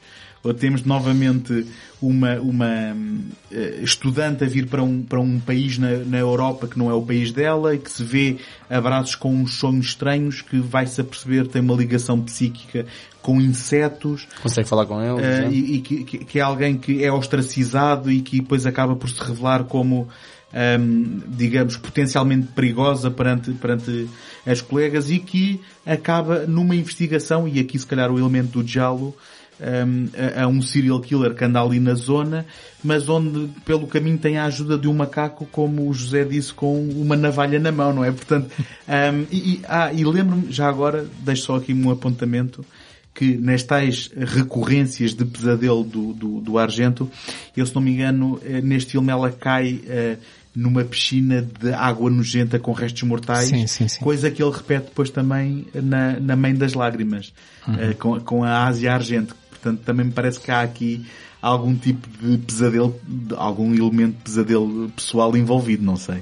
temos 0.52 0.84
novamente 0.84 1.66
uma, 2.02 2.36
uma 2.40 2.94
uh, 2.94 3.84
estudante 3.84 4.44
a 4.44 4.48
vir 4.48 4.68
para 4.68 4.84
um, 4.84 5.02
para 5.02 5.22
um 5.22 5.40
país 5.40 5.78
na, 5.78 6.00
na 6.00 6.18
Europa 6.18 6.68
que 6.68 6.78
não 6.78 6.90
é 6.90 6.94
o 6.94 7.02
país 7.02 7.32
dela 7.32 7.74
e 7.76 7.78
que 7.78 7.90
se 7.90 8.04
vê 8.04 8.38
abraços 8.70 9.16
com 9.16 9.34
uns 9.34 9.54
sonhos 9.54 9.86
estranhos 9.86 10.42
que 10.42 10.60
vai-se 10.60 11.00
a 11.00 11.04
perceber 11.04 11.48
tem 11.48 11.62
uma 11.62 11.76
ligação 11.76 12.20
psíquica 12.20 12.86
com 13.22 13.40
insetos. 13.40 14.28
Consegue 14.42 14.68
falar 14.68 14.86
com 14.86 15.02
eles. 15.02 15.48
Uh, 15.48 15.52
e, 15.54 15.76
e 15.76 15.82
que, 15.82 16.04
que, 16.04 16.40
é 16.40 16.42
alguém 16.42 16.78
que 16.78 17.04
é 17.04 17.12
ostracizado 17.12 18.12
e 18.12 18.22
que 18.22 18.42
depois 18.42 18.66
acaba 18.66 18.96
por 18.96 19.10
se 19.10 19.24
revelar 19.24 19.64
como 19.64 20.10
um, 20.54 21.22
digamos, 21.28 21.78
potencialmente 21.78 22.48
perigosa 22.48 23.10
perante, 23.10 23.52
perante 23.54 24.08
as 24.46 24.62
colegas 24.62 25.10
e 25.10 25.20
que 25.20 25.60
acaba 25.86 26.46
numa 26.46 26.76
investigação, 26.76 27.48
e 27.48 27.60
aqui 27.60 27.78
se 27.80 27.88
calhar 27.88 28.12
o 28.12 28.20
elemento 28.20 28.52
do 28.52 28.64
diálogo, 28.64 29.16
um, 29.60 30.08
a, 30.38 30.44
a, 30.44 30.48
um 30.48 30.62
serial 30.62 31.00
killer 31.00 31.34
que 31.34 31.44
anda 31.44 31.62
ali 31.62 31.80
na 31.80 31.94
zona, 31.94 32.46
mas 32.84 33.08
onde 33.08 33.50
pelo 33.66 33.88
caminho 33.88 34.18
tem 34.18 34.38
a 34.38 34.46
ajuda 34.46 34.78
de 34.78 34.88
um 34.88 34.94
macaco, 34.94 35.48
como 35.52 35.90
o 35.90 35.94
José 35.94 36.24
disse, 36.24 36.54
com 36.54 36.88
uma 36.90 37.16
navalha 37.16 37.60
na 37.60 37.72
mão, 37.72 37.94
não 37.94 38.04
é? 38.04 38.12
Portanto, 38.12 38.50
um, 38.60 39.26
e, 39.32 39.38
e, 39.38 39.62
ah, 39.68 39.92
e 39.94 40.04
lembro-me, 40.04 40.52
já 40.52 40.68
agora, 40.68 41.06
deixo 41.20 41.44
só 41.44 41.56
aqui 41.56 41.74
um 41.74 41.90
apontamento, 41.90 42.66
que 43.14 43.38
nestas 43.38 44.10
recorrências 44.18 45.14
de 45.14 45.24
pesadelo 45.24 45.84
do, 45.84 46.14
do, 46.14 46.42
do 46.42 46.58
Argento, 46.58 47.10
eu 47.56 47.66
se 47.66 47.76
não 47.76 47.82
me 47.82 47.92
engano, 47.92 48.40
eh, 48.44 48.60
neste 48.62 48.94
filme 48.94 49.12
ela 49.12 49.32
cai 49.32 49.74
uh, 49.74 50.18
numa 50.56 50.84
piscina 50.84 51.42
de 51.42 51.72
água 51.74 52.10
nojenta 52.10 52.58
com 52.58 52.72
restos 52.72 53.04
mortais, 53.04 53.50
sim, 53.50 53.68
sim, 53.68 53.88
sim. 53.88 54.00
coisa 54.00 54.32
que 54.32 54.42
ele 54.42 54.52
repete 54.52 54.88
depois 54.88 55.12
também 55.12 55.68
na, 55.76 56.20
na 56.20 56.36
Mãe 56.36 56.56
das 56.56 56.74
Lágrimas, 56.74 57.32
uhum. 57.68 57.74
uh, 57.74 57.96
com, 57.98 58.20
com 58.22 58.44
a 58.44 58.66
Ásia 58.66 58.94
Argento. 58.94 59.36
Portanto, 59.64 59.82
também 59.86 60.08
me 60.08 60.12
parece 60.12 60.42
que 60.42 60.52
há 60.52 60.62
aqui 60.62 61.06
algum 61.42 61.74
tipo 61.74 62.06
de 62.22 62.38
pesadelo, 62.38 63.00
algum 63.38 63.74
elemento 63.74 64.18
de 64.18 64.24
pesadelo 64.24 64.90
pessoal 64.90 65.36
envolvido, 65.38 65.84
não 65.84 65.96
sei. 65.96 66.22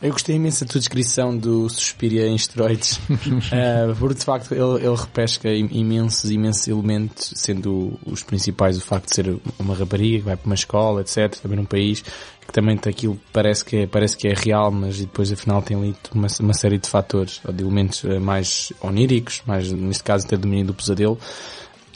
Eu 0.00 0.12
gostei 0.12 0.36
imenso 0.36 0.62
da 0.62 0.70
tua 0.70 0.78
descrição 0.78 1.36
do 1.36 1.70
Suspiria 1.70 2.26
em 2.26 2.34
esteroides, 2.36 2.98
uh, 2.98 3.96
porque 3.98 4.14
de 4.14 4.24
facto 4.24 4.52
ele, 4.52 4.84
ele 4.86 4.94
repesca 4.94 5.48
imensos, 5.50 6.30
imensos 6.30 6.68
elementos, 6.68 7.32
sendo 7.34 7.98
os 8.04 8.22
principais 8.22 8.76
o 8.76 8.82
facto 8.82 9.08
de 9.08 9.14
ser 9.14 9.40
uma 9.58 9.74
rapariga 9.74 10.18
que 10.18 10.24
vai 10.24 10.36
para 10.36 10.46
uma 10.46 10.54
escola, 10.54 11.00
etc., 11.00 11.34
também 11.40 11.56
num 11.56 11.64
país, 11.64 12.02
que 12.02 12.52
também 12.52 12.78
aquilo 12.86 13.18
parece 13.32 13.64
que 13.64 13.76
é, 13.78 13.86
parece 13.86 14.18
que 14.18 14.28
é 14.28 14.34
real, 14.34 14.70
mas 14.70 14.98
depois 14.98 15.32
afinal 15.32 15.62
tem 15.62 15.76
ali 15.76 15.96
uma, 16.14 16.28
uma 16.40 16.54
série 16.54 16.78
de 16.78 16.88
fatores, 16.88 17.40
ou 17.42 17.52
de 17.52 17.64
elementos 17.64 18.04
eh, 18.04 18.18
mais 18.18 18.72
oníricos, 18.82 19.42
mais, 19.46 19.72
neste 19.72 20.04
caso 20.04 20.26
até 20.26 20.36
domínio 20.36 20.66
do 20.66 20.74
pesadelo, 20.74 21.18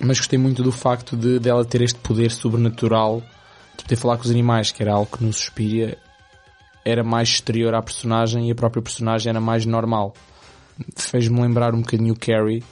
mas 0.01 0.19
gostei 0.19 0.39
muito 0.39 0.63
do 0.63 0.73
facto 0.73 1.17
de 1.17 1.39
dela 1.39 1.65
ter 1.65 1.83
este 1.83 1.99
poder 1.99 2.31
sobrenatural 2.31 3.23
de 3.77 3.85
poder 3.85 3.97
falar 3.97 4.17
com 4.17 4.25
os 4.25 4.31
animais, 4.31 4.73
que 4.73 4.83
era 4.83 4.93
algo 4.93 5.17
que 5.17 5.25
no 5.25 5.33
Suspiria 5.33 5.97
era 6.85 7.05
mais 7.05 7.29
exterior 7.29 7.75
à 7.75 7.83
personagem 7.83 8.49
e 8.49 8.53
a 8.53 8.55
própria 8.55 8.83
personagem 8.83 9.31
era 9.31 9.41
mais 9.41 9.67
normal. 9.67 10.15
Fez-me 10.97 11.41
lembrar 11.41 11.75
um 11.75 11.81
bocadinho 11.81 12.15
o 12.15 12.19
Carrie, 12.19 12.63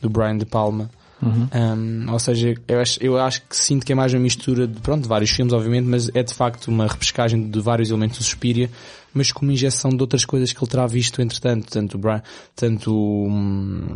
do 0.00 0.10
Brian 0.10 0.36
De 0.36 0.44
Palma. 0.44 0.90
Uhum. 1.22 1.48
Um, 1.54 2.12
ou 2.12 2.18
seja, 2.18 2.54
eu 2.66 2.80
acho, 2.80 2.98
eu 3.00 3.16
acho 3.16 3.42
que 3.42 3.56
sinto 3.56 3.86
que 3.86 3.92
é 3.92 3.94
mais 3.94 4.12
uma 4.12 4.20
mistura 4.20 4.66
de, 4.66 4.80
pronto, 4.80 5.02
de 5.02 5.08
vários 5.08 5.30
filmes, 5.30 5.52
obviamente, 5.52 5.86
mas 5.86 6.10
é 6.12 6.22
de 6.22 6.34
facto 6.34 6.66
uma 6.66 6.88
repescagem 6.88 7.48
de 7.48 7.60
vários 7.60 7.90
elementos 7.90 8.18
do 8.18 8.24
Suspiria, 8.24 8.68
mas 9.14 9.30
com 9.30 9.44
uma 9.44 9.52
injeção 9.52 9.90
de 9.90 10.00
outras 10.00 10.24
coisas 10.24 10.52
que 10.52 10.58
ele 10.58 10.70
terá 10.70 10.84
visto 10.88 11.22
entretanto, 11.22 11.70
tanto 11.70 11.96
o 11.96 12.00
Brian, 12.00 12.22
tanto 12.56 12.92
um, 12.92 13.94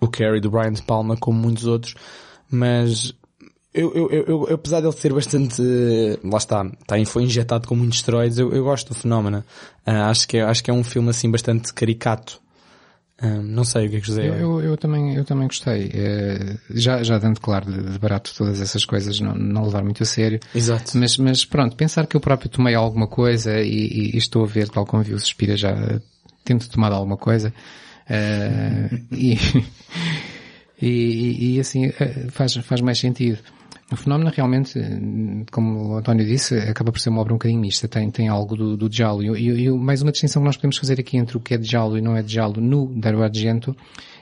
o 0.00 0.08
Carrie 0.08 0.40
do 0.40 0.50
Brian 0.50 0.72
De 0.72 0.82
Palma 0.82 1.16
como 1.16 1.38
muitos 1.38 1.66
outros, 1.66 1.94
mas 2.50 3.14
eu, 3.74 3.92
eu, 3.92 4.10
eu, 4.10 4.24
eu, 4.28 4.54
apesar 4.54 4.80
de 4.80 4.86
ele 4.86 4.96
ser 4.96 5.12
bastante, 5.12 5.60
lá 6.22 6.38
está, 6.38 6.64
está, 6.64 7.04
foi 7.04 7.24
injetado 7.24 7.66
com 7.66 7.74
muitos 7.74 7.98
esteroides, 7.98 8.38
eu, 8.38 8.52
eu 8.52 8.62
gosto 8.62 8.90
do 8.90 8.94
fenómeno. 8.94 9.38
Uh, 9.84 9.90
acho 10.08 10.28
que 10.28 10.36
é, 10.36 10.42
acho 10.42 10.62
que 10.62 10.70
é 10.70 10.74
um 10.74 10.84
filme 10.84 11.10
assim 11.10 11.28
bastante 11.28 11.74
caricato. 11.74 12.40
Uh, 13.20 13.42
não 13.42 13.64
sei 13.64 13.86
o 13.86 13.90
que 13.90 13.96
é 13.96 14.00
que 14.00 14.06
José. 14.06 14.28
Eu, 14.28 14.60
eu, 14.60 14.76
também, 14.76 15.16
eu 15.16 15.24
também 15.24 15.48
gostei. 15.48 15.86
Uh, 15.86 16.58
já, 16.70 17.02
já 17.02 17.18
dando 17.18 17.40
claro 17.40 17.66
de, 17.66 17.90
de, 17.92 17.98
barato 17.98 18.32
todas 18.36 18.60
essas 18.60 18.84
coisas, 18.84 19.18
não, 19.18 19.34
não 19.34 19.64
levar 19.64 19.82
muito 19.82 20.04
a 20.04 20.06
sério. 20.06 20.38
Exato. 20.54 20.96
Mas, 20.96 21.16
mas 21.18 21.44
pronto, 21.44 21.74
pensar 21.74 22.06
que 22.06 22.16
eu 22.16 22.20
próprio 22.20 22.48
tomei 22.48 22.76
alguma 22.76 23.08
coisa 23.08 23.60
e, 23.60 23.66
e, 23.66 24.14
e 24.14 24.18
estou 24.18 24.44
a 24.44 24.46
ver, 24.46 24.68
tal 24.68 24.86
como 24.86 25.02
viu 25.02 25.16
o 25.16 25.20
Suspira, 25.20 25.56
já 25.56 26.00
tento 26.44 26.70
tomar 26.70 26.92
alguma 26.92 27.16
coisa. 27.16 27.52
Uh, 28.08 29.00
e, 29.12 29.38
e, 30.80 31.56
e, 31.56 31.60
assim 31.60 31.90
faz, 32.30 32.54
faz 32.54 32.80
mais 32.80 32.98
sentido. 32.98 33.38
O 33.92 33.96
fenómeno 33.96 34.30
realmente, 34.34 34.80
como 35.52 35.92
o 35.92 35.96
António 35.98 36.24
disse, 36.24 36.56
acaba 36.58 36.90
por 36.90 36.98
ser 36.98 37.10
uma 37.10 37.20
obra 37.20 37.34
um 37.34 37.36
bocadinho 37.36 37.60
mista, 37.60 37.86
tem, 37.86 38.10
tem 38.10 38.28
algo 38.28 38.56
do, 38.56 38.76
do 38.76 38.88
Diallo. 38.88 39.36
E, 39.36 39.66
e, 39.66 39.70
mais 39.70 40.02
uma 40.02 40.10
distinção 40.10 40.42
que 40.42 40.46
nós 40.46 40.56
podemos 40.56 40.78
fazer 40.78 40.98
aqui 40.98 41.16
entre 41.16 41.36
o 41.36 41.40
que 41.40 41.54
é 41.54 41.58
Diallo 41.58 41.98
e 41.98 42.00
não 42.00 42.16
é 42.16 42.22
Diallo 42.22 42.60
no 42.60 42.86
Dario 42.98 43.22
Argento 43.22 43.76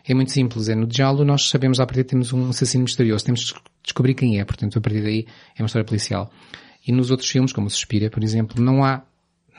é 0.04 0.14
muito 0.14 0.32
simples. 0.32 0.68
É 0.68 0.74
no 0.74 0.86
Diallo 0.86 1.24
nós 1.24 1.48
sabemos 1.48 1.78
a 1.80 1.86
partir 1.86 2.04
temos 2.04 2.32
um 2.32 2.50
assassino 2.50 2.84
misterioso, 2.84 3.24
temos 3.24 3.40
de 3.40 3.54
descobrir 3.82 4.14
quem 4.14 4.40
é, 4.40 4.44
portanto 4.44 4.78
a 4.78 4.80
partir 4.80 5.02
daí 5.02 5.26
é 5.56 5.62
uma 5.62 5.66
história 5.66 5.86
policial. 5.86 6.30
E 6.86 6.90
nos 6.90 7.10
outros 7.12 7.30
filmes, 7.30 7.52
como 7.52 7.70
Suspira, 7.70 8.10
por 8.10 8.24
exemplo, 8.24 8.60
não 8.62 8.84
há 8.84 9.02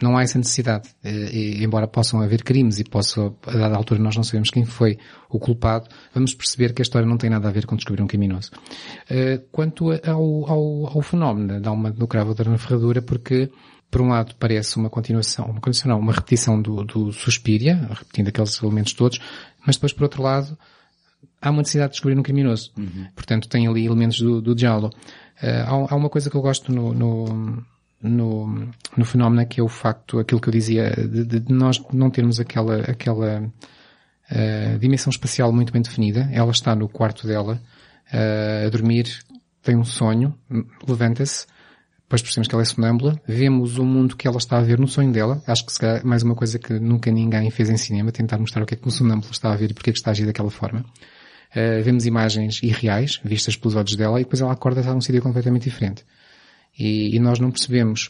não 0.01 0.17
há 0.17 0.23
essa 0.23 0.37
necessidade. 0.37 0.89
E, 1.03 1.63
embora 1.63 1.87
possam 1.87 2.21
haver 2.21 2.43
crimes 2.43 2.79
e 2.79 2.83
possa, 2.83 3.33
a 3.45 3.51
dada 3.51 3.75
altura 3.75 4.01
nós 4.01 4.15
não 4.15 4.23
sabemos 4.23 4.49
quem 4.49 4.65
foi 4.65 4.97
o 5.29 5.39
culpado, 5.39 5.87
vamos 6.13 6.33
perceber 6.33 6.73
que 6.73 6.81
a 6.81 6.83
história 6.83 7.07
não 7.07 7.17
tem 7.17 7.29
nada 7.29 7.47
a 7.47 7.51
ver 7.51 7.65
com 7.65 7.75
descobrir 7.75 8.01
um 8.01 8.07
criminoso. 8.07 8.51
Eh, 9.09 9.41
quanto 9.51 9.91
ao, 9.91 10.49
ao, 10.49 10.87
ao 10.87 11.01
fenómeno 11.01 11.59
da 11.59 11.69
alma 11.69 11.91
do 11.91 12.07
cravo 12.07 12.33
da 12.33 12.57
ferradura, 12.57 13.01
porque 13.01 13.49
por 13.93 14.01
um 14.01 14.07
lado 14.07 14.33
parece 14.39 14.75
uma 14.77 14.89
continuação, 14.89 15.45
uma 15.45 15.61
continuação 15.61 15.91
não, 15.91 15.99
uma 15.99 16.13
repetição 16.13 16.59
do, 16.59 16.83
do 16.83 17.11
Suspiria, 17.11 17.75
repetindo 17.91 18.29
aqueles 18.29 18.61
elementos 18.61 18.93
todos, 18.93 19.19
mas 19.65 19.75
depois 19.75 19.93
por 19.93 20.03
outro 20.03 20.23
lado 20.23 20.57
há 21.39 21.49
uma 21.51 21.59
necessidade 21.59 21.91
de 21.91 21.93
descobrir 21.93 22.17
um 22.17 22.23
criminoso. 22.23 22.71
Uhum. 22.77 23.07
Portanto 23.15 23.47
tem 23.47 23.67
ali 23.67 23.85
elementos 23.85 24.19
do, 24.19 24.41
do 24.41 24.55
diálogo. 24.55 24.95
Uh, 25.41 25.87
há, 25.87 25.93
há, 25.93 25.95
uma 25.95 26.09
coisa 26.09 26.29
que 26.29 26.35
eu 26.35 26.41
gosto 26.41 26.71
no, 26.71 26.93
no 26.93 27.63
no, 28.03 28.69
no 28.97 29.05
fenómeno 29.05 29.47
que 29.47 29.61
é 29.61 29.63
o 29.63 29.69
facto, 29.69 30.19
aquilo 30.19 30.41
que 30.41 30.49
eu 30.49 30.51
dizia, 30.51 30.91
de, 30.91 31.39
de 31.39 31.53
nós 31.53 31.81
não 31.93 32.09
termos 32.09 32.39
aquela, 32.39 32.81
aquela 32.81 33.41
uh, 33.41 34.79
dimensão 34.79 35.09
espacial 35.09 35.51
muito 35.53 35.71
bem 35.71 35.81
definida. 35.81 36.29
Ela 36.31 36.51
está 36.51 36.75
no 36.75 36.89
quarto 36.89 37.25
dela, 37.25 37.61
uh, 38.13 38.67
a 38.67 38.69
dormir, 38.69 39.07
tem 39.61 39.77
um 39.77 39.85
sonho, 39.85 40.37
levanta-se, 40.85 41.47
depois 42.01 42.21
percebemos 42.21 42.47
que 42.49 42.53
ela 42.53 42.61
é 42.61 42.65
sonâmbula, 42.65 43.21
vemos 43.25 43.77
o 43.77 43.85
mundo 43.85 44.17
que 44.17 44.27
ela 44.27 44.37
está 44.37 44.57
a 44.57 44.61
ver 44.61 44.77
no 44.77 44.87
sonho 44.87 45.11
dela. 45.11 45.41
Acho 45.47 45.65
que 45.65 45.71
se 45.71 46.03
mais 46.03 46.21
uma 46.21 46.35
coisa 46.35 46.59
que 46.59 46.73
nunca 46.73 47.09
ninguém 47.09 47.49
fez 47.49 47.69
em 47.69 47.77
cinema, 47.77 48.11
tentar 48.11 48.37
mostrar 48.37 48.61
o 48.61 48.65
que 48.65 48.75
é 48.75 48.77
que 48.77 48.87
o 48.87 48.91
sonâmbulo 48.91 49.31
está 49.31 49.51
a 49.51 49.55
ver 49.55 49.71
e 49.71 49.73
porque 49.73 49.89
é 49.89 49.93
que 49.93 49.99
está 49.99 50.11
a 50.11 50.13
agir 50.13 50.25
daquela 50.25 50.51
forma. 50.51 50.81
Uh, 51.55 51.81
vemos 51.81 52.05
imagens 52.05 52.61
irreais, 52.61 53.21
vistas 53.23 53.55
pelos 53.55 53.75
olhos 53.75 53.95
dela, 53.95 54.19
e 54.19 54.23
depois 54.23 54.41
ela 54.41 54.51
acorda 54.51 54.79
e 54.79 54.81
está 54.81 54.93
num 54.93 55.01
sítio 55.01 55.21
completamente 55.21 55.63
diferente 55.63 56.03
e, 56.77 57.15
e 57.15 57.19
nós 57.19 57.39
não 57.39 57.51
percebemos 57.51 58.09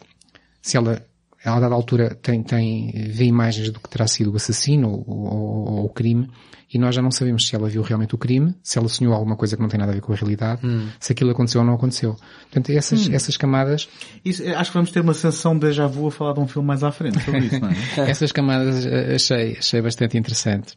se 0.62 0.78
ela, 0.78 1.06
a 1.44 1.60
dada 1.60 1.76
altura 1.76 2.16
tem, 2.16 2.42
tem, 2.42 2.92
vê 3.10 3.26
imagens 3.26 3.70
do 3.70 3.80
que 3.80 3.90
terá 3.90 4.08
sido 4.08 4.32
o 4.32 4.36
assassino 4.36 4.90
ou, 4.90 5.04
ou, 5.08 5.74
ou, 5.74 5.86
o 5.86 5.90
crime 5.90 6.30
e 6.74 6.80
nós 6.80 6.96
já 6.96 7.02
não 7.02 7.12
sabemos 7.12 7.48
se 7.48 7.56
ela 7.56 7.70
viu 7.70 7.84
realmente 7.84 8.16
o 8.16 8.18
crime, 8.18 8.56
se 8.64 8.80
ela 8.80 8.90
sonhou 8.90 9.14
alguma 9.14 9.36
coisa 9.36 9.56
que 9.56 9.62
não 9.62 9.70
tem 9.70 9.80
nada 9.80 9.92
a 9.92 9.96
ver 9.96 10.02
com 10.02 10.12
a 10.12 10.16
realidade, 10.16 10.66
hum. 10.66 10.88
se 11.00 11.12
aquilo 11.12 11.30
aconteceu 11.30 11.62
ou 11.62 11.68
não 11.68 11.76
aconteceu. 11.76 12.16
Portanto, 12.44 12.72
essas, 12.72 13.08
hum. 13.08 13.14
essas 13.14 13.38
camadas... 13.38 13.88
Isso, 14.26 14.42
acho 14.56 14.72
que 14.72 14.78
vamos 14.78 14.90
ter 14.90 15.02
uma 15.02 15.14
sensação 15.14 15.54
de 15.54 15.68
déjà 15.68 15.86
vu 15.86 16.08
a 16.08 16.12
falar 16.12 16.34
de 16.34 16.40
um 16.40 16.48
filme 16.48 16.68
mais 16.68 16.84
à 16.84 16.92
frente 16.92 17.22
sobre 17.24 17.42
isso, 17.42 17.60
não 17.60 17.70
é? 17.70 17.76
essas 18.10 18.32
camadas 18.32 18.88
eh, 18.88 19.14
achei, 19.14 19.58
achei 19.58 19.82
bastante 19.82 20.18
interessantes. 20.18 20.76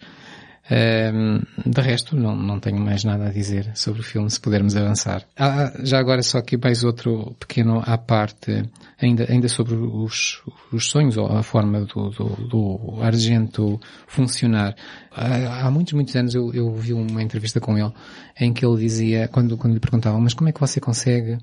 De 0.68 1.80
resto, 1.80 2.16
não, 2.16 2.34
não 2.34 2.58
tenho 2.58 2.80
mais 2.80 3.04
nada 3.04 3.28
a 3.28 3.32
dizer 3.32 3.70
sobre 3.74 4.00
o 4.00 4.04
filme, 4.04 4.28
se 4.28 4.40
pudermos 4.40 4.76
avançar. 4.76 5.24
Ah, 5.36 5.72
já 5.84 5.98
agora 5.98 6.22
só 6.22 6.38
aqui 6.38 6.56
mais 6.56 6.82
outro 6.82 7.36
pequeno 7.38 7.82
à 7.86 7.96
parte, 7.96 8.68
ainda, 9.00 9.30
ainda 9.30 9.48
sobre 9.48 9.74
os, 9.74 10.42
os 10.72 10.88
sonhos 10.88 11.16
ou 11.16 11.28
a 11.28 11.42
forma 11.42 11.82
do, 11.82 12.10
do, 12.10 12.24
do 12.48 12.98
Argento 13.00 13.80
funcionar. 14.08 14.74
Há, 15.12 15.66
há 15.66 15.70
muitos, 15.70 15.92
muitos 15.92 16.16
anos 16.16 16.34
eu, 16.34 16.52
eu 16.52 16.74
vi 16.74 16.92
uma 16.92 17.22
entrevista 17.22 17.60
com 17.60 17.78
ele 17.78 17.92
em 18.40 18.52
que 18.52 18.66
ele 18.66 18.76
dizia, 18.78 19.28
quando, 19.28 19.56
quando 19.56 19.74
lhe 19.74 19.80
perguntavam, 19.80 20.20
mas 20.20 20.34
como 20.34 20.48
é 20.48 20.52
que 20.52 20.60
você 20.60 20.80
consegue 20.80 21.38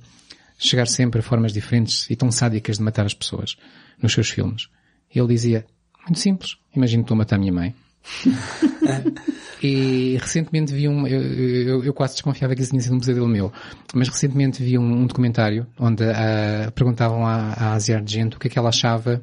chegar 0.57 0.87
sempre 0.87 1.21
a 1.21 1.23
formas 1.23 1.53
diferentes 1.53 2.09
e 2.09 2.15
tão 2.17 2.29
sádicas 2.29 2.77
de 2.77 2.83
matar 2.83 3.05
as 3.05 3.13
pessoas 3.13 3.55
nos 4.01 4.11
seus 4.11 4.29
filmes? 4.29 4.67
Ele 5.15 5.27
dizia, 5.27 5.65
muito 6.01 6.19
simples, 6.19 6.57
imagino 6.75 7.03
que 7.03 7.05
estou 7.05 7.15
a 7.15 7.19
matar 7.19 7.37
a 7.37 7.39
minha 7.39 7.53
mãe 7.53 7.73
e 9.63 10.17
recentemente 10.19 10.73
vi 10.73 10.87
um, 10.87 11.07
eu, 11.07 11.21
eu, 11.21 11.83
eu, 11.85 11.93
quase 11.93 12.13
desconfiava 12.13 12.53
que 12.53 12.61
isso 12.61 12.71
tinha 12.71 12.81
sido 12.81 12.95
um 12.95 12.99
pesadelo 12.99 13.27
meu, 13.27 13.51
mas 13.93 14.09
recentemente 14.09 14.61
vi 14.61 14.77
um, 14.77 14.83
um 14.83 15.07
documentário 15.07 15.65
onde 15.79 16.03
uh, 16.03 16.71
perguntavam 16.75 17.25
à, 17.25 17.53
à 17.53 17.73
Asia 17.73 17.97
Argento 17.97 18.37
o 18.37 18.39
que 18.39 18.47
é 18.47 18.49
que 18.49 18.59
ela 18.59 18.69
achava 18.69 19.21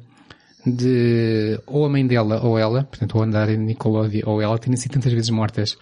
de 0.65 1.59
ou 1.65 1.85
a 1.85 1.89
mãe 1.89 2.05
dela 2.05 2.43
ou 2.43 2.57
ela, 2.57 2.83
portanto 2.83 3.15
ou 3.15 3.23
Andare 3.23 3.57
Nicolovi 3.57 4.23
ou 4.25 4.41
ela 4.41 4.57
terem 4.57 4.77
sido 4.77 4.93
tantas 4.93 5.13
vezes 5.13 5.29
mortas. 5.29 5.77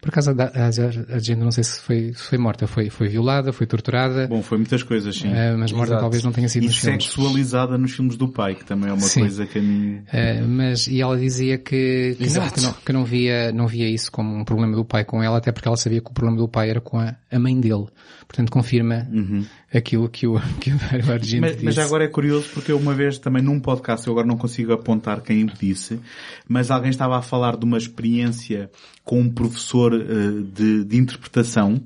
Por 0.00 0.08
acaso 0.08 0.30
a, 0.30 0.34
a, 0.34 1.16
a 1.16 1.18
gente 1.18 1.38
não 1.38 1.50
sei 1.50 1.62
se 1.62 1.80
foi, 1.80 2.12
se 2.14 2.22
foi 2.22 2.38
morta, 2.38 2.66
foi, 2.66 2.88
foi 2.88 3.08
violada, 3.08 3.52
foi 3.52 3.66
torturada. 3.66 4.26
Bom, 4.26 4.42
foi 4.42 4.56
muitas 4.56 4.82
coisas, 4.82 5.14
sim. 5.14 5.28
Uh, 5.28 5.58
mas 5.58 5.72
morta 5.72 5.92
Exato. 5.92 6.00
talvez 6.00 6.24
não 6.24 6.32
tenha 6.32 6.48
sido 6.48 6.64
e 6.64 6.66
nos 6.68 6.78
filmes. 6.78 7.04
sexualizada 7.04 7.76
nos 7.76 7.92
filmes 7.92 8.16
do 8.16 8.28
pai, 8.28 8.54
que 8.54 8.64
também 8.64 8.88
é 8.88 8.92
uma 8.92 9.02
sim. 9.02 9.20
coisa 9.20 9.46
que 9.46 9.58
a 9.58 9.62
mim... 9.62 9.96
Uh, 9.96 10.48
mas, 10.48 10.86
e 10.86 11.02
ela 11.02 11.18
dizia 11.18 11.58
que, 11.58 12.16
que, 12.18 12.30
não, 12.30 12.48
que, 12.48 12.60
não, 12.60 12.72
que 12.72 12.92
não, 12.92 13.04
via, 13.04 13.52
não 13.52 13.66
via 13.66 13.88
isso 13.88 14.10
como 14.10 14.34
um 14.34 14.44
problema 14.44 14.74
do 14.74 14.84
pai 14.84 15.04
com 15.04 15.22
ela, 15.22 15.36
até 15.36 15.52
porque 15.52 15.68
ela 15.68 15.76
sabia 15.76 16.00
que 16.00 16.10
o 16.10 16.14
problema 16.14 16.38
do 16.38 16.48
pai 16.48 16.70
era 16.70 16.80
com 16.80 16.98
a 16.98 17.14
a 17.30 17.38
mãe 17.38 17.58
dele. 17.58 17.86
Portanto, 18.26 18.50
confirma 18.50 19.08
aquilo 19.72 20.08
que 20.08 20.26
o, 20.26 20.40
que 20.60 20.72
o 20.72 20.76
Dario 20.78 21.12
Argento 21.12 21.40
Mas, 21.42 21.52
disse. 21.52 21.64
mas 21.64 21.78
agora 21.78 22.04
é 22.04 22.08
curioso 22.08 22.48
porque 22.52 22.72
eu 22.72 22.78
uma 22.78 22.94
vez 22.94 23.18
também 23.18 23.42
num 23.42 23.60
podcast, 23.60 24.06
eu 24.06 24.12
agora 24.12 24.26
não 24.26 24.36
consigo 24.36 24.72
apontar 24.72 25.20
quem 25.20 25.44
o 25.44 25.46
disse, 25.46 26.00
mas 26.48 26.70
alguém 26.70 26.90
estava 26.90 27.16
a 27.16 27.22
falar 27.22 27.56
de 27.56 27.64
uma 27.64 27.78
experiência 27.78 28.70
com 29.04 29.20
um 29.20 29.30
professor 29.30 29.94
eh, 29.94 30.42
de, 30.52 30.84
de 30.84 30.96
interpretação 30.96 31.82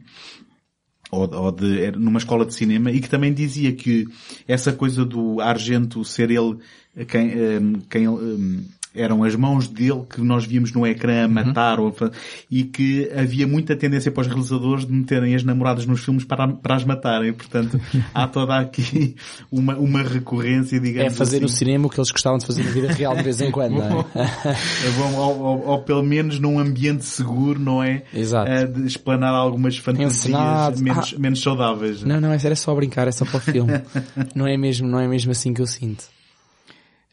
ou, 1.10 1.32
ou 1.32 1.52
de, 1.52 1.92
numa 1.92 2.18
escola 2.18 2.44
de 2.44 2.54
cinema 2.54 2.90
e 2.90 3.00
que 3.00 3.08
também 3.08 3.32
dizia 3.32 3.72
que 3.72 4.06
essa 4.48 4.72
coisa 4.72 5.04
do 5.04 5.40
Argento 5.40 6.04
ser 6.04 6.30
ele 6.30 6.58
quem, 7.06 7.30
eh, 7.30 7.60
quem 7.88 8.06
eh, 8.06 8.64
eram 8.94 9.24
as 9.24 9.34
mãos 9.34 9.66
dele 9.68 10.02
que 10.08 10.20
nós 10.20 10.44
víamos 10.44 10.72
no 10.72 10.86
ecrã 10.86 11.24
a 11.24 11.28
matar 11.28 11.80
ou 11.80 11.88
a 11.88 11.92
fa- 11.92 12.10
e 12.50 12.64
que 12.64 13.10
havia 13.16 13.46
muita 13.46 13.74
tendência 13.74 14.10
para 14.12 14.20
os 14.22 14.26
realizadores 14.26 14.86
de 14.86 14.92
meterem 14.92 15.34
as 15.34 15.42
namoradas 15.42 15.84
nos 15.86 16.00
filmes 16.04 16.24
para, 16.24 16.46
para 16.48 16.76
as 16.76 16.84
matarem. 16.84 17.32
Portanto, 17.32 17.80
há 18.14 18.26
toda 18.26 18.56
aqui 18.58 19.16
uma, 19.50 19.76
uma 19.76 20.02
recorrência, 20.02 20.76
É 20.76 20.80
digamos 20.80 21.16
fazer 21.16 21.40
no 21.40 21.46
assim. 21.46 21.56
cinema 21.56 21.86
o 21.86 21.90
que 21.90 21.98
eles 21.98 22.10
gostavam 22.10 22.38
de 22.38 22.46
fazer 22.46 22.62
na 22.64 22.70
vida 22.70 22.92
real 22.92 23.16
de 23.16 23.22
vez 23.22 23.40
em 23.40 23.50
quando, 23.50 23.72
não 23.74 24.00
é? 24.00 24.04
É 24.86 24.90
bom, 24.98 25.14
ou, 25.16 25.38
ou- 25.40 25.66
ou 25.68 25.78
pelo 25.82 26.02
menos 26.02 26.38
num 26.38 26.58
ambiente 26.58 27.04
seguro, 27.04 27.58
não 27.58 27.82
é? 27.82 28.02
Exato. 28.14 28.50
Eh, 28.50 28.66
de 28.66 28.86
explanar 28.86 29.34
algumas 29.34 29.76
fantasias 29.78 30.76
menos, 30.78 31.14
Ah. 31.14 31.18
menos 31.18 31.40
saudáveis. 31.42 32.02
Não, 32.02 32.20
não, 32.20 32.34
isso 32.34 32.46
era 32.46 32.56
só 32.56 32.74
brincar, 32.74 33.08
é 33.08 33.12
só 33.12 33.24
para 33.24 33.36
o 33.38 33.40
filme. 33.40 33.72
não 34.34 34.46
é 34.46 34.56
mesmo, 34.56 34.86
não 34.86 35.00
é 35.00 35.08
mesmo 35.08 35.32
assim 35.32 35.52
que 35.52 35.60
eu 35.60 35.66
sinto. 35.66 36.04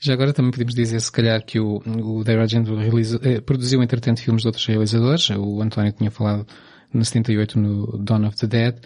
Já 0.04 0.14
agora 0.14 0.34
também 0.34 0.50
podemos 0.50 0.74
dizer, 0.74 1.00
se 1.00 1.12
calhar, 1.12 1.46
que 1.46 1.60
o, 1.60 1.80
o 1.86 2.24
Dario 2.24 2.42
Argento 2.42 2.72
eh, 3.22 3.40
produziu, 3.40 3.84
entretanto, 3.84 4.20
filmes 4.20 4.42
de 4.42 4.48
outros 4.48 4.66
realizadores. 4.66 5.30
O 5.30 5.62
António 5.62 5.92
tinha 5.92 6.10
falado 6.10 6.48
no 6.92 7.06
78 7.06 7.60
no 7.60 7.98
Dawn 8.00 8.26
of 8.26 8.36
the 8.38 8.48
Dead. 8.48 8.80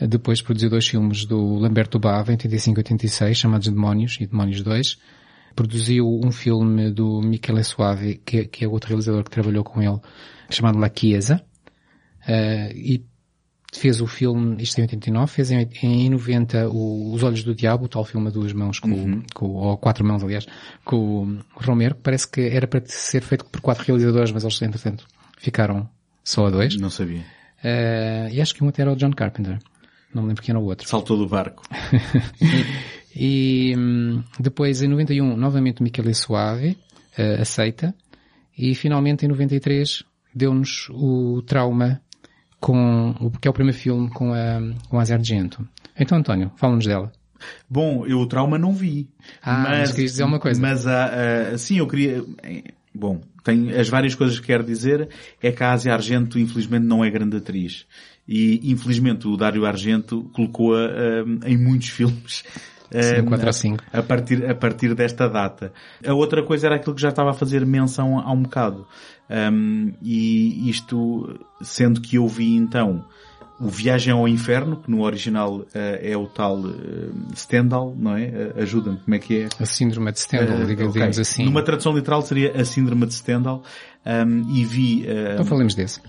Depois 0.00 0.40
produziu 0.40 0.70
dois 0.70 0.86
filmes 0.86 1.24
do 1.24 1.56
Lamberto 1.56 1.98
Bava, 1.98 2.30
em 2.30 2.34
85 2.34 2.78
e 2.78 2.82
86, 2.82 3.36
chamados 3.36 3.66
Demónios 3.66 4.16
e 4.20 4.26
Demónios 4.28 4.62
2. 4.62 4.96
Produziu 5.56 6.06
um 6.06 6.30
filme 6.30 6.92
do 6.92 7.20
Michele 7.20 7.64
Suave, 7.64 8.22
que, 8.24 8.44
que 8.44 8.64
é 8.64 8.68
outro 8.68 8.90
realizador 8.90 9.24
que 9.24 9.30
trabalhou 9.30 9.64
com 9.64 9.82
ele, 9.82 9.98
chamado 10.48 10.78
La 10.78 10.88
Chiesa. 10.88 11.44
Eh, 12.28 12.72
e 12.76 13.04
fez 13.72 14.00
o 14.00 14.06
filme, 14.06 14.62
isto 14.62 14.78
em 14.78 14.82
89, 14.82 15.32
fez 15.32 15.50
em, 15.50 15.68
em 15.82 16.10
90 16.10 16.68
o, 16.68 17.12
Os 17.12 17.22
Olhos 17.22 17.42
do 17.44 17.54
Diabo, 17.54 17.84
o 17.84 17.88
tal 17.88 18.04
filme 18.04 18.28
a 18.28 18.30
duas 18.30 18.52
mãos, 18.52 18.78
com, 18.78 18.90
o- 18.90 19.22
com, 19.34 19.46
ou 19.46 19.76
quatro 19.78 20.04
mãos 20.04 20.22
aliás, 20.24 20.46
com 20.84 20.96
o 20.96 21.38
Romero, 21.54 21.94
que 21.94 22.00
parece 22.02 22.28
que 22.28 22.40
era 22.40 22.66
para 22.66 22.82
ser 22.86 23.20
feito 23.22 23.44
por 23.44 23.60
quatro 23.60 23.84
realizadores, 23.86 24.32
mas 24.32 24.42
eles 24.44 24.60
entretanto 24.62 25.06
ficaram 25.38 25.88
só 26.24 26.46
a 26.46 26.50
dois. 26.50 26.76
Não 26.76 26.90
sabia. 26.90 27.24
Eh, 27.62 28.28
e 28.32 28.40
acho 28.40 28.54
que 28.54 28.64
um 28.64 28.68
até 28.68 28.82
era 28.82 28.92
o 28.92 28.96
John 28.96 29.10
Carpenter. 29.12 29.58
Não 30.14 30.22
me 30.22 30.28
lembro 30.28 30.42
quem 30.42 30.52
era 30.52 30.58
o 30.58 30.64
outro. 30.64 30.88
Saltou 30.88 31.16
do 31.16 31.28
barco. 31.28 31.62
E 33.14 33.74
hum, 33.76 34.22
depois 34.38 34.82
em 34.82 34.88
91 34.88 35.36
novamente 35.36 35.82
Michele 35.82 36.14
Suave 36.14 36.78
eh, 37.18 37.40
aceita 37.40 37.94
e 38.56 38.74
finalmente 38.74 39.24
em 39.24 39.28
93 39.28 40.04
deu-nos 40.34 40.88
o 40.90 41.42
trauma 41.42 42.00
com 42.60 43.14
o 43.20 43.30
que 43.30 43.48
é 43.48 43.50
o 43.50 43.54
primeiro 43.54 43.76
filme 43.76 44.10
com 44.10 44.32
a 44.32 44.60
com 44.88 44.98
a 44.98 45.02
Argento. 45.02 45.66
Então 45.98 46.18
António, 46.18 46.52
fala-nos 46.56 46.86
dela. 46.86 47.10
Bom, 47.68 48.06
eu 48.06 48.18
o 48.18 48.26
trauma 48.26 48.58
não 48.58 48.72
vi. 48.72 49.08
Ah, 49.42 49.64
mas 49.68 49.92
querias 49.92 50.12
dizer 50.12 50.24
uma 50.24 50.38
coisa. 50.38 50.60
Mas, 50.60 50.86
ah, 50.86 51.10
ah, 51.52 51.58
sim, 51.58 51.78
eu 51.78 51.86
queria... 51.86 52.22
eh, 52.42 52.64
Bom, 52.92 53.20
tem 53.44 53.70
as 53.72 53.88
várias 53.88 54.14
coisas 54.14 54.38
que 54.40 54.46
quero 54.46 54.64
dizer. 54.64 55.08
É 55.42 55.50
que 55.52 55.62
a 55.62 55.72
Ásia 55.72 55.92
Argento, 55.92 56.38
infelizmente, 56.38 56.84
não 56.84 57.04
é 57.04 57.10
grande 57.10 57.36
atriz. 57.36 57.86
E, 58.28 58.60
infelizmente, 58.70 59.26
o 59.26 59.36
Dário 59.36 59.64
Argento 59.64 60.28
colocou-a 60.32 60.86
ah, 60.86 61.48
em 61.48 61.56
muitos 61.56 61.88
filmes. 61.90 62.44
Sim, 62.90 63.24
quatro 63.24 63.46
ou 63.46 63.52
cinco. 63.52 63.84
A 63.92 64.02
partir, 64.02 64.48
a 64.48 64.54
partir 64.54 64.94
desta 64.94 65.28
data. 65.28 65.72
A 66.06 66.12
outra 66.12 66.42
coisa 66.42 66.66
era 66.66 66.76
aquilo 66.76 66.94
que 66.94 67.02
já 67.02 67.10
estava 67.10 67.30
a 67.30 67.34
fazer 67.34 67.64
menção 67.64 68.18
há 68.18 68.32
um 68.32 68.42
bocado. 68.42 68.86
Um, 69.30 69.92
e 70.02 70.68
isto, 70.68 71.38
sendo 71.62 72.00
que 72.00 72.16
eu 72.16 72.26
vi 72.26 72.56
então 72.56 73.04
o 73.60 73.68
Viagem 73.68 74.12
ao 74.12 74.26
Inferno, 74.26 74.76
que 74.78 74.90
no 74.90 75.02
original 75.02 75.66
eh, 75.74 76.12
é 76.12 76.16
o 76.16 76.26
tal 76.26 76.58
eh, 76.66 77.10
Stendhal, 77.34 77.94
não 77.94 78.16
é? 78.16 78.24
Eh, 78.24 78.62
Ajuda-me, 78.62 78.96
como 78.96 79.14
é 79.14 79.18
que 79.18 79.42
é? 79.42 79.48
A 79.60 79.66
síndrome 79.66 80.10
de 80.12 80.20
Stendhal, 80.20 80.64
digamos 80.64 81.18
assim. 81.18 81.44
Numa 81.44 81.62
tradução 81.62 81.92
literal 81.94 82.22
seria 82.22 82.58
a 82.58 82.64
Síndrome 82.64 83.04
de 83.04 83.12
Stendhal. 83.12 83.62
Um, 84.06 84.50
e 84.50 84.64
vi 84.64 85.06
eh, 85.06 85.34
Então 85.34 85.44
falemos 85.44 85.74
desse. 85.74 86.00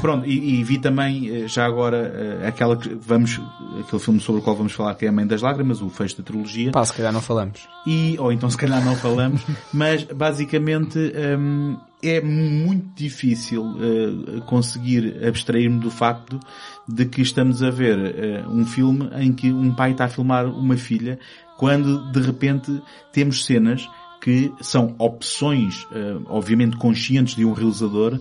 Pronto, 0.00 0.26
e, 0.26 0.60
e 0.60 0.64
vi 0.64 0.78
também, 0.78 1.28
eh, 1.28 1.48
já 1.48 1.64
agora, 1.64 2.40
eh, 2.42 2.46
aquela 2.46 2.76
que 2.76 2.94
vamos, 2.94 3.40
aquele 3.80 4.02
filme 4.02 4.20
sobre 4.20 4.40
o 4.40 4.44
qual 4.44 4.56
vamos 4.56 4.72
falar, 4.72 4.94
que 4.94 5.06
é 5.06 5.08
A 5.08 5.12
Mãe 5.12 5.26
das 5.26 5.42
Lágrimas, 5.42 5.80
o 5.80 5.88
fecho 5.88 6.18
da 6.18 6.22
trilogia. 6.22 6.72
Pá, 6.72 6.84
se 6.84 6.92
calhar 6.92 7.12
não 7.12 7.20
falamos. 7.20 7.66
E, 7.86 8.16
ou 8.18 8.32
então 8.32 8.50
se 8.50 8.56
calhar 8.56 8.84
não 8.84 8.94
falamos, 8.96 9.42
mas 9.72 10.04
basicamente 10.04 10.98
hum, 11.38 11.76
é 12.02 12.20
muito 12.20 12.88
difícil 12.96 13.64
eh, 13.80 14.40
conseguir 14.46 15.24
abstrair-me 15.24 15.78
do 15.78 15.90
facto 15.90 16.40
de 16.88 17.06
que 17.06 17.22
estamos 17.22 17.62
a 17.62 17.70
ver 17.70 17.98
eh, 17.98 18.44
um 18.48 18.66
filme 18.66 19.08
em 19.14 19.32
que 19.32 19.52
um 19.52 19.72
pai 19.72 19.92
está 19.92 20.06
a 20.06 20.08
filmar 20.08 20.46
uma 20.46 20.76
filha, 20.76 21.18
quando 21.56 22.10
de 22.10 22.20
repente 22.20 22.82
temos 23.12 23.44
cenas 23.44 23.88
que 24.20 24.52
são 24.60 24.96
opções, 24.98 25.86
eh, 25.92 26.16
obviamente 26.26 26.76
conscientes 26.76 27.36
de 27.36 27.44
um 27.44 27.52
realizador, 27.52 28.20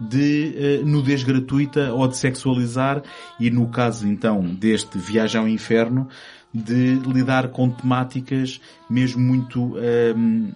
de 0.00 0.54
eh, 0.56 0.82
nudez 0.84 1.22
gratuita 1.24 1.92
ou 1.92 2.06
de 2.06 2.16
sexualizar 2.16 3.02
e 3.40 3.50
no 3.50 3.66
caso 3.68 4.06
então 4.06 4.42
deste 4.42 4.96
Viagem 4.98 5.40
ao 5.40 5.48
Inferno 5.48 6.08
de 6.54 6.94
lidar 7.06 7.48
com 7.48 7.68
temáticas 7.70 8.60
mesmo 8.88 9.20
muito 9.20 9.74
ehm, 9.78 10.50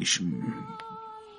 es- 0.00 0.22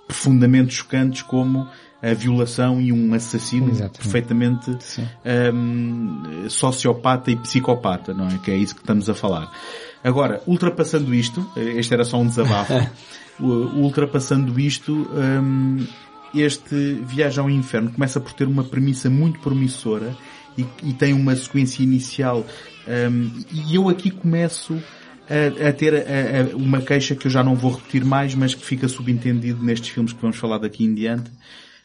profundamente 0.07 0.73
chocantes 0.73 1.22
como 1.22 1.68
a 2.01 2.14
violação 2.14 2.80
e 2.80 2.93
um 2.93 3.14
assassino 3.14 3.69
Exatamente. 3.72 3.97
perfeitamente 3.99 4.77
Sim. 4.84 5.07
hum, 5.53 6.45
sociopata 6.49 7.31
e 7.31 7.35
psicopata, 7.35 8.14
não 8.14 8.27
é? 8.27 8.38
Que 8.38 8.51
é 8.51 8.55
isso 8.55 8.76
que 8.76 8.81
estamos 8.81 9.09
a 9.09 9.15
falar. 9.15 9.51
Agora, 10.03 10.41
ultrapassando 10.45 11.14
isto, 11.14 11.45
eh, 11.57 11.80
este 11.80 11.93
era 11.93 12.05
só 12.05 12.22
um 12.22 12.27
desabafo, 12.27 12.73
ultrapassando 13.41 14.57
isto, 14.59 14.93
hum, 15.11 15.85
este 16.33 16.75
Viagem 17.05 17.39
ao 17.39 17.49
Inferno 17.49 17.91
começa 17.91 18.19
por 18.19 18.33
ter 18.33 18.47
uma 18.47 18.63
premissa 18.63 19.09
muito 19.09 19.39
promissora 19.39 20.15
e, 20.57 20.65
e 20.83 20.93
tem 20.93 21.13
uma 21.13 21.35
sequência 21.35 21.83
inicial 21.83 22.45
hum, 23.11 23.31
e 23.51 23.75
eu 23.75 23.89
aqui 23.89 24.09
começo 24.11 24.81
a, 25.29 25.69
a 25.69 25.73
ter 25.73 25.93
a- 25.93 25.97
a- 26.53 26.55
uma 26.55 26.81
queixa 26.81 27.15
que 27.15 27.27
eu 27.27 27.31
já 27.31 27.43
não 27.43 27.55
vou 27.55 27.71
repetir 27.73 28.03
mais, 28.05 28.33
mas 28.35 28.55
que 28.55 28.65
fica 28.65 28.87
subentendido 28.87 29.63
nestes 29.63 29.89
filmes 29.89 30.13
que 30.13 30.21
vamos 30.21 30.37
falar 30.37 30.57
daqui 30.57 30.83
em 30.85 30.93
diante, 30.93 31.29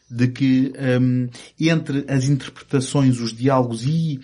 de 0.09 0.27
que 0.27 0.71
hum, 1.01 1.27
entre 1.59 2.05
as 2.07 2.25
interpretações, 2.29 3.19
os 3.19 3.33
diálogos 3.33 3.85
e 3.85 4.19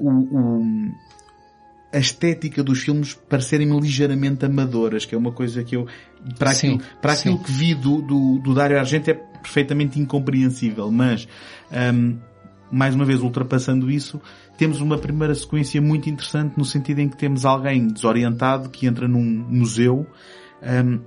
o, 0.00 0.08
o- 0.10 0.90
a 1.92 1.98
estética 1.98 2.62
dos 2.62 2.80
filmes 2.80 3.14
parecerem-me 3.14 3.78
ligeiramente 3.80 4.44
amadoras, 4.44 5.04
que 5.04 5.14
é 5.14 5.18
uma 5.18 5.32
coisa 5.32 5.64
que 5.64 5.76
eu, 5.76 5.86
para 6.38 6.52
Sim, 6.52 6.74
aquilo, 6.74 6.90
para 7.00 7.14
sim. 7.14 7.28
aquilo 7.30 7.44
que 7.44 7.52
vi 7.52 7.74
do, 7.74 8.02
do, 8.02 8.38
do 8.38 8.54
Dario 8.54 8.78
Argento 8.78 9.10
é 9.10 9.14
perfeitamente 9.14 9.98
incompreensível, 9.98 10.90
mas 10.90 11.26
hum, 11.94 12.18
mais 12.70 12.94
uma 12.94 13.04
vez 13.04 13.20
ultrapassando 13.22 13.90
isso, 13.90 14.20
temos 14.58 14.80
uma 14.80 14.98
primeira 14.98 15.34
sequência 15.34 15.80
muito 15.80 16.10
interessante 16.10 16.58
no 16.58 16.64
sentido 16.64 16.98
em 17.00 17.08
que 17.08 17.16
temos 17.16 17.44
alguém 17.44 17.88
desorientado 17.88 18.68
que 18.68 18.86
entra 18.86 19.08
num 19.08 19.22
museu 19.48 20.06
hum, 20.62 21.00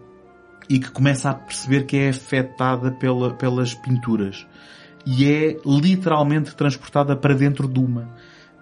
e 0.68 0.80
que 0.80 0.90
começa 0.90 1.30
a 1.30 1.34
perceber 1.34 1.86
que 1.86 1.98
é 1.98 2.10
afetada 2.10 2.92
pela, 2.92 3.34
pelas 3.34 3.74
pinturas 3.74 4.48
e 5.06 5.26
é 5.26 5.58
literalmente 5.66 6.56
transportada 6.56 7.16
para 7.16 7.34
dentro 7.34 7.68
de 7.68 7.80
uma. 7.80 8.10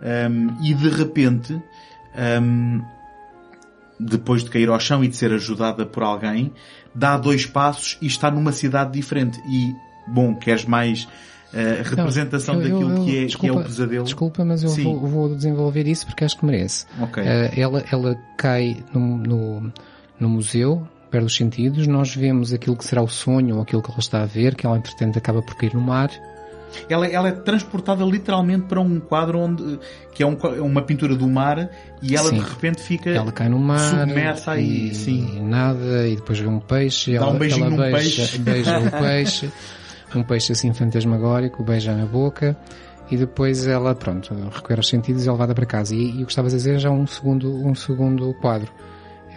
Hum, 0.01 0.55
e 0.63 0.73
de 0.73 0.89
repente, 0.89 1.61
hum, 2.41 2.81
depois 3.99 4.43
de 4.43 4.49
cair 4.49 4.69
ao 4.69 4.79
chão 4.79 5.03
e 5.03 5.07
de 5.07 5.15
ser 5.15 5.31
ajudada 5.33 5.85
por 5.85 6.03
alguém, 6.03 6.53
dá 6.95 7.17
dois 7.17 7.45
passos 7.45 7.97
e 8.01 8.07
está 8.07 8.31
numa 8.31 8.51
cidade 8.51 8.91
diferente. 8.93 9.39
E, 9.47 9.73
bom, 10.07 10.33
queres 10.35 10.65
mais 10.65 11.07
eh, 11.53 11.81
representação 11.83 12.55
Eu- 12.55 12.61
eu- 12.61 12.69
daquilo 12.69 12.97
eu- 12.99 13.03
que, 13.05 13.09
é, 13.09 13.13
que 13.13 13.19
é 13.23 13.25
desculpa- 13.25 13.59
o 13.59 13.63
pesadelo? 13.63 14.03
Desculpa, 14.03 14.45
mas 14.45 14.63
eu 14.63 14.69
vou, 14.69 14.99
vou 14.99 15.35
desenvolver 15.35 15.87
isso 15.87 16.05
porque 16.05 16.23
acho 16.23 16.37
que 16.37 16.45
merece. 16.45 16.85
Ok. 17.01 17.23
Eh, 17.25 17.51
ela, 17.59 17.83
ela 17.91 18.15
cai 18.37 18.83
no, 18.93 19.17
no, 19.17 19.73
no 20.19 20.29
museu, 20.29 20.87
perde 21.09 21.25
os 21.25 21.35
sentidos, 21.35 21.87
nós 21.87 22.15
vemos 22.15 22.53
aquilo 22.53 22.75
que 22.77 22.85
será 22.85 23.01
o 23.01 23.07
sonho 23.07 23.55
ou 23.55 23.61
aquilo 23.63 23.81
que 23.81 23.89
ela 23.89 23.99
está 23.99 24.21
a 24.21 24.25
ver, 24.27 24.53
que 24.55 24.65
ela 24.65 24.77
entretanto 24.77 25.17
acaba 25.17 25.41
por 25.41 25.55
cair 25.55 25.73
no 25.73 25.81
mar. 25.81 26.11
Ela, 26.89 27.07
ela 27.07 27.27
é 27.29 27.31
transportada 27.31 28.03
literalmente 28.03 28.65
para 28.65 28.79
um 28.79 28.99
quadro 28.99 29.39
onde, 29.39 29.79
que 30.13 30.23
é 30.23 30.25
um 30.25 30.37
é 30.43 30.61
uma 30.61 30.81
pintura 30.81 31.15
do 31.15 31.27
mar 31.27 31.69
e 32.01 32.15
ela 32.15 32.29
Sim. 32.29 32.39
de 32.39 32.49
repente 32.49 32.81
fica 32.81 33.09
Ela 33.09 33.31
cai 33.31 33.49
no 33.49 33.59
mar 33.59 33.79
submersa 33.79 34.51
aí, 34.51 34.89
e, 34.89 34.95
sim. 34.95 35.37
e 35.37 35.39
nada, 35.41 36.07
e 36.07 36.15
depois 36.15 36.39
vê 36.39 36.47
um 36.47 36.59
peixe, 36.59 37.13
Dá 37.13 37.17
ela, 37.25 37.31
um 37.31 37.37
beijinho 37.37 37.65
ela 37.65 37.69
num 37.71 37.77
beija, 37.77 38.21
peixe. 38.21 38.37
beija 38.39 38.79
o 38.79 38.91
peixe, 38.99 39.51
um 40.15 40.23
peixe 40.23 40.51
assim 40.51 40.73
fantasmagórico, 40.73 41.63
beija 41.63 41.95
na 41.95 42.05
boca, 42.05 42.57
e 43.11 43.17
depois 43.17 43.65
ela, 43.67 43.95
pronto, 43.95 44.33
recupera 44.51 44.79
os 44.81 44.87
sentidos 44.87 45.25
e 45.25 45.29
é 45.29 45.31
levada 45.31 45.55
para 45.55 45.65
casa. 45.65 45.95
E, 45.95 46.19
e 46.19 46.23
o 46.23 46.25
que 46.25 46.31
estavas 46.31 46.53
a 46.53 46.57
dizer 46.57 46.75
é 46.75 46.79
já 46.79 46.91
um 46.91 47.07
segundo, 47.07 47.51
um 47.65 47.73
segundo 47.73 48.33
quadro. 48.35 48.71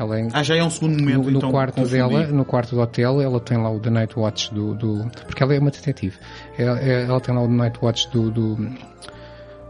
Ela 0.02 0.20
é, 0.20 0.28
Ah, 0.32 0.42
já 0.42 0.56
é 0.56 0.62
um 0.62 0.70
segundo 0.70 0.98
momento, 0.98 1.24
no, 1.24 1.30
no 1.30 1.38
então, 1.38 1.50
quarto 1.50 1.74
confundi. 1.76 1.92
dela, 1.96 2.26
no 2.26 2.44
quarto 2.44 2.74
do 2.74 2.80
hotel, 2.80 3.20
ela 3.20 3.40
tem 3.40 3.56
lá 3.56 3.70
o 3.70 3.80
The 3.80 3.90
Night 3.90 4.18
Watch 4.18 4.52
do, 4.52 4.74
do 4.74 5.10
porque 5.26 5.42
ela 5.42 5.54
é 5.54 5.58
uma 5.58 5.70
detetive. 5.70 6.16
Ela, 6.58 6.78
ela 6.80 7.20
tem 7.20 7.34
lá 7.34 7.42
o 7.42 7.46
The 7.46 7.54
Night 7.54 7.78
Watch 7.82 8.10
do, 8.10 8.30
do, 8.30 8.56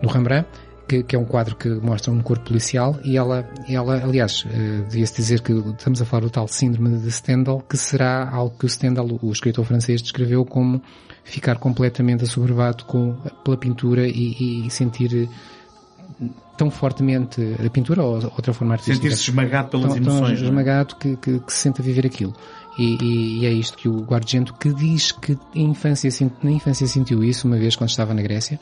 do 0.02 0.08
Rembrandt, 0.08 0.48
que, 0.88 1.02
que 1.02 1.16
é 1.16 1.18
um 1.18 1.24
quadro 1.24 1.56
que 1.56 1.68
mostra 1.68 2.12
um 2.12 2.20
corpo 2.20 2.44
policial 2.46 2.98
e 3.04 3.16
ela, 3.16 3.48
ela 3.68 4.02
aliás, 4.02 4.44
eh, 4.50 4.82
devia-se 4.88 5.14
dizer 5.16 5.40
que 5.40 5.52
estamos 5.52 6.02
a 6.02 6.04
falar 6.04 6.22
do 6.22 6.30
tal 6.30 6.46
síndrome 6.48 6.98
de 6.98 7.10
Stendhal, 7.10 7.62
que 7.68 7.76
será 7.76 8.28
algo 8.30 8.54
que 8.58 8.66
o 8.66 8.68
Stendhal, 8.68 9.06
o 9.22 9.32
escritor 9.32 9.64
francês, 9.64 10.02
descreveu 10.02 10.44
como 10.44 10.82
ficar 11.24 11.56
completamente 11.58 12.24
assoberbado 12.24 12.84
com, 12.84 13.14
pela 13.44 13.56
pintura 13.56 14.06
e, 14.06 14.66
e 14.66 14.70
sentir 14.70 15.28
tão 16.56 16.70
fortemente 16.70 17.40
a 17.64 17.70
pintura 17.70 18.02
ou 18.02 18.14
outra 18.14 18.52
forma 18.52 18.74
artística 18.74 18.96
Sentir-se 19.02 19.30
esmagado 19.30 19.68
pelas 19.70 19.94
tão, 19.94 20.02
tão 20.02 20.12
emoções. 20.16 20.40
é? 20.40 20.44
esmagado 20.44 20.96
que, 20.96 21.16
que, 21.16 21.38
que 21.40 21.52
se 21.52 21.58
sente 21.60 21.80
a 21.80 21.84
viver 21.84 22.06
aquilo. 22.06 22.32
E, 22.78 22.96
e- 23.02 23.38
e 23.40 23.46
é 23.46 23.50
isto 23.52 23.76
que 23.76 23.88
o 23.88 24.00
Guardiento 24.02 24.54
que 24.54 24.72
diz 24.72 25.12
que 25.12 25.36
infância, 25.54 26.08
na 26.42 26.50
infância 26.50 26.86
sentiu 26.86 27.22
isso 27.22 27.46
uma 27.46 27.56
vez 27.58 27.76
quando 27.76 27.90
estava 27.90 28.14
na 28.14 28.22
Grécia, 28.22 28.58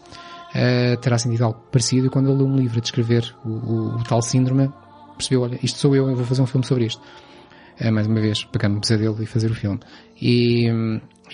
eh, 0.54 0.96
terá 0.96 1.16
sentido 1.18 1.44
algo 1.44 1.60
parecido 1.70 2.06
e 2.06 2.10
quando 2.10 2.28
ele 2.28 2.38
leu 2.38 2.46
um 2.46 2.56
livro 2.56 2.78
a 2.78 2.80
descrever 2.80 3.32
o, 3.44 3.48
o- 3.48 3.96
o 3.96 4.02
tal 4.04 4.20
síndrome, 4.22 4.68
percebeu, 5.16 5.42
olha, 5.42 5.58
isto 5.62 5.78
sou 5.78 5.94
eu, 5.94 6.08
eu 6.08 6.16
vou 6.16 6.24
fazer 6.24 6.42
um 6.42 6.46
filme 6.46 6.66
sobre 6.66 6.86
isto. 6.86 7.00
Eh, 7.78 7.90
mais 7.90 8.06
uma 8.06 8.20
vez, 8.20 8.42
pegar 8.44 8.68
no 8.68 8.80
pesadelo 8.80 9.22
e 9.22 9.26
fazer 9.26 9.50
o 9.50 9.54
filme. 9.54 9.78
E, 10.20 10.68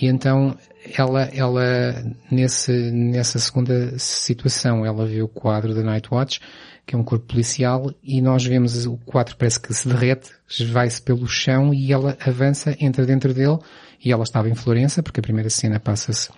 e 0.01 0.07
então, 0.07 0.57
ela, 0.97 1.23
ela, 1.33 2.05
nesse, 2.31 2.73
nessa 2.91 3.39
segunda 3.39 3.99
situação, 3.99 4.85
ela 4.85 5.07
vê 5.07 5.23
o 5.23 5.29
quadro 5.29 5.75
da 5.75 5.83
Night 5.83 6.09
Watch, 6.13 6.41
que 6.87 6.95
é 6.95 6.99
um 6.99 7.03
corpo 7.03 7.27
policial, 7.27 7.93
e 8.03 8.21
nós 8.21 8.45
vemos 8.45 8.87
o 8.87 8.97
quadro 8.99 9.37
parece 9.37 9.61
que 9.61 9.75
se 9.75 9.89
derrete, 9.89 10.31
vai-se 10.71 11.03
pelo 11.03 11.27
chão 11.27 11.75
e 11.75 11.93
ela 11.93 12.17
avança, 12.25 12.77
entra 12.81 13.05
dentro 13.05 13.35
dele, 13.35 13.59
e 14.05 14.13
ela 14.13 14.23
estava 14.23 14.49
em 14.49 14.55
Florença, 14.55 15.03
porque 15.03 15.21
a 15.21 15.23
primeira 15.23 15.51
cena 15.51 15.81
passa-se 15.81 16.31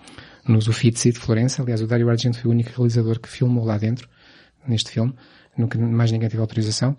nos 0.47 0.67
Uffizi 0.69 1.13
de 1.13 1.19
Florença. 1.19 1.63
Aliás, 1.63 1.83
o 1.83 1.87
Dario 1.87 2.09
Argento 2.09 2.41
foi 2.41 2.51
o 2.51 2.55
único 2.55 2.71
realizador 2.71 3.21
que 3.21 3.29
filmou 3.29 3.65
lá 3.65 3.77
dentro, 3.77 4.09
neste 4.67 4.91
filme. 4.91 5.15
Nunca 5.57 5.79
mais 5.79 6.11
ninguém 6.11 6.29
teve 6.29 6.41
autorização. 6.41 6.97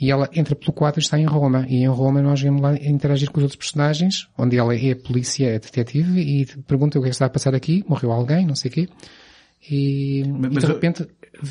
E 0.00 0.10
ela 0.10 0.28
entra 0.32 0.54
pelo 0.54 0.72
quadro 0.72 1.00
e 1.00 1.02
está 1.02 1.18
em 1.18 1.24
Roma. 1.24 1.66
E 1.68 1.76
em 1.82 1.88
Roma 1.88 2.22
nós 2.22 2.40
vemos 2.40 2.60
lá 2.62 2.74
interagir 2.76 3.30
com 3.30 3.38
os 3.38 3.42
outros 3.44 3.56
personagens, 3.58 4.28
onde 4.38 4.56
ela 4.56 4.74
é 4.74 4.94
polícia, 4.94 5.46
é 5.46 5.58
detetive, 5.58 6.20
e 6.20 6.46
pergunta 6.62 6.98
o 6.98 7.02
que 7.02 7.08
é 7.08 7.10
que 7.10 7.14
está 7.14 7.26
a 7.26 7.30
passar 7.30 7.54
aqui, 7.54 7.84
morreu 7.88 8.12
alguém, 8.12 8.46
não 8.46 8.54
sei 8.54 8.70
o 8.70 8.74
quê. 8.74 8.88
E, 9.70 10.22
Mas- 10.26 10.52
e 10.52 10.58
de 10.60 10.64
eu- 10.66 10.68
repente 10.74 11.06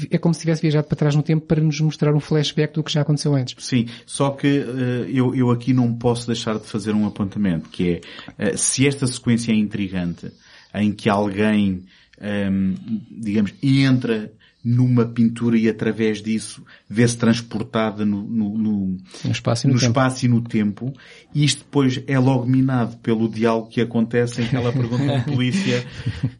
é 0.09 0.17
como 0.17 0.33
se 0.33 0.41
tivesse 0.41 0.61
viajado 0.61 0.87
para 0.87 0.97
trás 0.97 1.15
no 1.15 1.21
tempo 1.23 1.45
para 1.45 1.61
nos 1.61 1.79
mostrar 1.81 2.13
um 2.15 2.19
flashback 2.19 2.73
do 2.73 2.83
que 2.83 2.91
já 2.91 3.01
aconteceu 3.01 3.35
antes. 3.35 3.55
Sim, 3.63 3.85
só 4.05 4.31
que 4.31 4.47
eh, 4.47 5.09
eu, 5.09 5.35
eu 5.35 5.51
aqui 5.51 5.73
não 5.73 5.93
posso 5.93 6.25
deixar 6.27 6.57
de 6.57 6.65
fazer 6.65 6.93
um 6.93 7.05
apontamento, 7.05 7.69
que 7.69 7.89
é, 7.89 8.01
eh, 8.37 8.57
se 8.57 8.87
esta 8.87 9.05
sequência 9.07 9.51
é 9.51 9.55
intrigante, 9.55 10.31
em 10.73 10.91
que 10.93 11.09
alguém, 11.09 11.83
ehm, 12.19 12.75
digamos, 13.11 13.53
entra 13.61 14.31
numa 14.69 15.05
pintura 15.05 15.57
e 15.57 15.69
através 15.69 16.21
disso 16.21 16.61
vê-se 16.89 17.17
transportada 17.17 18.05
no, 18.05 18.21
no- 18.23 18.57
no- 18.57 18.97
No 19.23 19.31
espaço 19.31 19.65
e 19.65 19.67
no, 19.69 19.73
no 19.75 19.79
tempo. 19.79 19.89
espaço 19.91 20.25
e 20.25 20.27
no 20.29 20.41
tempo, 20.41 20.93
e 21.33 21.45
isto 21.45 21.59
depois 21.59 22.03
é 22.05 22.19
logo 22.19 22.45
minado 22.45 22.97
pelo 22.97 23.29
diálogo 23.29 23.69
que 23.69 23.79
acontece 23.79 24.41
em 24.41 24.47
que 24.47 24.55
ela 24.55 24.73
pergunta 24.73 25.09
ao 25.11 25.21
polícia 25.33 25.85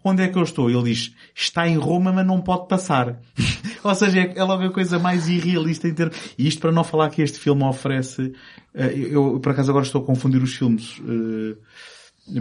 onde 0.04 0.24
é 0.24 0.28
que 0.28 0.38
eu 0.38 0.44
estou? 0.44 0.70
Ele 0.70 0.84
diz, 0.94 1.14
está 1.34 1.68
em 1.70 1.78
Roma, 1.78 2.12
mas 2.12 2.26
não 2.28 2.42
pode 2.42 2.68
passar. 2.68 3.18
Ou 3.84 3.96
seja, 3.96 4.20
é 4.20 4.34
é 4.36 4.44
logo 4.44 4.64
a 4.64 4.72
coisa 4.72 5.00
mais 5.00 5.30
irrealista 5.30 5.88
em 5.88 5.94
ter... 5.94 6.12
E 6.38 6.48
isto 6.48 6.60
para 6.60 6.72
não 6.74 6.84
falar 6.84 7.10
que 7.10 7.22
este 7.22 7.40
filme 7.40 7.64
oferece... 7.64 8.34
eh, 8.74 8.94
Eu, 9.12 9.40
por 9.40 9.54
acaso, 9.54 9.70
agora 9.72 9.86
estou 9.86 10.02
a 10.02 10.06
confundir 10.06 10.42
os 10.44 10.54
filmes. 10.54 11.00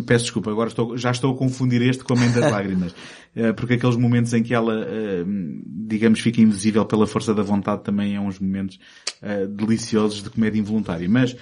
Peço 0.05 0.25
desculpa, 0.25 0.51
agora 0.51 0.69
estou, 0.69 0.97
já 0.99 1.11
estou 1.11 1.33
a 1.33 1.37
confundir 1.37 1.81
este 1.83 2.03
com 2.03 2.15
a 2.15 2.17
Mãe 2.17 2.31
das 2.33 2.43
Lágrimas. 2.51 2.95
Eh, 3.37 3.53
Porque 3.53 3.75
aqueles 3.75 3.97
momentos 3.97 4.33
em 4.35 4.43
que 4.43 4.53
ela, 4.53 4.85
eh, 4.89 5.25
digamos, 5.67 6.19
fica 6.21 6.41
invisível 6.41 6.85
pela 6.85 7.07
força 7.07 7.33
da 7.33 7.43
vontade 7.43 7.85
também 7.85 8.17
é 8.17 8.21
uns 8.21 8.39
momentos 8.41 8.81
eh, 9.23 9.47
deliciosos 9.47 10.23
de 10.23 10.31
comédia 10.31 10.59
involuntária. 10.59 11.09
Mas, 11.09 11.37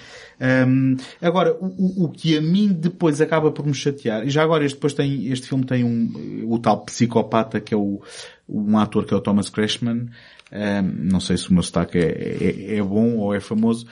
agora, 1.21 1.55
o, 1.59 2.05
o- 2.05 2.09
que 2.09 2.37
a 2.37 2.41
mim 2.41 2.67
depois 2.71 3.19
acaba 3.21 3.51
por 3.51 3.65
me 3.65 3.73
chatear, 3.73 4.25
e 4.27 4.29
já 4.29 4.43
agora 4.43 4.63
este, 4.65 4.75
depois 4.75 4.93
tem, 4.93 5.27
este 5.31 5.47
filme 5.47 5.65
tem 5.65 5.83
um, 5.83 6.43
o 6.47 6.59
tal 6.59 6.83
psicopata 6.85 7.59
que 7.59 7.73
é 7.73 7.77
o, 7.77 8.01
um 8.47 8.77
ator 8.77 9.05
que 9.05 9.13
é 9.13 9.17
o 9.17 9.21
Thomas 9.21 9.49
Crashman, 9.49 10.07
não 10.83 11.19
sei 11.19 11.35
se 11.37 11.49
o 11.49 11.53
meu 11.53 11.63
sotaque 11.63 11.97
é, 11.97 12.37
é, 12.73 12.77
é 12.77 12.83
bom 12.83 13.17
ou 13.17 13.33
é 13.33 13.39
famoso, 13.39 13.85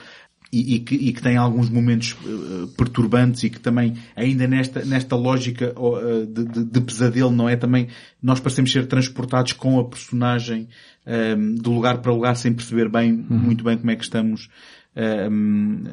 e, 0.56 0.74
e 0.76 0.78
que, 0.80 0.94
e 0.94 1.12
que 1.12 1.20
tem 1.22 1.36
alguns 1.36 1.68
momentos 1.68 2.16
eh, 2.24 2.66
perturbantes 2.76 3.42
e 3.44 3.50
que 3.50 3.58
também, 3.60 3.94
ainda 4.14 4.46
nesta, 4.46 4.84
nesta 4.84 5.16
lógica 5.16 5.74
eh, 5.76 6.26
de, 6.26 6.44
de- 6.44 6.64
de 6.64 6.80
pesadelo, 6.80 7.30
não 7.32 7.48
é? 7.48 7.56
Também 7.56 7.88
nós 8.22 8.40
parecemos 8.40 8.70
ser 8.72 8.86
transportados 8.86 9.52
com 9.52 9.78
a 9.80 9.84
personagem 9.84 10.68
ehm, 11.06 11.54
de 11.56 11.68
lugar 11.68 11.98
para 11.98 12.12
lugar 12.12 12.36
sem 12.36 12.52
perceber 12.52 12.88
bem, 12.88 13.12
muito 13.12 13.64
bem 13.64 13.76
como 13.76 13.90
é 13.90 13.96
que 13.96 14.04
estamos, 14.04 14.48
ehm, 14.94 15.84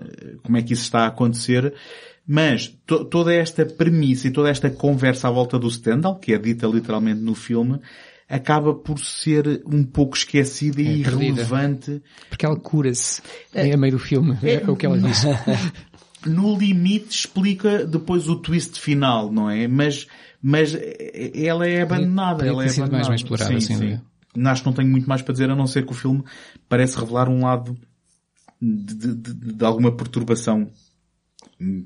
como 0.44 0.58
é 0.58 0.62
que 0.62 0.74
isso 0.74 0.84
está 0.84 1.02
a 1.02 1.08
acontecer. 1.08 1.74
Mas 2.28 2.68
to- 2.86 3.04
toda 3.06 3.34
esta 3.34 3.66
premissa 3.66 4.28
e 4.28 4.32
toda 4.32 4.50
esta 4.50 4.70
conversa 4.70 5.28
à 5.28 5.32
volta 5.32 5.58
do 5.58 5.70
Stendhal, 5.70 6.18
que 6.20 6.34
é 6.34 6.38
dita 6.38 6.68
literalmente 6.68 7.20
no 7.20 7.34
filme, 7.36 7.80
acaba 8.32 8.74
por 8.74 8.98
ser 9.00 9.62
um 9.66 9.84
pouco 9.84 10.16
esquecida 10.16 10.82
e 10.82 11.02
É, 11.02 11.04
perdida. 11.04 11.24
irrelevante 11.26 12.02
Porque 12.30 12.46
ela 12.46 12.56
cura-se 12.60 13.22
a 13.54 13.78
meio 13.78 13.94
do 13.94 14.00
filme. 14.00 14.38
É, 14.42 14.70
o 14.70 14.76
que 14.76 14.86
ela 14.86 14.98
diz. 14.98 15.24
no 16.26 16.58
limite 16.58 17.10
explica 17.10 17.86
depois 17.86 18.28
o 18.30 18.36
twist 18.36 18.80
final, 18.80 19.32
não 19.32 19.50
é? 19.50 19.68
Mas, 19.68 20.08
mas 20.42 20.76
ela 21.36 21.68
é 21.68 21.82
abandonada. 21.82 22.38
podia 22.38 22.52
ela 22.52 22.64
é 22.66 22.68
sido 22.70 22.92
mais 22.92 23.08
abandonada. 23.08 23.10
bem 23.10 23.16
explorada, 23.16 23.60
sem 23.62 23.78
dúvida. 23.78 24.04
Acho 24.52 24.62
que 24.62 24.68
não 24.68 24.74
tenho 24.74 24.90
muito 24.90 25.10
mais 25.10 25.22
para 25.22 25.34
dizer 25.34 25.50
a 25.50 25.56
não 25.56 25.68
ser 25.68 25.86
que 25.86 25.92
o 25.92 25.96
filme 25.96 26.24
parece 26.70 26.98
revelar 26.98 27.28
um 27.28 27.44
lado 27.44 27.78
de, 28.62 28.94
de- 28.96 29.16
de- 29.16 29.54
de 29.56 29.66
alguma 29.66 29.92
perturbação 29.92 30.70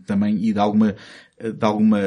também 0.05 0.35
e 0.45 0.53
de 0.53 0.59
alguma 0.59 0.95
de 1.37 1.65
alguma 1.65 1.99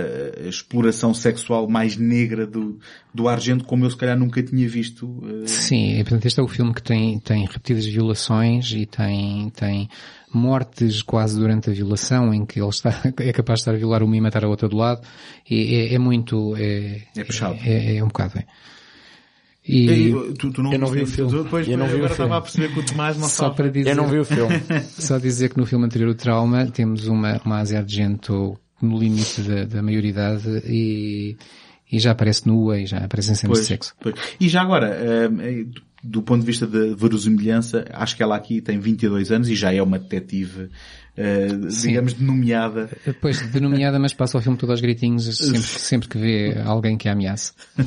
exploração 0.46 1.12
sexual 1.12 1.68
mais 1.68 1.98
negra 1.98 2.46
do, 2.46 2.78
do 3.12 3.28
Argento 3.28 3.64
como 3.64 3.84
eu 3.84 3.90
se 3.90 3.96
calhar 3.96 4.18
nunca 4.18 4.42
tinha 4.42 4.66
visto 4.66 5.22
eh, 5.44 5.46
Sim, 5.46 5.98
e 5.98 6.02
portanto 6.02 6.24
este 6.24 6.40
é 6.40 6.42
o 6.42 6.48
filme 6.48 6.72
que 6.72 6.82
tem, 6.82 7.20
tem 7.20 7.44
repetidas 7.44 7.84
violações 7.84 8.72
e 8.72 8.86
tem, 8.86 9.50
tem 9.50 9.86
mortes 10.32 11.02
quase 11.02 11.38
durante 11.38 11.70
a 11.70 11.72
violação 11.72 12.32
em 12.32 12.44
que 12.44 12.60
ele 12.60 12.68
está, 12.68 12.90
é 13.18 13.32
capaz 13.32 13.58
de 13.58 13.62
estar 13.62 13.72
a 13.72 13.76
violar 13.76 14.02
uma 14.02 14.16
e 14.16 14.20
matar 14.20 14.44
a 14.44 14.48
outra 14.48 14.68
do 14.68 14.76
lado. 14.76 15.02
E 15.48 15.74
é, 15.74 15.94
é 15.94 15.98
muito, 15.98 16.54
é, 16.56 17.02
É 17.16 17.24
puxado. 17.24 17.58
É, 17.64 17.96
é 17.96 18.04
um 18.04 18.08
bocado, 18.08 18.38
é. 18.38 18.46
E 19.68 20.34
tu, 20.38 20.50
tu 20.50 20.62
não, 20.62 20.72
Eu 20.72 20.78
não 20.78 20.88
vi 20.88 21.02
o 21.02 21.06
filme. 21.06 21.30
tu 21.30 21.42
Depois, 21.44 21.68
Eu 21.68 21.76
não 21.76 21.86
vi 21.86 21.92
o 21.92 21.96
agora 21.96 22.14
filme. 22.14 22.24
estava 22.24 22.36
a 22.38 22.40
perceber 22.40 22.72
que 22.72 22.80
o 22.80 22.86
Tomás 22.86 23.16
não 23.18 23.28
só 23.28 23.44
sabe. 23.44 23.56
para 23.56 23.68
dizer, 23.68 23.90
Eu 23.90 23.96
não 23.96 24.08
vi 24.08 24.18
o 24.18 24.24
filme. 24.24 24.54
só 24.98 25.18
dizer 25.18 25.50
que 25.50 25.58
no 25.58 25.66
filme 25.66 25.84
anterior, 25.84 26.08
o 26.10 26.14
Trauma, 26.14 26.66
temos 26.66 27.06
uma, 27.06 27.40
uma 27.44 27.58
Asia 27.58 27.78
Argento 27.80 28.58
no 28.80 28.98
limite 28.98 29.42
da, 29.42 29.64
da 29.64 29.82
maioridade 29.82 30.48
e, 30.66 31.36
e 31.92 31.98
já 31.98 32.12
aparece 32.12 32.46
nua 32.46 32.78
e 32.78 32.86
já 32.86 32.98
aparece 32.98 33.32
em 33.32 33.34
cenas 33.34 33.60
de 33.60 33.64
sexo. 33.66 33.94
pois. 34.00 34.14
E 34.40 34.48
já 34.48 34.62
agora, 34.62 34.88
eh, 34.88 35.64
do 36.02 36.22
ponto 36.22 36.40
de 36.40 36.46
vista 36.46 36.66
da 36.66 36.94
verosimilhança, 36.94 37.84
acho 37.92 38.16
que 38.16 38.22
ela 38.22 38.36
aqui 38.36 38.60
tem 38.60 38.78
22 38.78 39.32
anos 39.32 39.48
e 39.48 39.56
já 39.56 39.74
é 39.74 39.82
uma 39.82 39.98
detetive, 39.98 40.70
eh, 41.16 41.48
digamos, 41.82 42.18
nomeada. 42.20 42.88
Depois, 43.04 43.40
denominada, 43.50 43.98
mas 43.98 44.14
passa 44.14 44.38
o 44.38 44.40
filme 44.40 44.56
todo 44.56 44.70
aos 44.70 44.80
gritinhos 44.80 45.24
sempre, 45.36 45.58
sempre 45.60 46.08
que 46.08 46.16
vê 46.18 46.56
alguém 46.64 46.96
que 46.96 47.08
a 47.08 47.12
ameaça. 47.12 47.52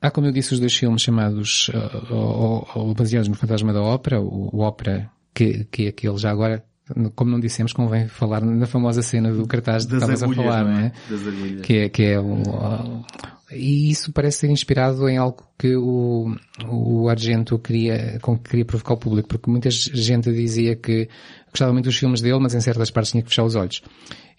Há, 0.00 0.10
como 0.10 0.26
eu 0.26 0.32
disse, 0.32 0.54
os 0.54 0.60
dois 0.60 0.74
filmes 0.74 1.02
chamados, 1.02 1.68
uh, 1.68 2.14
ou, 2.14 2.68
ou 2.74 2.94
baseados 2.94 3.28
no 3.28 3.34
Fantasma 3.34 3.72
da 3.72 3.82
Ópera, 3.82 4.20
o, 4.20 4.48
o 4.50 4.60
Ópera, 4.60 5.10
que, 5.34 5.64
que 5.64 5.86
é 5.86 5.88
aquele 5.88 6.16
já 6.16 6.30
agora, 6.30 6.64
como 7.14 7.30
não 7.30 7.40
dissemos, 7.40 7.72
convém 7.72 8.08
falar 8.08 8.40
na 8.40 8.66
famosa 8.66 9.02
cena 9.02 9.32
do 9.32 9.46
cartaz 9.46 9.84
que 9.84 9.92
Das 9.92 10.02
a 10.22 10.24
agulhas, 10.24 10.44
falar, 10.44 10.64
não 10.64 10.72
não 10.72 10.78
é? 10.78 10.86
é? 10.86 11.60
Que 11.62 11.78
é, 11.78 11.88
que 11.88 12.02
é 12.02 12.20
o, 12.20 13.04
e 13.52 13.90
isso 13.90 14.12
parece 14.12 14.38
ser 14.38 14.50
inspirado 14.50 15.08
em 15.08 15.16
algo 15.18 15.44
que 15.58 15.74
o, 15.74 16.36
o 16.68 17.08
Argento 17.08 17.58
queria, 17.58 18.18
com 18.22 18.38
que 18.38 18.50
queria 18.50 18.64
provocar 18.64 18.94
o 18.94 18.96
público, 18.96 19.28
porque 19.28 19.50
muita 19.50 19.68
gente 19.70 20.32
dizia 20.32 20.76
que 20.76 21.08
gostava 21.50 21.72
muito 21.72 21.86
dos 21.86 21.96
filmes 21.96 22.20
dele, 22.20 22.38
mas 22.38 22.54
em 22.54 22.60
certas 22.60 22.90
partes 22.92 23.10
tinha 23.10 23.22
que 23.22 23.28
fechar 23.28 23.42
os 23.42 23.56
olhos. 23.56 23.82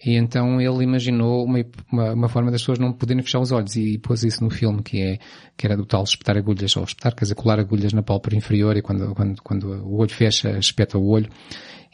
E 0.04 0.16
então 0.16 0.60
ele 0.60 0.82
imaginou 0.82 1.44
uma, 1.44 1.58
uma, 1.92 2.12
uma 2.14 2.28
forma 2.28 2.50
das 2.50 2.62
pessoas 2.62 2.78
não 2.78 2.92
poderem 2.92 3.22
fechar 3.22 3.40
os 3.40 3.52
olhos 3.52 3.76
e 3.76 3.98
pôs 3.98 4.24
isso 4.24 4.42
no 4.42 4.50
filme, 4.50 4.82
que 4.82 5.00
é, 5.00 5.18
que 5.58 5.66
era 5.66 5.76
do 5.76 5.84
tal 5.84 6.02
espetar 6.04 6.38
agulhas, 6.38 6.74
ou 6.76 6.84
espetar, 6.84 7.14
quer 7.14 7.24
dizer, 7.24 7.34
colar 7.34 7.60
agulhas 7.60 7.92
na 7.92 8.02
pálpebra 8.02 8.38
inferior 8.38 8.76
e 8.78 8.82
quando, 8.82 9.14
quando, 9.14 9.42
quando 9.42 9.66
o 9.84 9.98
olho 9.98 10.10
fecha, 10.10 10.58
espeta 10.58 10.96
o 10.96 11.06
olho 11.06 11.28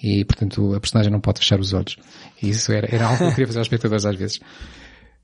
e, 0.03 0.25
portanto, 0.25 0.75
a 0.75 0.81
personagem 0.81 1.13
não 1.13 1.21
pode 1.21 1.41
fechar 1.41 1.59
os 1.59 1.73
olhos. 1.73 1.97
E 2.41 2.51
isso 2.51 2.73
era, 2.73 2.89
era 2.95 3.07
algo 3.07 3.19
que 3.19 3.25
eu 3.25 3.31
queria 3.31 3.47
fazer 3.47 3.59
aos 3.59 3.67
espectadores 3.67 4.07
às 4.07 4.17
vezes. 4.17 4.41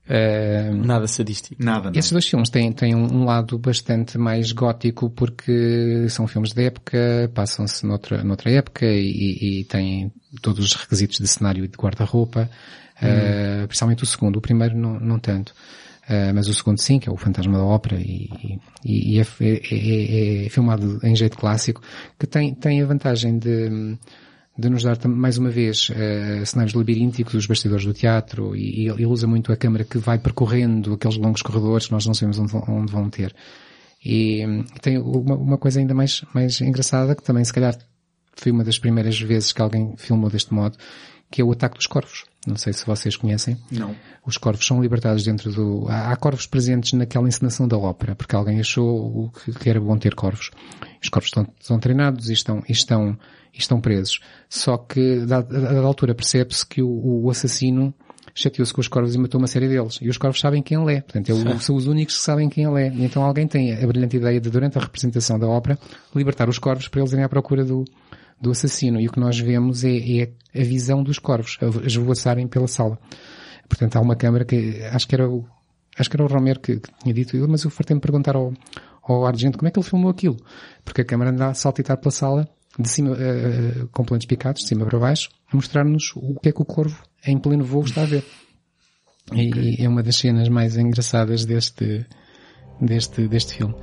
Uh, 0.07 0.75
nada 0.85 1.07
sadístico. 1.07 1.55
Nada, 1.63 1.91
Esses 1.95 2.11
dois 2.11 2.27
filmes 2.27 2.49
têm, 2.49 2.71
têm 2.71 2.93
um, 2.93 3.11
um 3.11 3.25
lado 3.25 3.57
bastante 3.57 4.19
mais 4.19 4.51
gótico 4.51 5.09
porque 5.09 6.07
são 6.09 6.27
filmes 6.27 6.53
de 6.53 6.63
época, 6.63 7.31
passam-se 7.33 7.85
noutra, 7.87 8.23
noutra 8.23 8.51
época 8.51 8.85
e, 8.85 9.61
e 9.61 9.63
têm 9.63 10.11
todos 10.41 10.63
os 10.63 10.75
requisitos 10.75 11.17
de 11.17 11.27
cenário 11.27 11.65
e 11.65 11.67
de 11.67 11.75
guarda-roupa. 11.75 12.49
Uh, 12.97 13.67
principalmente 13.67 14.03
o 14.03 14.05
segundo, 14.05 14.37
o 14.37 14.41
primeiro 14.41 14.77
não, 14.77 14.99
não 14.99 15.19
tanto. 15.19 15.53
Uh, 16.07 16.31
mas 16.35 16.47
o 16.47 16.53
segundo 16.53 16.79
sim, 16.79 16.99
que 16.99 17.09
é 17.09 17.11
o 17.11 17.17
Fantasma 17.17 17.57
da 17.57 17.63
Ópera 17.63 17.99
e, 17.99 18.29
e, 18.83 19.15
e 19.15 19.19
é, 19.19 19.25
é, 19.41 19.55
é, 19.71 20.45
é, 20.45 20.49
filmado 20.49 20.99
em 21.03 21.15
jeito 21.15 21.35
clássico, 21.35 21.81
que 22.19 22.27
tem, 22.27 22.53
tem 22.53 22.79
a 22.79 22.85
vantagem 22.85 23.39
de, 23.39 23.97
de 24.57 24.69
nos 24.69 24.83
dar 24.83 24.97
mais 25.07 25.37
uma 25.37 25.49
vez 25.49 25.89
uh, 25.89 26.45
cenários 26.45 26.73
labirínticos, 26.73 27.33
os 27.33 27.45
bastidores 27.45 27.85
do 27.85 27.93
teatro, 27.93 28.55
e, 28.55 28.87
ele 28.87 29.05
usa 29.05 29.27
muito 29.27 29.51
a 29.51 29.57
câmera 29.57 29.83
que 29.83 29.97
vai 29.97 30.17
percorrendo 30.17 30.93
aqueles 30.93 31.17
longos 31.17 31.41
corredores 31.41 31.87
que 31.87 31.91
nós 31.91 32.05
não 32.05 32.13
sabemos 32.13 32.39
onde, 32.39 32.55
onde 32.69 32.91
vão 32.91 33.09
ter. 33.09 33.35
E, 34.03 34.43
e 34.43 34.79
tem 34.81 34.97
uma, 34.97 35.35
uma, 35.35 35.57
coisa 35.57 35.79
ainda 35.79 35.93
mais, 35.93 36.23
mais 36.33 36.61
engraçada, 36.61 37.15
que 37.15 37.23
também 37.23 37.43
se 37.43 37.51
calhar 37.51 37.77
foi 38.35 38.51
uma 38.51 38.63
das 38.63 38.79
primeiras 38.79 39.19
vezes 39.19 39.51
que 39.51 39.61
alguém 39.61 39.95
filmou 39.97 40.29
deste 40.29 40.53
modo, 40.53 40.77
que 41.29 41.41
é 41.41 41.43
o 41.43 41.51
ataque 41.51 41.75
dos 41.75 41.87
corvos. 41.87 42.23
Não 42.47 42.55
sei 42.55 42.71
se 42.71 42.85
vocês 42.85 43.17
conhecem. 43.17 43.57
Não. 43.71 43.95
Os 44.25 44.37
corvos 44.37 44.65
são 44.65 44.81
libertados 44.81 45.23
dentro 45.23 45.51
do... 45.51 45.87
Há 45.89 46.15
corvos 46.15 46.45
presentes 46.45 46.93
naquela 46.93 47.27
encenação 47.27 47.67
da 47.67 47.77
ópera, 47.77 48.15
porque 48.15 48.35
alguém 48.35 48.59
achou 48.59 49.31
que 49.59 49.69
era 49.69 49.81
bom 49.81 49.97
ter 49.97 50.13
corvos. 50.13 50.51
Os 51.01 51.09
corvos 51.09 51.29
estão, 51.29 51.47
estão 51.59 51.79
treinados 51.79 52.29
e 52.29 52.33
estão, 52.33 52.61
e 52.69 52.71
estão 52.71 53.17
e 53.55 53.59
estão 53.59 53.79
presos. 53.79 54.19
Só 54.49 54.77
que, 54.77 55.21
a 55.23 55.25
dada 55.25 55.79
altura, 55.79 56.13
percebe-se 56.13 56.65
que 56.65 56.81
o, 56.81 57.23
o 57.23 57.29
assassino 57.29 57.93
chateou-se 58.33 58.73
com 58.73 58.81
os 58.81 58.87
corvos 58.89 59.15
e 59.15 59.17
matou 59.17 59.39
uma 59.39 59.47
série 59.47 59.69
deles. 59.69 59.97
E 60.01 60.09
os 60.09 60.17
corvos 60.17 60.39
sabem 60.39 60.61
quem 60.61 60.79
ele 60.79 60.95
é. 60.95 61.01
Portanto, 61.01 61.31
é 61.31 61.59
são 61.59 61.75
os 61.75 61.87
únicos 61.87 62.17
que 62.17 62.21
sabem 62.21 62.49
quem 62.49 62.65
ele 62.65 62.83
é. 62.83 62.89
E 62.93 63.05
então 63.05 63.23
alguém 63.23 63.47
tem 63.47 63.73
a 63.73 63.87
brilhante 63.87 64.17
ideia 64.17 64.41
de, 64.41 64.49
durante 64.49 64.77
a 64.77 64.81
representação 64.81 65.39
da 65.39 65.47
ópera, 65.47 65.79
libertar 66.13 66.49
os 66.49 66.59
corvos 66.59 66.89
para 66.89 66.99
eles 66.99 67.13
irem 67.13 67.23
à 67.23 67.29
procura 67.29 67.63
do, 67.63 67.85
do 68.39 68.51
assassino. 68.51 68.99
E 68.99 69.07
o 69.07 69.11
que 69.11 69.19
nós 69.19 69.39
vemos 69.39 69.85
é, 69.85 69.95
é 69.95 70.31
a 70.53 70.63
visão 70.63 71.01
dos 71.01 71.17
corvos, 71.17 71.57
a 71.61 71.85
esvoaçarem 71.87 72.45
pela 72.47 72.67
sala. 72.67 72.99
Portanto, 73.69 73.95
há 73.95 74.01
uma 74.01 74.15
câmara 74.17 74.43
que, 74.43 74.81
acho 74.91 75.07
que 75.07 75.15
era 75.15 75.29
o, 75.29 75.45
acho 75.97 76.09
que 76.09 76.15
era 76.17 76.23
o 76.23 76.27
Romero 76.27 76.59
que, 76.59 76.79
que 76.79 76.89
tinha 77.01 77.13
dito, 77.13 77.37
mas 77.47 77.63
eu 77.63 77.71
fartei-me 77.71 78.01
perguntar 78.01 78.35
ao, 78.35 78.53
ao 79.01 79.25
Argento 79.25 79.57
como 79.57 79.69
é 79.69 79.71
que 79.71 79.79
ele 79.79 79.87
filmou 79.87 80.11
aquilo. 80.11 80.35
Porque 80.83 81.01
a 81.01 81.05
câmara 81.05 81.31
anda 81.31 81.47
a 81.47 81.53
saltitar 81.53 81.97
pela 81.97 82.11
sala 82.11 82.49
de 82.77 82.89
cima, 82.89 83.11
uh, 83.11 83.87
com 83.91 84.03
planos 84.03 84.25
picados, 84.25 84.61
de 84.61 84.67
cima 84.67 84.85
para 84.85 84.99
baixo, 84.99 85.29
a 85.51 85.55
mostrar-nos 85.55 86.11
o 86.15 86.39
que 86.41 86.49
é 86.49 86.51
que 86.51 86.61
o 86.61 86.65
corvo 86.65 87.01
em 87.25 87.37
pleno 87.37 87.63
voo 87.63 87.83
está 87.83 88.03
a 88.03 88.05
ver. 88.05 88.23
Okay. 89.31 89.51
E, 89.51 89.81
e, 89.81 89.85
é 89.85 89.89
uma 89.89 90.03
das 90.03 90.17
cenas 90.17 90.49
mais 90.49 90.77
engraçadas 90.77 91.45
deste, 91.45 92.05
deste, 92.79 93.27
deste 93.27 93.55
filme. 93.55 93.75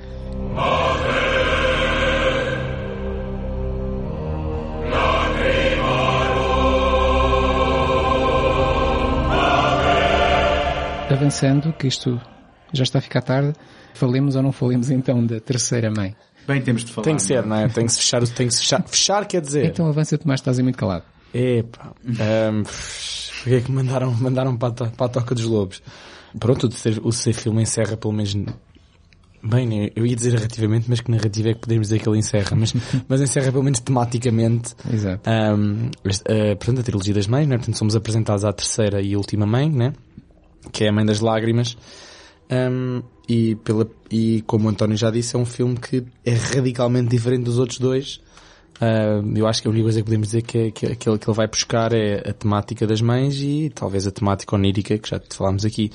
Avançando, 11.10 11.72
que 11.74 11.86
isto 11.86 12.20
já 12.72 12.84
está 12.84 12.98
a 12.98 13.02
ficar 13.02 13.22
tarde, 13.22 13.52
falemos 13.94 14.34
ou 14.34 14.42
não 14.42 14.52
falemos 14.52 14.90
então 14.90 15.24
da 15.24 15.38
terceira 15.40 15.90
mãe. 15.90 16.16
Bem, 16.46 16.60
temos 16.60 16.84
de 16.84 16.92
falar. 16.92 17.04
Tem 17.04 17.16
que 17.16 17.22
ser, 17.22 17.44
não 17.44 17.56
é? 17.56 17.68
Tem 17.68 17.86
que 17.86 17.92
se 17.92 17.98
fechar, 17.98 18.26
tem 18.28 18.48
que 18.48 18.54
se 18.54 18.60
fechar. 18.60 18.82
Fechar 18.86 19.26
quer 19.26 19.40
dizer. 19.40 19.66
Então 19.66 19.86
avança, 19.86 20.18
Tomás, 20.18 20.40
estás 20.40 20.58
aí 20.58 20.62
muito 20.62 20.76
calado. 20.78 21.04
Epá. 21.32 21.92
Um, 22.04 22.62
porque 23.42 23.54
é 23.56 23.60
que 23.60 23.72
mandaram, 23.72 24.12
mandaram 24.14 24.56
para, 24.56 24.86
a, 24.86 24.90
para 24.90 25.06
a 25.06 25.08
Toca 25.08 25.34
dos 25.34 25.44
Lobos? 25.44 25.82
Pronto, 26.38 26.66
o 26.66 26.72
ser, 26.72 27.00
o 27.02 27.12
ser 27.12 27.32
filme 27.32 27.62
encerra 27.62 27.96
pelo 27.96 28.12
menos 28.12 28.34
Bem, 29.44 29.66
né, 29.66 29.90
eu 29.96 30.06
ia 30.06 30.14
dizer 30.14 30.34
narrativamente, 30.34 30.88
mas 30.88 31.00
que 31.00 31.10
narrativa 31.10 31.48
é 31.48 31.54
que 31.54 31.60
podemos 31.60 31.88
dizer 31.88 31.98
que 31.98 32.08
ele 32.08 32.18
encerra? 32.18 32.54
Mas, 32.56 32.72
mas 33.08 33.20
encerra 33.20 33.50
pelo 33.50 33.64
menos 33.64 33.80
tematicamente. 33.80 34.74
Exato. 34.88 35.28
Um, 35.28 35.86
uh, 35.86 36.56
portanto, 36.56 36.78
a 36.78 36.82
trilogia 36.84 37.12
das 37.12 37.26
mães, 37.26 37.48
né? 37.48 37.56
Portanto, 37.56 37.76
somos 37.76 37.96
apresentados 37.96 38.44
à 38.44 38.52
terceira 38.52 39.02
e 39.02 39.16
última 39.16 39.44
mãe, 39.44 39.68
né? 39.68 39.94
Que 40.70 40.84
é 40.84 40.90
a 40.90 40.92
mãe 40.92 41.04
das 41.04 41.18
lágrimas. 41.18 41.76
Um, 42.52 43.02
e, 43.26 43.54
pela, 43.56 43.88
e 44.10 44.42
como 44.42 44.66
o 44.66 44.70
António 44.70 44.96
já 44.96 45.10
disse, 45.10 45.34
é 45.34 45.38
um 45.38 45.46
filme 45.46 45.76
que 45.76 46.04
é 46.24 46.34
radicalmente 46.34 47.08
diferente 47.08 47.44
dos 47.44 47.58
outros 47.58 47.78
dois. 47.78 48.20
Uh, 48.76 49.36
eu 49.36 49.46
acho 49.46 49.62
que 49.62 49.68
a 49.68 49.70
única 49.70 49.84
coisa 49.84 50.00
que 50.00 50.04
podemos 50.04 50.28
dizer 50.28 50.42
que, 50.42 50.58
é, 50.58 50.70
que, 50.70 50.86
ele, 50.86 50.96
que 50.96 51.08
ele 51.08 51.36
vai 51.36 51.46
buscar 51.46 51.92
é 51.94 52.28
a 52.28 52.32
temática 52.32 52.86
das 52.86 53.00
mães 53.00 53.36
e 53.40 53.70
talvez 53.74 54.06
a 54.06 54.10
temática 54.10 54.54
onírica, 54.54 54.98
que 54.98 55.08
já 55.08 55.18
te 55.18 55.34
falámos 55.34 55.64
aqui. 55.64 55.90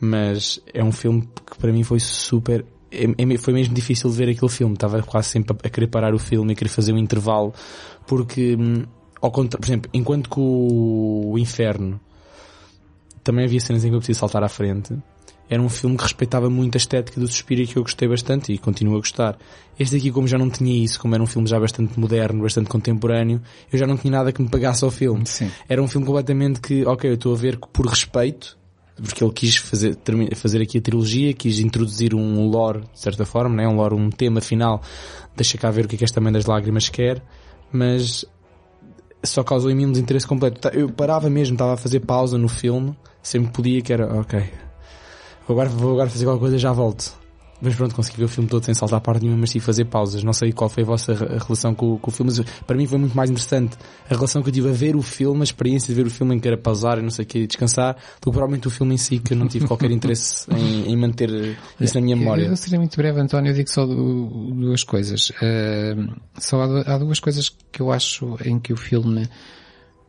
Mas 0.00 0.60
é 0.74 0.82
um 0.82 0.90
filme 0.90 1.28
que 1.48 1.58
para 1.58 1.72
mim 1.72 1.84
foi 1.84 2.00
super 2.00 2.64
é, 2.90 3.04
é, 3.04 3.38
foi 3.38 3.54
mesmo 3.54 3.74
difícil 3.74 4.10
de 4.10 4.16
ver 4.16 4.28
aquele 4.28 4.50
filme. 4.50 4.74
Estava 4.74 5.00
quase 5.02 5.28
sempre 5.28 5.56
a, 5.62 5.70
querer 5.70 5.86
parar 5.86 6.14
o 6.14 6.18
filme 6.18 6.52
e 6.52 6.56
querer 6.56 6.70
fazer 6.70 6.92
um 6.92 6.98
intervalo. 6.98 7.54
Porque, 8.06 8.56
hum, 8.56 8.84
ao 9.20 9.30
contra, 9.30 9.58
por 9.58 9.66
exemplo, 9.66 9.90
enquanto 9.94 10.28
que 10.28 10.40
o 10.40 11.36
Inferno 11.38 12.00
também 13.22 13.44
havia 13.44 13.60
cenas 13.60 13.84
em 13.84 13.88
que 13.88 13.94
eu 13.94 13.98
preciso 14.00 14.20
saltar 14.20 14.42
à 14.42 14.48
frente, 14.48 14.94
era 15.52 15.60
um 15.60 15.68
filme 15.68 15.98
que 15.98 16.02
respeitava 16.02 16.48
muito 16.48 16.76
a 16.76 16.78
estética 16.78 17.20
do 17.20 17.28
Suspiro 17.28 17.60
e 17.60 17.66
que 17.66 17.76
eu 17.76 17.82
gostei 17.82 18.08
bastante 18.08 18.54
e 18.54 18.56
continuo 18.56 18.94
a 18.94 19.00
gostar. 19.00 19.36
Este 19.78 19.96
aqui, 19.96 20.10
como 20.10 20.26
já 20.26 20.38
não 20.38 20.48
tinha 20.48 20.82
isso, 20.82 20.98
como 20.98 21.14
era 21.14 21.22
um 21.22 21.26
filme 21.26 21.46
já 21.46 21.60
bastante 21.60 22.00
moderno, 22.00 22.42
bastante 22.42 22.70
contemporâneo, 22.70 23.38
eu 23.70 23.78
já 23.78 23.86
não 23.86 23.98
tinha 23.98 24.12
nada 24.12 24.32
que 24.32 24.40
me 24.40 24.48
pagasse 24.48 24.82
ao 24.82 24.90
filme. 24.90 25.26
Sim. 25.26 25.50
Era 25.68 25.82
um 25.82 25.86
filme 25.86 26.06
completamente 26.06 26.58
que, 26.58 26.86
ok, 26.86 27.10
eu 27.10 27.16
estou 27.16 27.34
a 27.34 27.36
ver 27.36 27.58
por 27.70 27.84
respeito, 27.84 28.56
porque 28.96 29.22
ele 29.22 29.32
quis 29.34 29.56
fazer, 29.56 29.98
fazer 30.36 30.62
aqui 30.62 30.78
a 30.78 30.80
trilogia, 30.80 31.34
quis 31.34 31.58
introduzir 31.58 32.14
um 32.14 32.48
lore, 32.48 32.84
de 32.90 33.00
certa 33.00 33.26
forma, 33.26 33.54
né? 33.54 33.68
um 33.68 33.76
lore, 33.76 33.94
um 33.94 34.08
tema 34.08 34.40
final, 34.40 34.80
deixa 35.36 35.58
cá 35.58 35.70
ver 35.70 35.84
o 35.84 35.88
que 35.88 35.96
é 35.96 35.98
que 35.98 36.04
esta 36.04 36.18
Mãe 36.18 36.32
das 36.32 36.46
Lágrimas 36.46 36.88
quer, 36.88 37.22
mas 37.70 38.24
só 39.22 39.44
causou 39.44 39.70
em 39.70 39.74
mim 39.74 39.84
um 39.84 39.92
desinteresse 39.92 40.26
completo. 40.26 40.66
Eu 40.68 40.88
parava 40.88 41.28
mesmo, 41.28 41.56
estava 41.56 41.74
a 41.74 41.76
fazer 41.76 42.00
pausa 42.00 42.38
no 42.38 42.48
filme, 42.48 42.96
sempre 43.22 43.52
podia 43.52 43.82
que 43.82 43.92
era, 43.92 44.18
ok, 44.18 44.42
Vou 45.52 45.60
agora, 45.60 45.68
vou 45.68 45.92
agora 45.92 46.08
fazer 46.08 46.24
qualquer 46.24 46.40
coisa 46.40 46.56
e 46.56 46.58
já 46.58 46.72
volto. 46.72 47.12
Mas 47.60 47.76
pronto, 47.76 47.94
consegui 47.94 48.16
ver 48.16 48.24
o 48.24 48.28
filme 48.28 48.48
todo 48.48 48.64
sem 48.64 48.74
saltar 48.74 48.96
a 48.96 49.00
parte 49.00 49.22
nenhuma, 49.22 49.42
mas 49.42 49.50
tive 49.50 49.62
fazer 49.62 49.84
pausas. 49.84 50.24
Não 50.24 50.32
sei 50.32 50.50
qual 50.50 50.70
foi 50.70 50.82
a 50.82 50.86
vossa 50.86 51.14
relação 51.14 51.74
com, 51.74 51.98
com, 51.98 52.10
o 52.10 52.12
filme, 52.12 52.32
mas 52.34 52.62
para 52.62 52.74
mim 52.74 52.86
foi 52.86 52.98
muito 52.98 53.14
mais 53.14 53.30
interessante 53.30 53.76
a 54.10 54.14
relação 54.14 54.42
que 54.42 54.48
eu 54.48 54.52
tive 54.52 54.70
a 54.70 54.72
ver 54.72 54.96
o 54.96 55.02
filme, 55.02 55.42
a 55.42 55.44
experiência 55.44 55.88
de 55.88 55.94
ver 55.94 56.06
o 56.06 56.10
filme 56.10 56.34
em 56.34 56.40
que 56.40 56.48
era 56.48 56.56
pausar 56.56 56.98
e 56.98 57.02
não 57.02 57.10
sei 57.10 57.24
o 57.24 57.28
que, 57.28 57.46
descansar, 57.46 57.94
do 57.94 58.00
que 58.00 58.30
provavelmente 58.30 58.66
o 58.66 58.70
filme 58.70 58.94
em 58.94 58.96
si, 58.96 59.18
que 59.18 59.34
eu 59.34 59.36
não 59.36 59.46
tive 59.46 59.68
qualquer 59.68 59.90
interesse 59.90 60.50
em, 60.56 60.90
em, 60.90 60.96
manter 60.96 61.28
isso 61.78 61.94
na 61.94 62.00
minha 62.00 62.16
memória. 62.16 62.46
Eu 62.46 62.56
seria 62.56 62.78
muito 62.78 62.96
breve, 62.96 63.20
António, 63.20 63.50
eu 63.50 63.54
digo 63.54 63.70
só 63.70 63.84
duas 63.84 64.82
coisas. 64.82 65.30
Uh, 65.30 66.16
só 66.38 66.62
há, 66.62 66.94
há 66.94 66.98
duas 66.98 67.20
coisas 67.20 67.54
que 67.70 67.80
eu 67.80 67.92
acho 67.92 68.38
em 68.44 68.58
que 68.58 68.72
o 68.72 68.76
filme, 68.76 69.28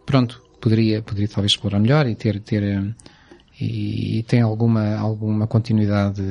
pronto, 0.06 0.42
poderia, 0.62 1.02
poderia 1.02 1.28
talvez 1.28 1.52
explorar 1.52 1.80
melhor 1.80 2.08
e 2.08 2.16
ter, 2.16 2.40
ter, 2.40 2.96
e 3.60 4.24
tem 4.28 4.42
alguma, 4.42 4.96
alguma 4.96 5.48
continuidade 5.48 6.24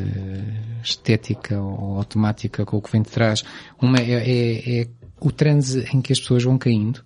estética 0.83 1.61
ou 1.61 1.97
automática 1.97 2.65
com 2.65 2.77
o 2.77 2.83
que 2.83 2.91
vem 2.91 3.03
de 3.03 3.11
trás. 3.11 3.45
Uma 3.81 3.99
é, 3.99 4.13
é, 4.13 4.81
é 4.81 4.89
o 5.21 5.31
transe 5.31 5.89
em 5.93 6.01
que 6.01 6.13
as 6.13 6.21
pessoas 6.21 6.43
vão 6.43 6.59
caindo. 6.59 7.03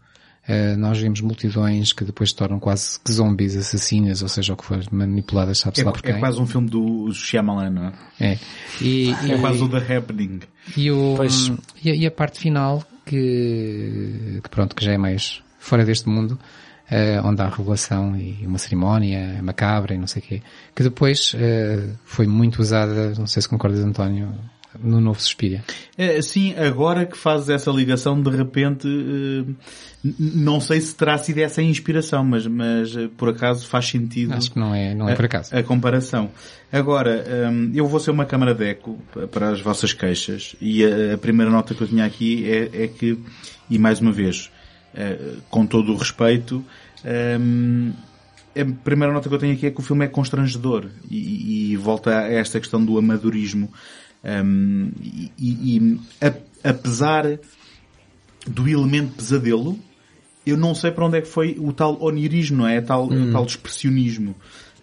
Uh, 0.49 0.77
nós 0.79 0.97
vemos 0.99 1.21
multidões 1.21 1.93
que 1.93 2.05
depois 2.05 2.31
se 2.31 2.37
tornam 2.37 2.61
quase 2.61 3.01
que 3.01 3.13
zombies 3.13 3.57
assassinas, 3.57 4.23
ou 4.23 4.29
seja, 4.29 4.53
o 4.53 4.57
que 4.57 4.65
for, 4.65 4.81
manipuladas, 4.93 5.59
sabe-se 5.59 5.83
é, 5.83 5.85
lá 5.85 5.93
por 5.93 6.01
quem. 6.01 6.15
É 6.15 6.19
quase 6.21 6.41
um 6.41 6.47
filme 6.47 6.71
do 6.71 7.13
Shyamalan, 7.13 7.71
não 7.71 7.87
é? 7.87 7.93
É. 8.21 8.39
E, 8.81 9.11
é 9.29 9.39
quase 9.39 9.61
o 9.61 9.69
The 9.69 9.97
Happening. 9.97 10.41
E, 10.77 10.89
o, 10.93 11.17
e, 11.83 11.91
a, 11.91 11.95
e 11.97 12.07
a 12.07 12.11
parte 12.13 12.39
final, 12.39 12.85
que, 13.05 14.41
que 14.41 14.49
pronto, 14.49 14.77
que 14.77 14.85
já 14.85 14.93
é 14.93 14.99
mais 14.99 15.43
fora 15.59 15.85
deste 15.85 16.09
mundo, 16.09 16.39
uh, 16.91 17.27
onde 17.27 17.43
há 17.43 17.49
revelação 17.49 18.17
e 18.17 18.47
uma 18.47 18.59
cerimónia 18.59 19.41
macabra 19.43 19.95
e 19.95 19.99
não 19.99 20.07
sei 20.07 20.23
o 20.23 20.25
quê, 20.25 20.43
que 20.75 20.83
depois 20.83 21.35
uh, 21.35 21.97
foi 22.05 22.27
muito 22.27 22.61
usada, 22.61 23.15
não 23.19 23.27
sei 23.27 23.43
se 23.43 23.49
concordas 23.49 23.81
António, 23.81 24.33
no 24.79 25.01
novo 25.01 25.19
Suspiria. 25.19 25.65
É, 25.97 26.21
sim, 26.21 26.55
agora 26.55 27.07
que 27.07 27.17
fazes 27.17 27.49
essa 27.49 27.71
ligação, 27.71 28.21
de 28.21 28.29
repente, 28.29 28.87
uh, 28.87 29.57
não 30.05 30.61
sei 30.61 30.81
se 30.81 30.95
terá 30.95 31.17
sido 31.17 31.39
essa 31.39 31.63
a 31.63 31.65
inspiração, 31.65 32.23
mas, 32.23 32.47
mas 32.47 32.95
por 33.17 33.31
acaso 33.31 33.67
faz 33.67 33.87
sentido. 33.87 34.35
Acho 34.35 34.51
que 34.51 34.59
não 34.59 34.75
é, 34.75 34.95
não 34.95 35.09
é 35.09 35.15
por 35.15 35.25
acaso. 35.25 35.55
A, 35.55 35.61
a 35.61 35.63
comparação. 35.63 36.31
Agora, 36.71 37.25
eu 37.73 37.87
vou 37.87 37.99
ser 37.99 38.11
uma 38.11 38.27
câmara 38.27 38.55
de 38.55 38.65
eco 38.65 38.99
para 39.33 39.51
as 39.51 39.61
vossas 39.61 39.95
queixas 39.95 40.55
e 40.61 40.85
a, 40.85 41.15
a 41.15 41.19
primeira 41.19 41.51
nota 41.51 41.75
que 41.75 41.81
eu 41.81 41.89
tinha 41.89 42.05
aqui 42.05 42.49
é, 42.51 42.85
é 42.85 42.89
que, 42.89 43.19
e 43.71 43.79
mais 43.79 43.99
uma 43.99 44.13
vez, 44.13 44.51
eh, 44.97 45.37
com 45.51 45.67
todo 45.67 45.93
o 45.93 45.97
respeito, 45.97 46.65
um, 47.05 47.05
ehm, 47.05 47.93
a 48.59 48.83
primeira 48.83 49.13
nota 49.13 49.29
que 49.29 49.35
eu 49.35 49.39
tenho 49.39 49.53
aqui 49.53 49.67
é 49.67 49.71
que 49.71 49.79
o 49.79 49.83
filme 49.83 50.05
é 50.07 50.09
constrangedor 50.09 50.87
e, 51.11 51.73
e 51.73 51.77
volta 51.77 52.19
a 52.19 52.33
esta 52.33 52.59
questão 52.59 52.83
do 52.85 52.97
amadorismo. 52.97 53.71
Um, 54.25 54.29
ehm, 54.31 54.91
e, 55.39 55.77
e 55.77 56.01
a, 56.21 56.33
apesar 56.71 57.39
do 58.47 58.69
elemento 58.69 59.15
pesadelo, 59.15 59.79
eu 60.47 60.57
não 60.57 60.75
sei 60.75 60.91
para 60.91 61.05
onde 61.05 61.19
é 61.19 61.21
que 61.21 61.29
foi 61.29 61.57
o 61.59 61.73
tal 61.73 62.01
onirismo, 62.01 62.59
não 62.59 62.69
é? 62.69 62.79
O 62.79 62.83
tal, 62.83 63.11
hum. 63.11 63.29
o 63.29 63.33
tal 63.33 63.45
expressionismo. 63.45 64.35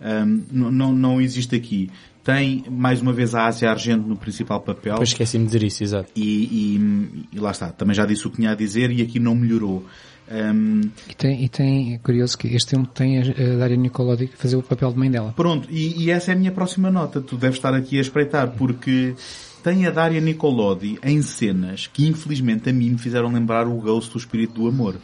Um, 0.01 0.43
não, 0.51 0.91
não 0.91 1.21
existe 1.21 1.55
aqui. 1.55 1.89
Tem, 2.23 2.63
mais 2.69 3.01
uma 3.01 3.11
vez, 3.11 3.35
a 3.35 3.45
Ásia 3.45 3.69
Argento 3.69 4.07
no 4.07 4.15
principal 4.15 4.61
papel. 4.61 4.93
Depois 4.93 5.09
esqueci-me 5.09 5.45
de 5.45 5.51
dizer 5.51 5.65
isso, 5.65 5.83
exato. 5.83 6.09
E, 6.15 6.21
e, 6.21 7.27
e, 7.33 7.39
lá 7.39 7.51
está. 7.51 7.69
Também 7.69 7.93
já 7.93 8.05
disse 8.05 8.25
o 8.25 8.29
que 8.29 8.37
tinha 8.37 8.51
a 8.51 8.55
dizer 8.55 8.91
e 8.91 9.01
aqui 9.01 9.19
não 9.19 9.35
melhorou. 9.35 9.85
Um, 10.31 10.81
e, 11.09 11.13
tem, 11.13 11.43
e 11.43 11.49
tem, 11.49 11.93
é 11.95 11.97
curioso 11.97 12.37
que 12.37 12.47
este 12.47 12.71
filme 12.71 12.87
tem 12.87 13.19
a, 13.19 13.21
a 13.23 13.57
Daria 13.57 13.75
Nicolodi 13.75 14.27
fazer 14.27 14.55
o 14.55 14.63
papel 14.63 14.93
de 14.93 14.97
mãe 14.97 15.11
dela. 15.11 15.33
Pronto, 15.35 15.67
e, 15.69 16.01
e 16.01 16.11
essa 16.11 16.31
é 16.31 16.33
a 16.33 16.37
minha 16.37 16.51
próxima 16.51 16.89
nota. 16.89 17.19
Tu 17.19 17.35
deves 17.35 17.57
estar 17.57 17.73
aqui 17.73 17.97
a 17.97 18.01
espreitar, 18.01 18.51
porque 18.51 19.15
tem 19.63 19.87
a 19.87 19.91
Daria 19.91 20.19
Nicolodi 20.19 20.99
em 21.01 21.21
cenas 21.21 21.87
que 21.87 22.05
infelizmente 22.05 22.69
a 22.69 22.73
mim 22.73 22.91
me 22.91 22.97
fizeram 22.97 23.31
lembrar 23.31 23.65
o 23.65 23.75
Ghost 23.75 24.11
do 24.11 24.17
Espírito 24.17 24.53
do 24.55 24.67
Amor. 24.67 24.95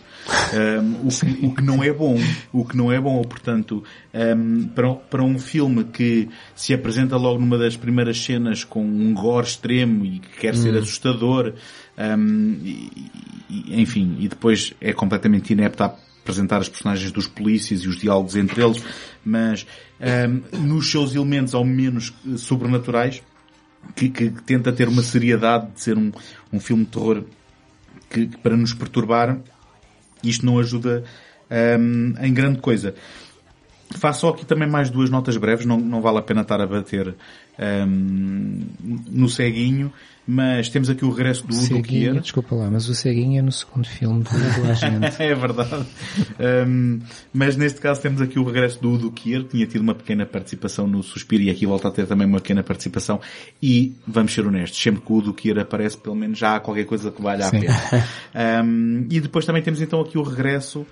Um, 0.54 1.08
o, 1.08 1.10
que, 1.10 1.46
o, 1.46 1.56
que, 1.56 1.62
não 1.62 1.82
é 1.82 1.94
bom. 1.94 2.18
O 2.52 2.66
que 2.66 2.76
não 2.76 2.92
é 2.92 3.00
bom, 3.00 3.22
portanto, 3.24 3.84
um, 4.14 4.68
para, 4.68 4.94
para 4.94 5.24
um 5.24 5.40
filme 5.40 5.86
que 5.86 6.28
se 6.54 6.74
apresenta 6.74 7.16
logo 7.16 7.40
numa 7.40 7.58
das 7.58 7.78
primeiras 7.78 8.22
cenas 8.22 8.64
com 8.66 8.84
um 8.84 9.14
gore 9.14 9.48
extremo 9.48 10.06
e 10.06 10.20
que 10.20 10.40
quer 10.40 10.56
ser 10.56 10.76
hum. 10.76 10.80
assustador, 10.80 11.54
um, 11.98 12.58
e, 12.62 13.12
e, 13.50 13.82
enfim, 13.82 14.18
e 14.20 14.28
depois 14.28 14.74
é 14.82 14.92
completamente 14.92 15.54
inepto 15.54 15.84
a 15.84 15.96
apresentar 16.22 16.58
as 16.58 16.70
personagens 16.70 17.12
dos 17.12 17.28
polícias 17.28 17.82
e 17.82 17.88
os 17.88 17.98
diálogos 17.98 18.36
entre 18.36 18.62
eles, 18.62 18.84
mas 19.26 19.66
nos 20.54 20.92
seus 20.92 21.16
elementos 21.16 21.56
ao 21.56 21.66
menos 21.66 22.14
sobrenaturais, 22.38 23.24
que, 23.96 24.10
que, 24.10 24.30
tenta 24.44 24.72
ter 24.72 24.88
uma 24.88 25.02
seriedade 25.02 25.72
de 25.72 25.82
ser 25.82 25.98
um, 25.98 26.12
um 26.52 26.60
filme 26.60 26.86
de 26.86 26.92
terror 26.92 27.24
que, 28.10 28.28
para 28.38 28.56
nos 28.56 28.74
perturbar, 28.74 29.38
isto 30.24 30.46
não 30.46 30.60
ajuda 30.60 31.04
um, 31.80 32.14
em 32.20 32.34
grande 32.34 32.60
coisa. 32.60 32.96
Faço 33.92 34.28
aqui 34.28 34.46
também 34.46 34.70
mais 34.70 34.90
duas 34.90 35.10
notas 35.10 35.36
breves, 35.36 35.66
não, 35.66 35.78
não 35.78 36.02
vale 36.02 36.20
a 36.20 36.22
pena 36.22 36.42
estar 36.42 36.62
a 36.62 36.68
bater 36.68 37.16
um, 37.60 38.66
no 39.10 39.28
ceguinho, 39.28 39.92
mas 40.28 40.70
temos 40.70 40.92
aqui 40.92 41.04
o 41.04 41.10
regresso 41.10 41.46
do 41.48 41.58
Udo 41.58 41.82
Kier. 41.82 42.22
Desculpa 42.22 42.54
lá, 42.54 42.70
mas 42.70 42.88
o 42.88 42.94
ceguinho 42.94 43.40
é 43.40 43.42
no 43.42 43.52
segundo 43.52 43.88
filme 43.88 44.24
do 44.24 44.70
Agente. 44.70 45.16
é 45.24 45.34
verdade. 45.34 45.88
Um, 46.68 47.00
mas 47.34 47.56
neste 47.56 47.82
caso 47.82 48.00
temos 48.00 48.22
aqui 48.22 48.38
o 48.38 48.44
regresso 48.44 48.80
do 48.80 48.92
Udo 48.92 49.12
Kier, 49.12 49.42
que 49.44 49.50
tinha 49.50 49.66
tido 49.66 49.82
uma 49.82 49.96
pequena 49.96 50.24
participação 50.24 50.86
no 50.86 51.02
Suspiro 51.02 51.42
e 51.42 51.50
aqui 51.50 51.66
volta 51.66 51.88
a 51.88 51.92
ter 51.92 52.06
também 52.06 52.28
uma 52.28 52.40
pequena 52.40 52.62
participação 52.62 53.20
e, 53.62 53.96
vamos 54.08 54.32
ser 54.32 54.46
honestos, 54.46 54.80
sempre 54.80 55.02
que 55.02 55.12
o 55.12 55.16
Udo 55.16 55.34
Kier 55.34 55.58
aparece, 55.58 55.98
pelo 55.98 56.16
menos 56.16 56.38
já 56.38 56.58
há 56.58 56.60
qualquer 56.60 56.86
coisa 56.86 57.10
que 57.10 57.22
valha 57.24 57.48
a 57.48 57.50
pena. 57.50 57.76
Um, 58.64 59.08
e 59.10 59.20
depois 59.20 59.48
também 59.48 59.64
temos 59.64 59.82
então 59.82 60.00
aqui 60.00 60.16
o 60.16 60.22
regresso 60.22 60.86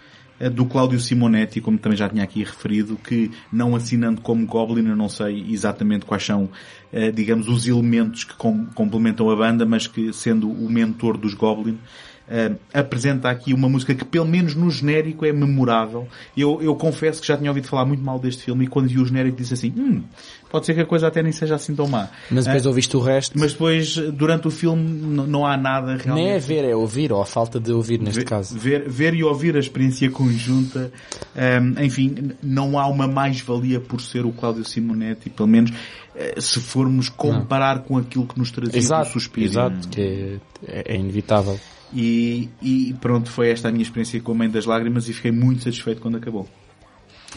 do 0.50 0.66
Cláudio 0.66 1.00
Simonetti, 1.00 1.60
como 1.60 1.78
também 1.78 1.98
já 1.98 2.08
tinha 2.08 2.24
aqui 2.24 2.44
referido, 2.44 2.96
que 2.96 3.32
não 3.52 3.76
assinando 3.76 4.22
como 4.22 4.46
Goblin, 4.46 4.88
eu 4.88 4.96
não 4.96 5.10
sei 5.10 5.46
exatamente 5.50 6.06
quais 6.06 6.24
são, 6.24 6.50
eh, 6.92 7.12
digamos, 7.12 7.48
os 7.48 7.68
elementos 7.68 8.24
que 8.24 8.36
complementam 8.36 9.30
a 9.30 9.36
banda, 9.36 9.66
mas 9.66 9.88
que 9.88 10.14
sendo 10.14 10.50
o 10.50 10.70
mentor 10.70 11.18
dos 11.18 11.34
Goblin, 11.34 11.80
Uh, 12.28 12.58
apresenta 12.74 13.30
aqui 13.30 13.54
uma 13.54 13.70
música 13.70 13.96
que 13.96 14.04
pelo 14.04 14.26
menos 14.26 14.54
no 14.54 14.70
genérico 14.70 15.26
é 15.26 15.32
memorável. 15.32 16.08
Eu, 16.36 16.62
eu 16.62 16.76
confesso 16.76 17.22
que 17.22 17.28
já 17.28 17.38
tinha 17.38 17.50
ouvido 17.50 17.68
falar 17.68 17.86
muito 17.86 18.04
mal 18.04 18.20
deste 18.20 18.44
filme 18.44 18.66
e 18.66 18.68
quando 18.68 18.90
vi 18.90 19.00
o 19.00 19.06
genérico 19.06 19.38
disse 19.38 19.54
assim, 19.54 19.74
hum, 19.78 20.04
pode 20.50 20.66
ser 20.66 20.74
que 20.74 20.82
a 20.82 20.86
coisa 20.86 21.08
até 21.08 21.24
nem 21.24 21.32
seja 21.32 21.56
assim 21.56 21.74
tão 21.74 21.88
má. 21.88 22.10
Mas 22.30 22.46
depois 22.46 22.66
uh, 22.66 22.68
ouviste 22.68 22.98
o 22.98 23.00
resto. 23.00 23.40
Mas 23.40 23.54
depois, 23.54 23.96
durante 23.96 24.48
o 24.48 24.52
filme, 24.52 24.84
não 24.84 25.46
há 25.46 25.56
nada 25.56 25.96
realmente. 25.96 26.26
Nem 26.26 26.34
é 26.34 26.40
ver, 26.40 26.66
é 26.66 26.76
ouvir, 26.76 27.14
ou 27.14 27.22
a 27.22 27.26
falta 27.26 27.62
de 27.62 27.72
ouvir 27.72 28.00
neste 28.00 28.20
ver, 28.20 28.26
caso. 28.26 28.58
Ver, 28.58 28.90
ver 28.90 29.14
e 29.14 29.24
ouvir 29.24 29.56
a 29.56 29.60
experiência 29.60 30.10
conjunta, 30.12 30.92
um, 31.36 31.82
enfim, 31.82 32.32
não 32.44 32.78
há 32.78 32.88
uma 32.88 33.08
mais-valia 33.08 33.80
por 33.80 34.02
ser 34.02 34.26
o 34.26 34.34
Cláudio 34.34 34.66
Simonetti, 34.66 35.30
pelo 35.30 35.48
menos 35.48 35.72
eh, 36.18 36.42
se 36.42 36.60
formos 36.60 37.10
comparar 37.10 37.78
não. 37.78 37.84
com 37.84 37.98
aquilo 37.98 38.26
que 38.26 38.38
nos 38.40 38.50
trazia 38.50 38.78
exato, 38.78 39.10
o 39.10 39.14
Suspiro. 39.14 39.46
Exato, 39.46 39.88
que 39.88 40.02
é, 40.02 40.40
é, 40.68 40.96
é 40.96 40.98
inevitável. 40.98 41.60
E, 41.94 42.50
e 42.62 42.94
pronto, 43.00 43.30
foi 43.30 43.50
esta 43.50 43.70
a 43.70 43.72
minha 43.72 43.84
experiência 43.84 44.20
com 44.22 44.32
a 44.32 44.36
Mãe 44.36 44.50
das 44.50 44.66
Lágrimas 44.66 45.08
e 45.08 45.14
fiquei 45.14 45.32
muito 45.32 45.64
satisfeito 45.64 46.02
quando 46.02 46.18
acabou. 46.18 46.48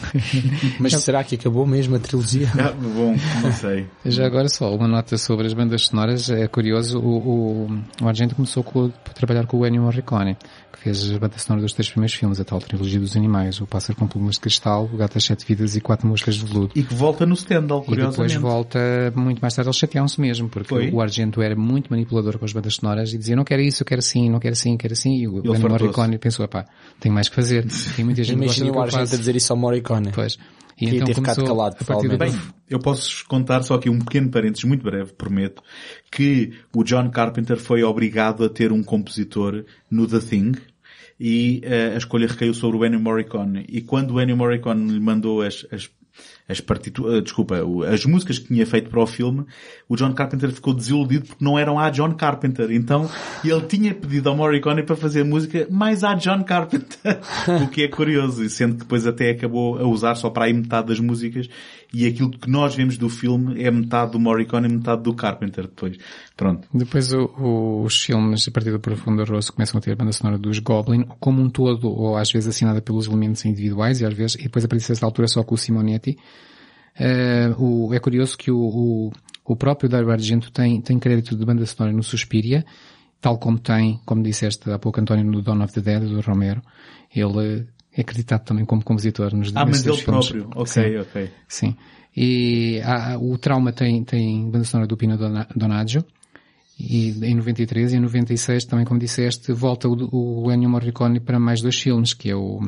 Mas 0.79 0.93
será 0.93 1.23
que 1.23 1.35
acabou 1.35 1.65
mesmo 1.65 1.95
a 1.95 1.99
trilogia? 1.99 2.49
Ah, 2.59 2.71
bom, 2.71 3.15
não 3.41 3.51
sei. 3.51 3.87
Já 4.05 4.25
agora 4.25 4.47
só 4.47 4.73
uma 4.75 4.87
nota 4.87 5.17
sobre 5.17 5.47
as 5.47 5.53
bandas 5.53 5.87
sonoras. 5.87 6.29
É 6.29 6.47
curioso, 6.47 6.99
o, 6.99 7.17
o, 7.17 7.81
o 8.01 8.07
Argento 8.07 8.35
começou 8.35 8.63
com, 8.63 8.85
a 8.85 9.09
trabalhar 9.09 9.45
com 9.47 9.57
o 9.57 9.65
Ennio 9.65 9.81
Morricone 9.81 10.37
fez 10.79 11.11
a 11.11 11.19
banda 11.19 11.37
sonora 11.37 11.61
dos 11.61 11.73
três 11.73 11.89
primeiros 11.89 12.15
filmes, 12.15 12.39
a 12.39 12.43
tal 12.43 12.59
trilogia 12.59 12.99
dos 12.99 13.15
animais, 13.15 13.59
o 13.61 13.67
Pássaro 13.67 13.97
com 13.97 14.07
Plumas 14.07 14.35
de 14.35 14.41
Cristal, 14.41 14.89
o 14.91 14.97
Gato 14.97 15.17
às 15.17 15.23
Sete 15.23 15.45
Vidas 15.45 15.75
e 15.75 15.81
Quatro 15.81 16.07
Moscas 16.07 16.35
de 16.35 16.45
Veludo. 16.45 16.71
E 16.75 16.83
que 16.83 16.93
volta 16.93 17.25
no 17.25 17.35
Stendhal, 17.35 17.81
curiosamente. 17.83 18.33
E 18.33 18.35
depois 18.35 18.53
volta 18.53 19.13
muito 19.15 19.39
mais 19.39 19.53
tarde, 19.53 19.69
eles 19.69 19.77
chateavam-se 19.77 20.19
mesmo, 20.19 20.49
porque 20.49 20.69
Foi. 20.69 20.91
o 20.91 21.01
Argento 21.01 21.41
era 21.41 21.55
muito 21.55 21.89
manipulador 21.89 22.37
com 22.37 22.45
as 22.45 22.53
bandas 22.53 22.75
sonoras 22.75 23.13
e 23.13 23.17
dizia 23.17 23.35
não 23.35 23.43
quero 23.43 23.61
isso, 23.61 23.83
eu 23.83 23.85
quero 23.85 23.99
assim, 23.99 24.29
não 24.29 24.39
quero 24.39 24.53
assim, 24.53 24.77
quero 24.77 24.93
assim, 24.93 25.15
e 25.15 25.27
o 25.27 25.39
Ennio 25.39 25.69
Morricone 25.69 26.17
pensou, 26.17 26.47
pá, 26.47 26.65
tenho 26.99 27.13
mais 27.13 27.29
que 27.29 27.35
fazer. 27.35 27.65
Tem 27.95 28.05
muita 28.05 28.23
gente 28.23 28.37
Imagina 28.37 28.71
o 28.71 28.81
Argento 28.81 29.15
a 29.15 29.17
dizer 29.17 29.35
isso 29.35 29.51
ao 29.51 29.57
Morricone. 29.57 30.11
Pois. 30.13 30.37
E 30.81 30.89
que 30.89 30.95
então 30.95 31.05
ter 31.05 31.13
ficado 31.13 31.43
calado, 31.45 31.75
provavelmente. 31.75 32.17
Bem, 32.17 32.41
eu 32.69 32.79
posso 32.79 33.25
contar 33.27 33.63
só 33.63 33.75
aqui 33.75 33.89
um 33.89 33.99
pequeno 33.99 34.29
parênteses, 34.29 34.63
muito 34.63 34.83
breve, 34.83 35.13
prometo, 35.13 35.61
que 36.11 36.53
o 36.75 36.83
John 36.83 37.09
Carpenter 37.09 37.57
foi 37.57 37.83
obrigado 37.83 38.43
a 38.43 38.49
ter 38.49 38.71
um 38.71 38.83
compositor 38.83 39.63
no 39.89 40.07
The 40.07 40.19
Thing, 40.19 40.53
e 41.19 41.61
uh, 41.63 41.93
a 41.93 41.97
escolha 41.97 42.27
recaiu 42.27 42.53
sobre 42.53 42.77
o 42.77 42.85
Ennio 42.85 42.99
Morricone. 42.99 43.63
E 43.69 43.81
quando 43.81 44.15
o 44.15 44.21
Ennio 44.21 44.35
Morricone 44.35 44.91
lhe 44.91 44.99
mandou 44.99 45.43
as, 45.43 45.67
as 45.71 45.87
as 46.47 46.59
partituras, 46.59 47.15
eh, 47.15 47.21
desculpa, 47.21 47.55
as 47.91 48.05
músicas 48.05 48.39
que 48.39 48.47
tinha 48.47 48.65
feito 48.65 48.89
para 48.89 49.01
o 49.01 49.07
filme, 49.07 49.45
o 49.87 49.95
John 49.95 50.13
Carpenter 50.13 50.51
ficou 50.51 50.73
desiludido 50.73 51.27
porque 51.27 51.43
não 51.43 51.57
eram 51.57 51.79
a 51.79 51.89
John 51.89 52.13
Carpenter. 52.13 52.71
Então, 52.71 53.09
ele 53.43 53.61
tinha 53.61 53.93
pedido 53.93 54.29
ao 54.29 54.35
Morricone 54.35 54.83
para 54.83 54.95
fazer 54.95 55.23
música 55.23 55.67
mais 55.69 56.03
a 56.03 56.13
John 56.15 56.43
Carpenter. 56.43 57.19
o 57.63 57.67
que 57.67 57.83
é 57.83 57.87
curioso, 57.87 58.47
sendo 58.49 58.73
que 58.73 58.79
depois 58.81 59.07
até 59.07 59.31
acabou 59.31 59.77
a 59.77 59.87
usar 59.87 60.15
só 60.15 60.29
para 60.29 60.45
aí 60.45 60.53
metade 60.53 60.87
das 60.87 60.99
músicas 60.99 61.47
e 61.93 62.07
aquilo 62.07 62.31
que 62.31 62.49
nós 62.49 62.73
vemos 62.73 62.97
do 62.97 63.09
filme 63.09 63.61
é 63.61 63.69
metade 63.69 64.13
do 64.13 64.19
Morricone 64.19 64.67
e 64.67 64.71
metade 64.71 65.03
do 65.03 65.13
Carpenter 65.13 65.65
depois. 65.65 65.97
Pronto. 66.37 66.67
Depois 66.73 67.11
o, 67.11 67.25
o, 67.37 67.83
os 67.83 68.01
filmes, 68.01 68.47
a 68.47 68.51
partir 68.51 68.71
do 68.71 68.79
Profundo 68.79 69.23
Rosso, 69.25 69.51
começam 69.51 69.77
a 69.77 69.81
ter 69.81 69.91
a 69.91 69.95
banda 69.95 70.13
sonora 70.13 70.37
dos 70.37 70.59
Goblin, 70.59 71.05
como 71.19 71.41
um 71.41 71.49
todo, 71.49 71.89
ou 71.89 72.15
às 72.15 72.31
vezes 72.31 72.47
assinada 72.47 72.81
pelos 72.81 73.07
elementos 73.07 73.43
individuais, 73.43 73.99
e 73.99 74.05
às 74.05 74.13
vezes, 74.13 74.35
e 74.35 74.43
depois 74.43 74.63
a 74.63 74.67
partir 74.69 74.87
dessa 74.87 75.05
altura 75.05 75.27
só 75.27 75.43
com 75.43 75.55
o 75.55 75.57
Simonetti. 75.57 76.17
Uh, 76.97 77.87
o, 77.87 77.93
é 77.93 77.99
curioso 77.99 78.37
que 78.37 78.51
o, 78.51 78.57
o, 78.57 79.11
o 79.45 79.55
próprio 79.55 79.89
Dario 79.89 80.11
Argento 80.11 80.51
tem, 80.51 80.81
tem 80.81 80.97
crédito 80.97 81.35
de 81.35 81.45
banda 81.45 81.65
sonora 81.65 81.93
no 81.95 82.03
Suspiria, 82.03 82.65
tal 83.19 83.37
como 83.37 83.59
tem, 83.59 83.99
como 84.05 84.23
disseste 84.23 84.69
há 84.71 84.79
pouco 84.79 84.99
António, 85.01 85.25
no 85.25 85.41
Dawn 85.41 85.61
of 85.63 85.73
the 85.73 85.81
Dead, 85.81 86.03
do 86.03 86.21
Romero. 86.21 86.61
Ele 87.13 87.67
é 87.95 88.01
acreditado 88.01 88.43
também 88.45 88.65
como 88.65 88.83
compositor 88.83 89.35
nos 89.35 89.51
Ah, 89.55 89.65
mas 89.65 89.85
ele 89.85 89.97
filmes. 89.97 90.27
próprio. 90.29 90.49
Ok, 90.55 90.65
sim, 90.67 90.97
ok. 90.97 91.29
Sim. 91.47 91.75
E 92.15 92.81
há, 92.83 93.17
o 93.17 93.37
Trauma 93.37 93.71
tem, 93.71 94.03
tem 94.03 94.49
banda 94.49 94.65
sonora 94.65 94.87
do 94.87 94.97
Pino 94.97 95.17
Donaggio. 95.55 96.03
E 96.79 97.09
em 97.25 97.35
93 97.35 97.93
e 97.93 97.97
em 97.97 97.99
96 97.99 98.65
também, 98.65 98.85
como 98.85 98.99
disseste, 98.99 99.51
volta 99.53 99.87
o, 99.87 100.43
o 100.45 100.51
Ennio 100.51 100.69
Morricone 100.69 101.19
para 101.19 101.39
mais 101.39 101.61
dois 101.61 101.79
filmes, 101.79 102.13
que 102.13 102.29
é 102.29 102.35
o, 102.35 102.59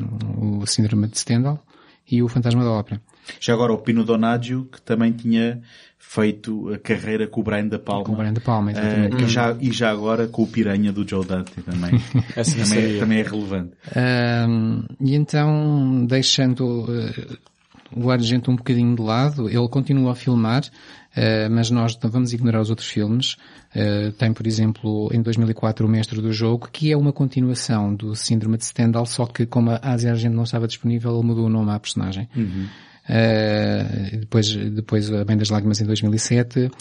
o 0.62 0.66
Síndrome 0.68 1.08
de 1.08 1.18
Stendhal 1.18 1.66
e 2.10 2.22
o 2.22 2.28
Fantasma 2.28 2.64
da 2.64 2.70
Ópera. 2.72 3.02
Já 3.40 3.54
agora 3.54 3.74
o 3.74 3.78
Pino 3.80 4.04
Donaggio, 4.04 4.66
que 4.72 4.80
também 4.82 5.12
tinha 5.14 5.62
feito 6.06 6.72
a 6.72 6.78
carreira 6.78 7.28
com 7.28 7.42
o 7.42 7.44
Brian 7.44 7.68
da 7.68 7.80
Palma. 7.80 8.04
Com 8.04 8.14
o 8.14 8.16
Brian 8.16 8.34
da 8.34 8.42
Palma, 8.42 8.72
exatamente. 8.72 9.16
Uh, 9.16 9.22
e, 9.22 9.28
já, 9.28 9.58
e 9.60 9.72
já 9.72 9.90
agora 9.90 10.28
com 10.28 10.44
o 10.44 10.48
Piranha 10.48 10.92
do 10.92 11.08
Joe 11.08 11.26
Dante 11.26 11.62
também. 11.62 11.92
também, 12.36 12.96
é, 12.96 13.00
também 13.00 13.20
é 13.20 13.24
relevante. 13.24 13.72
Uh, 13.88 14.86
e 15.02 15.16
então, 15.16 16.06
deixando 16.06 16.84
uh, 16.84 17.38
o 17.96 18.12
Argento 18.12 18.52
um 18.52 18.56
bocadinho 18.56 18.96
de 18.96 19.02
lado, 19.02 19.50
ele 19.50 19.68
continua 19.70 20.12
a 20.12 20.16
filmar, 20.16 20.64
Uh, 21.14 21.48
mas 21.52 21.70
nós 21.70 21.98
vamos 22.02 22.34
ignorar 22.34 22.60
os 22.60 22.72
outros 22.72 22.88
filmes. 22.88 23.34
Uh, 23.76 24.12
tem, 24.14 24.34
por 24.34 24.48
exemplo, 24.48 25.10
em 25.14 25.22
2004 25.22 25.86
O 25.86 25.90
Mestre 25.90 26.20
do 26.20 26.34
Jogo, 26.34 26.68
que 26.72 26.92
é 26.92 26.98
uma 26.98 27.14
continuação 27.14 27.94
do 27.94 28.16
Síndrome 28.16 28.58
de 28.58 28.66
Stendhal, 28.66 29.06
só 29.06 29.28
que 29.28 29.46
como 29.46 29.70
a 29.70 29.80
Ásia 29.84 30.10
Argento 30.10 30.36
não 30.36 30.44
estava 30.44 30.66
disponível, 30.66 31.16
ele 31.16 31.28
mudou 31.28 31.46
o 31.46 31.50
nome 31.50 31.72
à 31.72 31.80
personagem. 31.80 32.28
Uhum. 32.36 32.68
Uh, 33.10 34.18
depois, 34.20 34.56
depois 34.56 35.12
A 35.12 35.26
Bem 35.26 35.38
das 35.38 35.50
Lágrimas 35.50 35.82
em 35.82 35.86
2007, 35.86 36.72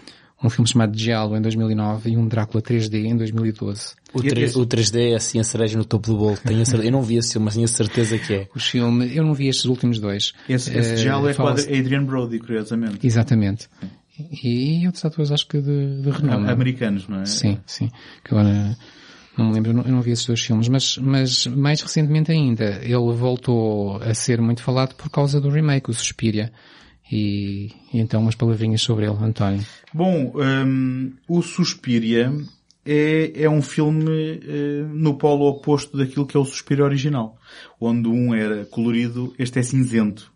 um 0.43 0.51
filme 0.51 0.69
chamado 0.69 0.97
Giallo 0.99 1.36
em 1.36 1.40
2009 1.40 2.11
e 2.11 2.16
um 2.16 2.27
Drácula 2.27 2.62
3D 2.62 3.05
em 3.05 3.16
2012. 3.16 3.94
O, 4.12 4.23
3, 4.23 4.57
o 4.57 4.66
3D 4.66 5.12
é 5.12 5.15
assim 5.15 5.39
a 5.39 5.44
cereja 5.44 5.78
no 5.78 5.85
topo 5.85 6.09
do 6.09 6.16
bolo. 6.16 6.36
Tenho 6.36 6.65
certeza, 6.66 6.89
eu 6.89 6.93
não 6.93 7.03
vi 7.03 7.16
esse 7.16 7.32
filme, 7.32 7.44
mas 7.47 7.55
tenho 7.55 7.65
a 7.65 7.69
certeza 7.69 8.19
que 8.19 8.35
é. 8.35 8.49
O 8.55 8.59
filme, 8.59 9.15
eu 9.16 9.24
não 9.24 9.35
vi 9.35 9.49
estes 9.49 9.65
últimos 9.66 9.99
dois. 9.99 10.32
Esse, 10.49 10.77
esse 10.77 10.94
uh, 10.94 10.97
Giallo 10.97 11.28
é 11.28 11.35
com 11.35 11.47
Adrian 11.47 12.05
Brody, 12.05 12.39
curiosamente. 12.39 13.07
Exatamente. 13.07 13.69
E 14.19 14.85
outros 14.86 15.05
atores 15.05 15.32
acho 15.32 15.47
que 15.47 15.61
de, 15.61 16.03
de 16.03 16.11
renome. 16.11 16.51
Americanos, 16.51 17.09
não 17.09 17.20
é? 17.20 17.24
Sim, 17.24 17.59
sim. 17.66 17.90
Que 18.23 18.35
agora 18.35 18.77
não 19.37 19.47
me 19.47 19.55
lembro, 19.55 19.71
eu 19.71 19.75
não, 19.75 19.83
eu 19.85 19.93
não 19.93 20.03
vi 20.03 20.11
esses 20.11 20.27
dois 20.27 20.41
filmes, 20.41 20.69
mas, 20.69 20.99
mas 20.99 21.47
mais 21.47 21.81
recentemente 21.81 22.31
ainda 22.31 22.81
ele 22.83 23.13
voltou 23.15 23.97
a 23.97 24.13
ser 24.15 24.41
muito 24.41 24.63
falado 24.63 24.95
por 24.95 25.11
causa 25.11 25.41
do 25.41 25.49
remake, 25.49 25.91
o 25.91 25.95
Suspiria. 25.95 26.53
E, 27.11 27.71
e 27.93 28.01
então 28.01 28.23
umas 28.23 28.35
palavrinhas 28.35 28.81
sobre 28.81 29.07
ele, 29.07 29.17
António. 29.23 29.65
Bom, 29.93 30.33
um, 30.35 31.13
o 31.29 31.43
Suspiria 31.43 32.33
é, 32.85 33.45
é 33.45 33.51
um 33.51 33.61
filme 33.61 34.41
uh, 34.41 34.89
no 34.89 35.17
polo 35.19 35.47
oposto 35.47 35.97
daquilo 35.97 36.27
que 36.27 36.37
é 36.37 36.41
o 36.41 36.45
Suspiria 36.45 36.85
original. 36.85 37.39
Onde 37.81 38.09
um 38.09 38.35
era 38.35 38.65
colorido, 38.65 39.35
este 39.39 39.59
é 39.59 39.63
cinzento. 39.63 40.32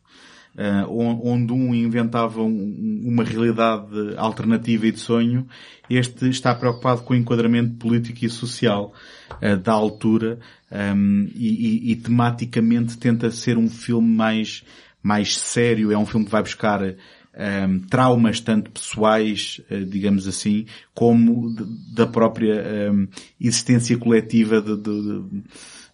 Uh, 0.56 1.20
onde 1.22 1.52
um 1.52 1.74
inventava 1.74 2.40
um, 2.40 3.02
uma 3.04 3.22
realidade 3.22 4.16
alternativa 4.16 4.86
e 4.86 4.92
de 4.92 4.98
sonho, 4.98 5.46
este 5.90 6.30
está 6.30 6.54
preocupado 6.54 7.02
com 7.02 7.12
o 7.12 7.16
enquadramento 7.16 7.74
político 7.74 8.24
e 8.24 8.30
social 8.30 8.94
uh, 9.32 9.56
da 9.58 9.74
altura 9.74 10.38
um, 10.72 11.28
e, 11.34 11.90
e, 11.90 11.92
e, 11.92 11.96
tematicamente 11.96 12.96
tenta 12.96 13.30
ser 13.30 13.58
um 13.58 13.68
filme 13.68 14.08
mais, 14.08 14.64
mais 15.02 15.36
sério. 15.36 15.92
É 15.92 15.98
um 15.98 16.06
filme 16.06 16.24
que 16.24 16.32
vai 16.32 16.42
buscar 16.42 16.80
um, 16.82 17.78
traumas 17.90 18.40
tanto 18.40 18.70
pessoais, 18.70 19.60
uh, 19.70 19.84
digamos 19.84 20.26
assim, 20.26 20.64
como 20.94 21.54
de, 21.54 21.94
da 21.94 22.06
própria 22.06 22.90
um, 22.90 23.06
existência 23.38 23.96
coletiva 23.98 24.62
de, 24.62 24.74
de, 24.74 25.02
de, 25.02 25.42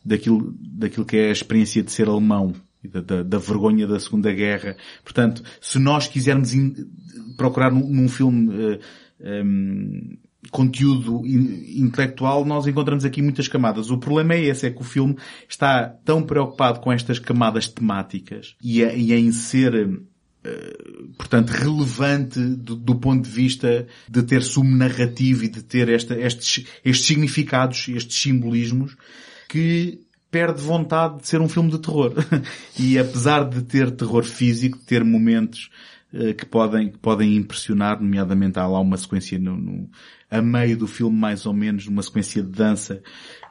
daquilo, 0.05 0.55
daquilo 0.56 1.05
que 1.05 1.16
é 1.16 1.30
a 1.30 1.32
experiência 1.32 1.82
de 1.82 1.90
ser 1.90 2.09
alemão 2.09 2.55
da, 2.89 3.23
da, 3.23 3.39
vergonha 3.39 3.87
da 3.87 3.99
Segunda 3.99 4.33
Guerra. 4.33 4.77
Portanto, 5.05 5.43
se 5.61 5.79
nós 5.79 6.09
quisermos 6.09 6.53
in, 6.53 6.75
procurar 7.37 7.71
num, 7.71 7.87
num 7.89 8.09
filme 8.09 8.49
uh, 8.49 8.81
eh, 9.21 9.43
um, 9.43 10.17
conteúdo 10.51 11.25
in, 11.25 11.81
intelectual, 11.85 12.45
nós 12.45 12.67
encontramos 12.67 13.05
aqui 13.05 13.23
muitas 13.23 13.47
camadas. 13.47 13.91
O 13.91 13.99
problema 13.99 14.35
é 14.35 14.45
esse, 14.45 14.67
é 14.67 14.71
que 14.71 14.81
o 14.81 14.85
filme 14.85 15.17
está 15.49 15.89
tão 16.05 16.23
preocupado 16.23 16.81
com 16.81 16.93
estas 16.93 17.19
camadas 17.19 17.69
temáticas 17.69 18.57
e, 18.63 18.85
a, 18.85 18.93
e 18.95 19.13
em 19.13 19.31
ser 19.33 20.03
Uh, 20.45 21.13
portanto, 21.17 21.51
relevante 21.51 22.41
do, 22.41 22.75
do, 22.75 22.97
ponto 22.97 23.23
de 23.23 23.31
vista 23.31 23.87
de 24.11 24.25
ter 24.25 24.43
sumo 24.43 24.77
narrativo 24.77 25.45
e 25.45 25.49
de 25.49 25.63
ter 25.63 25.89
esta, 25.89 26.19
estes, 26.19 26.67
estes 26.85 27.07
significados, 27.07 27.87
estes 27.87 28.21
simbolismos, 28.21 28.97
que 29.49 30.01
perde 30.33 30.63
vontade 30.63 31.21
de 31.21 31.29
ser 31.29 31.43
um 31.43 31.49
filme 31.49 31.71
de 31.71 31.79
terror. 31.79 32.15
e 32.81 32.99
apesar 32.99 33.45
de 33.45 33.63
ter 33.63 33.91
terror 33.91 34.25
físico, 34.25 34.79
de 34.79 34.85
ter 34.85 35.05
momentos 35.05 35.71
uh, 36.13 36.35
que 36.35 36.47
podem, 36.47 36.91
que 36.91 36.99
podem 36.99 37.37
impressionar, 37.37 38.01
nomeadamente 38.01 38.59
há 38.59 38.67
lá 38.67 38.81
uma 38.81 38.97
sequência 38.97 39.39
no, 39.39 39.55
no, 39.57 39.91
a 40.31 40.41
meio 40.41 40.79
do 40.79 40.87
filme 40.87 41.15
mais 41.15 41.45
ou 41.45 41.53
menos, 41.53 41.87
uma 41.87 42.03
sequência 42.03 42.43
de 42.43 42.49
dança 42.49 43.03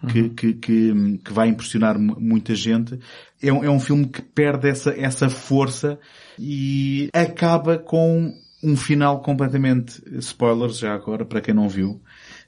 que, 0.10 0.22
uhum. 0.22 0.30
que, 0.30 0.54
que, 0.56 1.20
que, 1.24 1.32
vai 1.32 1.50
impressionar 1.50 2.00
muita 2.00 2.56
gente. 2.56 3.00
É 3.40 3.54
um, 3.54 3.64
é 3.64 3.70
um 3.70 3.80
filme 3.80 4.08
que 4.08 4.24
perde 4.24 4.68
essa, 4.68 4.90
essa 4.90 5.30
força 5.30 6.00
e 6.40 7.10
acaba 7.14 7.78
com 7.78 8.34
um 8.64 8.76
final 8.76 9.22
completamente, 9.22 10.02
spoilers 10.18 10.80
já 10.80 10.94
agora, 10.94 11.26
para 11.26 11.42
quem 11.42 11.54
não 11.54 11.70
viu, 11.70 12.02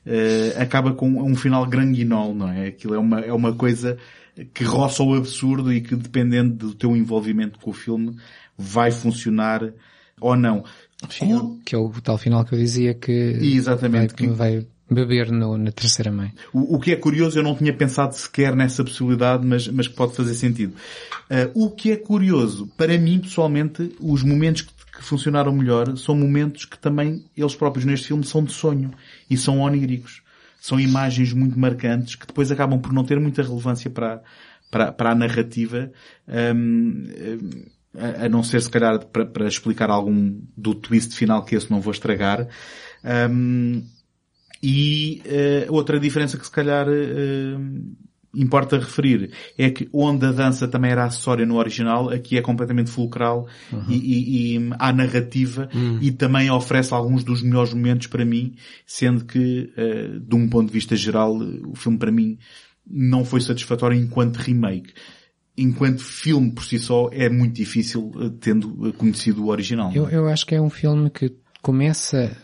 uh, 0.08 0.60
acaba 0.62 0.94
com 0.94 1.08
um 1.08 1.36
final 1.36 1.68
granguinol, 1.68 2.34
não 2.34 2.50
é? 2.50 2.68
Aquilo 2.68 2.96
é 2.96 3.00
uma, 3.00 3.20
é 3.20 3.34
uma 3.34 3.54
coisa 3.54 3.98
que 4.54 4.64
roça 4.64 5.04
o 5.04 5.14
absurdo 5.14 5.72
e 5.72 5.82
que 5.82 5.96
dependendo 5.96 6.54
do 6.54 6.74
teu 6.74 6.96
envolvimento 6.96 7.60
com 7.60 7.72
o 7.72 7.74
filme 7.74 8.16
vai 8.58 8.92
funcionar 8.92 9.62
ou 10.20 10.36
não. 10.36 10.64
Sim, 11.10 11.60
que 11.66 11.76
é 11.76 11.78
o 11.78 11.90
tal 12.02 12.18
final 12.18 12.46
que 12.46 12.56
eu 12.56 12.60
dizia 12.60 12.94
que 12.94 13.12
Exatamente, 13.12 14.14
vai, 14.16 14.18
que 14.18 14.28
vai 14.28 14.68
beber 14.90 15.32
no, 15.32 15.58
na 15.58 15.72
terceira 15.72 16.12
mãe. 16.12 16.32
O, 16.54 16.76
o, 16.76 16.80
que 16.80 16.92
é 16.92 16.96
curioso, 16.96 17.38
eu 17.38 17.44
não 17.44 17.56
tinha 17.56 17.74
pensado 17.74 18.16
sequer 18.16 18.56
nessa 18.56 18.84
possibilidade, 18.84 19.46
mas, 19.46 19.68
mas 19.68 19.88
que 19.88 19.96
pode 19.96 20.16
fazer 20.16 20.34
sentido. 20.34 20.74
Uh, 21.30 21.66
o 21.66 21.72
que 21.72 21.92
é 21.92 21.98
curioso, 21.98 22.68
para 22.78 22.98
mim 22.98 23.20
pessoalmente, 23.20 23.94
os 24.00 24.24
momentos 24.24 24.62
que, 24.62 24.74
que, 24.74 25.04
funcionaram 25.04 25.52
melhor 25.52 25.98
são 25.98 26.16
momentos 26.16 26.66
que 26.66 26.78
também 26.78 27.26
eles 27.36 27.56
próprios 27.56 27.86
neste 27.86 28.08
filme 28.08 28.24
são 28.24 28.44
de 28.44 28.54
sonho 28.54 28.92
e 29.30 29.36
são 29.36 29.60
oníricos 29.60 30.23
são 30.64 30.80
imagens 30.80 31.34
muito 31.34 31.60
marcantes 31.60 32.16
que 32.16 32.26
depois 32.26 32.50
acabam 32.50 32.80
por 32.80 32.94
não 32.94 33.04
ter 33.04 33.20
muita 33.20 33.44
relevância 33.44 33.92
para, 33.92 34.24
para, 34.72 34.94
para 34.94 35.12
a 35.12 35.16
narrativa, 35.16 35.92
um, 36.56 37.04
a, 37.94 38.26
a, 38.26 38.30
não 38.30 38.42
ser 38.44 38.62
se 38.62 38.70
calhar 38.70 39.06
para, 39.08 39.26
para, 39.26 39.46
explicar 39.46 39.90
algum 39.90 40.40
do 40.56 40.74
twist 40.74 41.16
final 41.16 41.44
que 41.44 41.54
esse 41.54 41.70
não 41.70 41.82
vou 41.82 41.92
estragar. 41.92 42.48
Um, 43.30 43.84
e 44.64 45.22
uh, 45.26 45.74
outra 45.74 46.00
diferença 46.00 46.38
que 46.38 46.46
se 46.46 46.52
calhar 46.52 46.88
uh, 46.88 47.96
importa 48.34 48.78
referir 48.78 49.32
é 49.58 49.70
que 49.70 49.88
onde 49.94 50.26
a 50.26 50.32
dança 50.32 50.68
também 50.68 50.92
era 50.92 51.06
acessória 51.06 51.46
no 51.46 51.58
original, 51.58 52.10
aqui 52.10 52.38
é 52.38 52.42
completamente 52.42 52.90
fulcral 52.90 53.48
uhum. 53.72 53.86
e, 53.88 53.96
e, 53.96 54.58
e, 54.58 54.70
há 54.80 54.92
narrativa 54.92 55.70
uhum. 55.74 56.00
e 56.02 56.12
também 56.12 56.50
oferece 56.50 56.94
alguns 56.94 57.24
dos 57.24 57.44
melhores 57.44 57.74
momentos 57.74 58.08
para 58.08 58.26
mim, 58.26 58.56
sendo 58.86 59.26
que, 59.26 59.72
uh, 59.78 60.20
de 60.20 60.36
um 60.36 60.50
ponto 60.50 60.68
de 60.68 60.74
vista 60.74 60.96
geral, 60.96 61.36
o 61.36 61.76
filme 61.76 61.98
para 61.98 62.12
mim 62.12 62.38
não 62.86 63.24
foi 63.24 63.40
satisfatório 63.40 63.98
enquanto 63.98 64.38
remake. 64.38 64.94
Enquanto 65.56 66.02
filme 66.02 66.52
por 66.52 66.64
si 66.64 66.80
só 66.80 67.10
é 67.12 67.30
muito 67.30 67.54
difícil 67.54 68.12
uh, 68.16 68.32
tendo 68.32 68.92
conhecido 68.94 69.46
o 69.46 69.50
original. 69.50 69.92
Eu, 69.94 70.10
eu 70.10 70.28
acho 70.28 70.46
que 70.46 70.56
é 70.56 70.62
um 70.62 70.70
filme 70.70 71.12
que 71.12 71.32
começa 71.62 72.36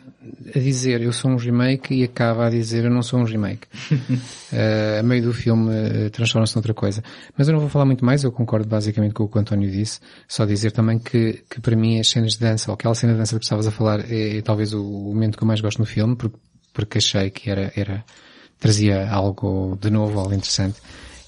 a 0.53 0.59
dizer 0.59 1.01
eu 1.01 1.13
sou 1.13 1.31
um 1.31 1.37
remake 1.37 1.93
e 1.93 2.03
acaba 2.03 2.47
a 2.47 2.49
dizer 2.49 2.83
eu 2.83 2.91
não 2.91 3.01
sou 3.01 3.19
um 3.19 3.23
remake. 3.23 3.67
uh, 3.91 4.99
a 4.99 5.03
meio 5.03 5.23
do 5.23 5.33
filme 5.33 5.69
uh, 5.69 6.09
transforma-se 6.09 6.55
noutra 6.55 6.73
coisa. 6.73 7.03
Mas 7.37 7.47
eu 7.47 7.53
não 7.53 7.59
vou 7.59 7.69
falar 7.69 7.85
muito 7.85 8.03
mais, 8.03 8.23
eu 8.23 8.31
concordo 8.31 8.67
basicamente 8.67 9.13
com 9.13 9.23
o 9.23 9.29
que 9.29 9.37
o 9.37 9.41
António 9.41 9.69
disse. 9.71 9.99
Só 10.27 10.45
dizer 10.45 10.71
também 10.71 10.99
que, 10.99 11.43
que 11.49 11.61
para 11.61 11.75
mim 11.75 11.99
as 11.99 12.09
cenas 12.09 12.33
de 12.33 12.39
dança, 12.39 12.69
ou 12.69 12.75
aquela 12.75 12.95
cena 12.95 13.13
de 13.13 13.19
dança 13.19 13.37
que 13.37 13.45
estavas 13.45 13.67
a 13.67 13.71
falar, 13.71 14.01
é, 14.11 14.37
é, 14.37 14.41
talvez 14.41 14.73
o, 14.73 14.83
o 14.83 15.13
momento 15.13 15.37
que 15.37 15.43
eu 15.43 15.47
mais 15.47 15.61
gosto 15.61 15.79
no 15.79 15.85
filme, 15.85 16.15
porque, 16.15 16.37
porque 16.73 16.97
achei 16.97 17.29
que 17.29 17.49
era, 17.49 17.71
era, 17.75 18.03
trazia 18.59 19.09
algo 19.09 19.77
de 19.79 19.89
novo, 19.89 20.19
algo 20.19 20.33
interessante. 20.33 20.79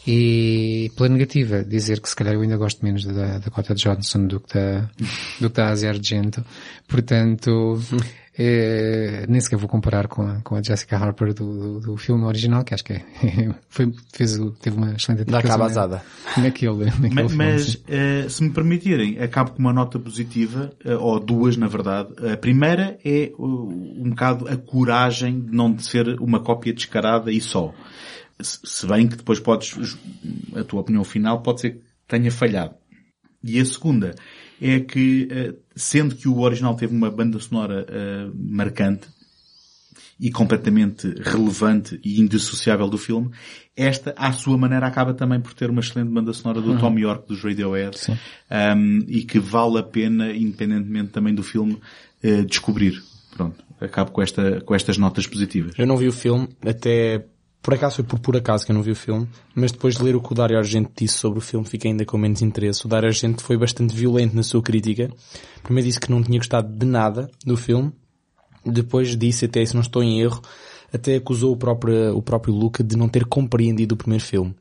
E 0.05 0.91
pela 0.97 1.09
negativa, 1.09 1.63
dizer 1.63 2.01
que 2.01 2.09
se 2.09 2.15
calhar 2.15 2.34
eu 2.34 2.41
ainda 2.41 2.57
gosto 2.57 2.84
menos 2.84 3.05
da 3.05 3.38
Dakota 3.38 3.76
Johnson 3.76 4.26
do 4.26 4.39
que 4.39 4.55
da, 4.55 4.89
do 5.39 5.49
que 5.49 5.55
da 5.55 5.69
Asia 5.69 5.89
Argento. 5.89 6.43
Portanto, 6.88 7.80
é, 8.43 9.26
nem 9.30 9.39
sequer 9.39 9.57
vou 9.57 9.69
comparar 9.69 10.07
com 10.07 10.23
a, 10.23 10.41
com 10.41 10.55
a 10.55 10.63
Jessica 10.63 10.97
Harper 10.97 11.34
do, 11.34 11.53
do, 11.53 11.80
do 11.80 11.97
filme 11.97 12.23
original, 12.23 12.63
que 12.63 12.73
acho 12.73 12.84
que 12.84 12.93
é, 12.93 13.03
foi, 13.69 13.93
fez, 14.11 14.39
teve 14.61 14.77
uma 14.77 14.93
excelente 14.93 15.26
Da 15.26 15.43
cabazada. 15.43 16.03
Naquele, 16.38 16.85
naquele 16.85 17.13
mas, 17.13 17.35
mas 17.35 17.76
uh, 17.76 18.30
se 18.30 18.43
me 18.43 18.49
permitirem, 18.49 19.19
acabo 19.19 19.51
com 19.51 19.59
uma 19.59 19.72
nota 19.72 19.99
positiva, 19.99 20.72
uh, 20.84 20.97
ou 20.99 21.19
duas 21.19 21.55
na 21.55 21.68
verdade. 21.68 22.09
A 22.34 22.35
primeira 22.35 22.97
é 23.05 23.31
uh, 23.38 23.69
um 24.03 24.09
bocado 24.09 24.47
a 24.47 24.57
coragem 24.57 25.39
de 25.39 25.55
não 25.55 25.77
ser 25.77 26.19
uma 26.19 26.39
cópia 26.39 26.73
descarada 26.73 27.31
e 27.31 27.39
só 27.39 27.73
se 28.43 28.88
bem 28.88 29.07
que 29.07 29.18
depois 29.18 29.39
podes, 29.39 29.97
a 30.55 30.63
tua 30.63 30.81
opinião 30.81 31.03
final 31.03 31.41
pode 31.43 31.61
ser 31.61 31.72
que 31.73 31.81
tenha 32.07 32.31
falhado. 32.31 32.73
E 33.43 33.59
a 33.59 33.65
segunda 33.65 34.15
é 34.61 34.80
que, 34.80 35.27
eh, 35.31 35.53
sendo 35.76 36.15
que 36.15 36.27
o 36.27 36.39
original 36.39 36.76
teve 36.76 36.95
uma 36.95 37.10
banda 37.10 37.39
sonora 37.39 37.85
uh, 37.85 38.34
marcante 38.35 39.07
e 40.19 40.30
completamente 40.30 41.07
relevante 41.19 41.99
e 42.03 42.22
indissociável 42.22 42.88
do 42.88 42.98
filme, 42.98 43.31
esta, 43.76 44.14
à 44.15 44.31
sua 44.31 44.56
maneira, 44.56 44.85
acaba 44.85 45.15
também 45.15 45.39
por 45.39 45.53
ter 45.53 45.69
uma 45.72 45.81
excelente 45.81 46.11
banda 46.11 46.31
sonora 46.31 46.61
do 46.61 46.73
uhum. 46.73 46.77
Tom 46.77 46.99
York 46.99 47.27
dos 47.27 47.43
Radiohead 47.43 47.98
um, 48.77 48.99
e 49.07 49.23
que 49.23 49.39
vale 49.39 49.80
a 49.80 49.84
pena, 49.84 50.31
independentemente 50.31 51.10
também 51.10 51.34
do 51.34 51.41
filme, 51.41 51.80
uh, 52.23 52.45
descobrir. 52.45 53.02
Pronto, 53.35 53.64
acabo 53.80 54.11
com, 54.11 54.22
esta, 54.22 54.61
com 54.61 54.76
estas 54.76 54.98
notas 54.98 55.26
positivas. 55.26 55.73
Eu 55.77 55.88
não 55.88 55.98
vi 55.98 56.07
o 56.07 56.14
filme, 56.14 56.49
até 56.64 57.26
por 57.62 57.76
acaso 57.76 57.98
foi 57.98 58.06
por 58.06 58.20
puro 58.20 58.38
acaso 58.38 58.66
que 58.66 58.72
eu 58.72 58.76
não 58.76 58.82
vi 58.82 58.92
o 58.92 58.96
filme, 58.96 59.28
mas 59.54 59.72
depois 59.72 59.96
de 59.96 60.04
ler 60.04 60.16
o 60.16 60.22
que 60.22 60.32
o 60.32 60.36
Dario 60.36 60.58
Argento 60.58 60.92
disse 60.98 61.16
sobre 61.16 61.38
o 61.38 61.42
filme, 61.42 61.68
fiquei 61.68 61.92
ainda 61.92 62.04
com 62.04 62.18
menos 62.18 62.42
interesse. 62.42 62.86
O 62.86 62.90
Dario 62.90 63.08
Argento 63.08 63.44
foi 63.44 63.56
bastante 63.56 63.96
violento 63.96 64.36
na 64.36 64.42
sua 64.42 64.62
crítica. 64.64 65.12
Primeiro 65.62 65.88
disse 65.88 66.00
que 66.00 66.10
não 66.10 66.24
tinha 66.24 66.40
gostado 66.40 66.74
de 66.76 66.86
nada 66.86 67.30
do 67.46 67.56
filme. 67.56 67.92
Depois 68.66 69.16
disse, 69.16 69.46
até 69.46 69.64
se 69.64 69.76
não 69.76 69.82
estou 69.82 70.02
em 70.02 70.22
erro, 70.22 70.42
até 70.92 71.16
acusou 71.16 71.54
o 71.54 71.58
próprio, 71.58 72.18
o 72.18 72.22
próprio 72.22 72.54
Luca 72.54 72.84
de 72.84 72.96
não 72.96 73.08
ter 73.08 73.26
compreendido 73.26 73.94
o 73.94 73.98
primeiro 73.98 74.24
filme. 74.24 74.56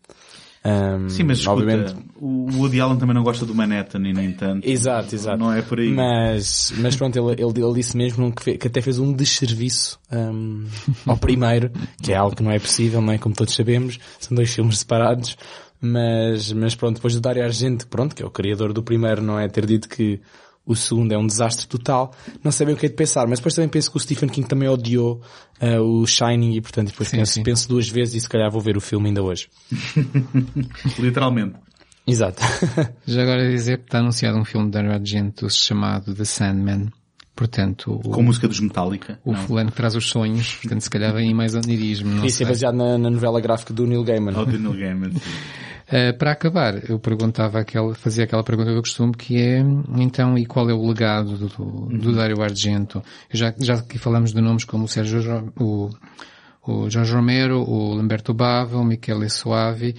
Um, 0.63 1.09
Sim, 1.09 1.23
mas 1.23 1.39
escuta, 1.39 1.63
obviamente... 1.63 1.97
o 2.17 2.51
Woody 2.59 2.81
Allen 2.81 2.99
também 2.99 3.15
não 3.15 3.23
gosta 3.23 3.47
do 3.47 3.55
Manhattan 3.55 4.01
e 4.01 4.13
nem 4.13 4.33
tanto. 4.33 4.69
Exato, 4.69 5.15
exato. 5.15 5.39
Não 5.39 5.53
é 5.53 5.63
por 5.63 5.81
aí. 5.81 5.91
Mas, 5.91 6.73
mas 6.77 6.95
pronto, 6.97 7.17
ele, 7.19 7.43
ele, 7.43 7.65
ele 7.65 7.75
disse 7.75 7.97
mesmo 7.97 8.31
que, 8.35 8.59
que, 8.59 8.67
até 8.67 8.83
fez 8.83 8.99
um 8.99 9.13
desserviço 9.13 9.99
um, 10.13 10.67
ao 11.07 11.17
primeiro, 11.17 11.71
que 12.03 12.13
é 12.13 12.17
algo 12.17 12.37
que 12.37 12.43
não 12.43 12.51
é 12.51 12.59
possível, 12.59 13.01
não 13.01 13.13
é? 13.13 13.19
Como 13.19 13.35
todos 13.35 13.55
sabemos, 13.55 13.99
são 14.19 14.35
dois 14.35 14.53
filmes 14.53 14.79
separados. 14.79 15.37
Mas, 15.81 16.53
mas 16.53 16.75
pronto, 16.75 16.97
depois 16.97 17.15
do 17.15 17.23
Dario 17.23 17.43
Argento, 17.43 17.87
pronto, 17.87 18.15
que 18.15 18.23
é 18.23 18.27
o 18.27 18.31
criador 18.31 18.75
do 18.75 18.83
primeiro, 18.83 19.23
não 19.23 19.39
é? 19.39 19.49
Ter 19.49 19.65
dito 19.65 19.89
que 19.89 20.21
o 20.71 20.77
segundo 20.77 21.11
é 21.11 21.19
um 21.19 21.27
desastre 21.27 21.67
total, 21.67 22.15
não 22.45 22.53
sabem 22.53 22.75
o 22.75 22.77
que 22.77 22.87
é 22.87 22.89
de 22.89 22.95
pensar, 22.95 23.27
mas 23.27 23.41
depois 23.41 23.55
também 23.55 23.69
penso 23.69 23.91
que 23.91 23.97
o 23.97 24.01
Stephen 24.01 24.29
King 24.29 24.47
também 24.47 24.69
odiou 24.69 25.21
uh, 25.61 25.81
o 25.81 26.07
Shining 26.07 26.55
e 26.55 26.61
portanto 26.61 26.91
depois 26.91 27.09
sim, 27.09 27.17
penso, 27.17 27.33
sim. 27.33 27.43
penso 27.43 27.69
duas 27.69 27.89
vezes 27.89 28.15
e 28.15 28.21
se 28.21 28.29
calhar 28.29 28.49
vou 28.51 28.61
ver 28.61 28.77
o 28.77 28.81
filme 28.81 29.09
ainda 29.09 29.21
hoje. 29.21 29.49
Literalmente. 30.97 31.57
Exato. 32.07 32.41
Já 33.05 33.23
agora 33.23 33.51
dizer 33.51 33.79
que 33.79 33.85
está 33.85 33.99
anunciado 33.99 34.39
um 34.39 34.45
filme 34.45 34.67
de 34.67 34.73
Dario 34.73 34.93
Argento 34.93 35.51
chamado 35.51 36.15
The 36.15 36.25
Sandman. 36.25 36.89
Portanto, 37.35 38.01
o, 38.05 38.11
Com 38.11 38.23
música 38.23 38.47
dos 38.47 38.61
Metallica. 38.61 39.19
o 39.25 39.35
fulano 39.35 39.71
que 39.71 39.77
traz 39.77 39.97
os 39.97 40.09
sonhos, 40.09 40.57
portanto 40.57 40.83
se 40.83 40.91
calhar 40.91 41.13
vem 41.15 41.33
mais 41.33 41.55
onirismo, 41.55 42.11
não 42.11 42.25
Isso 42.25 42.43
é 42.43 42.45
sei. 42.45 42.47
baseado 42.47 42.75
na, 42.75 42.99
na 42.99 43.11
novela 43.11 43.41
gráfica 43.41 43.73
do 43.73 43.87
Neil 43.87 44.05
Gaiman. 44.05 44.37
Ou 44.37 44.47
de 44.47 44.59
Neil 44.59 44.75
Gaiman. 44.79 45.11
sim. 45.91 45.97
Uh, 45.97 46.17
para 46.17 46.33
acabar, 46.33 46.89
eu 46.89 46.99
perguntava 46.99 47.61
aquela, 47.61 47.95
fazia 47.95 48.25
aquela 48.25 48.45
pergunta 48.45 48.71
que 48.71 48.77
eu 48.77 48.83
costumo, 48.83 49.13
que 49.13 49.41
é, 49.41 49.59
então, 49.97 50.39
e 50.39 50.47
qual 50.47 50.69
é 50.71 50.73
o 50.73 50.87
legado 50.87 51.37
do, 51.37 51.49
do, 51.49 51.99
do 51.99 52.15
Dario 52.15 52.43
Argento? 52.43 53.03
Já, 53.31 53.55
já 53.59 53.75
aqui 53.75 53.99
falamos 53.99 54.33
de 54.33 54.41
nomes 54.41 54.65
como 54.65 54.85
o 54.85 54.89
Sérgio, 54.89 55.53
o, 55.59 55.91
o 56.67 56.89
Jorge 56.89 57.13
Romero, 57.13 57.61
o 57.61 57.95
Lamberto 57.95 58.33
Bava, 58.33 58.79
o 58.79 58.85
Michele 58.85 59.29
Soavi, 59.29 59.97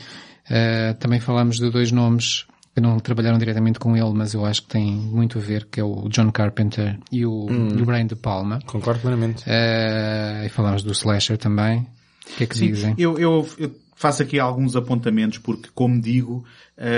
uh, 0.50 0.94
também 0.98 1.20
falamos 1.20 1.58
de 1.58 1.70
dois 1.70 1.92
nomes 1.92 2.46
que 2.74 2.80
não 2.80 2.98
trabalharam 3.00 3.38
diretamente 3.38 3.80
com 3.80 3.98
ele, 3.98 4.14
mas 4.14 4.34
eu 4.34 4.46
acho 4.46 4.62
que 4.62 4.70
têm 4.70 4.94
muito 4.94 5.38
a 5.38 5.42
ver, 5.42 5.66
que 5.66 5.80
é 5.80 5.84
o 5.84 6.08
John 6.08 6.32
Carpenter 6.32 6.98
e 7.12 7.26
o, 7.26 7.48
e 7.50 7.82
o 7.82 7.86
Brian 7.86 8.08
De 8.08 8.16
Palma. 8.16 8.60
Concordo 8.66 9.02
plenamente. 9.02 9.44
Uh, 9.44 10.46
e 10.46 10.50
falamos 10.50 10.84
do 10.84 10.92
Slasher 10.94 11.38
também. 11.38 11.80
O 11.80 12.38
que 12.38 12.44
é 12.46 12.48
que 12.48 12.56
dizem? 12.56 12.96
Eu, 12.98 13.20
eu, 13.20 13.46
eu 13.58 13.72
faço 14.02 14.24
aqui 14.24 14.40
alguns 14.40 14.76
apontamentos 14.76 15.38
porque, 15.38 15.70
como 15.76 16.02
digo, 16.02 16.44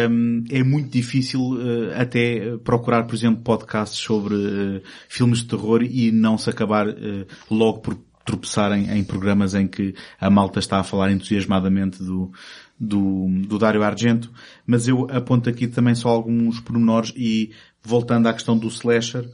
hum, 0.10 0.46
é 0.50 0.64
muito 0.64 0.90
difícil 0.90 1.42
eh, 1.60 2.02
até 2.02 2.56
procurar, 2.64 3.04
por 3.04 3.14
exemplo, 3.14 3.44
podcasts 3.44 4.00
sobre 4.00 4.36
eh, 4.36 4.82
filmes 5.10 5.40
de 5.40 5.48
terror 5.48 5.84
e 5.84 6.14
não 6.14 6.38
se 6.38 6.50
acabar 6.50 6.88
eh, 6.88 7.26
logo 7.52 7.80
por 7.80 7.98
tropeçar 8.24 8.72
em, 8.72 9.04
programas 9.04 9.54
em 9.54 9.68
que 9.68 9.94
a 10.18 10.30
malta 10.30 10.60
está 10.60 10.80
a 10.80 10.84
falar 10.84 11.12
entusiasmadamente 11.12 12.02
do, 12.02 12.32
do, 12.80 13.28
do 13.50 13.60
Dário 13.60 13.84
Argento, 13.84 14.32
mas 14.66 14.88
eu 14.88 15.06
aponto 15.12 15.50
aqui 15.50 15.68
também 15.68 15.94
só 15.96 16.08
alguns 16.08 16.62
pormenores 16.62 17.12
e 17.18 17.52
voltando 17.84 18.28
à 18.28 18.34
questão 18.34 18.58
do 18.58 18.70
slasher, 18.70 19.30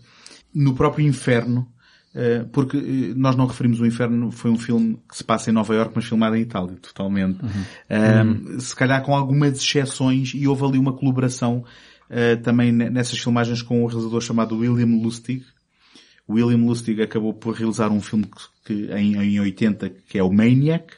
no 0.52 0.74
próprio 0.74 1.06
Inferno, 1.06 1.72
porque 2.52 2.78
eh, 2.78 3.14
nós 3.16 3.36
não 3.36 3.46
referimos 3.46 3.80
o 3.80 3.86
Inferno, 3.86 4.32
foi 4.32 4.50
um 4.52 4.58
filme 4.58 4.98
que 5.10 5.16
se 5.18 5.24
passa 5.24 5.50
em 5.50 5.54
Nova 5.54 5.74
York, 5.76 5.92
mas 5.96 6.06
filmado 6.06 6.36
em 6.36 6.42
Itália, 6.42 6.76
totalmente. 6.82 7.40
Eh, 7.88 8.24
Se 8.60 8.76
calhar 8.76 9.02
com 9.04 9.16
algumas 9.16 9.58
exceções 9.60 10.34
e 10.36 10.48
houve 10.48 10.66
ali 10.66 10.78
uma 10.80 10.94
colaboração 10.94 11.64
eh, 12.10 12.36
também 12.38 12.72
ne- 12.72 12.90
nessas 12.90 13.20
filmagens 13.20 13.62
com 13.62 13.84
um 13.84 13.86
realizador 13.86 14.22
chamado 14.22 14.58
William 14.58 15.02
Lustig. 15.02 15.44
William 16.28 16.66
Lustig 16.66 17.02
acabou 17.02 17.34
por 17.34 17.54
realizar 17.56 17.90
um 17.92 18.02
filme 18.02 18.26
que, 18.26 18.88
que 18.88 18.92
em, 18.94 19.16
em 19.16 19.40
80 19.40 19.90
que 20.08 20.18
é 20.18 20.24
o 20.24 20.32
Maniac, 20.32 20.94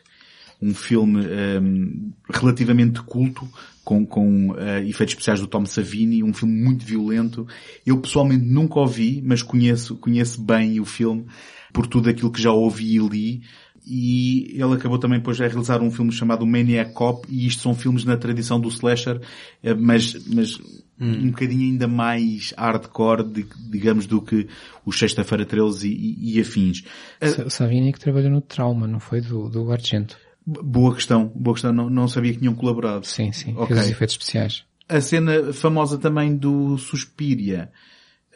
um 0.61 0.73
filme 0.73 1.25
ehm, 1.25 2.11
relativamente 2.29 3.01
culto, 3.01 3.47
com, 3.83 4.05
com 4.05 4.55
eh, 4.57 4.81
efeitos 4.87 5.13
especiais 5.13 5.39
do 5.39 5.47
Tom 5.47 5.65
Savini, 5.65 6.23
um 6.23 6.33
filme 6.33 6.53
muito 6.63 6.85
violento. 6.85 7.47
Eu 7.85 7.97
pessoalmente 7.99 8.45
nunca 8.45 8.79
o 8.79 8.85
vi, 8.87 9.21
mas 9.25 9.41
conheço, 9.41 9.95
conheço 9.97 10.41
bem 10.41 10.79
o 10.79 10.85
filme 10.85 11.25
por 11.73 11.87
tudo 11.87 12.09
aquilo 12.09 12.31
que 12.31 12.41
já 12.41 12.51
ouvi 12.51 12.95
e 12.95 12.99
li. 12.99 13.41
E 13.85 14.51
ele 14.53 14.75
acabou 14.75 14.99
também 14.99 15.17
depois 15.17 15.41
a 15.41 15.47
realizar 15.47 15.81
um 15.81 15.89
filme 15.89 16.11
chamado 16.11 16.45
Maniac 16.45 16.93
Cop, 16.93 17.25
e 17.27 17.47
isto 17.47 17.63
são 17.63 17.73
filmes 17.73 18.05
na 18.05 18.15
tradição 18.15 18.59
do 18.59 18.69
slasher, 18.69 19.19
eh, 19.63 19.73
mas, 19.73 20.13
mas 20.27 20.59
um 20.99 21.31
bocadinho 21.31 21.63
ainda 21.63 21.87
mais 21.87 22.53
hardcore, 22.55 23.23
di- 23.23 23.47
digamos, 23.71 24.05
do 24.05 24.21
que 24.21 24.47
o 24.85 24.91
Sexta-feira 24.91 25.43
13 25.47 25.87
e, 25.87 25.93
e, 25.93 26.37
e 26.37 26.39
afins. 26.41 26.83
Sa- 27.23 27.49
Savini 27.49 27.91
que 27.91 27.99
trabalhou 27.99 28.29
no 28.29 28.39
Trauma, 28.41 28.85
não 28.85 28.99
foi? 28.99 29.19
Do, 29.19 29.49
do 29.49 29.71
Argento. 29.71 30.15
Boa 30.45 30.95
questão, 30.95 31.31
boa 31.35 31.53
questão. 31.53 31.72
Não, 31.72 31.89
não 31.89 32.07
sabia 32.07 32.34
que 32.34 32.39
tinham 32.39 32.55
colaborado. 32.55 33.05
Sim, 33.05 33.31
sim. 33.31 33.53
Ok. 33.55 33.68
Fez 33.68 33.85
os 33.85 33.91
efeitos 33.91 34.13
especiais. 34.15 34.63
A 34.89 34.99
cena 34.99 35.53
famosa 35.53 35.97
também 35.97 36.35
do 36.35 36.77
Suspiria, 36.77 37.72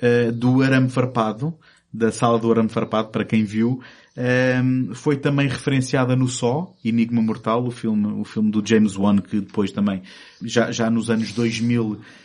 eh, 0.01 0.31
do 0.31 0.61
Arame 0.61 0.89
Farpado, 0.89 1.53
da 1.91 2.11
sala 2.11 2.37
do 2.39 2.51
Arame 2.51 2.69
Farpado, 2.69 3.09
para 3.09 3.25
quem 3.25 3.43
viu, 3.43 3.81
ehm, 4.15 4.93
foi 4.93 5.17
também 5.17 5.47
referenciada 5.47 6.15
no 6.15 6.27
Só, 6.27 6.73
Enigma 6.83 7.21
Mortal, 7.21 7.65
o 7.65 7.71
filme, 7.71 8.07
o 8.19 8.23
filme 8.23 8.51
do 8.51 8.61
James 8.65 8.95
Wan, 8.97 9.17
que 9.17 9.39
depois 9.41 9.71
também, 9.71 10.01
já, 10.43 10.71
já 10.71 10.89
nos 10.89 11.09
anos 11.09 11.31
2000, 11.33 11.97
eh, 11.97 11.97
f- 11.97 12.24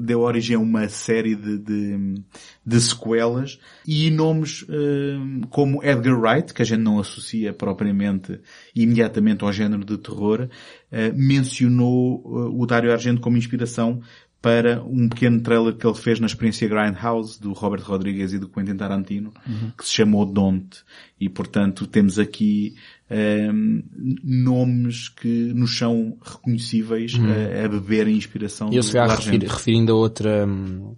deu 0.00 0.20
origem 0.20 0.56
a 0.56 0.58
uma 0.58 0.88
série 0.88 1.34
de, 1.34 1.58
de, 1.58 2.22
de 2.64 2.80
sequelas, 2.80 3.58
e 3.86 4.10
nomes 4.10 4.64
ehm, 4.68 5.40
como 5.50 5.82
Edgar 5.82 6.18
Wright, 6.18 6.54
que 6.54 6.62
a 6.62 6.64
gente 6.64 6.82
não 6.82 7.00
associa 7.00 7.52
propriamente 7.52 8.40
imediatamente 8.74 9.42
ao 9.42 9.52
género 9.52 9.84
de 9.84 9.98
terror, 9.98 10.48
eh, 10.92 11.10
mencionou 11.12 12.22
eh, 12.24 12.50
o 12.54 12.66
Dario 12.66 12.92
Argento 12.92 13.20
como 13.20 13.36
inspiração 13.36 14.00
para 14.40 14.80
um 14.84 15.08
pequeno 15.08 15.40
trailer 15.40 15.74
que 15.74 15.84
ele 15.84 15.96
fez 15.96 16.20
na 16.20 16.26
experiência 16.26 16.68
Grindhouse 16.68 17.40
do 17.40 17.52
Robert 17.52 17.82
Rodriguez 17.82 18.32
e 18.32 18.38
do 18.38 18.48
Quentin 18.48 18.76
Tarantino, 18.76 19.32
que 19.76 19.84
se 19.84 19.92
chamou 19.92 20.24
Don't. 20.24 20.84
E 21.18 21.28
portanto 21.28 21.84
temos 21.84 22.16
aqui 22.16 22.76
ehm, 23.10 23.82
nomes 24.22 25.08
que 25.08 25.28
nos 25.54 25.76
são 25.76 26.16
reconhecíveis 26.22 27.12
eh, 27.14 27.64
a 27.64 27.68
beber 27.68 28.06
a 28.06 28.10
inspiração 28.10 28.72
E 28.72 28.76
eu 28.76 28.82
se 28.82 28.92
calhar 28.92 29.16
refiro, 29.16 29.46
referindo 29.46 29.92
a 29.92 29.96
outra, 29.96 30.46
hum, 30.46 30.94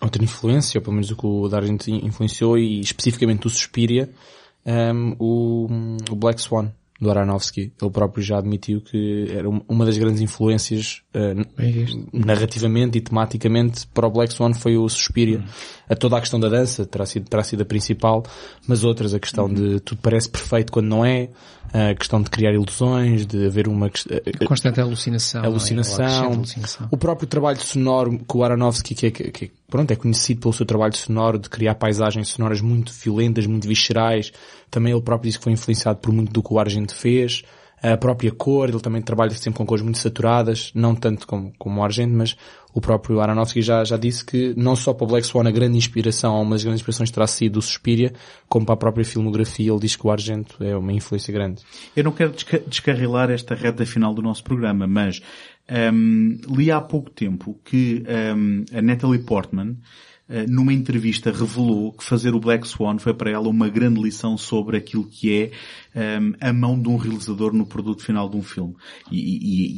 outra 0.00 0.22
influência, 0.22 0.78
ou 0.78 0.82
pelo 0.82 0.94
menos 0.94 1.10
o 1.10 1.16
que 1.16 1.26
o 1.26 1.48
Dargent 1.48 1.88
influenciou, 1.88 2.58
e 2.58 2.80
especificamente 2.80 3.46
o 3.46 3.50
Suspiria, 3.50 4.10
hum, 4.66 5.16
o, 5.18 5.66
o 6.10 6.16
Black 6.16 6.40
Swan, 6.40 6.72
do 7.00 7.10
Aronofsky. 7.10 7.72
Ele 7.80 7.90
próprio 7.90 8.22
já 8.22 8.38
admitiu 8.38 8.80
que 8.80 9.26
era 9.30 9.48
um- 9.48 9.60
uma 9.68 9.84
das 9.84 9.96
grandes 9.96 10.20
influências 10.20 11.02
uh, 11.14 11.44
narrativamente 12.12 12.98
e 12.98 13.00
tematicamente 13.00 13.86
para 13.88 14.06
o 14.06 14.10
Black 14.10 14.32
Swan 14.32 14.52
foi 14.54 14.76
o 14.76 14.88
Suspiria. 14.88 15.44
A 15.88 15.94
toda 15.94 16.16
a 16.16 16.20
questão 16.20 16.38
da 16.40 16.48
dança 16.48 16.84
terá 16.84 17.06
sido, 17.06 17.28
terá 17.28 17.42
sido 17.42 17.62
a 17.62 17.64
principal, 17.64 18.24
mas 18.66 18.84
outras, 18.84 19.14
a 19.14 19.18
questão 19.20 19.48
de 19.52 19.80
tudo 19.80 20.00
parece 20.02 20.28
perfeito 20.28 20.72
quando 20.72 20.86
não 20.86 21.04
é, 21.04 21.28
a 21.72 21.94
questão 21.94 22.20
de 22.20 22.30
criar 22.30 22.52
ilusões, 22.52 23.26
de 23.26 23.46
haver 23.46 23.68
uma... 23.68 23.88
quest- 23.88 24.08
Constante 24.46 24.80
alucinação. 24.80 25.42
é? 25.42 25.46
Alucinação. 25.46 26.04
acrescente 26.04 26.34
alucinação. 26.34 26.88
O 26.90 26.96
próprio 26.96 27.26
trabalho 27.28 27.60
sonoro 27.60 28.18
que 28.18 28.36
o 28.36 28.42
Aronofsky, 28.44 28.94
que 28.94 29.06
é, 29.06 29.10
que, 29.10 29.30
que, 29.30 29.50
pronto, 29.70 29.90
é 29.90 29.96
conhecido 29.96 30.40
pelo 30.40 30.52
seu 30.52 30.66
trabalho 30.66 30.96
sonoro 30.96 31.38
de 31.38 31.48
criar 31.48 31.74
paisagens 31.74 32.28
sonoras 32.28 32.60
muito 32.60 32.92
violentas, 32.92 33.46
muito 33.46 33.68
viscerais. 33.68 34.32
Também 34.70 34.92
ele 34.92 35.02
próprio 35.02 35.28
diz 35.30 35.36
que 35.36 35.44
foi 35.44 35.52
influenciado 35.52 35.98
por 36.00 36.12
muito 36.12 36.32
do 36.32 36.42
que 36.42 36.52
o 36.52 36.58
Argento 36.58 36.94
fez. 36.94 37.42
A 37.80 37.96
própria 37.96 38.32
cor, 38.32 38.68
ele 38.68 38.80
também 38.80 39.00
trabalha 39.00 39.30
sempre 39.30 39.58
com 39.58 39.64
cores 39.64 39.84
muito 39.84 39.98
saturadas, 39.98 40.72
não 40.74 40.96
tanto 40.96 41.26
como, 41.26 41.52
como 41.56 41.80
o 41.80 41.84
Argento, 41.84 42.12
mas 42.12 42.36
o 42.74 42.80
próprio 42.80 43.20
Aronofsky 43.20 43.62
já, 43.62 43.84
já 43.84 43.96
disse 43.96 44.24
que 44.24 44.52
não 44.56 44.74
só 44.74 44.92
para 44.92 45.06
Black 45.06 45.24
Swan 45.24 45.46
a 45.46 45.50
grande 45.52 45.78
inspiração, 45.78 46.42
uma 46.42 46.56
das 46.56 46.64
grandes 46.64 46.80
inspirações 46.80 47.10
terá 47.10 47.26
sido 47.26 47.58
o 47.58 47.62
Suspiria, 47.62 48.12
como 48.48 48.66
para 48.66 48.74
a 48.74 48.78
própria 48.78 49.04
filmografia, 49.04 49.70
ele 49.70 49.78
diz 49.78 49.94
que 49.94 50.04
o 50.04 50.10
Argento 50.10 50.56
é 50.62 50.76
uma 50.76 50.92
influência 50.92 51.32
grande. 51.32 51.62
Eu 51.94 52.02
não 52.02 52.10
quero 52.10 52.32
desca- 52.32 52.62
descarrilar 52.66 53.30
esta 53.30 53.54
reta 53.54 53.86
final 53.86 54.12
do 54.12 54.22
nosso 54.22 54.42
programa, 54.42 54.86
mas 54.86 55.22
hum, 55.92 56.38
li 56.48 56.70
há 56.70 56.80
pouco 56.80 57.10
tempo 57.10 57.58
que 57.64 58.02
hum, 58.36 58.64
a 58.72 58.82
Natalie 58.82 59.20
Portman, 59.22 59.76
eh, 60.28 60.46
numa 60.46 60.72
entrevista, 60.72 61.30
revelou 61.32 61.92
que 61.92 62.04
fazer 62.04 62.34
o 62.34 62.40
Black 62.40 62.66
Swan 62.68 62.98
foi 62.98 63.14
para 63.14 63.30
ela 63.30 63.48
uma 63.48 63.68
grande 63.68 64.00
lição 64.00 64.36
sobre 64.36 64.76
aquilo 64.76 65.04
que 65.04 65.50
é 65.94 66.20
hum, 66.20 66.32
a 66.40 66.52
mão 66.52 66.80
de 66.80 66.88
um 66.88 66.96
realizador 66.96 67.52
no 67.54 67.66
produto 67.66 68.02
final 68.04 68.28
de 68.28 68.36
um 68.36 68.42
filme 68.42 68.74
e, 69.10 69.18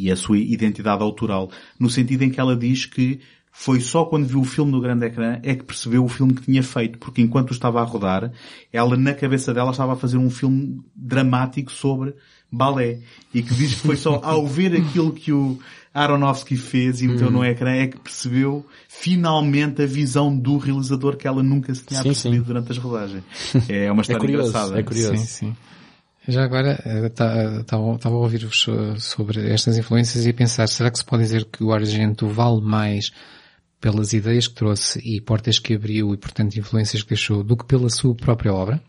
e- 0.02 0.06
e 0.06 0.10
a 0.10 0.16
sua 0.16 0.38
identidade 0.38 1.02
autoral, 1.02 1.50
no 1.78 1.88
sentido 1.88 2.22
em 2.22 2.30
que 2.30 2.40
ela 2.40 2.56
diz 2.56 2.86
que 2.86 3.20
foi 3.52 3.80
só 3.80 4.04
quando 4.04 4.26
viu 4.26 4.40
o 4.40 4.44
filme 4.44 4.70
no 4.70 4.80
grande 4.80 5.06
ecrã 5.06 5.40
é 5.42 5.54
que 5.56 5.64
percebeu 5.64 6.04
o 6.04 6.08
filme 6.08 6.34
que 6.34 6.42
tinha 6.42 6.62
feito, 6.62 6.98
porque 6.98 7.20
enquanto 7.20 7.52
estava 7.52 7.80
a 7.80 7.84
rodar, 7.84 8.30
ela 8.72 8.96
na 8.96 9.12
cabeça 9.12 9.52
dela 9.52 9.72
estava 9.72 9.94
a 9.94 9.96
fazer 9.96 10.16
um 10.18 10.30
filme 10.30 10.80
dramático 10.94 11.70
sobre 11.72 12.14
balé. 12.50 13.00
E 13.34 13.42
que 13.42 13.52
diz 13.52 13.74
que 13.74 13.80
foi 13.88 13.96
só 13.96 14.20
ao 14.22 14.46
ver 14.46 14.74
aquilo 14.76 15.12
que 15.12 15.32
o 15.32 15.58
Aronofsky 15.92 16.56
fez 16.56 17.02
e 17.02 17.08
meteu 17.08 17.30
no 17.30 17.44
ecrã 17.44 17.72
é 17.72 17.88
que 17.88 17.98
percebeu 17.98 18.64
finalmente 18.88 19.82
a 19.82 19.86
visão 19.86 20.36
do 20.36 20.56
realizador 20.56 21.16
que 21.16 21.26
ela 21.26 21.42
nunca 21.42 21.74
se 21.74 21.84
tinha 21.84 22.00
Sim, 22.00 22.08
percebido 22.08 22.42
sim. 22.42 22.46
durante 22.46 22.70
as 22.72 22.78
rodagens. 22.78 23.24
É 23.68 23.90
uma 23.90 24.02
história 24.02 24.20
curioso, 24.20 24.48
engraçada. 24.50 24.78
é 24.78 24.82
curioso. 24.82 25.16
Sim, 25.16 25.24
sim. 25.24 25.56
Já 26.28 26.44
agora, 26.44 26.78
estava 27.06 28.14
a 28.14 28.18
ouvir-vos 28.18 28.66
eh, 28.68 28.98
sobre 28.98 29.50
estas 29.50 29.76
influências 29.78 30.26
e 30.26 30.30
a 30.30 30.34
pensar, 30.34 30.68
será 30.68 30.90
que 30.90 30.98
se 30.98 31.04
pode 31.04 31.22
dizer 31.22 31.46
que 31.46 31.64
o 31.64 31.72
Argento 31.72 32.28
vale 32.28 32.60
mais 32.60 33.10
pelas 33.80 34.12
ideias 34.12 34.46
que 34.46 34.54
trouxe 34.54 35.00
e 35.00 35.20
portas 35.20 35.58
que 35.58 35.74
abriu 35.74 36.14
e, 36.14 36.16
portanto, 36.16 36.56
influências 36.56 37.02
que 37.02 37.08
deixou 37.08 37.42
do 37.42 37.56
que 37.56 37.64
pela 37.64 37.88
sua 37.88 38.14
própria 38.14 38.52
obra? 38.52 38.80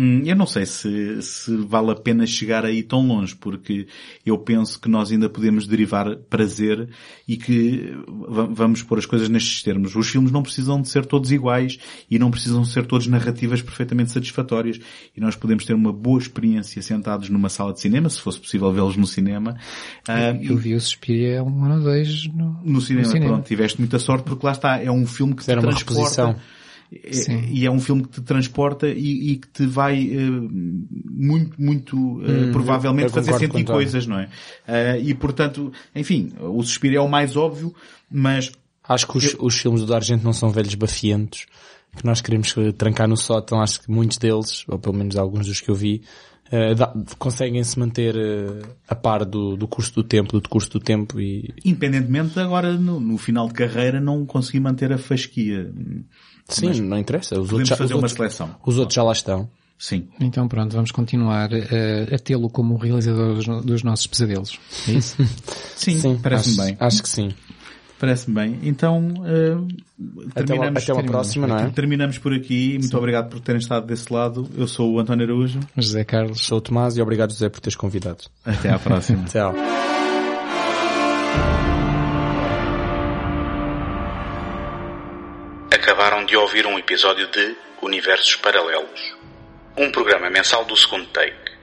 Hum, 0.00 0.22
eu 0.24 0.36
não 0.36 0.46
sei 0.46 0.64
se, 0.64 1.20
se 1.22 1.56
vale 1.56 1.90
a 1.90 1.94
pena 1.96 2.24
chegar 2.24 2.64
aí 2.64 2.84
tão 2.84 3.04
longe, 3.04 3.34
porque 3.34 3.88
eu 4.24 4.38
penso 4.38 4.80
que 4.80 4.88
nós 4.88 5.10
ainda 5.10 5.28
podemos 5.28 5.66
derivar 5.66 6.14
prazer 6.30 6.88
e 7.26 7.36
que 7.36 7.96
vamos 8.06 8.80
pôr 8.80 8.98
as 8.98 9.06
coisas 9.06 9.28
nestes 9.28 9.60
termos. 9.60 9.96
Os 9.96 10.08
filmes 10.08 10.30
não 10.30 10.40
precisam 10.40 10.80
de 10.80 10.88
ser 10.88 11.04
todos 11.04 11.32
iguais 11.32 11.80
e 12.08 12.16
não 12.16 12.30
precisam 12.30 12.64
ser 12.64 12.86
todos 12.86 13.08
narrativas 13.08 13.60
perfeitamente 13.60 14.12
satisfatórias 14.12 14.78
e 15.16 15.20
nós 15.20 15.34
podemos 15.34 15.64
ter 15.64 15.74
uma 15.74 15.92
boa 15.92 16.20
experiência 16.20 16.80
sentados 16.80 17.28
numa 17.28 17.48
sala 17.48 17.72
de 17.72 17.80
cinema, 17.80 18.08
se 18.08 18.20
fosse 18.20 18.38
possível 18.38 18.72
vê-los 18.72 18.96
no 18.96 19.06
cinema. 19.06 19.58
Eu, 20.08 20.52
eu 20.52 20.56
vi 20.56 20.76
o 20.76 20.80
Suspiria 20.80 21.42
um 21.42 21.64
ano 21.64 21.74
ou 21.74 21.82
dois 21.82 22.24
no, 22.28 22.56
no 22.64 22.80
cinema. 22.80 23.04
No 23.04 23.12
cinema. 23.12 23.32
Pronto, 23.32 23.48
tiveste 23.48 23.80
muita 23.80 23.98
sorte 23.98 24.22
porque 24.22 24.46
lá 24.46 24.52
está, 24.52 24.80
é 24.80 24.92
um 24.92 25.04
filme 25.08 25.34
que 25.34 25.50
Era 25.50 25.60
te 25.60 25.66
uma 25.66 25.72
transporta. 25.72 26.38
É- 26.92 27.44
E 27.50 27.66
é 27.66 27.70
um 27.70 27.80
filme 27.80 28.02
que 28.02 28.08
te 28.08 28.20
transporta 28.22 28.88
e, 28.88 29.32
e 29.32 29.36
que 29.36 29.48
te 29.48 29.66
vai 29.66 29.98
eh, 30.10 30.30
muito, 31.10 31.60
muito 31.60 31.96
Hum, 31.96 32.50
provavelmente 32.50 33.08
eu 33.08 33.12
fazer 33.12 33.34
sentir 33.34 33.64
coisas, 33.64 34.06
não 34.06 34.18
é? 34.18 34.28
Eh, 34.66 35.00
e 35.02 35.14
portanto, 35.14 35.72
enfim, 35.94 36.32
o 36.40 36.62
Suspiro 36.62 36.96
é 36.96 37.00
o 37.00 37.08
mais 37.08 37.36
óbvio, 37.36 37.74
mas 38.10 38.50
Acho 38.88 39.06
que 39.06 39.18
os, 39.18 39.36
os 39.38 39.58
filmes 39.58 39.82
do 39.82 39.86
D'Argento 39.86 40.24
não 40.24 40.32
são 40.32 40.48
velhos 40.48 40.74
bafientos 40.74 41.44
que 41.94 42.06
nós 42.06 42.22
queremos 42.22 42.54
trancar 42.78 43.06
no 43.06 43.18
sótão. 43.18 43.60
Acho 43.60 43.82
que 43.82 43.90
muitos 43.90 44.16
deles, 44.16 44.64
ou 44.66 44.78
pelo 44.78 44.94
menos 44.96 45.14
alguns 45.16 45.46
dos 45.46 45.60
que 45.60 45.68
eu 45.70 45.74
vi, 45.74 46.00
dá- 46.76 46.94
conseguem 47.18 47.62
se 47.62 47.78
manter 47.78 48.16
eh, 48.16 48.62
a 48.88 48.94
par 48.94 49.24
do, 49.24 49.56
do 49.56 49.68
curso 49.68 49.94
do 49.94 50.02
tempo, 50.02 50.32
do 50.32 50.40
decurso 50.40 50.70
do 50.70 50.80
tempo 50.80 51.20
e 51.20 51.52
independentemente 51.64 52.32
de 52.34 52.40
agora 52.40 52.72
no, 52.78 52.98
no 52.98 53.18
final 53.18 53.48
de 53.48 53.54
carreira 53.54 54.00
não 54.00 54.24
conseguir 54.24 54.60
manter 54.60 54.90
a 54.92 54.98
fasquia. 54.98 55.70
Sim, 56.48 56.80
não 56.80 56.98
interessa. 56.98 57.34
Os 57.38 57.48
Podemos 57.48 57.52
outros, 57.52 57.68
já, 57.68 57.76
fazer 57.76 57.94
os, 57.94 57.98
uma 57.98 58.06
outros, 58.06 58.12
seleção. 58.16 58.56
os 58.64 58.78
outros 58.78 58.94
já 58.94 59.02
lá 59.02 59.12
estão. 59.12 59.48
Sim. 59.78 60.08
Então 60.20 60.48
pronto, 60.48 60.74
vamos 60.74 60.90
continuar 60.90 61.50
eh, 61.52 62.08
a 62.12 62.18
tê-lo 62.18 62.50
como 62.50 62.76
realizador 62.76 63.34
dos, 63.36 63.46
dos 63.64 63.82
nossos 63.84 64.08
pesadelos. 64.08 64.58
É 64.88 64.92
isso? 64.92 65.16
Sim, 65.76 66.00
Sim, 66.00 66.18
parece-me 66.20 66.56
bem. 66.66 66.76
Acho 66.80 67.02
que 67.02 67.08
sim. 67.08 67.30
Parece-me 68.00 68.34
bem. 68.34 68.58
Então, 68.62 69.12
Até 69.22 69.54
uma, 69.54 70.32
terminamos, 70.46 70.82
até 70.84 70.92
uma 70.92 71.02
próxima, 71.04 71.46
não 71.48 71.56
é? 71.58 71.70
terminamos 71.70 72.18
por 72.18 72.32
aqui. 72.32 72.76
Muito 72.78 72.96
obrigado 72.96 73.28
por 73.28 73.40
terem 73.40 73.58
estado 73.60 73.86
desse 73.86 74.12
lado. 74.12 74.48
Eu 74.56 74.68
sou 74.68 74.92
o 74.92 75.00
António 75.00 75.24
Araújo. 75.24 75.58
José 75.76 76.04
Carlos. 76.04 76.40
Sou 76.44 76.58
o 76.58 76.60
Tomás 76.60 76.96
e 76.96 77.02
obrigado 77.02 77.30
José 77.32 77.48
por 77.48 77.60
teres 77.60 77.74
convidado. 77.76 78.24
Até 78.44 78.70
à 78.70 78.78
próxima. 78.78 79.24
Tchau. 79.30 79.52
Ouvir 86.38 86.66
um 86.66 86.78
episódio 86.78 87.26
de 87.28 87.56
Universos 87.82 88.36
Paralelos, 88.36 89.16
um 89.76 89.90
programa 89.90 90.30
mensal 90.30 90.64
do 90.64 90.76
segundo 90.76 91.08
take. 91.08 91.58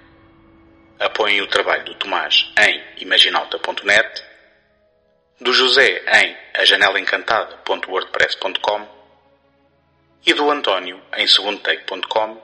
Apoiem 0.99 1.41
o 1.41 1.47
trabalho 1.47 1.85
do 1.85 1.95
Tomás 1.95 2.51
em 2.59 2.83
imaginalta.net, 2.97 4.23
do 5.39 5.53
José 5.53 6.03
em 6.21 6.37
ajanelaencantada.wordpress.com 6.53 8.85
e 10.25 10.33
do 10.33 10.51
António 10.51 11.01
em 11.15 11.25
segundotake.com, 11.27 12.41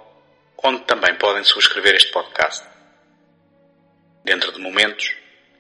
onde 0.64 0.84
também 0.84 1.16
podem 1.16 1.44
subscrever 1.44 1.96
este 1.96 2.12
podcast. 2.12 2.64
Dentro 4.24 4.52
de 4.52 4.60
momentos, 4.60 5.16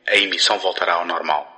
a 0.08 0.16
emissão 0.16 0.60
voltará 0.60 0.94
ao 0.94 1.04
normal. 1.06 1.58